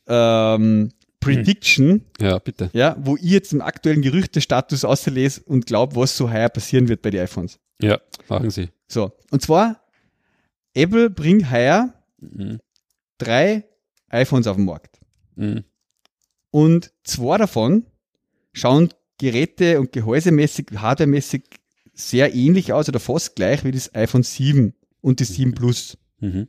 ähm, 0.07 0.90
Prediction, 1.20 2.05
Ja, 2.20 2.38
bitte. 2.38 2.70
ja, 2.72 2.96
wo 3.00 3.16
ich 3.16 3.22
jetzt 3.30 3.53
im 3.53 3.61
aktuellen 3.61 4.03
Gerüchtestatus 4.03 4.84
auslese 4.84 5.42
und 5.46 5.66
glaube, 5.66 5.94
was 5.96 6.16
so 6.16 6.30
heuer 6.30 6.48
passieren 6.48 6.88
wird 6.88 7.03
bei 7.03 7.11
den 7.11 7.20
iPhones. 7.22 7.59
Ja, 7.80 8.00
machen 8.28 8.50
Sie. 8.50 8.68
So, 8.88 9.12
und 9.30 9.40
zwar, 9.42 9.80
Apple 10.74 11.11
bringt 11.11 11.50
heuer 11.50 11.92
Mhm. 12.20 12.61
drei 13.18 13.64
iPhones 14.13 14.47
auf 14.47 14.57
den 14.57 14.67
Markt. 14.67 15.01
Mhm. 15.37 15.65
Und 16.51 16.93
zwei 17.03 17.39
davon 17.39 17.87
schauen 18.53 18.91
Geräte 19.19 19.81
und 19.81 19.93
gehäusemäßig, 19.93 20.67
hardwaremäßig 20.77 21.45
sehr 21.95 22.35
ähnlich 22.35 22.73
aus 22.73 22.89
oder 22.89 23.01
fast 23.01 23.37
gleich 23.37 23.65
wie 23.65 23.71
das 23.71 23.95
iPhone 23.95 24.23
7 24.23 24.75
und 25.01 25.21
das 25.21 25.29
7 25.29 25.55
Plus. 25.55 25.99
Mhm. 26.21 26.49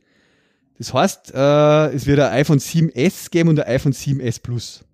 Das 0.78 0.92
heißt, 0.92 1.32
äh, 1.34 1.94
es 1.94 2.06
wird 2.06 2.20
ein 2.20 2.32
iPhone 2.32 2.58
7S 2.58 3.30
geben 3.30 3.50
und 3.50 3.60
ein 3.60 3.68
iPhone 3.68 3.92
7S 3.92 4.42
Plus. 4.42 4.84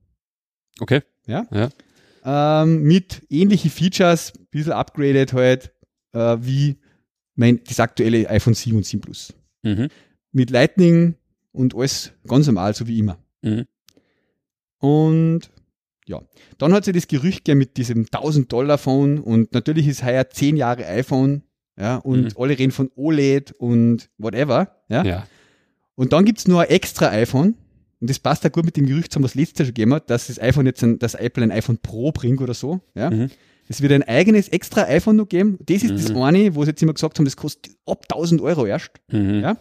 Okay. 0.78 1.02
Ja? 1.26 1.46
Ja. 1.50 2.62
Ähm, 2.62 2.82
mit 2.82 3.22
ähnlichen 3.30 3.70
Features, 3.70 4.34
ein 4.38 4.46
bisschen 4.50 4.72
upgraded 4.72 5.32
halt, 5.32 5.72
äh, 6.12 6.36
wie 6.40 6.78
mein, 7.34 7.60
das 7.64 7.80
aktuelle 7.80 8.28
iPhone 8.28 8.54
7 8.54 8.76
und 8.76 8.84
7 8.84 9.00
Plus. 9.00 9.32
Mhm. 9.62 9.88
Mit 10.32 10.50
Lightning 10.50 11.14
und 11.52 11.74
alles 11.74 12.12
ganz 12.26 12.46
normal, 12.46 12.74
so 12.74 12.86
wie 12.86 12.98
immer. 12.98 13.18
Mhm. 13.42 13.66
Und 14.78 15.50
ja, 16.06 16.20
dann 16.58 16.72
hat 16.72 16.84
sie 16.84 16.92
das 16.92 17.06
Gerücht 17.08 17.44
gegeben 17.44 17.58
mit 17.58 17.76
diesem 17.76 18.06
1000 18.10 18.50
Dollar 18.52 18.78
Phone 18.78 19.18
und 19.20 19.52
natürlich 19.52 19.86
ist 19.86 20.04
heuer 20.04 20.28
10 20.28 20.56
Jahre 20.56 20.86
iPhone, 20.86 21.42
ja, 21.78 21.96
und 21.96 22.22
Mhm. 22.22 22.30
alle 22.36 22.58
reden 22.58 22.72
von 22.72 22.90
OLED 22.96 23.52
und 23.52 24.10
whatever, 24.18 24.76
ja. 24.88 25.04
Ja. 25.04 25.26
Und 25.94 26.12
dann 26.12 26.24
gibt's 26.24 26.48
noch 26.48 26.60
ein 26.60 26.68
extra 26.68 27.10
iPhone 27.10 27.54
und 28.00 28.10
das 28.10 28.18
passt 28.18 28.44
auch 28.46 28.52
gut 28.52 28.64
mit 28.64 28.76
dem 28.76 28.86
Gerücht, 28.86 29.12
zusammen, 29.12 29.24
was 29.24 29.34
letztes 29.34 29.58
Jahr 29.58 29.66
schon 29.66 29.74
gegeben 29.74 29.94
hat, 29.94 30.08
dass 30.10 30.28
das 30.28 30.40
iPhone 30.40 30.66
jetzt 30.66 30.82
ein, 30.82 30.98
dass 30.98 31.14
Apple 31.14 31.42
ein 31.44 31.50
iPhone 31.52 31.78
Pro 31.78 32.10
bringt 32.12 32.40
oder 32.40 32.54
so, 32.54 32.80
ja. 32.94 33.10
Mhm. 33.10 33.30
Es 33.68 33.80
wird 33.82 33.92
ein 33.92 34.02
eigenes 34.02 34.48
extra 34.48 34.82
iPhone 34.88 35.14
noch 35.14 35.28
geben. 35.28 35.56
Das 35.64 35.84
ist 35.84 35.92
das 35.94 36.08
Mhm. 36.12 36.22
eine, 36.22 36.54
wo 36.56 36.64
sie 36.64 36.70
jetzt 36.70 36.82
immer 36.82 36.92
gesagt 36.94 37.16
haben, 37.20 37.24
das 37.24 37.36
kostet 37.36 37.72
ab 37.86 38.04
1000 38.08 38.40
Euro 38.40 38.66
erst. 38.66 38.90
Mhm. 39.12 39.40
Ja. 39.42 39.56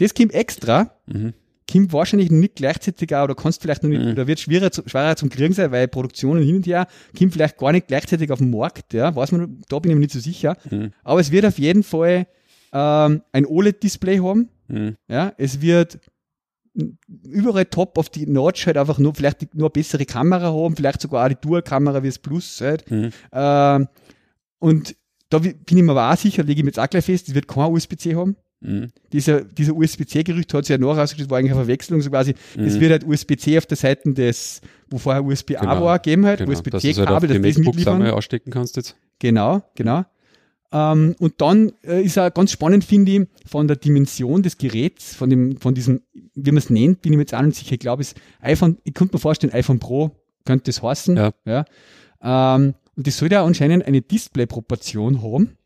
Das 0.00 0.14
kommt 0.14 0.32
extra 0.34 0.90
Mhm. 1.06 1.34
kommt 1.70 1.92
wahrscheinlich 1.92 2.30
nicht 2.32 2.56
gleichzeitig 2.56 3.14
auch, 3.14 3.24
oder 3.24 3.34
kannst 3.36 3.62
vielleicht 3.62 3.82
noch 3.84 3.90
nicht, 3.90 4.02
Mhm. 4.04 4.12
oder 4.12 4.26
wird 4.26 4.40
schwerer, 4.40 4.70
schwerer 4.86 5.14
zum 5.14 5.28
Kriegen 5.28 5.54
sein, 5.54 5.70
weil 5.70 5.86
Produktionen 5.86 6.42
hin 6.42 6.56
und 6.56 6.66
her 6.66 6.88
kommt 7.16 7.32
vielleicht 7.32 7.56
gar 7.58 7.70
nicht 7.72 7.86
gleichzeitig 7.86 8.30
auf 8.32 8.38
den 8.40 8.50
Markt, 8.50 8.92
ja, 8.92 9.14
weiß 9.14 9.30
man, 9.32 9.62
da 9.68 9.78
bin 9.78 9.90
ich 9.92 9.94
mir 9.94 10.00
nicht 10.00 10.12
so 10.12 10.18
sicher. 10.18 10.56
Mhm. 10.68 10.90
Aber 11.04 11.20
es 11.20 11.30
wird 11.30 11.44
auf 11.46 11.58
jeden 11.58 11.82
Fall 11.84 12.26
ähm, 12.72 13.22
ein 13.32 13.46
OLED-Display 13.46 14.18
haben, 14.20 14.48
Mhm. 14.68 14.96
ja, 15.08 15.32
es 15.38 15.60
wird 15.60 15.98
überall 17.24 17.64
top 17.66 17.98
auf 17.98 18.08
die 18.08 18.26
Notch 18.26 18.66
halt 18.66 18.76
einfach 18.76 18.98
nur, 18.98 19.14
vielleicht 19.14 19.40
die- 19.42 19.48
nur 19.54 19.66
eine 19.66 19.70
bessere 19.70 20.04
Kamera 20.06 20.52
haben, 20.52 20.76
vielleicht 20.76 21.00
sogar 21.00 21.24
auch 21.24 21.28
die 21.28 21.36
Dual-Kamera 21.40 22.02
wie 22.02 22.08
das 22.08 22.18
Plus 22.20 22.60
halt. 22.60 22.88
Mhm. 22.90 23.10
Ähm, 23.32 23.88
und 24.60 24.96
da 25.30 25.38
bin 25.40 25.56
ich 25.68 25.74
mir 25.82 25.90
aber 25.92 26.12
auch 26.12 26.16
sicher, 26.16 26.42
lege 26.44 26.60
ich 26.60 26.64
mir 26.64 26.70
jetzt 26.70 26.78
auch 26.78 26.88
gleich 26.88 27.04
fest, 27.04 27.28
es 27.28 27.34
wird 27.34 27.48
kein 27.48 27.72
USB-C 27.72 28.14
haben 28.14 28.36
Mhm. 28.62 28.88
dieser, 29.12 29.40
dieser 29.42 29.74
USB-C-Gerücht 29.74 30.52
hat 30.52 30.66
sich 30.66 30.70
ja 30.74 30.78
noch 30.78 30.96
rausgestellt, 30.96 31.26
das 31.26 31.30
war 31.30 31.38
eigentlich 31.38 31.52
eine 31.52 31.60
Verwechslung, 31.60 32.02
so 32.02 32.10
quasi, 32.10 32.34
es 32.58 32.74
Mhm. 32.76 32.80
wird 32.80 32.90
halt 32.92 33.06
USB-C 33.06 33.56
auf 33.56 33.64
der 33.66 33.76
Seite 33.78 34.12
des, 34.12 34.60
wo 34.90 34.98
vorher 34.98 35.24
USB-A 35.24 35.60
Genau, 35.60 35.82
war, 35.84 35.98
geben 35.98 36.26
halt, 36.26 36.40
Genau, 36.40 36.50
dass 36.52 36.62
du 36.62 36.68
es 36.68 36.74
halt 36.74 36.84
USB-C-Kabel, 36.84 37.28
die 37.28 37.40
dass 37.42 37.54
das 37.56 37.64
mitliefern. 37.64 38.06
ausstecken 38.08 38.50
kannst 38.52 38.76
jetzt. 38.76 38.96
Genau, 39.18 39.62
genau. 39.74 40.04
Ähm, 40.72 41.16
und 41.18 41.40
dann 41.40 41.72
äh, 41.82 42.02
ist 42.02 42.16
auch 42.18 42.32
ganz 42.32 42.52
spannend, 42.52 42.84
finde 42.84 43.12
ich, 43.12 43.26
von 43.46 43.66
der 43.66 43.76
Dimension 43.76 44.42
des 44.42 44.56
Geräts, 44.56 45.14
von 45.16 45.28
dem, 45.30 45.56
von 45.58 45.74
diesem, 45.74 46.02
wie 46.12 46.50
man 46.52 46.58
es 46.58 46.70
nennt, 46.70 47.02
bin 47.02 47.12
ich 47.12 47.16
mir 47.16 47.22
jetzt 47.22 47.34
auch 47.34 47.42
nicht 47.42 47.56
sicher. 47.58 47.72
Ich 47.72 47.80
glaube, 47.80 48.02
es 48.02 48.14
iPhone, 48.40 48.76
ich 48.84 48.94
könnte 48.94 49.16
mir 49.16 49.20
vorstellen, 49.20 49.52
iPhone 49.52 49.80
Pro 49.80 50.12
könnte 50.44 50.70
es 50.70 50.80
heißen. 50.82 51.16
Ja. 51.16 51.30
ja. 51.44 51.64
Ähm, 52.22 52.74
und 52.96 53.06
das 53.06 53.16
soll 53.16 53.32
ja 53.32 53.44
anscheinend 53.44 53.84
eine 53.86 54.00
Display-Proportion 54.02 55.22
haben, 55.22 55.56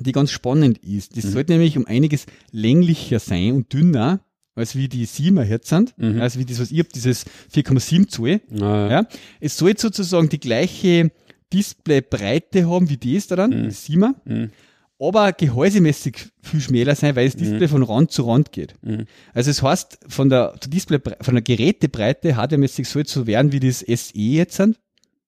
die 0.00 0.12
ganz 0.12 0.30
spannend 0.30 0.78
ist. 0.78 1.16
Das 1.16 1.24
Mhm. 1.24 1.30
sollte 1.30 1.52
nämlich 1.52 1.76
um 1.76 1.86
einiges 1.86 2.26
länglicher 2.50 3.18
sein 3.18 3.52
und 3.52 3.72
dünner, 3.72 4.20
als 4.54 4.76
wie 4.76 4.88
die 4.88 5.06
7er 5.06 5.44
jetzt 5.44 5.68
sind, 5.68 5.94
Mhm. 5.98 6.20
also 6.20 6.38
wie 6.38 6.44
das, 6.44 6.60
was 6.60 6.70
ich 6.70 6.78
habe, 6.78 6.88
dieses 6.94 7.24
4,7 7.50 8.08
Zoll. 8.08 8.40
Na, 8.50 8.90
Ja. 8.90 9.06
Es 9.40 9.56
soll 9.56 9.76
sozusagen 9.78 10.28
die 10.28 10.40
gleiche 10.40 11.10
Displaybreite 11.52 12.68
haben 12.68 12.88
wie 12.90 12.96
das 12.96 13.26
da 13.28 13.36
dann, 13.36 13.50
Mhm. 13.50 13.64
das 13.64 13.84
7er, 13.84 14.14
Mhm. 14.24 14.50
aber 14.98 15.32
gehäusemäßig 15.32 16.16
viel 16.42 16.60
schmäler 16.60 16.94
sein, 16.94 17.16
weil 17.16 17.26
das 17.26 17.36
Display 17.36 17.68
von 17.68 17.82
Rand 17.82 18.10
zu 18.12 18.22
Rand 18.22 18.52
geht. 18.52 18.74
Mhm. 18.82 19.04
Also 19.34 19.50
es 19.50 19.62
heißt, 19.62 19.98
von 20.08 20.28
der 20.28 20.54
Display, 20.66 20.98
von 21.20 21.34
der 21.34 21.42
Gerätebreite 21.42 22.36
hardwaremäßig 22.36 22.88
soll 22.88 23.02
es 23.02 23.12
so 23.12 23.26
werden 23.26 23.52
wie 23.52 23.60
das 23.60 23.80
SE 23.80 24.12
jetzt 24.18 24.56
sind, 24.56 24.78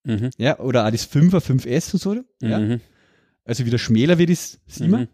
Mhm. 0.05 0.31
ja, 0.39 0.59
oder 0.59 0.87
auch 0.87 0.91
das 0.91 1.05
5er, 1.05 1.41
5S 1.41 1.95
und 1.95 2.01
so, 2.01 2.15
ja. 2.43 2.79
Also 3.45 3.66
wieder 3.66 3.78
schmäler 3.78 4.18
wie 4.18 4.26
das 4.26 4.59
7er, 4.68 4.99
Mhm. 4.99 5.09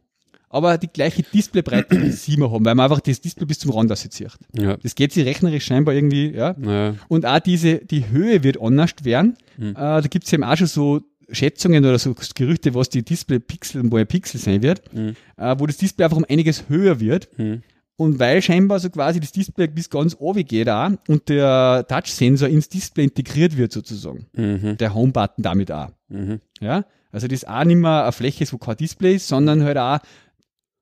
aber 0.49 0.79
die 0.79 0.89
gleiche 0.89 1.23
Displaybreite 1.23 2.01
wie 2.01 2.11
7er 2.11 2.51
haben, 2.51 2.65
weil 2.65 2.75
man 2.75 2.85
einfach 2.85 3.01
das 3.01 3.21
Display 3.21 3.47
bis 3.47 3.59
zum 3.59 3.73
Rand 3.73 3.91
auszieht. 3.91 4.29
Ja. 4.57 4.77
Das 4.77 4.95
geht 4.95 5.13
sich 5.13 5.27
rechnerisch 5.27 5.65
scheinbar 5.65 5.95
irgendwie, 5.95 6.31
ja, 6.33 6.55
Naja. 6.59 6.95
und 7.09 7.27
auch 7.27 7.41
diese, 7.41 7.79
die 7.79 8.09
Höhe 8.09 8.43
wird 8.45 8.61
anders 8.61 8.93
werden. 9.03 9.37
Mhm. 9.59 9.71
Äh, 9.71 9.75
da 9.75 10.01
gibt 10.03 10.27
es 10.27 10.33
eben 10.33 10.45
auch 10.45 10.57
schon 10.57 10.67
so 10.69 11.01
Schätzungen 11.33 11.85
oder 11.85 11.99
so 11.99 12.15
Gerüchte, 12.35 12.75
was 12.75 12.89
die 12.89 13.05
Display-Pixel, 13.05 13.83
wo 13.91 13.97
ein 13.97 14.07
Pixel 14.07 14.41
sein 14.41 14.63
wird, 14.63 14.83
Mhm. 14.93 15.15
äh, 15.37 15.55
wo 15.59 15.67
das 15.67 15.77
Display 15.77 16.05
einfach 16.05 16.17
um 16.17 16.27
einiges 16.29 16.69
höher 16.69 16.99
wird. 17.01 17.29
Mhm. 17.39 17.63
Und 17.97 18.19
weil 18.19 18.41
scheinbar 18.41 18.81
so 18.81 18.89
quasi 18.91 19.21
das 19.21 19.31
Display 19.31 19.67
bis 19.67 19.91
ganz 19.91 20.17
oben 20.19 20.45
geht 20.45 20.69
auch 20.71 20.91
und 21.07 21.29
der 21.29 21.85
Touch-Sensor 21.87 22.49
ins 22.49 22.69
Display 22.69 23.05
integriert 23.05 23.57
wird 23.59 23.73
sozusagen. 23.73 24.27
Mhm. 24.33 24.79
Der 24.79 24.95
Home-Button 24.95 25.43
damit 25.43 25.71
auch. 25.71 25.91
Mhm. 26.09 26.41
Ja? 26.61 26.85
Also 27.13 27.27
das 27.29 27.45
auch 27.45 27.65
nicht 27.65 27.77
mehr 27.77 28.05
eine 28.05 28.13
Fläche 28.13 28.45
ist, 28.45 28.53
wo 28.53 28.59
kein 28.59 28.77
Display 28.77 29.17
ist, 29.17 29.29
sondern 29.29 29.63
halt 29.65 29.79
auch 29.79 29.99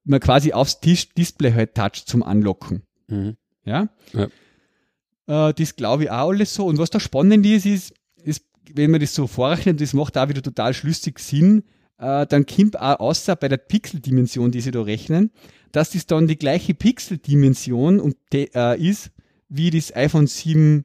man 0.04 0.20
quasi 0.20 0.52
aufs 0.52 0.80
Tisch 0.80 1.10
Display 1.10 1.52
halt 1.52 1.74
touch 1.74 2.04
zum 2.06 2.22
Anlocken. 2.22 2.82
Mhm. 3.08 3.36
Ja? 3.64 3.88
Ja. 4.12 5.48
Äh, 5.48 5.54
das 5.54 5.76
glaube 5.76 6.04
ich 6.04 6.10
auch 6.10 6.30
alles 6.30 6.54
so. 6.54 6.66
Und 6.66 6.78
was 6.78 6.90
da 6.90 6.98
spannend 6.98 7.44
ist, 7.46 7.66
ist, 7.66 7.94
ist, 8.22 8.44
wenn 8.74 8.90
man 8.90 9.00
das 9.00 9.14
so 9.14 9.26
vorrechnet, 9.26 9.80
das 9.80 9.92
macht 9.92 10.16
auch 10.16 10.28
wieder 10.28 10.42
total 10.42 10.74
schlüssig 10.74 11.18
Sinn, 11.18 11.64
äh, 11.98 12.26
dann 12.26 12.46
kommt 12.46 12.78
auch 12.78 13.00
außer 13.00 13.36
bei 13.36 13.48
der 13.48 13.58
Pixeldimension, 13.58 14.50
die 14.50 14.60
sie 14.60 14.70
da 14.70 14.82
rechnen, 14.82 15.30
dass 15.72 15.90
das 15.90 16.06
dann 16.06 16.26
die 16.26 16.38
gleiche 16.38 16.74
Pixeldimension 16.74 18.00
und 18.00 18.16
de, 18.32 18.50
äh, 18.54 18.80
ist, 18.80 19.10
wie 19.48 19.70
das 19.70 19.94
iPhone 19.94 20.26
7 20.26 20.84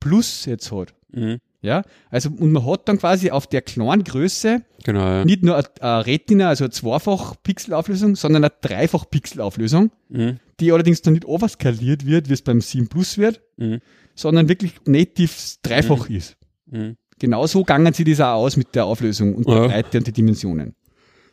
Plus 0.00 0.44
jetzt 0.44 0.70
hat. 0.72 0.94
Mhm. 1.12 1.38
Ja, 1.64 1.82
also 2.10 2.28
und 2.28 2.52
man 2.52 2.66
hat 2.66 2.88
dann 2.88 2.98
quasi 2.98 3.30
auf 3.30 3.46
der 3.46 3.62
kleinen 3.62 4.04
Größe 4.04 4.60
Genau, 4.84 5.00
ja. 5.00 5.24
nicht 5.24 5.42
nur 5.42 5.56
eine, 5.56 5.64
eine 5.80 6.04
Retina, 6.06 6.48
also 6.50 6.64
eine 6.64 6.72
zweifach 6.72 7.36
Pixelauflösung, 7.42 8.16
sondern 8.16 8.44
eine 8.44 8.52
dreifach 8.60 9.08
Pixelauflösung, 9.08 9.90
Mhm. 10.10 10.40
die 10.60 10.72
allerdings 10.72 11.00
dann 11.00 11.14
nicht 11.14 11.24
overskaliert 11.24 12.04
wird, 12.06 12.28
wie 12.28 12.34
es 12.34 12.42
beim 12.42 12.60
7 12.60 12.88
Plus 12.88 13.16
wird, 13.16 13.40
Mhm. 13.56 13.80
sondern 14.14 14.50
wirklich 14.50 14.74
native 14.84 15.30
dreifach 15.62 16.10
ist. 16.10 16.36
Mhm. 16.70 16.96
Genauso 17.18 17.64
gangen 17.64 17.94
sie 17.94 18.04
das 18.04 18.20
auch 18.20 18.34
aus 18.34 18.58
mit 18.58 18.74
der 18.74 18.84
Auflösung 18.84 19.34
und 19.34 19.48
der 19.48 19.54
Ja. 19.56 19.66
Breite 19.68 19.96
und 19.98 20.06
die 20.06 20.12
Dimensionen. 20.12 20.74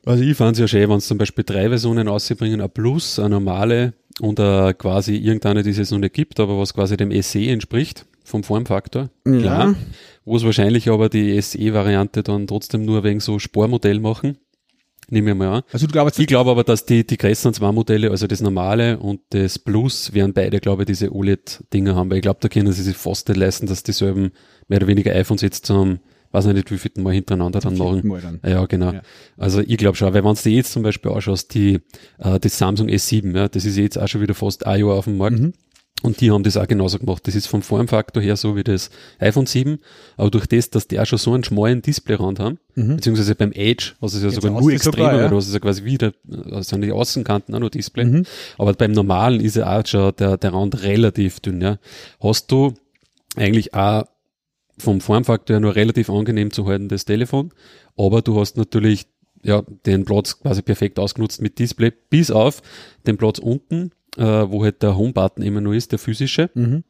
Also 0.05 0.23
ich 0.23 0.37
fand 0.37 0.53
es 0.53 0.59
ja 0.59 0.67
schön, 0.69 0.89
wenn 0.89 0.97
es 0.97 1.07
zum 1.07 1.17
Beispiel 1.17 1.43
drei 1.43 1.67
Versionen 1.67 2.07
rausbringen, 2.07 2.61
eine 2.61 2.69
Plus, 2.69 3.19
eine 3.19 3.29
normale 3.31 3.93
und 4.21 4.39
eine 4.39 4.73
quasi 4.75 5.15
irgendeine, 5.17 5.61
die 5.61 5.71
es 5.71 5.77
jetzt 5.77 5.91
noch 5.91 5.99
nicht 5.99 6.13
gibt, 6.13 6.39
aber 6.39 6.57
was 6.57 6.73
quasi 6.73 6.95
dem 6.95 7.11
SE 7.21 7.45
entspricht, 7.45 8.05
vom 8.31 8.43
Formfaktor. 8.43 9.09
Klar. 9.23 9.75
Wo 10.25 10.35
es 10.37 10.43
wahrscheinlich 10.43 10.89
aber 10.89 11.09
die 11.09 11.39
SE-Variante 11.39 12.23
dann 12.23 12.47
trotzdem 12.47 12.85
nur 12.85 13.03
wegen 13.03 13.19
so 13.19 13.37
Spormodell 13.37 13.99
machen. 13.99 14.37
Nehme 15.09 15.31
ich 15.31 15.35
mal 15.37 15.57
an. 15.57 15.63
Also 15.73 15.87
du 15.87 15.91
glaubst, 15.91 16.17
Ich 16.19 16.27
glaube 16.27 16.51
aber, 16.51 16.63
dass 16.63 16.85
die, 16.85 17.05
die 17.05 17.17
größeren 17.17 17.53
zwei 17.53 17.71
Modelle, 17.73 18.11
also 18.11 18.27
das 18.27 18.41
normale 18.41 18.97
und 18.97 19.19
das 19.29 19.59
Plus, 19.59 20.13
werden 20.13 20.33
beide, 20.33 20.61
glaube 20.61 20.83
ich, 20.83 20.87
diese 20.87 21.13
OLED-Dinger 21.13 21.95
haben, 21.95 22.09
weil 22.09 22.17
ich 22.17 22.21
glaube, 22.21 22.39
da 22.39 22.47
können 22.47 22.71
sie 22.71 22.83
sich 22.83 22.95
fast 22.95 23.27
nicht 23.27 23.37
leisten, 23.37 23.67
dass 23.67 23.83
dieselben 23.83 24.31
mehr 24.69 24.77
oder 24.77 24.87
weniger 24.87 25.13
iPhones 25.13 25.41
jetzt 25.41 25.65
zum, 25.65 25.99
weiß 26.31 26.45
nicht, 26.45 26.71
wie 26.71 26.77
viel 26.77 26.91
Mal 26.99 27.13
hintereinander 27.13 27.59
dann 27.59 27.77
machen. 27.77 28.07
Mal 28.07 28.21
dann. 28.21 28.39
Ja, 28.49 28.65
genau. 28.67 28.93
Ja. 28.93 29.01
Also 29.35 29.59
ich 29.59 29.75
glaube 29.75 29.97
schon, 29.97 30.13
weil 30.13 30.23
wenn 30.23 30.33
du 30.33 30.41
dir 30.41 30.51
jetzt 30.53 30.71
zum 30.71 30.83
Beispiel 30.83 31.11
anschaust, 31.11 31.53
die, 31.55 31.79
äh, 32.19 32.39
das 32.39 32.57
Samsung 32.57 32.87
S7, 32.87 33.35
ja, 33.35 33.49
das 33.49 33.65
ist 33.65 33.77
jetzt 33.77 33.99
auch 33.99 34.07
schon 34.07 34.21
wieder 34.21 34.33
fast 34.33 34.65
ein 34.65 34.79
Jahr 34.79 34.93
auf 34.93 35.05
dem 35.05 35.17
Markt. 35.17 35.39
Mhm. 35.39 35.53
Und 36.03 36.19
die 36.19 36.31
haben 36.31 36.43
das 36.43 36.57
auch 36.57 36.67
genauso 36.67 36.97
gemacht. 36.97 37.27
Das 37.27 37.35
ist 37.35 37.47
vom 37.47 37.61
Formfaktor 37.61 38.23
her 38.23 38.35
so 38.35 38.55
wie 38.55 38.63
das 38.63 38.89
iPhone 39.19 39.45
7, 39.45 39.79
aber 40.17 40.31
durch 40.31 40.47
das, 40.47 40.69
dass 40.71 40.87
die 40.87 40.99
auch 40.99 41.05
schon 41.05 41.19
so 41.19 41.33
einen 41.33 41.43
schmalen 41.43 41.81
Displayrand 41.81 42.39
haben, 42.39 42.57
beziehungsweise 42.75 43.35
beim 43.35 43.51
Edge, 43.51 43.93
was 43.99 44.15
ist 44.15 44.23
ja 44.23 44.29
Jetzt 44.29 44.41
sogar 44.41 44.59
nur 44.59 44.71
extremer, 44.71 45.11
sogar, 45.11 45.31
ja. 45.31 45.37
ist 45.37 45.53
ja 45.53 45.59
quasi 45.59 45.83
wieder, 45.83 46.13
also 46.45 46.61
sind 46.61 46.81
die 46.81 46.91
Außenkanten 46.91 47.53
auch 47.53 47.59
noch 47.59 47.69
Display. 47.69 48.05
Mhm. 48.05 48.23
Aber 48.57 48.73
beim 48.73 48.93
normalen 48.93 49.41
ist 49.41 49.57
ja 49.57 49.79
auch 49.79 49.85
schon 49.85 50.13
der, 50.17 50.37
der 50.37 50.53
Rand 50.53 50.81
relativ 50.81 51.39
dünn, 51.39 51.61
ja. 51.61 51.77
Hast 52.19 52.51
du 52.51 52.73
eigentlich 53.35 53.73
auch 53.73 54.05
vom 54.77 54.99
Formfaktor 55.01 55.55
her 55.55 55.59
nur 55.59 55.75
relativ 55.75 56.09
angenehm 56.09 56.51
zu 56.51 56.65
halten, 56.65 56.89
das 56.89 57.05
Telefon. 57.05 57.51
Aber 57.95 58.21
du 58.21 58.39
hast 58.39 58.57
natürlich 58.57 59.05
ja, 59.43 59.63
den 59.85 60.05
Platz 60.05 60.39
quasi 60.39 60.61
perfekt 60.61 60.99
ausgenutzt 60.99 61.41
mit 61.41 61.59
Display, 61.59 61.91
bis 62.09 62.31
auf 62.31 62.61
den 63.07 63.17
Platz 63.17 63.39
unten, 63.39 63.91
äh, 64.17 64.23
wo 64.23 64.63
halt 64.63 64.81
der 64.83 64.97
Home-Button 64.97 65.43
immer 65.43 65.61
nur 65.61 65.73
ist, 65.75 65.91
der 65.91 65.99
physische. 65.99 66.49
Mhm. 66.53 66.83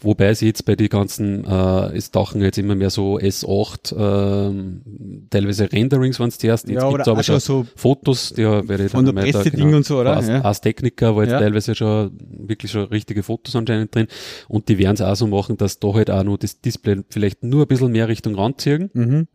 Wobei 0.00 0.32
sie 0.32 0.46
jetzt 0.46 0.64
bei 0.64 0.76
die 0.76 0.88
ganzen, 0.88 1.44
äh, 1.44 1.94
es 1.96 2.10
tauchen 2.10 2.40
jetzt 2.40 2.56
immer 2.56 2.74
mehr 2.74 2.88
so 2.88 3.18
S8, 3.18 3.94
ähm, 3.98 5.26
teilweise 5.28 5.70
Renderings 5.70 6.18
waren 6.20 6.28
es 6.28 6.38
zuerst, 6.38 6.68
jetzt 6.68 6.76
Ja, 6.80 6.88
gibt's 6.88 6.94
oder 7.06 7.10
aber 7.12 7.20
auch 7.20 7.24
schon 7.24 7.40
so 7.40 7.66
Fotos, 7.76 8.32
ja, 8.36 8.62
von 8.88 9.04
der 9.04 9.12
Presse-Ding 9.12 9.74
und 9.74 9.84
so, 9.84 10.00
oder? 10.00 10.16
Ars, 10.16 10.28
Ja. 10.28 10.42
Ars 10.42 10.62
Technica 10.62 11.14
war 11.14 11.24
jetzt 11.24 11.32
Ja. 11.32 11.40
teilweise 11.40 11.74
schon 11.74 12.12
wirklich 12.46 12.70
schon 12.72 12.84
richtige 12.84 13.22
Fotos 13.22 13.54
anscheinend 13.56 13.94
drin. 13.94 14.06
Und 14.48 14.68
die 14.70 14.78
werden 14.78 14.94
es 14.94 15.02
auch 15.02 15.16
so 15.16 15.26
machen, 15.26 15.58
dass 15.58 15.80
da 15.80 15.92
halt 15.92 16.10
auch 16.10 16.22
noch 16.24 16.38
das 16.38 16.60
Display 16.62 17.02
vielleicht 17.10 17.42
nur 17.44 17.62
ein 17.62 17.68
bisschen 17.68 17.92
mehr 17.92 18.08
Richtung 18.08 18.36
Rand 18.36 18.62
ziehen 18.62 18.88
Mhm. 18.94 19.26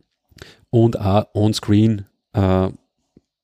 und 0.70 0.98
auch 0.98 1.26
on-screen 1.34 2.06
äh, 2.32 2.70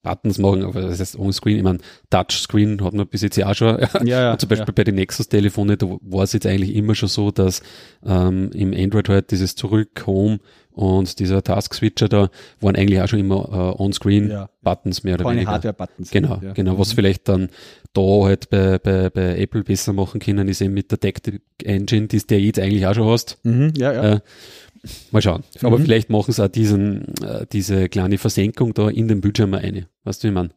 Buttons 0.02 0.38
machen, 0.38 0.64
aber 0.64 0.80
das 0.80 0.98
heißt 0.98 1.18
on-screen, 1.18 1.58
ich 1.58 1.62
meine, 1.62 1.78
Touchscreen 2.08 2.82
hat 2.82 2.94
man 2.94 3.06
bis 3.06 3.22
jetzt 3.22 3.36
ja 3.36 3.50
auch 3.50 3.54
schon. 3.54 3.78
Ja, 4.04 4.20
ja, 4.20 4.38
Zum 4.38 4.48
Beispiel 4.48 4.72
bei 4.72 4.84
den 4.84 4.94
Nexus-Telefonen, 4.94 5.76
da 5.76 5.86
war 6.00 6.24
es 6.24 6.32
jetzt 6.32 6.46
eigentlich 6.46 6.74
immer 6.74 6.94
schon 6.94 7.08
so, 7.08 7.30
dass 7.30 7.62
ähm, 8.04 8.50
im 8.54 8.72
Android 8.72 9.08
halt 9.08 9.30
dieses 9.30 9.54
Zurück, 9.54 10.04
Home 10.06 10.40
und 10.72 11.18
dieser 11.18 11.42
Task-Switcher 11.42 12.08
da 12.08 12.30
waren 12.60 12.76
eigentlich 12.76 13.00
auch 13.02 13.08
schon 13.08 13.18
immer 13.18 13.74
äh, 13.76 13.82
on-screen-Buttons 13.82 15.04
mehr 15.04 15.14
oder 15.14 15.24
Keine 15.24 15.36
weniger. 15.36 15.52
Hardware-Buttons. 15.52 16.10
Genau, 16.10 16.38
ja. 16.40 16.52
genau. 16.52 16.78
Was 16.78 16.92
vielleicht 16.92 17.28
dann 17.28 17.50
da 17.92 18.24
halt 18.24 18.48
bei, 18.50 18.78
bei, 18.78 19.10
bei 19.10 19.38
Apple 19.38 19.64
besser 19.64 19.92
machen 19.92 20.20
können, 20.20 20.48
ist 20.48 20.60
eben 20.60 20.72
mit 20.72 20.90
der 20.90 21.00
Tactic 21.00 21.42
Engine, 21.62 22.06
die 22.06 22.24
du 22.24 22.34
ja 22.34 22.40
jetzt 22.40 22.58
eigentlich 22.58 22.86
auch 22.86 22.94
schon 22.94 23.08
hast. 23.08 23.38
Mhm, 23.42 23.72
ja, 23.76 23.92
ja. 23.92 24.12
Äh, 24.14 24.20
mal 25.10 25.22
schauen. 25.22 25.42
Aber 25.62 25.78
Mhm. 25.78 25.82
vielleicht 25.84 26.10
machen 26.10 26.32
sie 26.32 26.42
auch 26.44 26.48
diesen, 26.48 27.14
äh, 27.22 27.46
diese 27.52 27.88
kleine 27.88 28.18
Versenkung 28.18 28.74
da 28.74 28.88
in 28.88 29.08
den 29.08 29.20
Bildschirm 29.20 29.54
eine. 29.54 29.86
Weißt 30.04 30.22
du, 30.22 30.28
wie 30.28 30.30
ich 30.30 30.34
meine? 30.34 30.50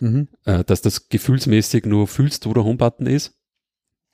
Mhm. 0.00 0.28
Äh, 0.44 0.64
dass 0.64 0.82
das 0.82 1.08
gefühlsmäßig 1.08 1.84
nur 1.86 2.06
fühlst, 2.06 2.46
wo 2.46 2.54
der 2.54 2.64
Homebutton 2.64 3.06
ist. 3.06 3.32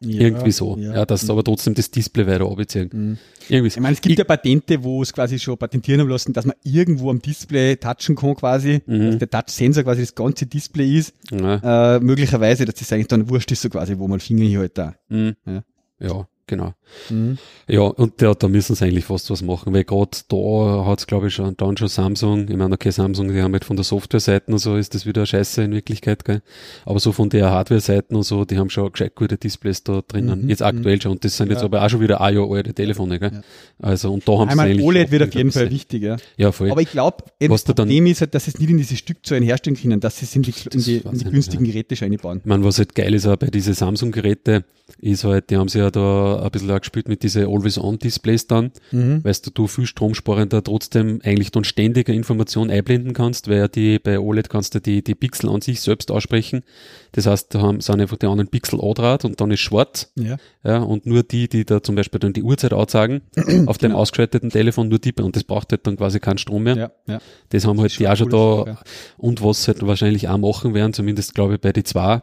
Ja, 0.01 0.21
Irgendwie 0.21 0.53
so. 0.53 0.77
Ja, 0.77 1.07
dass 1.07 1.23
Mhm. 1.25 1.31
aber 1.31 1.43
trotzdem 1.45 1.73
das 1.73 1.91
Display 1.91 2.27
weiter 2.27 2.45
abziehen. 2.51 2.91
Mhm. 2.93 3.19
Irgendwie 3.49 3.69
Ich 3.69 3.75
so. 3.75 3.81
meine, 3.81 3.95
es 3.95 4.01
gibt 4.03 4.19
ja 4.19 4.25
Patente, 4.25 4.85
wo 4.85 5.01
es 5.01 5.11
quasi 5.11 5.39
schon 5.39 5.57
patentieren 5.57 6.01
haben 6.03 6.11
lassen, 6.11 6.35
dass 6.35 6.45
man 6.45 6.55
irgendwo 6.65 7.09
am 7.09 7.23
Display 7.23 7.77
touchen 7.77 8.15
kann 8.15 8.35
quasi, 8.35 8.83
Mhm. 8.85 9.13
dass 9.13 9.19
der 9.21 9.31
Touch-Sensor 9.31 9.85
quasi 9.85 10.03
das 10.03 10.15
ganze 10.15 10.45
Display 10.45 10.99
ist. 10.99 11.15
Ja, 11.31 11.97
Äh, 11.97 12.01
möglicherweise, 12.01 12.67
dass 12.67 12.75
das 12.75 12.93
eigentlich 12.93 13.09
dann 13.09 13.31
wurscht 13.31 13.51
ist, 13.53 13.63
so 13.63 13.71
quasi, 13.71 13.97
wo 13.97 14.07
man 14.07 14.19
den 14.19 14.25
Finger 14.25 14.45
hier 14.45 14.59
halt 14.59 14.77
da. 14.77 14.95
mhm. 15.09 15.35
Ja. 15.47 15.63
ja 16.01 16.29
genau. 16.47 16.75
Mhm. 17.11 17.39
Ja, 17.69 17.81
und 17.81 18.23
da, 18.23 18.35
da 18.35 18.49
müssen 18.49 18.75
sie 18.77 18.85
eigentlich 18.85 19.05
fast 19.05 19.31
was 19.31 19.43
machen, 19.43 19.75
weil 19.75 19.85
gerade 19.85 20.11
da 20.29 20.85
hat's 20.87 21.07
glaube 21.07 21.29
ich, 21.29 21.35
schon, 21.35 21.57
dann 21.57 21.77
schon 21.77 21.89
Samsung, 21.89 22.49
ich 22.49 22.57
meine, 22.57 22.75
okay, 22.75 22.91
Samsung, 22.91 23.29
die 23.33 23.43
haben 23.43 23.53
halt 23.53 23.65
von 23.65 23.77
der 23.77 23.85
Software-Seite 23.85 24.53
und 24.53 24.59
so, 24.59 24.77
ist 24.77 24.95
das 24.95 25.05
wieder 25.07 25.27
scheiße 25.27 25.63
in 25.65 25.73
Wirklichkeit, 25.73 26.25
gell? 26.25 26.43
Aber 26.85 27.01
so 27.01 27.13
von 27.13 27.29
der 27.29 27.51
Hardware-Seiten 27.51 28.15
und 28.15 28.23
so, 28.23 28.45
die 28.45 28.59
haben 28.59 28.71
schon 28.71 28.93
gescheit 28.93 29.15
gute 29.17 29.37
Displays 29.37 29.83
da 29.83 30.03
drinnen, 30.07 30.43
Mhm, 30.43 30.49
jetzt 30.49 30.63
aktuell 30.63 31.01
schon, 31.03 31.13
und 31.13 31.25
das 31.25 31.37
sind 31.37 31.51
jetzt 31.51 31.61
Ja. 31.61 31.65
aber 31.67 31.85
auch 31.85 31.91
schon 31.91 32.01
wieder 32.01 32.21
ein 32.21 32.35
Jahr 32.35 32.51
alte 32.51 32.73
Telefone, 32.73 33.19
gell? 33.19 33.33
Ja. 33.33 33.43
Also, 33.81 34.13
und 34.13 34.27
da 34.29 34.39
haben 34.39 34.51
sie 34.51 34.61
eigentlich 34.61 34.87
OLED 34.87 35.11
wird 35.11 35.23
auf 35.25 35.35
jeden 35.35 35.53
Fall 35.53 35.71
wichtig, 35.71 36.03
ja. 36.03 36.17
Ja, 36.37 36.53
voll. 36.53 36.71
Aber 36.71 36.81
ich 36.81 36.91
glaube, 36.91 37.25
Was 37.49 37.65
das 37.65 37.75
Problem 37.75 38.07
ist 38.07 38.21
halt, 38.21 38.35
dass 38.35 38.45
sie 38.45 38.53
es 38.53 38.59
nicht 38.61 38.71
in 38.71 38.79
diese 38.79 38.97
Stückzahlen 38.97 39.43
herstellen 39.43 39.77
können, 39.77 40.01
dass 40.01 40.19
sie 40.19 40.25
es 40.27 40.37
in 40.37 40.43
die, 40.43 40.55
in 40.73 40.81
die, 40.81 40.97
in 40.99 41.19
die 41.19 41.25
günstigen 41.25 41.63
nicht, 41.63 41.73
Geräte 41.73 41.97
schon 41.97 42.13
einbauen. 42.13 42.39
Ich 42.39 42.47
meine, 42.47 42.65
was 42.65 42.79
halt 42.79 42.95
geil 42.95 43.13
ist 43.15 43.27
auch 43.27 43.37
bei 43.37 43.49
diesen 43.49 43.75
Samsung-Geräte, 43.75 44.65
ist 45.01 45.25
halt, 45.25 45.51
die 45.51 45.57
haben 45.57 45.69
sie 45.69 45.79
ja 45.81 45.91
da 45.91 46.36
ein 46.43 46.51
bisschen 46.51 46.71
auch 46.71 46.81
gespielt 46.81 47.09
mit 47.09 47.23
diese 47.23 47.47
Always-On-Displays 47.47 48.47
dann, 48.47 48.73
Mhm. 48.93 49.25
weißt 49.25 49.47
du, 49.47 49.51
du 49.51 49.67
viel 49.67 49.87
stromsparender 49.87 50.63
trotzdem 50.63 51.21
eigentlich 51.25 51.51
dann 51.51 51.65
ständiger 51.65 52.13
Information 52.13 52.71
einblenden 52.71 53.13
kannst, 53.13 53.49
weil 53.49 53.59
ja 53.59 53.69
die, 53.69 53.99
bei 53.99 54.19
OLED 54.19 54.49
kannst 54.49 54.75
du 54.75 54.81
die, 54.81 55.03
die 55.03 55.15
Pixel 55.15 55.51
an 55.51 55.61
sich 55.61 55.81
selbst 55.81 56.11
aussprechen. 56.11 56.63
Das 57.13 57.27
heißt, 57.27 57.55
da 57.55 57.61
haben, 57.63 57.81
sind 57.81 58.01
einfach 58.01 58.17
die 58.19 58.27
anderen 58.27 58.49
Pixel 58.49 58.81
andraht 58.81 59.25
und 59.25 59.41
dann 59.41 59.51
ist 59.51 59.61
schwarz, 59.61 60.13
Ja. 60.17 60.37
ja, 60.65 60.79
und 60.79 61.07
nur 61.07 61.23
die, 61.23 61.49
die 61.49 61.65
da 61.65 61.83
zum 61.83 61.95
Beispiel 61.95 62.21
dann 62.21 62.33
die 62.33 62.43
Uhrzeit 62.43 62.73
anzeigen, 62.73 63.23
auf 63.67 63.79
dem 63.79 63.93
ausgeschalteten 63.93 64.51
Telefon, 64.51 64.89
nur 64.89 64.99
die, 64.99 65.13
und 65.15 65.37
das 65.37 65.45
braucht 65.45 65.71
halt 65.73 65.87
dann 65.87 65.97
quasi 65.97 66.21
keinen 66.21 66.39
Strom 66.39 66.63
mehr. 66.65 66.75
Genau. 66.75 66.87
Ja, 67.07 67.15
ja. 67.15 67.21
Das 67.51 67.67
haben 67.67 67.81
halt 67.81 67.99
die 67.99 68.09
auch 68.09 68.17
schon 68.17 68.31
da, 68.31 68.65
Sache. 68.67 68.79
und 69.19 69.43
was 69.43 69.67
halt 69.69 69.87
wahrscheinlich 69.87 70.29
auch 70.29 70.39
machen 70.39 70.75
werden, 70.75 70.93
zumindest 70.93 71.35
glaube 71.35 71.55
ich 71.55 71.61
bei 71.61 71.73
die 71.73 71.85
zwei 71.85 72.23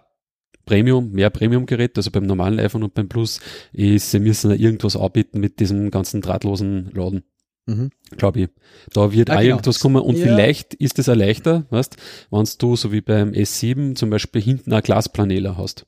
Premium, 0.65 1.11
mehr 1.11 1.29
Premium-Gerät, 1.29 1.97
also 1.97 2.11
beim 2.11 2.25
normalen 2.25 2.59
iPhone 2.59 2.83
und 2.83 2.93
beim 2.93 3.09
Plus, 3.09 3.39
ist, 3.73 4.11
sie 4.11 4.19
müssen 4.19 4.51
ja 4.51 4.57
irgendwas 4.57 4.95
anbieten 4.95 5.39
mit 5.39 5.59
diesem 5.59 5.91
ganzen 5.91 6.21
drahtlosen 6.21 6.91
Laden, 6.93 7.23
Mhm. 7.65 7.89
glaube 8.17 8.41
ich. 8.41 8.49
Da 8.93 9.11
wird 9.11 9.29
Ah, 9.29 9.35
auch 9.35 9.39
genau. 9.39 9.49
irgendwas 9.55 9.79
kommen 9.79 10.01
und 10.01 10.17
Ja. 10.17 10.23
vielleicht 10.23 10.73
ist 10.75 10.99
es 10.99 11.09
auch 11.09 11.15
leichter, 11.15 11.65
weißt, 11.69 11.97
wenn 12.31 12.47
du 12.59 12.75
so 12.75 12.91
wie 12.91 13.01
beim 13.01 13.31
S7 13.31 13.95
zum 13.95 14.09
Beispiel 14.09 14.41
hinten 14.41 14.73
ein 14.73 14.81
Glasplaneler 14.83 15.57
hast. 15.57 15.85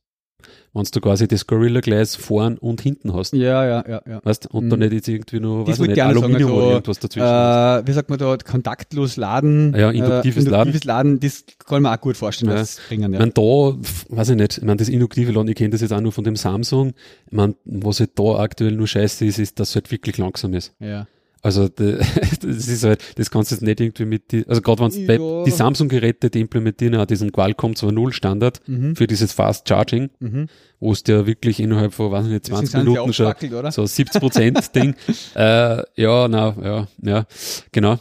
Wenn 0.73 0.83
du 0.91 0.99
quasi 1.01 1.27
das 1.27 1.47
Gorilla 1.47 1.79
Glass 1.79 2.15
vorn 2.15 2.57
und 2.57 2.81
hinten 2.81 3.13
hast. 3.13 3.33
Ja, 3.33 3.65
ja, 3.65 3.83
ja, 3.87 4.01
ja. 4.05 4.19
Weißt, 4.23 4.47
und 4.47 4.65
Mhm. 4.65 4.69
dann 4.71 4.79
nicht 4.79 4.93
jetzt 4.93 5.07
irgendwie 5.07 5.39
nur, 5.39 5.65
weiß 5.67 5.75
ich 5.79 5.87
nicht, 5.87 5.91
ich 5.91 5.97
noch 5.97 6.13
sagen, 6.13 6.23
Aluminium 6.23 6.51
also, 6.51 6.61
oder 6.63 6.71
irgendwas 6.73 6.99
dazwischen. 6.99 7.25
Äh, 7.27 7.87
wie 7.87 7.91
sagt 7.93 8.09
man 8.09 8.19
da, 8.19 8.37
kontaktlos 8.37 9.15
laden. 9.17 9.73
Ja, 9.77 9.91
induktives 9.91 10.43
äh, 10.45 10.47
induktives 10.49 10.83
Laden. 10.83 11.19
das 11.19 11.45
kann 11.65 11.81
man 11.81 11.95
auch 11.97 12.01
gut 12.01 12.17
vorstellen, 12.17 12.51
Ja. 12.51 12.57
das 12.57 12.79
bringen. 12.89 13.13
Ich 13.13 13.19
Ja. 13.19 13.25
meine, 13.25 13.31
da, 13.31 13.41
weiß 13.41 14.29
ich 14.29 14.35
nicht, 14.35 14.57
ich 14.57 14.63
meine, 14.63 14.77
das 14.77 14.89
induktive 14.89 15.31
Laden, 15.31 15.47
ich 15.47 15.55
kenne 15.55 15.69
das 15.69 15.81
jetzt 15.81 15.91
auch 15.93 16.01
nur 16.01 16.11
von 16.11 16.23
dem 16.25 16.35
Samsung. 16.35 16.93
Ich 17.27 17.31
meine, 17.31 17.55
was 17.65 17.99
halt 18.01 18.11
da 18.15 18.35
aktuell 18.39 18.73
nur 18.73 18.87
scheiße 18.87 19.25
ist, 19.25 19.39
ist, 19.39 19.59
dass 19.59 19.69
es 19.69 19.75
halt 19.75 19.91
wirklich 19.91 20.17
langsam 20.17 20.53
ist. 20.53 20.73
ja. 20.79 21.07
Also 21.41 21.67
das 21.69 21.99
ist 22.41 22.83
halt, 22.83 23.03
das 23.17 23.29
kannst 23.29 23.51
du 23.51 23.55
jetzt 23.55 23.61
nicht 23.61 23.79
irgendwie 23.79 24.05
mit 24.05 24.31
die, 24.31 24.47
also 24.47 24.61
gerade 24.61 24.81
wenn 24.81 24.91
Ja. 25.07 25.17
bei 25.17 25.43
die 25.45 25.51
Samsung-Geräte, 25.51 26.29
die 26.29 26.41
implementieren 26.41 26.95
auch 26.95 27.05
diesen 27.05 27.31
Qualcomm 27.31 27.73
2.0 27.73 28.13
Standard 28.13 28.61
Mhm. 28.67 28.95
für 28.95 29.05
dieses 29.07 29.31
Fast 29.33 29.67
Charging, 29.69 30.09
Mhm. 30.19 30.47
wo 30.79 30.91
es 30.91 31.03
dir 31.03 31.27
wirklich 31.27 31.59
innerhalb 31.59 31.93
von, 31.93 32.11
weiß 32.11 32.25
ich 32.25 32.31
nicht, 32.31 32.45
Deswegen 32.45 32.57
20 32.67 32.71
sind 32.71 32.81
sie 32.81 32.89
Minuten 32.89 33.13
schon 33.13 33.33
oder? 33.59 33.71
so 33.71 33.85
70 33.85 34.19
Prozent 34.21 34.75
Ding. 34.75 34.95
äh, 35.35 35.83
ja, 35.95 36.27
na, 36.27 36.55
ja, 36.63 36.87
ja, 37.03 37.25
genau. 37.71 37.99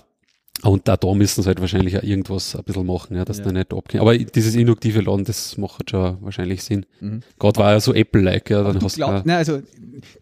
Und 0.63 0.89
da, 0.89 0.97
da 0.97 1.13
müssen 1.13 1.43
sie 1.43 1.47
halt 1.49 1.61
wahrscheinlich 1.61 1.99
auch 1.99 2.03
irgendwas 2.03 2.57
ein 2.57 2.65
bisschen 2.65 2.87
machen, 2.87 3.17
ja, 3.17 3.27
dass 3.27 3.37
Ja. 3.39 3.45
da 3.45 3.53
nicht 3.53 3.75
abgehen. 3.75 4.01
Aber 4.01 4.17
dieses 4.17 4.55
induktive 4.55 5.03
Laden, 5.03 5.25
das 5.27 5.59
macht 5.59 5.91
schon 5.91 6.17
wahrscheinlich 6.23 6.63
Sinn. 6.63 6.87
Mhm. 7.01 7.21
Gerade 7.39 7.59
war 7.61 7.73
ja 7.73 7.81
so 7.81 7.93
Apple-like, 7.93 8.49
ja, 8.49 8.63
dann 8.63 8.79
Du 8.79 8.87
hast 8.87 8.95
glaubst, 8.97 9.25
du, 9.27 9.29
ne, 9.29 9.37
also, 9.37 9.61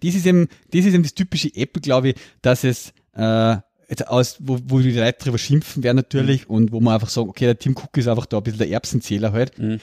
das 0.03 0.15
ist 0.17 0.27
eben, 0.27 0.49
das 0.73 0.85
ist 0.87 0.95
eben 0.95 1.05
das 1.05 1.15
typische 1.15 1.55
Apple, 1.55 1.81
glaube 1.81 2.09
ich, 2.09 2.15
dass 2.41 2.65
es, 2.65 2.93
äh, 3.17 3.57
jetzt 3.89 4.09
aus, 4.09 4.37
wo, 4.41 4.59
wo 4.67 4.79
die 4.81 4.93
Leute 4.93 5.19
drüber 5.25 5.39
schimpfen 5.39 5.83
werden 5.83 5.97
natürlich 5.97 6.49
und 6.49 6.73
wo 6.73 6.81
man 6.81 6.95
einfach 6.95 7.09
sagen, 7.11 7.29
okay, 7.29 7.45
der 7.47 7.59
Tim 7.59 7.75
Cook 7.77 7.97
ist 7.97 8.09
einfach 8.09 8.27
da 8.27 8.39
ein 8.39 8.43
bisschen 8.43 8.59
der 8.59 8.71
Erbsenzähler 8.71 9.33
halt. 9.33 9.59
Mhm. 9.59 9.81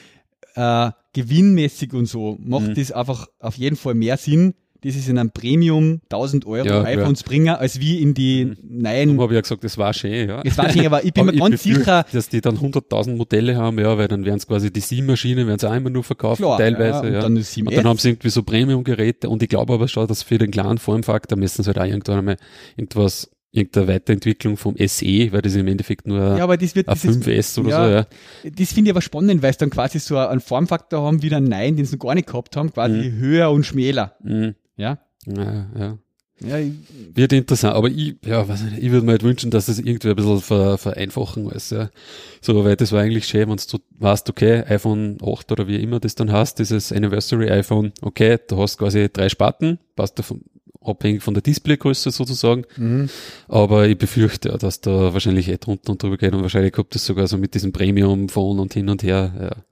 Äh, 0.56 0.90
gewinnmäßig 1.12 1.92
und 1.92 2.06
so 2.06 2.36
macht 2.40 2.68
Mhm. 2.68 2.74
das 2.74 2.90
einfach 2.92 3.28
auf 3.38 3.56
jeden 3.56 3.76
Fall 3.76 3.94
mehr 3.94 4.16
Sinn, 4.16 4.54
das 4.82 4.96
ist 4.96 5.08
in 5.08 5.18
einem 5.18 5.30
Premium 5.30 6.00
1000 6.10 6.46
Euro 6.46 6.66
Ja, 6.66 6.82
iPhones 6.84 7.22
bringen, 7.22 7.48
als 7.54 7.80
wie 7.80 8.00
in 8.00 8.14
die 8.14 8.52
Darum 8.62 8.82
neuen. 8.82 9.20
habe 9.20 9.32
ich 9.32 9.36
ja 9.36 9.40
gesagt, 9.42 9.64
das 9.64 9.76
war 9.78 9.92
schön, 9.92 10.28
ja. 10.28 10.42
Das 10.42 10.56
weiß 10.56 10.74
ich, 10.76 10.86
aber 10.86 11.04
ich 11.04 11.12
bin 11.12 11.26
mir 11.26 11.34
ganz 11.34 11.62
sicher, 11.62 12.04
dass 12.12 12.28
die 12.28 12.40
dann 12.40 12.56
100.000 12.58 13.16
Modelle 13.16 13.56
haben, 13.56 13.78
ja, 13.78 13.96
weil 13.98 14.08
dann 14.08 14.24
werden 14.24 14.38
es 14.38 14.46
quasi 14.46 14.72
die 14.72 14.80
Sie-Maschine, 14.80 15.46
werden 15.46 15.58
sie 15.58 15.68
auch 15.68 15.74
immer 15.74 15.90
nur 15.90 16.04
verkauft, 16.04 16.40
Klar, 16.40 16.58
teilweise, 16.58 17.02
ja, 17.02 17.08
und 17.08 17.12
ja. 17.12 17.20
dann 17.20 17.36
7S. 17.38 17.66
Und 17.66 17.76
dann 17.76 17.86
haben 17.86 17.98
sie 17.98 18.08
irgendwie 18.08 18.30
so 18.30 18.42
Premium-Geräte 18.42 19.28
und 19.28 19.42
ich 19.42 19.48
glaube 19.48 19.74
aber 19.74 19.88
schon, 19.88 20.06
dass 20.06 20.22
für 20.22 20.38
den 20.38 20.50
kleinen 20.50 20.78
Formfaktor 20.78 21.38
müssen 21.38 21.62
sie 21.62 21.68
halt 21.68 21.78
auch 21.78 21.84
irgendwann 21.84 22.18
einmal 22.18 22.36
irgendwas, 22.76 23.30
irgendeine 23.52 23.88
Weiterentwicklung 23.88 24.56
vom 24.56 24.76
SE, 24.78 25.32
weil 25.32 25.42
das 25.42 25.56
im 25.56 25.66
Endeffekt 25.66 26.06
nur 26.06 26.18
ja, 26.18 26.44
aber 26.44 26.56
das 26.56 26.76
wird 26.76 26.88
ein 26.88 26.94
dieses, 26.94 27.20
5S 27.26 27.58
oder 27.58 27.68
ja, 27.70 27.84
so, 27.84 27.90
ja. 28.46 28.50
Das 28.56 28.72
finde 28.72 28.90
ich 28.90 28.94
aber 28.94 29.02
spannend, 29.02 29.42
weil 29.42 29.52
sie 29.52 29.58
dann 29.58 29.70
quasi 29.70 29.98
so 29.98 30.16
einen 30.16 30.40
Formfaktor 30.40 31.02
haben 31.04 31.20
wie 31.22 31.34
ein 31.34 31.44
Nein, 31.44 31.74
den 31.76 31.84
sie 31.84 31.96
noch 31.96 32.06
gar 32.06 32.14
nicht 32.14 32.28
gehabt 32.28 32.56
haben, 32.56 32.72
quasi 32.72 33.10
höher 33.18 33.50
und 33.50 33.66
schmäler. 33.66 34.14
Mhm. 34.22 34.54
Ja. 34.80 34.98
Ja, 35.26 35.66
ja. 35.78 35.98
Ja, 36.42 36.56
Wird 37.14 37.34
interessant, 37.34 37.74
aber 37.74 37.88
ich, 37.90 38.16
ja, 38.24 38.46
ich 38.78 38.90
würde 38.90 39.04
mir 39.04 39.12
halt 39.12 39.22
wünschen, 39.22 39.50
dass 39.50 39.68
es 39.68 39.78
irgendwie 39.78 40.08
ein 40.08 40.16
bisschen 40.16 40.40
ver, 40.40 40.78
vereinfachen 40.78 41.50
alles, 41.50 41.68
ja. 41.68 41.90
So, 42.40 42.64
weil 42.64 42.76
das 42.76 42.92
war 42.92 43.02
eigentlich 43.02 43.26
schön, 43.26 43.50
wenn 43.50 43.58
du 43.58 43.78
weißt, 43.98 44.30
okay, 44.30 44.64
iPhone 44.66 45.18
8 45.22 45.52
oder 45.52 45.68
wie 45.68 45.76
immer 45.76 46.00
das 46.00 46.14
dann 46.14 46.32
hast, 46.32 46.58
dieses 46.58 46.92
Anniversary 46.92 47.50
iPhone, 47.50 47.92
okay, 48.00 48.38
du 48.48 48.56
hast 48.56 48.78
quasi 48.78 49.10
drei 49.12 49.28
Sparten, 49.28 49.80
passt 49.96 50.18
davon, 50.18 50.40
abhängig 50.80 51.22
von 51.22 51.34
der 51.34 51.42
Displaygröße 51.42 52.10
sozusagen, 52.10 52.64
mhm. 52.78 53.10
aber 53.46 53.86
ich 53.86 53.98
befürchte 53.98 54.48
ja, 54.48 54.56
dass 54.56 54.80
da 54.80 55.12
wahrscheinlich 55.12 55.46
eh 55.50 55.58
drunter 55.58 55.92
und 55.92 56.02
drüber 56.02 56.16
geht 56.16 56.32
und 56.32 56.40
wahrscheinlich 56.40 56.72
kommt 56.72 56.94
das 56.94 57.04
sogar 57.04 57.26
so 57.26 57.36
mit 57.36 57.52
diesem 57.52 57.72
Premium-Phone 57.72 58.60
und 58.60 58.72
hin 58.72 58.88
und 58.88 59.02
her, 59.02 59.34
ja. 59.38 59.64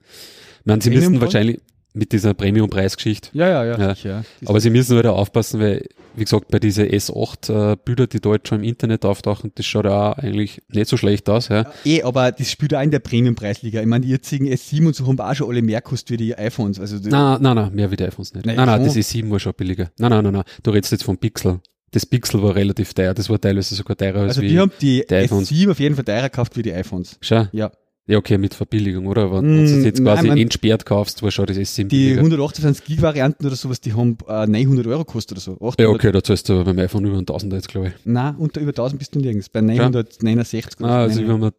Ich 0.61 0.67
meine, 0.67 0.83
sie 0.83 0.91
müssen 0.91 1.05
Premium-Phone? 1.05 1.23
wahrscheinlich 1.23 1.61
mit 1.99 2.13
dieser 2.13 2.33
Premium-Preisgeschichte 2.35 3.31
ja, 3.33 3.49
ja, 3.49 3.65
ja, 3.65 3.79
Ja. 3.79 3.95
sicher. 3.95 4.25
Aber 4.47 4.61
sie 4.61 4.71
müssen 4.71 4.97
wieder 4.97 5.13
aufpassen, 5.15 5.61
weil, 5.61 5.85
wie 6.17 6.25
gesagt, 6.25 6.49
bei 6.49 6.59
diese 6.59 6.85
S8 6.85 7.73
äh, 7.75 8.07
die 8.07 8.21
dort 8.21 8.49
schon 8.49 8.59
im 8.61 8.65
Internet 8.65 9.05
auftauchen, 9.05 9.53
das 9.55 9.67
schaut 9.67 9.85
ja 9.85 10.13
auch 10.13 10.19
eigentlich 10.19 10.63
nicht 10.69 10.89
so 10.89 10.97
schlecht 10.97 11.29
aus, 11.29 11.49
ja. 11.49 11.71
Eh, 11.85 12.03
aber 12.03 12.33
das 12.33 12.51
spielt 12.51 12.75
auch 12.75 12.83
in 12.83 12.91
der 12.91 13.01
Premium-Preisliga. 13.01 13.81
Ich 13.81 13.87
meine, 13.87 14.05
die 14.07 14.11
jetzigen 14.13 14.47
S7 14.47 14.87
und 14.87 14.97
so 14.97 15.07
haben 15.07 15.19
auch 15.21 15.35
schon 15.35 15.49
alle 15.49 15.63
mehr 15.63 15.81
gekostet 15.81 16.11
wie 16.11 16.17
die 16.17 16.37
iPhones. 16.39 16.79
Also 16.81 16.99
das- 16.99 17.07
Nein, 17.07 17.39
nein, 17.43 17.57
nein, 17.57 17.75
mehr 17.75 17.91
wie 17.91 17.97
die 17.97 18.05
iPhones 18.05 18.33
nicht. 18.35 18.47
Nein, 18.47 18.57
Nein, 18.57 18.67
nein, 18.67 18.85
das 18.85 18.97
ist 18.97 19.31
war 19.31 19.41
schon 19.41 19.53
billiger. 19.55 19.91
Nein, 19.99 20.11
nein, 20.11 20.25
nein, 20.25 20.33
nein. 20.33 20.45
Du 20.63 20.71
redest 20.71 20.93
jetzt 20.93 21.05
vom 21.05 21.19
Pixel. 21.19 21.61
Das 21.91 22.05
Pixel 22.05 22.43
war 22.43 22.55
relativ 22.55 22.93
teuer, 22.93 23.15
das 23.15 23.31
war 23.31 23.41
teilweise 23.41 23.75
sogar 23.75 23.97
teurer 23.97 24.21
als 24.21 24.29
also 24.33 24.43
wie. 24.43 24.49
die 24.49 24.59
haben 24.59 24.71
die, 24.81 25.05
die 25.09 25.15
iPhones. 25.15 25.51
S7 25.51 25.71
auf 25.71 25.81
jeden 25.81 25.95
Fall 25.95 26.05
teurer 26.05 26.29
gekauft 26.29 26.57
wie 26.57 26.63
die 26.63 26.73
iPhones. 26.73 27.17
Schau. 27.23 27.47
Ja. 27.53 27.71
Ja, 28.09 28.17
okay, 28.19 28.39
mit 28.39 28.55
Verbilligung, 28.55 29.07
oder? 29.07 29.25
Aber 29.25 29.43
Mm, 29.43 29.45
wenn 29.45 29.57
du 29.67 29.79
es 29.79 29.85
jetzt 29.85 30.01
nein, 30.01 30.15
quasi 30.17 30.29
man- 30.29 30.39
entsperrt 30.39 30.87
kaufst, 30.87 31.23
war 31.23 31.31
schon 31.31 31.45
das 31.47 31.59
S7 31.59 31.89
Die 31.89 31.99
billiger. 32.15 32.21
128 32.23 32.85
Gig 32.87 33.03
Varianten 33.03 33.47
oder 33.47 33.55
sowas, 33.55 33.81
die 33.83 33.93
haben 33.93 34.17
äh, 34.27 34.47
900 34.47 34.87
Euro 34.87 35.05
gekostet 35.05 35.33
oder 35.33 35.41
so. 35.43 35.53
800, 35.57 35.81
Ja, 35.81 35.89
okay, 35.91 36.11
da 36.11 36.23
zahlst 36.25 36.49
du 36.49 36.65
beim 36.65 36.79
iPhone 36.79 37.05
über 37.05 37.19
1000 37.19 37.53
jetzt, 37.53 37.69
glaube 37.69 37.89
ich. 37.89 37.93
Nein, 38.05 38.35
unter 38.39 38.61
über 38.63 38.71
1000 38.73 38.99
bist 38.99 39.15
du 39.15 39.19
nirgends. 39.21 39.51
Bei 39.51 39.61
969 39.61 40.81
oder 40.81 40.89
Ah, 40.91 40.99
also 41.03 41.17
so. 41.17 41.23
ich 41.23 41.29
war 41.29 41.37
mir 41.39 41.53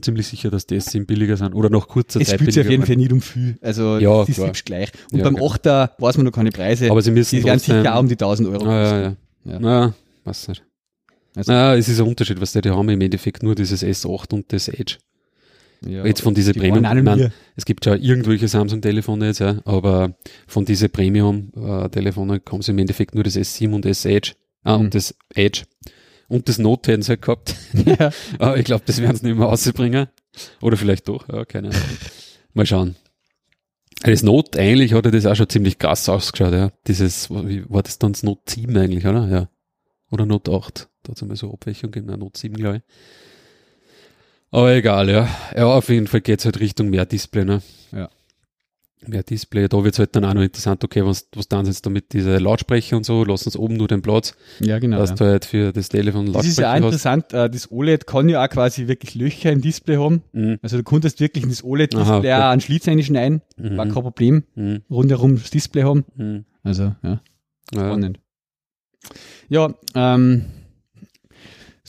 ziemlich 0.00 0.26
sicher, 0.26 0.50
dass 0.50 0.66
die 0.66 0.76
S7 0.80 1.06
billiger 1.06 1.36
sind. 1.36 1.54
Oder 1.54 1.70
nach 1.70 1.86
kurzer 1.86 2.20
es 2.20 2.28
Zeit 2.28 2.40
spielt 2.40 2.52
sich 2.52 2.64
auf 2.64 2.70
jeden 2.70 2.84
Fall 2.84 2.96
nicht 2.96 3.12
um 3.12 3.20
viel. 3.20 3.56
Also 3.60 3.98
Ja, 3.98 4.20
das 4.20 4.28
ist 4.30 4.36
selbst 4.36 4.64
gleich. 4.66 4.90
Und 5.12 5.18
Ja, 5.18 5.24
beim 5.24 5.36
okay. 5.36 5.44
8er 5.68 5.90
weiß 5.98 6.16
man 6.16 6.26
noch 6.26 6.32
keine 6.32 6.50
Preise. 6.50 6.90
Aber 6.90 7.00
sie 7.02 7.10
müssen 7.12 7.36
die 7.36 7.44
werden 7.44 7.58
sicher 7.60 7.98
um 7.98 8.08
die 8.08 8.16
1000 8.16 8.48
Euro 8.48 8.64
Ah, 8.66 8.82
ja, 8.82 9.00
ja. 9.02 9.16
Ja. 9.44 9.58
Na, 9.60 9.94
weiß 10.24 10.48
nicht. 10.48 10.64
Also- 11.36 11.50
Na, 11.52 11.74
es 11.76 11.88
ist 11.88 12.00
ein 12.00 12.06
Unterschied, 12.06 12.40
was 12.40 12.52
die, 12.52 12.60
die 12.60 12.70
haben 12.70 12.88
im 12.88 13.00
Endeffekt 13.00 13.42
nur 13.42 13.54
dieses 13.54 13.82
S8 13.84 14.32
und 14.34 14.52
das 14.52 14.68
Edge. 14.68 14.96
Ja. 15.86 16.04
Jetzt 16.04 16.22
von 16.22 16.34
diese 16.34 16.52
Die 16.52 16.60
Premium, 16.60 16.82
nein, 16.82 17.02
mehr. 17.04 17.32
es 17.56 17.64
gibt 17.64 17.86
ja 17.86 17.94
irgendwelche 17.94 18.48
Samsung-Telefone 18.48 19.26
jetzt, 19.26 19.40
ja, 19.40 19.60
aber 19.64 20.14
von 20.46 20.64
diese 20.64 20.88
Premium-Telefone 20.88 22.40
kommen 22.40 22.62
sie 22.62 22.72
im 22.72 22.78
Endeffekt 22.78 23.14
nur 23.14 23.24
das 23.24 23.36
S7 23.36 23.72
und 23.74 23.84
das 23.84 24.04
Edge. 24.04 24.32
Ah, 24.64 24.78
Mhm. 24.78 24.84
und 24.86 24.94
das 24.94 25.14
Edge. 25.34 25.62
Und 26.28 26.48
das 26.48 26.58
Note 26.58 26.92
hätten 26.92 27.02
sie 27.02 27.10
halt 27.10 27.22
gehabt. 27.22 27.54
Ja. 27.84 28.10
aber 28.38 28.56
ich 28.56 28.64
glaube, 28.64 28.84
das 28.86 29.00
werden 29.02 29.16
sie 29.16 29.26
nicht 29.26 29.36
mehr 29.36 29.46
rausbringen. 29.46 30.06
Oder 30.60 30.76
vielleicht 30.76 31.08
doch, 31.08 31.28
ja, 31.28 31.44
keine 31.44 31.68
Ahnung. 31.68 31.80
Mal 32.54 32.66
schauen. 32.66 32.96
Das 34.02 34.22
Note, 34.22 34.58
eigentlich 34.58 34.94
hat 34.94 35.04
ja 35.04 35.10
das 35.10 35.26
auch 35.26 35.36
schon 35.36 35.48
ziemlich 35.48 35.78
krass 35.78 36.08
ausgeschaut, 36.08 36.52
ja. 36.52 36.72
Dieses, 36.86 37.30
wie 37.30 37.68
war 37.68 37.82
das 37.82 37.98
dann 37.98 38.12
das 38.12 38.22
Note 38.22 38.42
7 38.46 38.76
eigentlich, 38.76 39.06
oder? 39.06 39.28
Ja. 39.28 39.48
Oder 40.10 40.26
Note 40.26 40.52
8. 40.52 40.88
Da 41.02 41.10
hat 41.10 41.16
es 41.16 41.22
einmal 41.22 41.36
so 41.36 41.52
Abweichung 41.52 41.90
gegeben, 41.90 42.18
Note 42.18 42.38
7, 42.38 42.56
glaube 42.56 42.76
ich. 42.78 42.82
Aber 44.52 44.72
egal, 44.74 45.08
ja. 45.10 45.28
Ja, 45.56 45.66
auf 45.66 45.88
jeden 45.88 46.06
Fall 46.06 46.20
geht's 46.20 46.44
halt 46.44 46.60
Richtung 46.60 46.90
mehr 46.90 47.06
Display, 47.06 47.44
ne? 47.44 47.62
Ja. 47.90 48.08
Mehr 49.06 49.22
Display. 49.24 49.66
Da 49.66 49.82
wird's 49.82 49.98
halt 49.98 50.14
dann 50.14 50.24
auch 50.24 50.34
noch 50.34 50.42
interessant, 50.42 50.84
okay, 50.84 51.04
was, 51.04 51.26
was 51.34 51.48
dann 51.48 51.66
jetzt 51.66 51.84
da 51.86 51.90
mit 51.90 52.12
diese 52.12 52.36
Lautsprecher 52.38 52.96
und 52.96 53.04
so, 53.04 53.24
lassen 53.24 53.46
uns 53.48 53.56
oben 53.56 53.76
nur 53.76 53.88
den 53.88 54.00
Platz, 54.02 54.34
ja, 54.60 54.78
genau. 54.78 54.98
dass 54.98 55.10
Ja. 55.10 55.16
du 55.16 55.24
halt 55.24 55.44
für 55.46 55.72
das 55.72 55.88
Telefon 55.88 56.32
Das 56.32 56.46
ist 56.46 56.58
ja 56.58 56.68
auch 56.72 56.78
Lautsprecher 56.80 57.10
hast. 57.10 57.16
interessant, 57.24 57.32
äh, 57.32 57.50
das 57.50 57.72
OLED 57.72 58.06
kann 58.06 58.28
ja 58.28 58.44
auch 58.44 58.48
quasi 58.48 58.86
wirklich 58.86 59.14
Löcher 59.16 59.50
im 59.50 59.60
Display 59.60 59.96
haben. 59.96 60.22
Mhm. 60.32 60.58
Also 60.62 60.76
du 60.76 60.82
konntest 60.84 61.18
wirklich 61.18 61.42
in 61.44 61.50
das 61.50 61.64
OLED-Display 61.64 62.18
okay. 62.18 62.32
auch 62.34 62.50
einen 62.50 62.60
Schlitz 62.60 62.86
einschneiden, 62.86 63.40
Mhm. 63.56 63.76
war 63.76 63.86
kein 63.86 63.94
Problem. 64.02 64.44
Mhm. 64.54 64.82
Rundherum 64.88 65.36
das 65.36 65.50
Display 65.50 65.82
haben. 65.82 66.04
Mhm. 66.14 66.44
Also, 66.62 66.94
ja, 67.02 67.20
Ja. 67.74 67.80
spannend. 67.88 68.20
Ja, 69.48 69.74
ähm, 69.96 70.44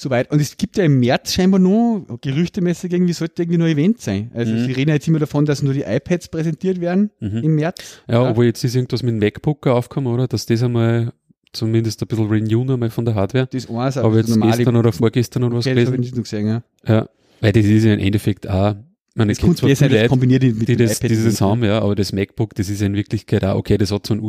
soweit. 0.04 0.32
Und 0.32 0.40
es 0.42 0.56
gibt 0.58 0.78
ja 0.78 0.84
im 0.84 1.00
März 1.00 1.34
scheinbar 1.34 1.60
noch, 1.60 2.06
gerüchtemäßig 2.22 2.92
irgendwie, 2.94 3.14
sollte 3.14 3.42
irgendwie 3.42 3.58
noch 3.58 3.66
ein 3.66 3.72
Event 3.72 4.02
sein. 4.02 4.30
Also 4.34 4.54
Mhm. 4.54 4.66
sie 4.66 4.72
reden 4.74 4.90
ja 4.90 4.96
jetzt 4.96 5.08
immer 5.08 5.20
davon, 5.20 5.46
dass 5.46 5.64
nur 5.64 5.74
die 5.74 5.82
iPads 5.82 6.28
präsentiert 6.28 6.80
werden 6.82 7.10
Mhm. 7.20 7.38
im 7.38 7.56
März. 7.56 8.02
Ja, 8.08 8.24
aber 8.24 8.44
jetzt 8.44 8.64
ist 8.64 8.76
irgendwas 8.76 9.02
mit 9.02 9.14
dem 9.14 9.20
MacBook 9.20 9.66
aufgekommen, 9.68 10.14
oder? 10.14 10.28
Dass 10.28 10.46
das 10.46 10.62
einmal 10.62 11.12
zumindest 11.54 12.02
ein 12.02 12.08
bisschen 12.08 12.28
renewen 12.30 12.70
einmal 12.72 12.90
von 12.90 13.06
der 13.06 13.16
Hardware. 13.16 13.48
Das 13.52 13.64
ist 13.66 13.70
eins, 13.72 13.98
Aber 13.98 14.18
jetzt 14.18 14.40
gestern 14.42 14.76
oder 14.76 14.92
vorgestern 14.92 15.44
oder 15.44 15.58
was 15.58 15.66
okay, 15.68 15.76
das 15.76 15.86
habe 15.88 15.96
ich 15.98 16.02
gelesen. 16.12 16.18
nicht 16.20 16.24
gesehen, 16.30 16.48
ja. 16.48 16.64
Ja, 16.88 17.10
weil 17.42 17.52
das 17.52 17.66
ist 17.66 17.84
ja 17.84 17.94
im 17.94 18.00
Endeffekt 18.00 18.50
auch, 18.50 18.72
ich 18.72 19.16
meine, 19.16 19.32
es 19.34 19.38
Das 19.38 19.62
ja 19.62 19.68
das 19.70 19.80
Leute, 19.82 20.08
kombiniert 20.08 20.44
mit 20.44 20.68
die 20.68 20.76
dem 20.76 20.88
das, 20.88 20.98
iPad 20.98 21.12
dieses 21.12 21.40
haben, 21.42 21.64
ja, 21.64 21.80
aber 21.80 21.94
das 21.96 22.12
MacBook, 22.14 22.56
das 22.56 22.70
ist 22.70 22.82
ja 22.82 22.88
in 22.88 22.96
Wirklichkeit 22.96 23.44
auch, 23.46 23.56
okay, 23.56 23.78
das 23.78 23.92
hat 23.92 24.08
so 24.08 24.14
einen 24.16 24.24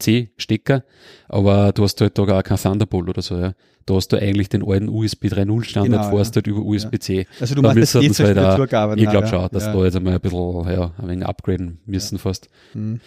USB-C-Stecker, 0.00 0.84
aber 1.28 1.72
du 1.72 1.82
hast 1.84 2.00
halt 2.00 2.18
da 2.18 2.22
auch 2.22 2.42
kein 2.42 2.56
Thunderbolt 2.58 3.08
oder 3.08 3.22
so, 3.22 3.36
ja. 3.38 3.52
Da 3.86 3.94
hast 3.94 4.08
du 4.12 4.16
eigentlich 4.18 4.48
den 4.48 4.62
alten 4.66 4.88
USB 4.88 5.26
3.0 5.26 5.64
Standard, 5.64 6.02
Genau, 6.02 6.16
fährst 6.16 6.36
halt 6.36 6.46
über 6.46 6.60
USB-C. 6.60 7.26
Also 7.40 7.54
du 7.54 7.62
Da 7.62 7.68
machst 7.74 7.94
das 7.94 8.02
müssen 8.02 8.02
jetzt 8.06 8.20
halt 8.20 8.38
auch- 8.38 8.58
Ich 8.94 9.08
glaube 9.08 9.26
ja. 9.26 9.26
schon, 9.26 9.48
dass 9.52 9.64
ja. 9.66 9.72
da 9.72 9.84
jetzt 9.84 9.96
einmal 9.96 10.14
ein 10.14 10.20
bisschen, 10.20 10.68
ja, 10.70 10.92
ein 10.98 11.08
wenig 11.08 11.26
upgraden 11.26 11.78
müssen 11.86 12.18
fast. 12.18 12.48
Mhm. 12.74 13.00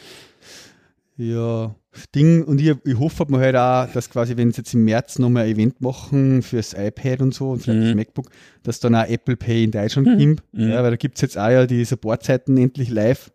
Ja, 1.16 1.76
Ding, 2.16 2.44
und 2.44 2.60
ich, 2.60 2.74
ich 2.86 2.98
hoffe 2.98 3.26
mir 3.30 3.38
halt 3.38 3.56
auch, 3.56 3.86
dass 3.94 4.10
quasi, 4.10 4.36
wenn 4.36 4.52
sie 4.52 4.62
jetzt 4.62 4.74
im 4.74 4.84
März 4.84 5.20
nochmal 5.20 5.44
ein 5.46 5.52
Event 5.52 5.80
machen 5.80 6.42
fürs 6.42 6.74
iPad 6.74 7.22
und 7.22 7.36
so 7.36 7.52
und 7.52 7.60
vielleicht 7.62 7.80
Mhm. 7.82 7.86
das 7.86 7.96
MacBook, 7.96 8.30
dass 8.64 8.80
dann 8.80 8.96
auch 8.96 9.06
Apple 9.08 9.38
Pay 9.38 9.66
in 9.66 9.72
Deutschland 9.72 10.08
Mhm. 10.08 10.18
kommt. 10.18 10.44
Mhm. 10.54 10.70
Ja, 10.70 10.82
weil 10.84 10.90
da 10.90 10.98
gibt's 10.98 11.22
jetzt 11.22 11.38
auch 11.38 11.50
ja 11.50 11.68
die 11.68 11.86
Supportzeiten 11.86 12.58
endlich 12.58 12.90
live 12.90 13.32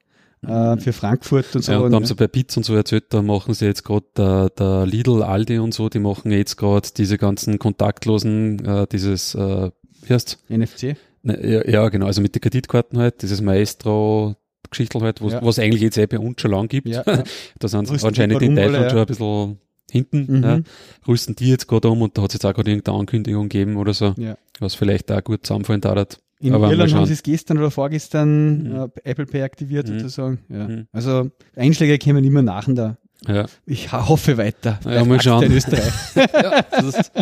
äh, 0.47 0.77
für 0.79 0.93
Frankfurt 0.93 1.55
und 1.57 1.63
so. 1.63 1.73
Ja, 1.73 1.79
und 1.79 1.91
da 1.91 1.97
haben 1.97 2.05
sie 2.07 2.15
bei 2.15 2.29
Bits 2.29 2.57
und 2.57 2.63
so 2.65 2.75
erzählt, 2.75 3.05
da 3.11 3.23
machen 3.23 3.55
sie 3.55 3.67
jetzt 3.67 3.85
gerade 3.85 4.07
der, 4.17 4.51
der 4.51 4.87
Lidl, 4.87 5.23
Aldi 5.23 5.59
und 5.59 5.75
so, 5.75 5.89
die 5.89 5.99
machen 5.99 6.31
jetzt 6.33 6.57
gerade 6.57 6.89
diese 6.97 7.19
ganzen 7.19 7.59
kontaktlosen, 7.59 8.65
äh, 8.65 8.87
dieses, 8.91 9.35
äh, 9.35 9.71
wie 10.03 10.13
heißt 10.15 10.39
NFC. 10.49 10.97
ne, 11.23 11.47
ja, 11.47 11.69
ja, 11.69 11.89
genau, 11.89 12.07
also 12.07 12.21
mit 12.23 12.35
den 12.35 12.41
Kreditkarten 12.41 12.99
halt, 12.99 13.23
dieses 13.23 13.41
Maestro 13.41 14.37
Geschichtel 14.71 15.01
halt, 15.01 15.23
was, 15.23 15.33
Ja. 15.33 15.43
was 15.43 15.59
eigentlich 15.59 15.81
jetzt 15.81 15.97
eh 15.97 16.07
bei 16.07 16.19
uns 16.19 16.41
schon 16.43 16.51
lang 16.51 16.69
gibt. 16.69 16.89
Ja, 16.89 17.03
ja. 17.07 17.23
da 17.59 17.69
sind 17.69 17.87
sie 17.87 17.95
Rüsten 17.95 18.09
anscheinend 18.09 18.41
die 18.43 18.47
in 18.47 18.55
Deutschland 18.57 18.77
oder? 18.85 18.91
schon 18.91 18.99
ein 19.01 19.07
bisschen 19.07 19.59
hinten. 19.91 20.37
Mhm. 20.39 20.43
Ja. 20.45 20.61
Rüsten 21.07 21.37
die 21.37 21.49
jetzt 21.49 21.67
gerade 21.67 21.89
um 21.89 22.03
und 22.03 22.19
da 22.19 22.23
hat 22.23 22.31
es 22.31 22.35
jetzt 22.35 22.45
auch 22.45 22.53
gerade 22.53 22.71
irgendeine 22.71 22.99
Ankündigung 22.99 23.49
gegeben 23.49 23.77
oder 23.79 23.95
so, 23.95 24.15
Ja. 24.19 24.37
was 24.61 24.75
vielleicht 24.75 25.11
auch 25.11 25.25
gut 25.25 25.47
zusammenfallen 25.47 25.81
dauert. 25.81 26.19
In 26.41 26.55
Aber 26.55 26.71
Irland 26.71 26.95
haben 26.95 27.07
sie 27.07 27.15
es 27.15 27.23
gestern 27.23 27.59
oder 27.59 27.71
vorgestern 27.71 28.63
Mhm. 28.63 28.75
äh, 28.75 28.89
Apple 29.11 29.27
Pay 29.27 29.43
aktiviert 29.43 29.89
Mhm. 29.89 29.99
sozusagen. 30.01 30.39
Ja. 30.49 30.69
Mhm. 30.69 30.87
Also 30.93 31.31
Einschläge 31.57 31.99
kommen 31.99 32.23
immer 32.25 32.43
nach 32.43 32.67
da. 32.73 32.97
Ja, 33.27 33.47
Ich 33.67 33.91
hoffe 33.93 34.39
weiter. 34.39 34.79
Ja, 34.85 35.05
mal 35.05 35.21
schauen. 35.21 35.43
In 35.45 35.53
Österreich. 35.53 35.93
ja 36.15 36.63
das 36.71 36.85
ist, 36.85 37.13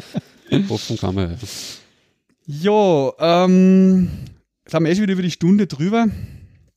hoffen 0.69 0.99
kann 0.99 1.15
man. 1.15 1.31
Ja. 1.31 1.37
Jo, 2.49 3.13
ähm, 3.19 4.09
jetzt 4.65 4.75
haben 4.75 4.85
wir 4.85 4.93
eh 4.93 4.95
schon 4.95 5.03
wieder 5.05 5.15
über 5.15 5.23
die 5.23 5.31
Stunde 5.31 5.67
drüber. 5.67 6.07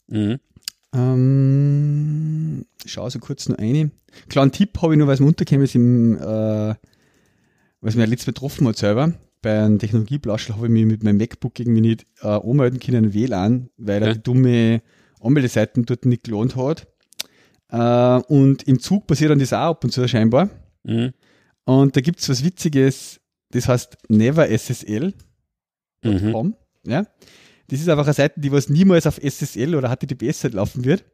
Mhm. 0.08 0.40
Ähm, 0.94 2.66
ich 2.84 2.92
schaue 2.94 3.12
so 3.12 3.20
kurz 3.20 3.50
noch 3.50 3.58
eine. 3.58 3.92
Kleinen 4.30 4.52
Tipp 4.52 4.82
habe 4.82 4.94
ich 4.94 5.00
noch, 5.00 5.08
weil 5.08 5.14
es 5.16 5.20
mir 5.20 5.28
untergekommen 5.28 5.66
ist, 5.66 5.76
im, 5.76 6.18
äh, 6.18 6.74
was 7.82 7.96
mir 7.96 8.06
letztes 8.06 8.28
Mal 8.28 8.34
getroffen 8.34 8.68
hat 8.68 8.78
selber. 8.78 9.14
Bei 9.42 9.64
einem 9.64 9.80
Technologieblauschel 9.80 10.56
habe 10.56 10.66
ich 10.68 10.72
mich 10.72 10.86
mit 10.86 11.04
meinem 11.04 11.18
MacBook 11.18 11.60
irgendwie 11.60 11.82
nicht 11.82 12.06
äh, 12.22 12.28
anmelden 12.28 12.80
können 12.80 13.14
WLAN, 13.14 13.70
weil 13.78 14.02
er 14.02 14.08
Ja. 14.10 14.14
die 14.16 14.24
dumme 14.24 14.82
Anmeldeseiten 15.22 15.86
dort 15.86 16.06
nicht 16.06 16.24
gelohnt 16.26 16.56
hat. 16.56 16.88
Äh, 17.70 18.22
und 18.34 18.64
im 18.64 18.80
Zug 18.80 19.08
passiert 19.08 19.32
dann 19.32 19.40
das 19.40 19.54
auch 19.54 19.70
ab 19.72 19.84
und 19.84 19.92
zu 19.92 20.06
scheinbar. 20.08 20.50
Mhm. 20.84 21.14
Und 21.66 21.96
da 21.96 22.02
gibt's 22.02 22.28
was 22.28 22.44
Witziges, 22.44 23.22
das 23.52 23.68
heißt 23.68 23.98
neverssl.com. 24.10 25.14
Mhm. 26.04 26.56
Ja? 26.86 27.06
Das 27.68 27.80
ist 27.80 27.88
einfach 27.90 28.06
eine 28.06 28.14
Seite, 28.14 28.40
die 28.40 28.52
was 28.52 28.70
niemals 28.70 29.06
auf 29.08 29.20
SSL 29.22 29.76
oder 29.76 29.90
HTTPS 29.96 30.44
halt 30.44 30.54
laufen 30.56 30.84
wird. 30.86 31.06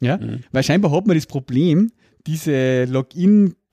Ja, 0.00 0.18
weil 0.50 0.64
scheinbar 0.64 0.90
hat 0.90 1.06
man 1.06 1.16
das 1.16 1.26
Problem, 1.26 1.92
diese 2.26 2.84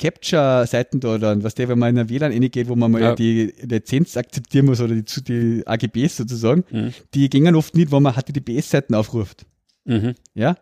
Login-Capture-Seiten 0.02 0.99
da 0.99 1.18
dann, 1.18 1.44
was 1.44 1.56
der, 1.56 1.68
wenn 1.69 1.80
man 1.80 1.90
in 1.95 1.99
ein 1.99 2.10
WLAN 2.10 2.32
reingeht, 2.32 2.68
wo 2.68 2.76
man 2.76 2.91
mal 2.91 3.02
Ja. 3.02 3.15
die 3.15 3.53
Lizenz 3.61 4.18
akzeptieren 4.18 4.65
muss 4.65 4.82
oder 4.82 4.95
die, 4.95 5.23
die 5.23 5.64
AGBs 5.65 6.18
sozusagen, 6.18 6.64
Mhm. 6.72 6.94
die 7.14 7.30
gingen 7.30 7.56
oft 7.56 7.76
nicht, 7.76 7.91
wenn 7.91 8.03
man 8.03 8.14
HTTPS-Seiten 8.15 8.95
aufruft. 8.95 9.45
Mhm. 9.86 10.15
Ja? 10.34 10.57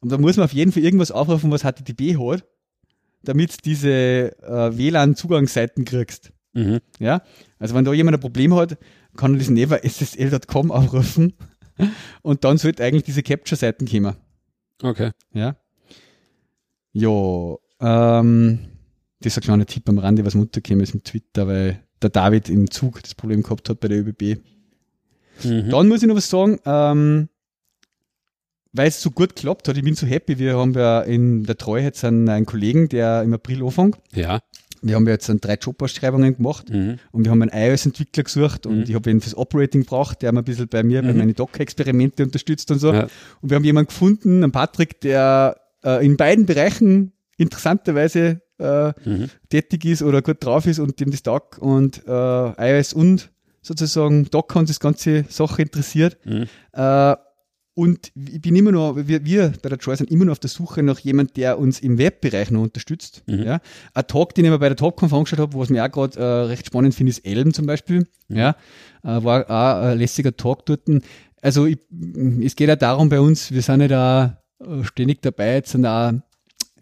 Und 0.00 0.12
da 0.12 0.18
muss 0.18 0.36
man 0.36 0.44
auf 0.44 0.52
jeden 0.52 0.72
Fall 0.72 0.82
irgendwas 0.82 1.10
aufrufen, 1.10 1.50
was 1.50 1.62
HTTP 1.62 2.16
hat, 2.18 2.44
damit 3.22 3.64
diese 3.64 3.90
äh, 4.42 4.76
WLAN-Zugangsseiten 4.76 5.84
kriegst. 5.84 6.32
Mhm. 6.52 6.80
Ja? 6.98 7.22
Also 7.58 7.74
wenn 7.74 7.84
da 7.84 7.92
jemand 7.92 8.16
ein 8.16 8.20
Problem 8.20 8.54
hat, 8.54 8.78
kann 9.16 9.34
er 9.34 9.38
das 9.38 9.48
neverssl.com 9.50 10.70
aufrufen 10.70 11.34
und 12.22 12.44
dann 12.44 12.58
sollte 12.58 12.84
eigentlich 12.84 13.04
diese 13.04 13.22
Capture-Seiten 13.22 13.86
kommen. 13.86 14.16
Okay. 14.82 15.10
Ja. 15.32 15.56
Ja, 16.92 17.56
ähm, 17.80 18.58
das 19.20 19.32
ist 19.32 19.38
ein 19.38 19.42
kleiner 19.44 19.66
Tipp 19.66 19.88
am 19.88 19.98
Rande, 19.98 20.24
was 20.24 20.34
mir 20.34 20.42
untergekommen 20.42 20.82
ist 20.82 20.94
mit 20.94 21.04
Twitter, 21.04 21.46
weil 21.46 21.80
der 22.02 22.10
David 22.10 22.48
im 22.48 22.70
Zug 22.70 23.02
das 23.02 23.14
Problem 23.14 23.42
gehabt 23.42 23.68
hat 23.68 23.80
bei 23.80 23.88
der 23.88 23.98
ÖBB. 24.00 24.38
Mhm. 25.42 25.70
Dann 25.70 25.88
muss 25.88 26.02
ich 26.02 26.08
noch 26.08 26.16
was 26.16 26.28
sagen, 26.28 26.58
ähm, 26.66 27.28
weil 28.72 28.88
es 28.88 29.00
so 29.00 29.10
gut 29.10 29.36
geklappt 29.36 29.68
hat, 29.68 29.76
ich 29.76 29.84
bin 29.84 29.94
so 29.94 30.06
happy, 30.06 30.38
wir 30.38 30.56
haben 30.58 30.74
ja 30.74 31.00
in 31.02 31.44
der 31.44 31.56
Treue 31.56 31.82
jetzt 31.82 32.04
einen, 32.04 32.28
einen 32.28 32.44
Kollegen, 32.46 32.88
der 32.88 33.22
im 33.22 33.32
April 33.32 33.62
anfängt. 33.62 33.96
Ja. 34.12 34.40
Wir 34.82 34.96
haben 34.96 35.06
ja 35.06 35.12
jetzt 35.12 35.28
drei 35.40 35.54
Jobausschreibungen 35.54 36.36
gemacht 36.36 36.68
Mhm. 36.68 36.98
und 37.12 37.24
wir 37.24 37.30
haben 37.30 37.40
einen 37.40 37.52
iOS-Entwickler 37.54 38.24
gesucht 38.24 38.66
und 38.66 38.78
Mhm. 38.78 38.82
ich 38.82 38.94
habe 38.94 39.10
ihn 39.10 39.20
fürs 39.20 39.36
Operating 39.36 39.82
gebraucht, 39.82 40.20
der 40.22 40.32
mir 40.32 40.40
ein 40.40 40.44
bisschen 40.44 40.68
bei 40.68 40.82
mir, 40.82 41.00
bei 41.02 41.12
Mhm. 41.12 41.18
meinen 41.18 41.34
Docker-Experimente 41.34 42.24
unterstützt 42.24 42.70
und 42.70 42.80
so. 42.80 42.92
Ja. 42.92 43.04
Und 43.40 43.48
wir 43.50 43.54
haben 43.56 43.64
jemanden 43.64 43.88
gefunden, 43.88 44.42
einen 44.42 44.52
Patrick, 44.52 45.00
der 45.00 45.56
äh, 45.84 46.04
in 46.04 46.16
beiden 46.16 46.44
Bereichen 46.46 47.12
interessanterweise 47.38 48.40
äh, 48.58 48.92
Mhm. 49.04 49.30
tätig 49.48 49.84
ist 49.84 50.02
oder 50.02 50.22
gut 50.22 50.44
drauf 50.44 50.66
ist 50.66 50.78
und 50.78 51.00
dem 51.00 51.10
das 51.10 51.22
Doc 51.22 51.58
und 51.58 52.02
äh, 52.06 52.10
iOS 52.78 52.92
und 52.92 53.30
sozusagen 53.62 54.30
Docker 54.30 54.58
und 54.60 54.68
das 54.68 54.78
ganze 54.80 55.24
Sache 55.28 55.62
interessiert. 55.62 56.18
Mhm. 56.24 56.46
Äh, 56.72 57.16
und 57.76 58.12
ich 58.14 58.40
bin 58.40 58.54
immer 58.54 58.70
noch, 58.70 58.94
wir, 58.96 59.24
wir 59.24 59.52
bei 59.60 59.68
der 59.68 59.78
Troy 59.78 59.96
sind 59.96 60.08
immer 60.08 60.24
noch 60.26 60.32
auf 60.32 60.38
der 60.38 60.50
Suche 60.50 60.84
nach 60.84 61.00
jemand, 61.00 61.36
der 61.36 61.58
uns 61.58 61.80
im 61.80 61.98
Webbereich 61.98 62.52
noch 62.52 62.62
unterstützt. 62.62 63.24
Mhm. 63.26 63.42
Ja. 63.42 63.60
Ein 63.94 64.06
Talk, 64.06 64.34
den 64.36 64.44
ich 64.44 64.50
mir 64.52 64.58
bei 64.60 64.68
der 64.68 64.76
Talkconf 64.76 65.12
angeschaut 65.12 65.40
habe, 65.40 65.58
was 65.58 65.70
mir 65.70 65.84
auch 65.84 65.90
gerade 65.90 66.20
äh, 66.20 66.22
recht 66.46 66.66
spannend 66.66 66.94
finde, 66.94 67.10
ist 67.10 67.26
Elm 67.26 67.52
zum 67.52 67.66
Beispiel. 67.66 68.06
Mhm. 68.28 68.36
Ja. 68.36 68.50
Äh, 69.02 69.24
war 69.24 69.50
auch 69.50 69.86
ein 69.86 69.98
lässiger 69.98 70.36
Talk 70.36 70.66
dort. 70.66 70.82
Also 71.42 71.66
ich, 71.66 71.78
es 72.42 72.54
geht 72.54 72.68
ja 72.68 72.76
darum 72.76 73.08
bei 73.08 73.18
uns, 73.18 73.50
wir 73.50 73.60
sind 73.60 73.80
ja 73.80 73.88
da 73.88 74.42
äh, 74.60 74.84
ständig 74.84 75.20
dabei, 75.22 75.54
jetzt 75.54 75.72
sind 75.72 75.84
auch 75.84 76.12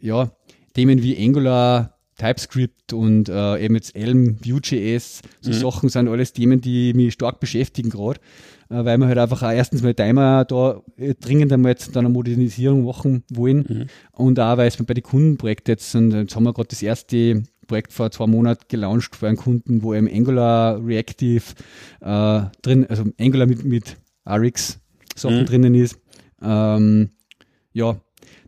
ja, 0.01 0.31
Themen 0.75 1.03
wie 1.03 1.17
Angular, 1.19 1.99
TypeScript 2.19 2.93
und 2.93 3.29
äh, 3.29 3.65
eben 3.65 3.75
jetzt 3.75 3.97
Elm, 3.97 4.39
Vue.js, 4.45 5.23
so 5.41 5.51
Mhm. 5.51 5.55
Sachen 5.55 5.89
sind 5.89 6.09
alles 6.09 6.33
Themen, 6.33 6.61
die 6.61 6.93
mich 6.95 7.15
stark 7.15 7.41
beschäftigen 7.41 7.91
gerade, 7.91 8.21
äh, 8.69 8.85
weil 8.85 8.99
wir 8.99 9.07
halt 9.07 9.19
einfach 9.19 9.43
auch 9.43 9.51
erstens 9.51 9.83
mal 9.83 9.95
Timer 9.95 10.45
da 10.45 10.83
äh, 10.99 11.15
dringend 11.15 11.53
einmal 11.53 11.73
jetzt 11.73 11.97
dann 11.97 12.05
eine 12.05 12.13
Modernisierung 12.13 12.85
machen 12.85 13.25
wollen 13.31 13.65
Mhm. 13.69 13.87
und 14.13 14.39
auch, 14.39 14.57
weil 14.59 14.69
es 14.69 14.77
bei 14.77 14.95
den 14.95 15.03
Kundenprojekten 15.03 15.73
jetzt, 15.73 15.95
und 15.95 16.13
jetzt 16.13 16.37
haben 16.37 16.45
wir 16.45 16.53
gerade 16.53 16.69
das 16.69 16.83
erste 16.83 17.43
Projekt 17.67 17.93
vor 17.93 18.11
zwei 18.11 18.27
Monaten 18.27 18.65
gelauncht 18.69 19.17
für 19.17 19.29
einen 19.29 19.37
Kunden, 19.39 19.83
wo 19.83 19.95
eben 19.95 20.07
Angular 20.09 20.85
Reactive 20.85 21.43
äh, 22.03 22.43
drin, 22.61 22.87
also 22.89 23.05
Angular 23.19 23.47
mit, 23.47 23.65
mit 23.65 23.97
RX 24.29 24.79
Sachen 25.17 25.41
Mhm. 25.41 25.47
drinnen 25.47 25.75
ist. 25.75 25.99
Ähm, 26.43 27.11
ja, 27.73 27.97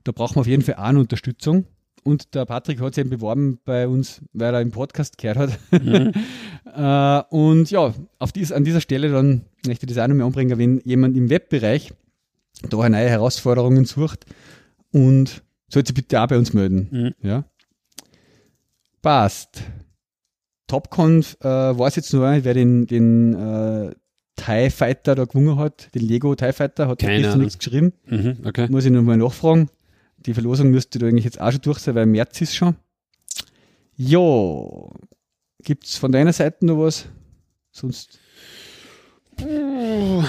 da 0.05 0.13
brauchen 0.13 0.37
wir 0.37 0.41
auf 0.43 0.47
jeden 0.47 0.63
Fall 0.63 0.75
auch 0.77 0.81
eine 0.85 1.01
Unterstützung. 1.01 1.65
Und 2.05 2.35
der 2.35 2.45
Patrick 2.45 2.81
hat 2.81 2.95
sich 2.95 3.01
eben 3.01 3.11
beworben 3.11 3.59
bei 3.65 3.89
uns, 3.89 4.21
weil 4.35 4.55
er 4.55 4.61
im 4.61 4.71
Podcast 4.71 5.17
gehört 5.17 5.39
hat. 5.39 5.59
Mhm. 5.83 6.13
äh, 6.77 7.23
und 7.35 7.71
ja, 7.71 7.95
auf 8.19 8.33
dies, 8.33 8.53
an 8.53 8.63
dieser 8.63 8.83
Stelle 8.83 9.11
dann 9.11 9.43
möchte 9.67 9.87
ich 9.87 9.95
das 9.95 10.03
auch 10.03 10.09
noch 10.09 10.15
mal 10.15 10.27
anbringen, 10.27 10.59
wenn 10.59 10.81
jemand 10.85 11.17
im 11.17 11.31
Webbereich 11.31 11.93
da 12.69 12.89
neue 12.89 13.09
Herausforderungen 13.09 13.87
sucht 13.87 14.27
und 14.93 15.43
sollte 15.69 15.89
sich 15.89 15.95
bitte 15.95 16.21
auch 16.21 16.29
bei 16.29 16.37
uns 16.37 16.53
melden. 16.53 16.89
Mhm. 16.91 17.29
Ja. 17.29 17.45
Passt. 19.01 19.63
TopConf 20.67 21.37
äh, 21.41 21.47
weiß 21.47 21.97
jetzt 21.97 22.13
nur, 22.13 22.23
wer 22.45 22.55
den, 22.55 22.87
den 22.87 23.35
äh, 23.35 23.95
TIE 24.37 24.71
Fighter 24.71 25.15
da 25.15 25.25
gewonnen 25.25 25.59
hat, 25.59 25.95
den 25.95 26.03
Lego 26.03 26.35
TIE 26.35 26.53
Fighter, 26.53 26.89
hat 26.89 26.99
Keine 26.99 27.37
nichts 27.37 27.59
geschrieben. 27.59 27.93
Mhm. 28.07 28.39
Okay. 28.45 28.67
Muss 28.71 28.85
ich 28.85 28.91
nochmal 28.91 29.17
nachfragen. 29.17 29.69
Die 30.27 30.35
Verlosung 30.35 30.71
müsste 30.71 30.99
da 30.99 31.07
eigentlich 31.07 31.25
jetzt 31.25 31.41
auch 31.41 31.53
schon 31.53 31.61
durch 31.61 31.79
sein, 31.79 31.95
weil 31.95 32.05
im 32.05 32.13
März 32.13 32.41
ist 32.41 32.55
schon. 32.55 32.77
Jo. 33.97 34.93
Gibt's 35.63 35.97
von 35.97 36.13
deiner 36.13 36.33
Seite 36.33 36.65
noch 36.67 36.79
was? 36.79 37.07
Sonst. 37.71 38.19
Haben 39.39 40.27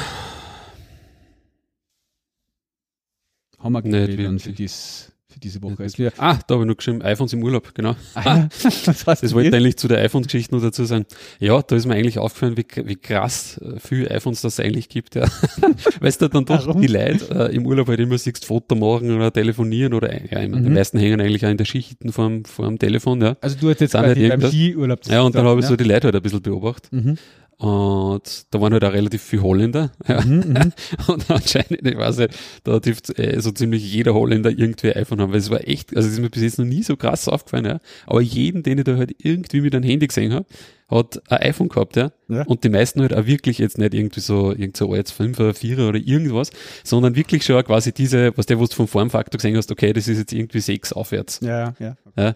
wir 3.60 3.82
Nicht 3.82 4.20
dann 4.20 4.40
für, 4.40 4.50
wirklich. 4.50 5.12
Für 5.36 5.40
diese 5.42 5.62
Woche. 5.62 5.76
Also 5.84 5.98
wir, 5.98 6.12
Ah, 6.18 6.40
da 6.48 6.56
habe 6.56 6.64
ich 6.64 6.68
noch 6.70 6.78
geschrieben, 6.78 7.02
iPhones 7.02 7.34
im 7.34 7.44
Urlaub, 7.44 7.76
genau. 7.76 7.96
ah, 8.16 8.48
heißt 8.64 8.98
Das 9.06 9.34
wollte 9.34 9.50
ich 9.50 9.54
eigentlich 9.54 9.78
zu 9.78 9.88
der 9.88 10.00
iPhone-Geschichte 10.00 10.56
noch 10.56 10.62
dazu 10.62 10.86
sagen. 10.86 11.06
Ja, 11.40 11.62
da 11.62 11.76
ist 11.76 11.86
mir 11.86 11.96
eigentlich 11.96 12.18
aufgefallen, 12.18 12.56
wie, 12.58 12.66
wie 12.86 12.96
krass 12.96 13.60
äh, 13.62 13.80
viele 13.80 14.10
iPhones 14.12 14.42
das 14.42 14.60
eigentlich 14.60 14.90
gibt. 14.90 15.16
Ja. 15.16 15.26
weißt 16.00 16.22
du, 16.22 16.30
dann 16.30 16.46
doch 16.46 16.66
Warum? 16.68 16.82
die 16.82 16.88
Leute 16.88 17.50
äh, 17.52 17.56
im 17.56 17.66
Urlaub 17.66 17.88
halt 17.90 18.00
immer 18.00 18.18
siehst, 18.18 18.46
Foto 18.46 18.76
machen 18.76 19.14
oder 19.16 19.32
telefonieren 19.32 19.94
oder 19.94 20.12
ja, 20.14 20.42
ich 20.42 20.50
meine, 20.50 20.64
die 20.64 20.70
Mhm. 20.70 20.74
meisten 20.76 20.98
hängen 20.98 21.20
eigentlich 21.22 21.46
auch 21.46 21.50
in 21.52 21.58
der 21.58 21.66
Schichten 21.66 22.12
vorm, 22.14 22.46
vorm 22.46 22.80
Telefon. 22.80 23.22
Ja. 23.22 23.36
Also 23.42 23.58
du 23.60 23.70
hast 23.70 23.82
jetzt 23.82 23.94
Dann 23.94 24.06
halt 24.06 24.18
beim 24.40 24.50
Skiurlaub 24.50 25.00
ja, 25.08 25.22
und 25.22 25.36
dann 25.36 25.46
habe 25.46 25.60
ich 25.60 25.64
ja. 25.66 25.70
so 25.70 25.76
die 25.76 25.84
Leute 25.84 26.06
halt 26.08 26.16
ein 26.16 26.22
bisschen 26.22 26.42
beobachtet. 26.42 26.92
Mhm. 26.94 27.18
Und 27.58 28.48
da 28.52 28.60
waren 28.60 28.74
halt 28.74 28.84
auch 28.84 28.92
relativ 28.92 29.22
viele 29.22 29.44
Holländer. 29.44 29.92
Ja. 30.08 30.22
Mhm, 30.24 30.36
mhm. 30.36 30.74
Und 31.08 31.32
anscheinend, 31.32 31.88
ich 31.88 31.98
weiß 31.98 32.18
nicht, 32.18 32.38
da 32.64 32.80
dürfte 32.80 33.18
äh, 33.18 33.42
so 33.42 33.52
ziemlich 33.52 33.92
jeder 33.92 34.14
Holländer 34.14 34.52
irgendwie 34.52 34.92
ein 34.92 35.02
iPhone 35.02 35.20
haben, 35.20 35.32
weil 35.32 35.40
es 35.40 35.50
war 35.50 35.68
echt, 35.68 35.96
also 35.96 36.08
es 36.08 36.14
ist 36.14 36.20
mir 36.20 36.30
bis 36.30 36.44
jetzt 36.44 36.60
noch 36.60 36.66
nie 36.66 36.84
so 36.84 36.96
krass 36.96 37.28
aufgefallen, 37.28 37.66
ja. 37.66 37.80
Aber 38.06 38.22
jeden, 38.22 38.62
den 38.62 38.78
ich 38.78 38.84
da 38.84 38.98
halt 38.98 39.16
irgendwie 39.18 39.62
mit 39.62 39.74
einem 39.74 39.84
Handy 39.84 40.08
gesehen 40.08 40.34
habe, 40.34 40.46
hat 40.88 41.22
ein 41.32 41.38
iPhone 41.40 41.70
gehabt, 41.70 41.96
ja. 41.96 42.12
Ja. 42.28 42.44
Und 42.44 42.64
die 42.64 42.70
meisten 42.70 43.02
halt 43.02 43.14
auch 43.14 43.26
wirklich 43.26 43.58
jetzt 43.58 43.78
nicht 43.78 43.94
irgendwie 43.94 44.20
so, 44.20 44.52
irgend 44.52 44.78
so 44.78 44.92
als 44.92 45.12
5er, 45.18 45.54
4er 45.54 45.90
oder 45.90 46.00
irgendwas, 46.00 46.52
sondern 46.84 47.16
wirklich 47.16 47.44
schon 47.44 47.64
quasi 47.64 47.92
diese, 47.92 48.38
was 48.38 48.46
der, 48.46 48.60
was 48.60 48.70
du 48.70 48.76
vom 48.76 48.88
Formfaktor 48.88 49.38
gesehen 49.38 49.58
hast, 49.58 49.72
okay, 49.72 49.94
das 49.94 50.08
ist 50.08 50.20
jetzt 50.20 50.34
irgendwie 50.34 50.60
6 50.60 50.94
aufwärts. 50.94 51.40
Ja, 51.42 51.74
ja. 51.80 51.96
Ja. 52.18 52.36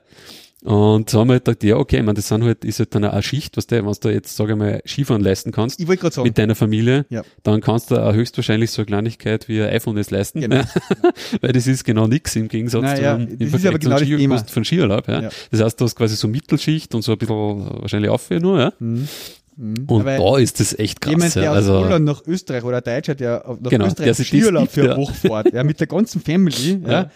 Und 0.61 1.09
so 1.09 1.19
haben 1.21 1.29
wir 1.29 1.33
halt 1.35 1.45
gedacht, 1.45 1.63
ja, 1.63 1.77
okay, 1.77 2.01
meine, 2.01 2.15
das 2.15 2.27
sind 2.27 2.43
halt, 2.43 2.65
ist 2.65 2.79
halt 2.79 2.93
dann 2.93 3.05
eine 3.05 3.23
Schicht, 3.23 3.55
was 3.55 3.65
der, 3.67 3.85
wenn 3.85 3.93
du 3.97 4.09
jetzt, 4.09 4.35
sag 4.35 4.49
ich 4.49 4.55
mal, 4.57 4.81
Skifahren 4.85 5.21
leisten 5.23 5.53
kannst 5.53 5.79
Ich 5.79 5.87
wollte 5.87 6.01
gerade 6.01 6.15
sagen, 6.15 6.27
mit 6.27 6.37
deiner 6.37 6.53
Familie, 6.55 7.05
Ja. 7.09 7.23
dann 7.43 7.61
kannst 7.61 7.91
du 7.91 7.95
auch 7.97 8.13
höchstwahrscheinlich 8.13 8.69
so 8.71 8.81
eine 8.81 8.87
Kleinigkeit 8.87 9.47
wie 9.47 9.61
ein 9.61 9.69
iPhone 9.69 9.95
jetzt 9.95 10.11
leisten. 10.11 10.41
Genau. 10.41 10.61
Weil 11.41 11.53
das 11.53 11.65
ist 11.65 11.85
genau 11.85 12.07
nix 12.07 12.35
im 12.35 12.49
Gegensatz 12.49 12.81
Na 12.83 12.95
zu 12.95 13.01
ja, 13.01 13.15
einem, 13.15 13.25
das 13.27 13.35
im 13.35 13.41
ist 13.41 13.49
Vergleich 13.51 13.67
aber 13.69 13.79
zu 13.79 13.79
genau 14.17 14.35
das 14.35 14.41
Ski- 14.43 14.53
von 14.53 14.65
Skiurlaub. 14.65 15.07
Ja. 15.07 15.21
Ja. 15.21 15.29
Das 15.51 15.61
heißt, 15.61 15.79
du 15.79 15.85
hast 15.85 15.95
quasi 15.95 16.15
so 16.17 16.27
Mittelschicht 16.27 16.93
und 16.93 17.03
so 17.03 17.13
ein 17.13 17.17
bisschen 17.17 17.35
wahrscheinlich 17.81 18.09
auf 18.11 18.29
nur. 18.29 18.59
Ja. 18.59 18.73
Mhm. 18.79 19.07
Mhm. 19.55 19.75
Und 19.87 20.01
Aber 20.07 20.17
da 20.17 20.37
ist 20.39 20.59
das 20.59 20.77
echt 20.77 20.99
krass. 21.01 21.11
Jemand, 21.11 21.35
der 21.35 21.51
aus 21.51 21.57
also, 21.57 21.73
Holland 21.85 22.05
nach 22.05 22.21
Österreich 22.27 22.63
oder 22.63 22.81
Deutscher, 22.81 23.15
der 23.15 23.43
nach 23.61 23.69
Genau, 23.69 23.87
Österreich 23.87 24.15
der 24.17 24.25
Skiurlaub 24.25 24.65
das 24.65 24.73
für 24.73 24.81
eine 24.81 24.89
ja. 24.91 24.97
Woche 24.97 25.13
fährt, 25.13 25.53
ja, 25.53 25.63
mit 25.63 25.79
der 25.79 25.87
ganzen 25.87 26.21
Family, 26.21 26.79
ja. 26.85 26.91
Ja. 26.91 27.11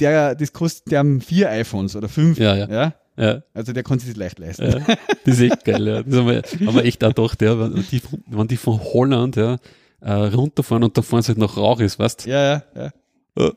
Der, 0.00 0.34
das 0.34 0.52
kostet, 0.52 0.90
der 0.92 1.00
haben 1.00 1.20
vier 1.20 1.50
iPhones 1.50 1.96
oder 1.96 2.08
fünf, 2.08 2.38
Ja, 2.38 2.54
ja. 2.56 2.68
ja. 2.68 2.94
ja, 3.16 3.42
Also 3.54 3.72
der 3.72 3.82
kann 3.82 3.98
sich 3.98 4.10
das 4.10 4.16
leicht 4.16 4.38
leisten. 4.38 4.70
ja, 4.70 4.78
das 5.24 5.38
ist 5.38 5.40
echt 5.40 5.64
geil. 5.64 5.86
Ja. 5.86 6.02
Das 6.02 6.14
haben 6.14 6.28
wir, 6.28 6.42
haben 6.66 6.74
wir 6.76 6.84
echt 6.84 7.02
auch 7.04 7.14
gedacht, 7.14 7.42
ja, 7.42 7.58
wenn 7.58 7.84
die, 7.90 8.02
wenn 8.26 8.48
die 8.48 8.56
von 8.56 8.80
Holland 8.80 9.36
ja, 9.36 9.56
äh, 10.00 10.12
runterfahren 10.12 10.84
und 10.84 10.96
da 10.96 11.02
fahren 11.02 11.22
sie 11.22 11.28
halt 11.28 11.38
nach 11.38 11.56
Rauch 11.56 11.80
ist, 11.80 11.98
weißt 11.98 12.26
Ja, 12.26 12.42
ja, 12.54 12.62
ja. 12.74 12.90
Ja. 13.38 13.50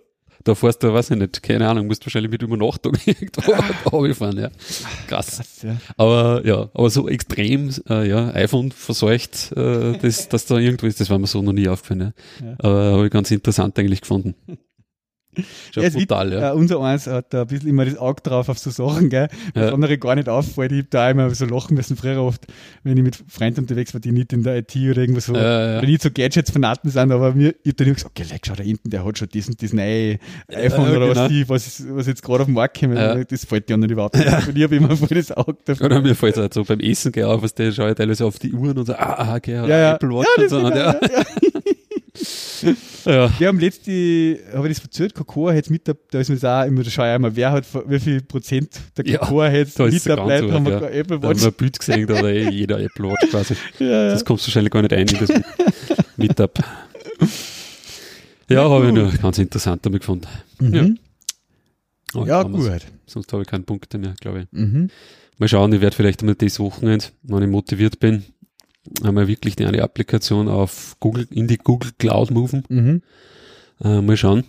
Da 0.45 0.55
fährst 0.55 0.81
du, 0.83 0.93
weiß 0.93 1.11
ich 1.11 1.17
nicht, 1.17 1.43
keine 1.43 1.67
Ahnung, 1.67 1.87
musst 1.87 2.05
wahrscheinlich 2.05 2.31
mit 2.31 2.41
Übernachtung 2.41 2.93
irgendwo 3.05 3.51
runterfahren, 3.91 4.37
ja. 4.37 4.49
Krass. 5.07 5.35
Krass, 5.37 5.61
ja. 5.63 5.75
Aber 5.97 6.45
ja, 6.45 6.69
aber 6.73 6.89
so 6.89 7.09
extrem, 7.09 7.69
äh, 7.89 8.07
ja, 8.07 8.29
iPhone 8.33 8.71
verseucht, 8.71 9.51
äh, 9.57 9.97
das, 9.97 10.29
dass 10.29 10.45
da 10.45 10.57
irgendwo 10.57 10.85
ist, 10.87 11.01
das 11.01 11.09
war 11.09 11.19
mir 11.19 11.27
so 11.27 11.41
noch 11.41 11.51
nie 11.51 11.67
aufgefallen, 11.67 12.13
ja. 12.39 12.47
Ja. 12.47 12.55
Aber 12.59 12.83
habe 12.93 13.05
ich 13.07 13.11
ganz 13.11 13.29
interessant 13.31 13.77
eigentlich 13.77 13.99
gefunden. 13.99 14.33
Schon 15.71 15.83
Ja, 15.83 15.89
brutal, 15.91 16.33
ja. 16.33 16.49
Äh, 16.51 16.53
unser 16.55 16.81
eins 16.81 17.05
hat 17.07 17.33
da 17.33 17.41
ein 17.43 17.47
bisschen 17.47 17.69
immer 17.69 17.85
das 17.85 17.97
Auge 17.97 18.21
drauf 18.23 18.49
auf 18.49 18.57
so 18.57 18.71
Sachen, 18.71 19.09
gell, 19.09 19.27
was 19.53 19.67
Ja. 19.67 19.73
andere 19.73 19.97
gar 19.99 20.15
nicht 20.15 20.27
auffällt. 20.27 20.71
Ich 20.71 20.79
hab 20.79 20.89
da 20.89 21.09
immer 21.11 21.29
so 21.29 21.45
lachen 21.45 21.75
müssen, 21.75 21.95
früher 21.95 22.21
oft, 22.21 22.47
wenn 22.83 22.97
ich 22.97 23.03
mit 23.03 23.23
Freunden 23.27 23.61
unterwegs 23.61 23.93
war, 23.93 24.01
die 24.01 24.11
nicht 24.11 24.33
in 24.33 24.41
der 24.43 24.57
IT 24.57 24.75
oder 24.75 25.01
irgendwas 25.01 25.25
so, 25.27 25.35
Ja, 25.35 25.73
ja. 25.73 25.77
oder 25.77 25.87
nicht 25.87 26.01
so 26.01 26.09
Gadgets-Fanaten 26.11 26.89
sind, 26.89 27.11
aber 27.11 27.33
mir, 27.33 27.53
ich 27.63 27.69
hab 27.71 27.77
dann 27.77 27.87
immer 27.87 27.95
gesagt, 27.95 28.19
okay, 28.19 28.27
leck, 28.29 28.41
schau 28.47 28.55
da 28.55 28.63
hinten, 28.63 28.89
der 28.89 29.05
hat 29.05 29.17
schon 29.19 29.29
diesen, 29.29 29.55
diesen 29.55 29.77
neue 29.77 30.17
iPhone 30.47 30.85
Ja, 30.91 30.97
oder 30.97 31.07
genau. 31.07 31.21
was, 31.21 31.27
die, 31.29 31.47
was, 31.47 31.83
was 31.89 32.07
jetzt 32.07 32.23
gerade 32.23 32.41
auf 32.41 32.47
den 32.47 32.55
Markt 32.55 32.79
kommt. 32.79 32.95
Ja. 32.95 33.23
Das 33.23 33.45
fällt 33.45 33.69
dir 33.69 33.75
anderen 33.75 33.91
überhaupt 33.93 34.15
nicht. 34.17 34.47
Und 34.47 34.57
ich 34.57 34.63
habe 34.63 34.75
immer 34.75 34.97
voll 34.97 35.07
das 35.09 35.31
Auge 35.31 35.57
dafür. 35.63 35.85
Oder 35.85 36.01
mir 36.01 36.15
fällt 36.15 36.35
es 36.35 36.41
halt 36.41 36.53
so 36.55 36.63
beim 36.63 36.79
Essen 36.79 37.11
gell, 37.11 37.25
auf, 37.25 37.43
was 37.43 37.53
der 37.53 37.71
schaue 37.71 37.91
ich 37.91 37.95
teilweise 37.95 38.25
auf 38.25 38.39
die 38.39 38.51
Uhren 38.51 38.77
und 38.77 38.87
so, 38.87 38.93
ah, 38.93 39.13
ah, 39.19 39.35
okay, 39.35 39.53
Ja, 39.53 39.67
ja. 39.67 39.93
Apple 39.93 40.09
Watch 40.09 40.27
Ja, 40.37 40.43
und 40.43 40.43
das 40.43 40.49
so. 40.51 40.57
genau, 40.57 40.89
und, 40.89 41.11
ja. 41.11 41.25
ja, 43.05 43.11
ja. 43.11 43.25
Ja. 43.25 43.33
Wir 43.39 43.47
haben 43.47 43.59
letzte, 43.59 44.39
habe 44.53 44.67
ich 44.67 44.73
das 44.75 44.79
verzählt, 44.79 45.13
Cocoa 45.13 45.53
hat 45.53 45.69
mit, 45.69 45.87
da 45.87 46.19
ist 46.19 46.29
mir 46.29 46.35
das 46.35 46.45
auch 46.45 46.65
immer, 46.67 46.83
da 46.83 46.89
schaue 46.89 47.07
ich 47.07 47.15
einmal, 47.15 47.35
wer 47.35 47.51
hat, 47.51 47.65
wie 47.87 47.99
viel 47.99 48.21
Prozent 48.21 48.69
der 48.97 49.07
Ja, 49.07 49.17
Cocoa 49.19 49.45
hat 49.49 49.79
mit 49.79 50.05
dabei, 50.05 50.41
haben 50.51 50.65
wir 50.65 50.71
ja. 50.73 50.79
keine 50.79 50.91
Apple 50.91 51.19
Da 51.19 51.27
haben 51.27 51.35
Watch. 51.35 51.41
wir 51.41 51.47
ein 51.49 51.53
Bild 51.53 51.79
gesehen, 51.79 52.07
da 52.07 52.17
hat 52.17 52.23
eh 52.25 52.49
jeder 52.51 52.79
Apple 52.79 53.09
Watch 53.09 53.29
quasi. 53.29 53.55
Ja, 53.79 53.85
ja. 53.87 54.09
Das 54.11 54.23
kommst 54.25 54.45
du 54.45 54.47
wahrscheinlich 54.49 54.71
gar 54.71 54.81
nicht 54.81 54.93
ein 54.93 55.07
in 55.07 55.17
das 55.19 55.41
Meetup. 56.17 56.59
Ja, 58.49 58.69
habe 58.69 58.87
ich 58.87 58.93
nur 58.93 59.11
ganz 59.11 59.37
interessant 59.37 59.85
damit 59.85 60.01
gefunden. 60.01 60.27
Mhm. 60.59 60.97
Ja, 62.25 62.43
wir's. 62.51 62.65
gut. 62.67 62.81
Sonst 63.05 63.31
habe 63.33 63.43
ich 63.43 63.47
keine 63.47 63.63
Punkte 63.63 63.97
mehr, 63.97 64.15
glaube 64.19 64.41
ich. 64.41 64.47
Mhm. 64.51 64.89
Mal 65.37 65.47
schauen, 65.47 65.71
ich 65.73 65.81
werde 65.81 65.95
vielleicht 65.95 66.21
einmal 66.21 66.35
dieses 66.35 66.59
Wochenende, 66.59 67.05
wenn 67.23 67.43
ich 67.43 67.49
motiviert 67.49 67.99
bin, 67.99 68.23
einmal 69.03 69.27
wirklich 69.27 69.55
die 69.55 69.65
eine 69.65 69.81
Applikation 69.83 70.47
auf 70.47 70.95
Google, 70.99 71.27
in 71.31 71.47
die 71.47 71.57
Google 71.57 71.91
Cloud 71.97 72.31
moven. 72.31 72.63
Mhm. 72.69 73.01
Äh, 73.83 74.01
mal 74.01 74.17
schauen. 74.17 74.43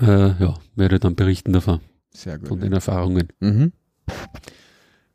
Äh, 0.00 0.06
ja, 0.40 0.54
werde 0.76 0.98
dann 1.00 1.14
berichten 1.16 1.52
davon, 1.52 1.80
Sehr 2.12 2.38
gut. 2.38 2.48
von 2.48 2.60
den 2.60 2.72
Erfahrungen. 2.72 3.28
Mhm. 3.40 3.72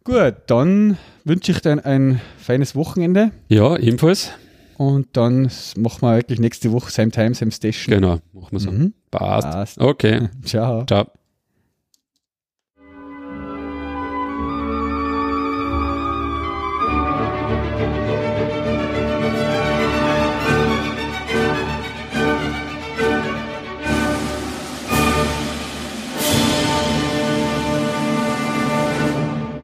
Gut, 0.03 0.35
dann 0.47 0.97
wünsche 1.23 1.51
ich 1.51 1.59
dir 1.61 1.71
ein, 1.71 1.79
ein 1.79 2.21
feines 2.37 2.75
Wochenende 2.75 3.31
Ja, 3.49 3.75
ebenfalls. 3.77 4.31
und 4.77 5.07
dann 5.17 5.49
machen 5.77 6.01
wir 6.01 6.17
wirklich 6.17 6.39
nächste 6.39 6.71
Woche 6.71 6.91
Same 6.91 7.09
Time, 7.11 7.33
Same 7.33 7.51
Station. 7.51 7.95
Genau, 7.95 8.19
machen 8.33 8.51
wir 8.51 8.59
so. 8.59 8.71
Mhm. 8.71 8.93
Passt. 9.09 9.47
Passt. 9.49 9.81
Okay, 9.81 10.29
Ciao. 10.45 10.85
ciao. 10.85 11.07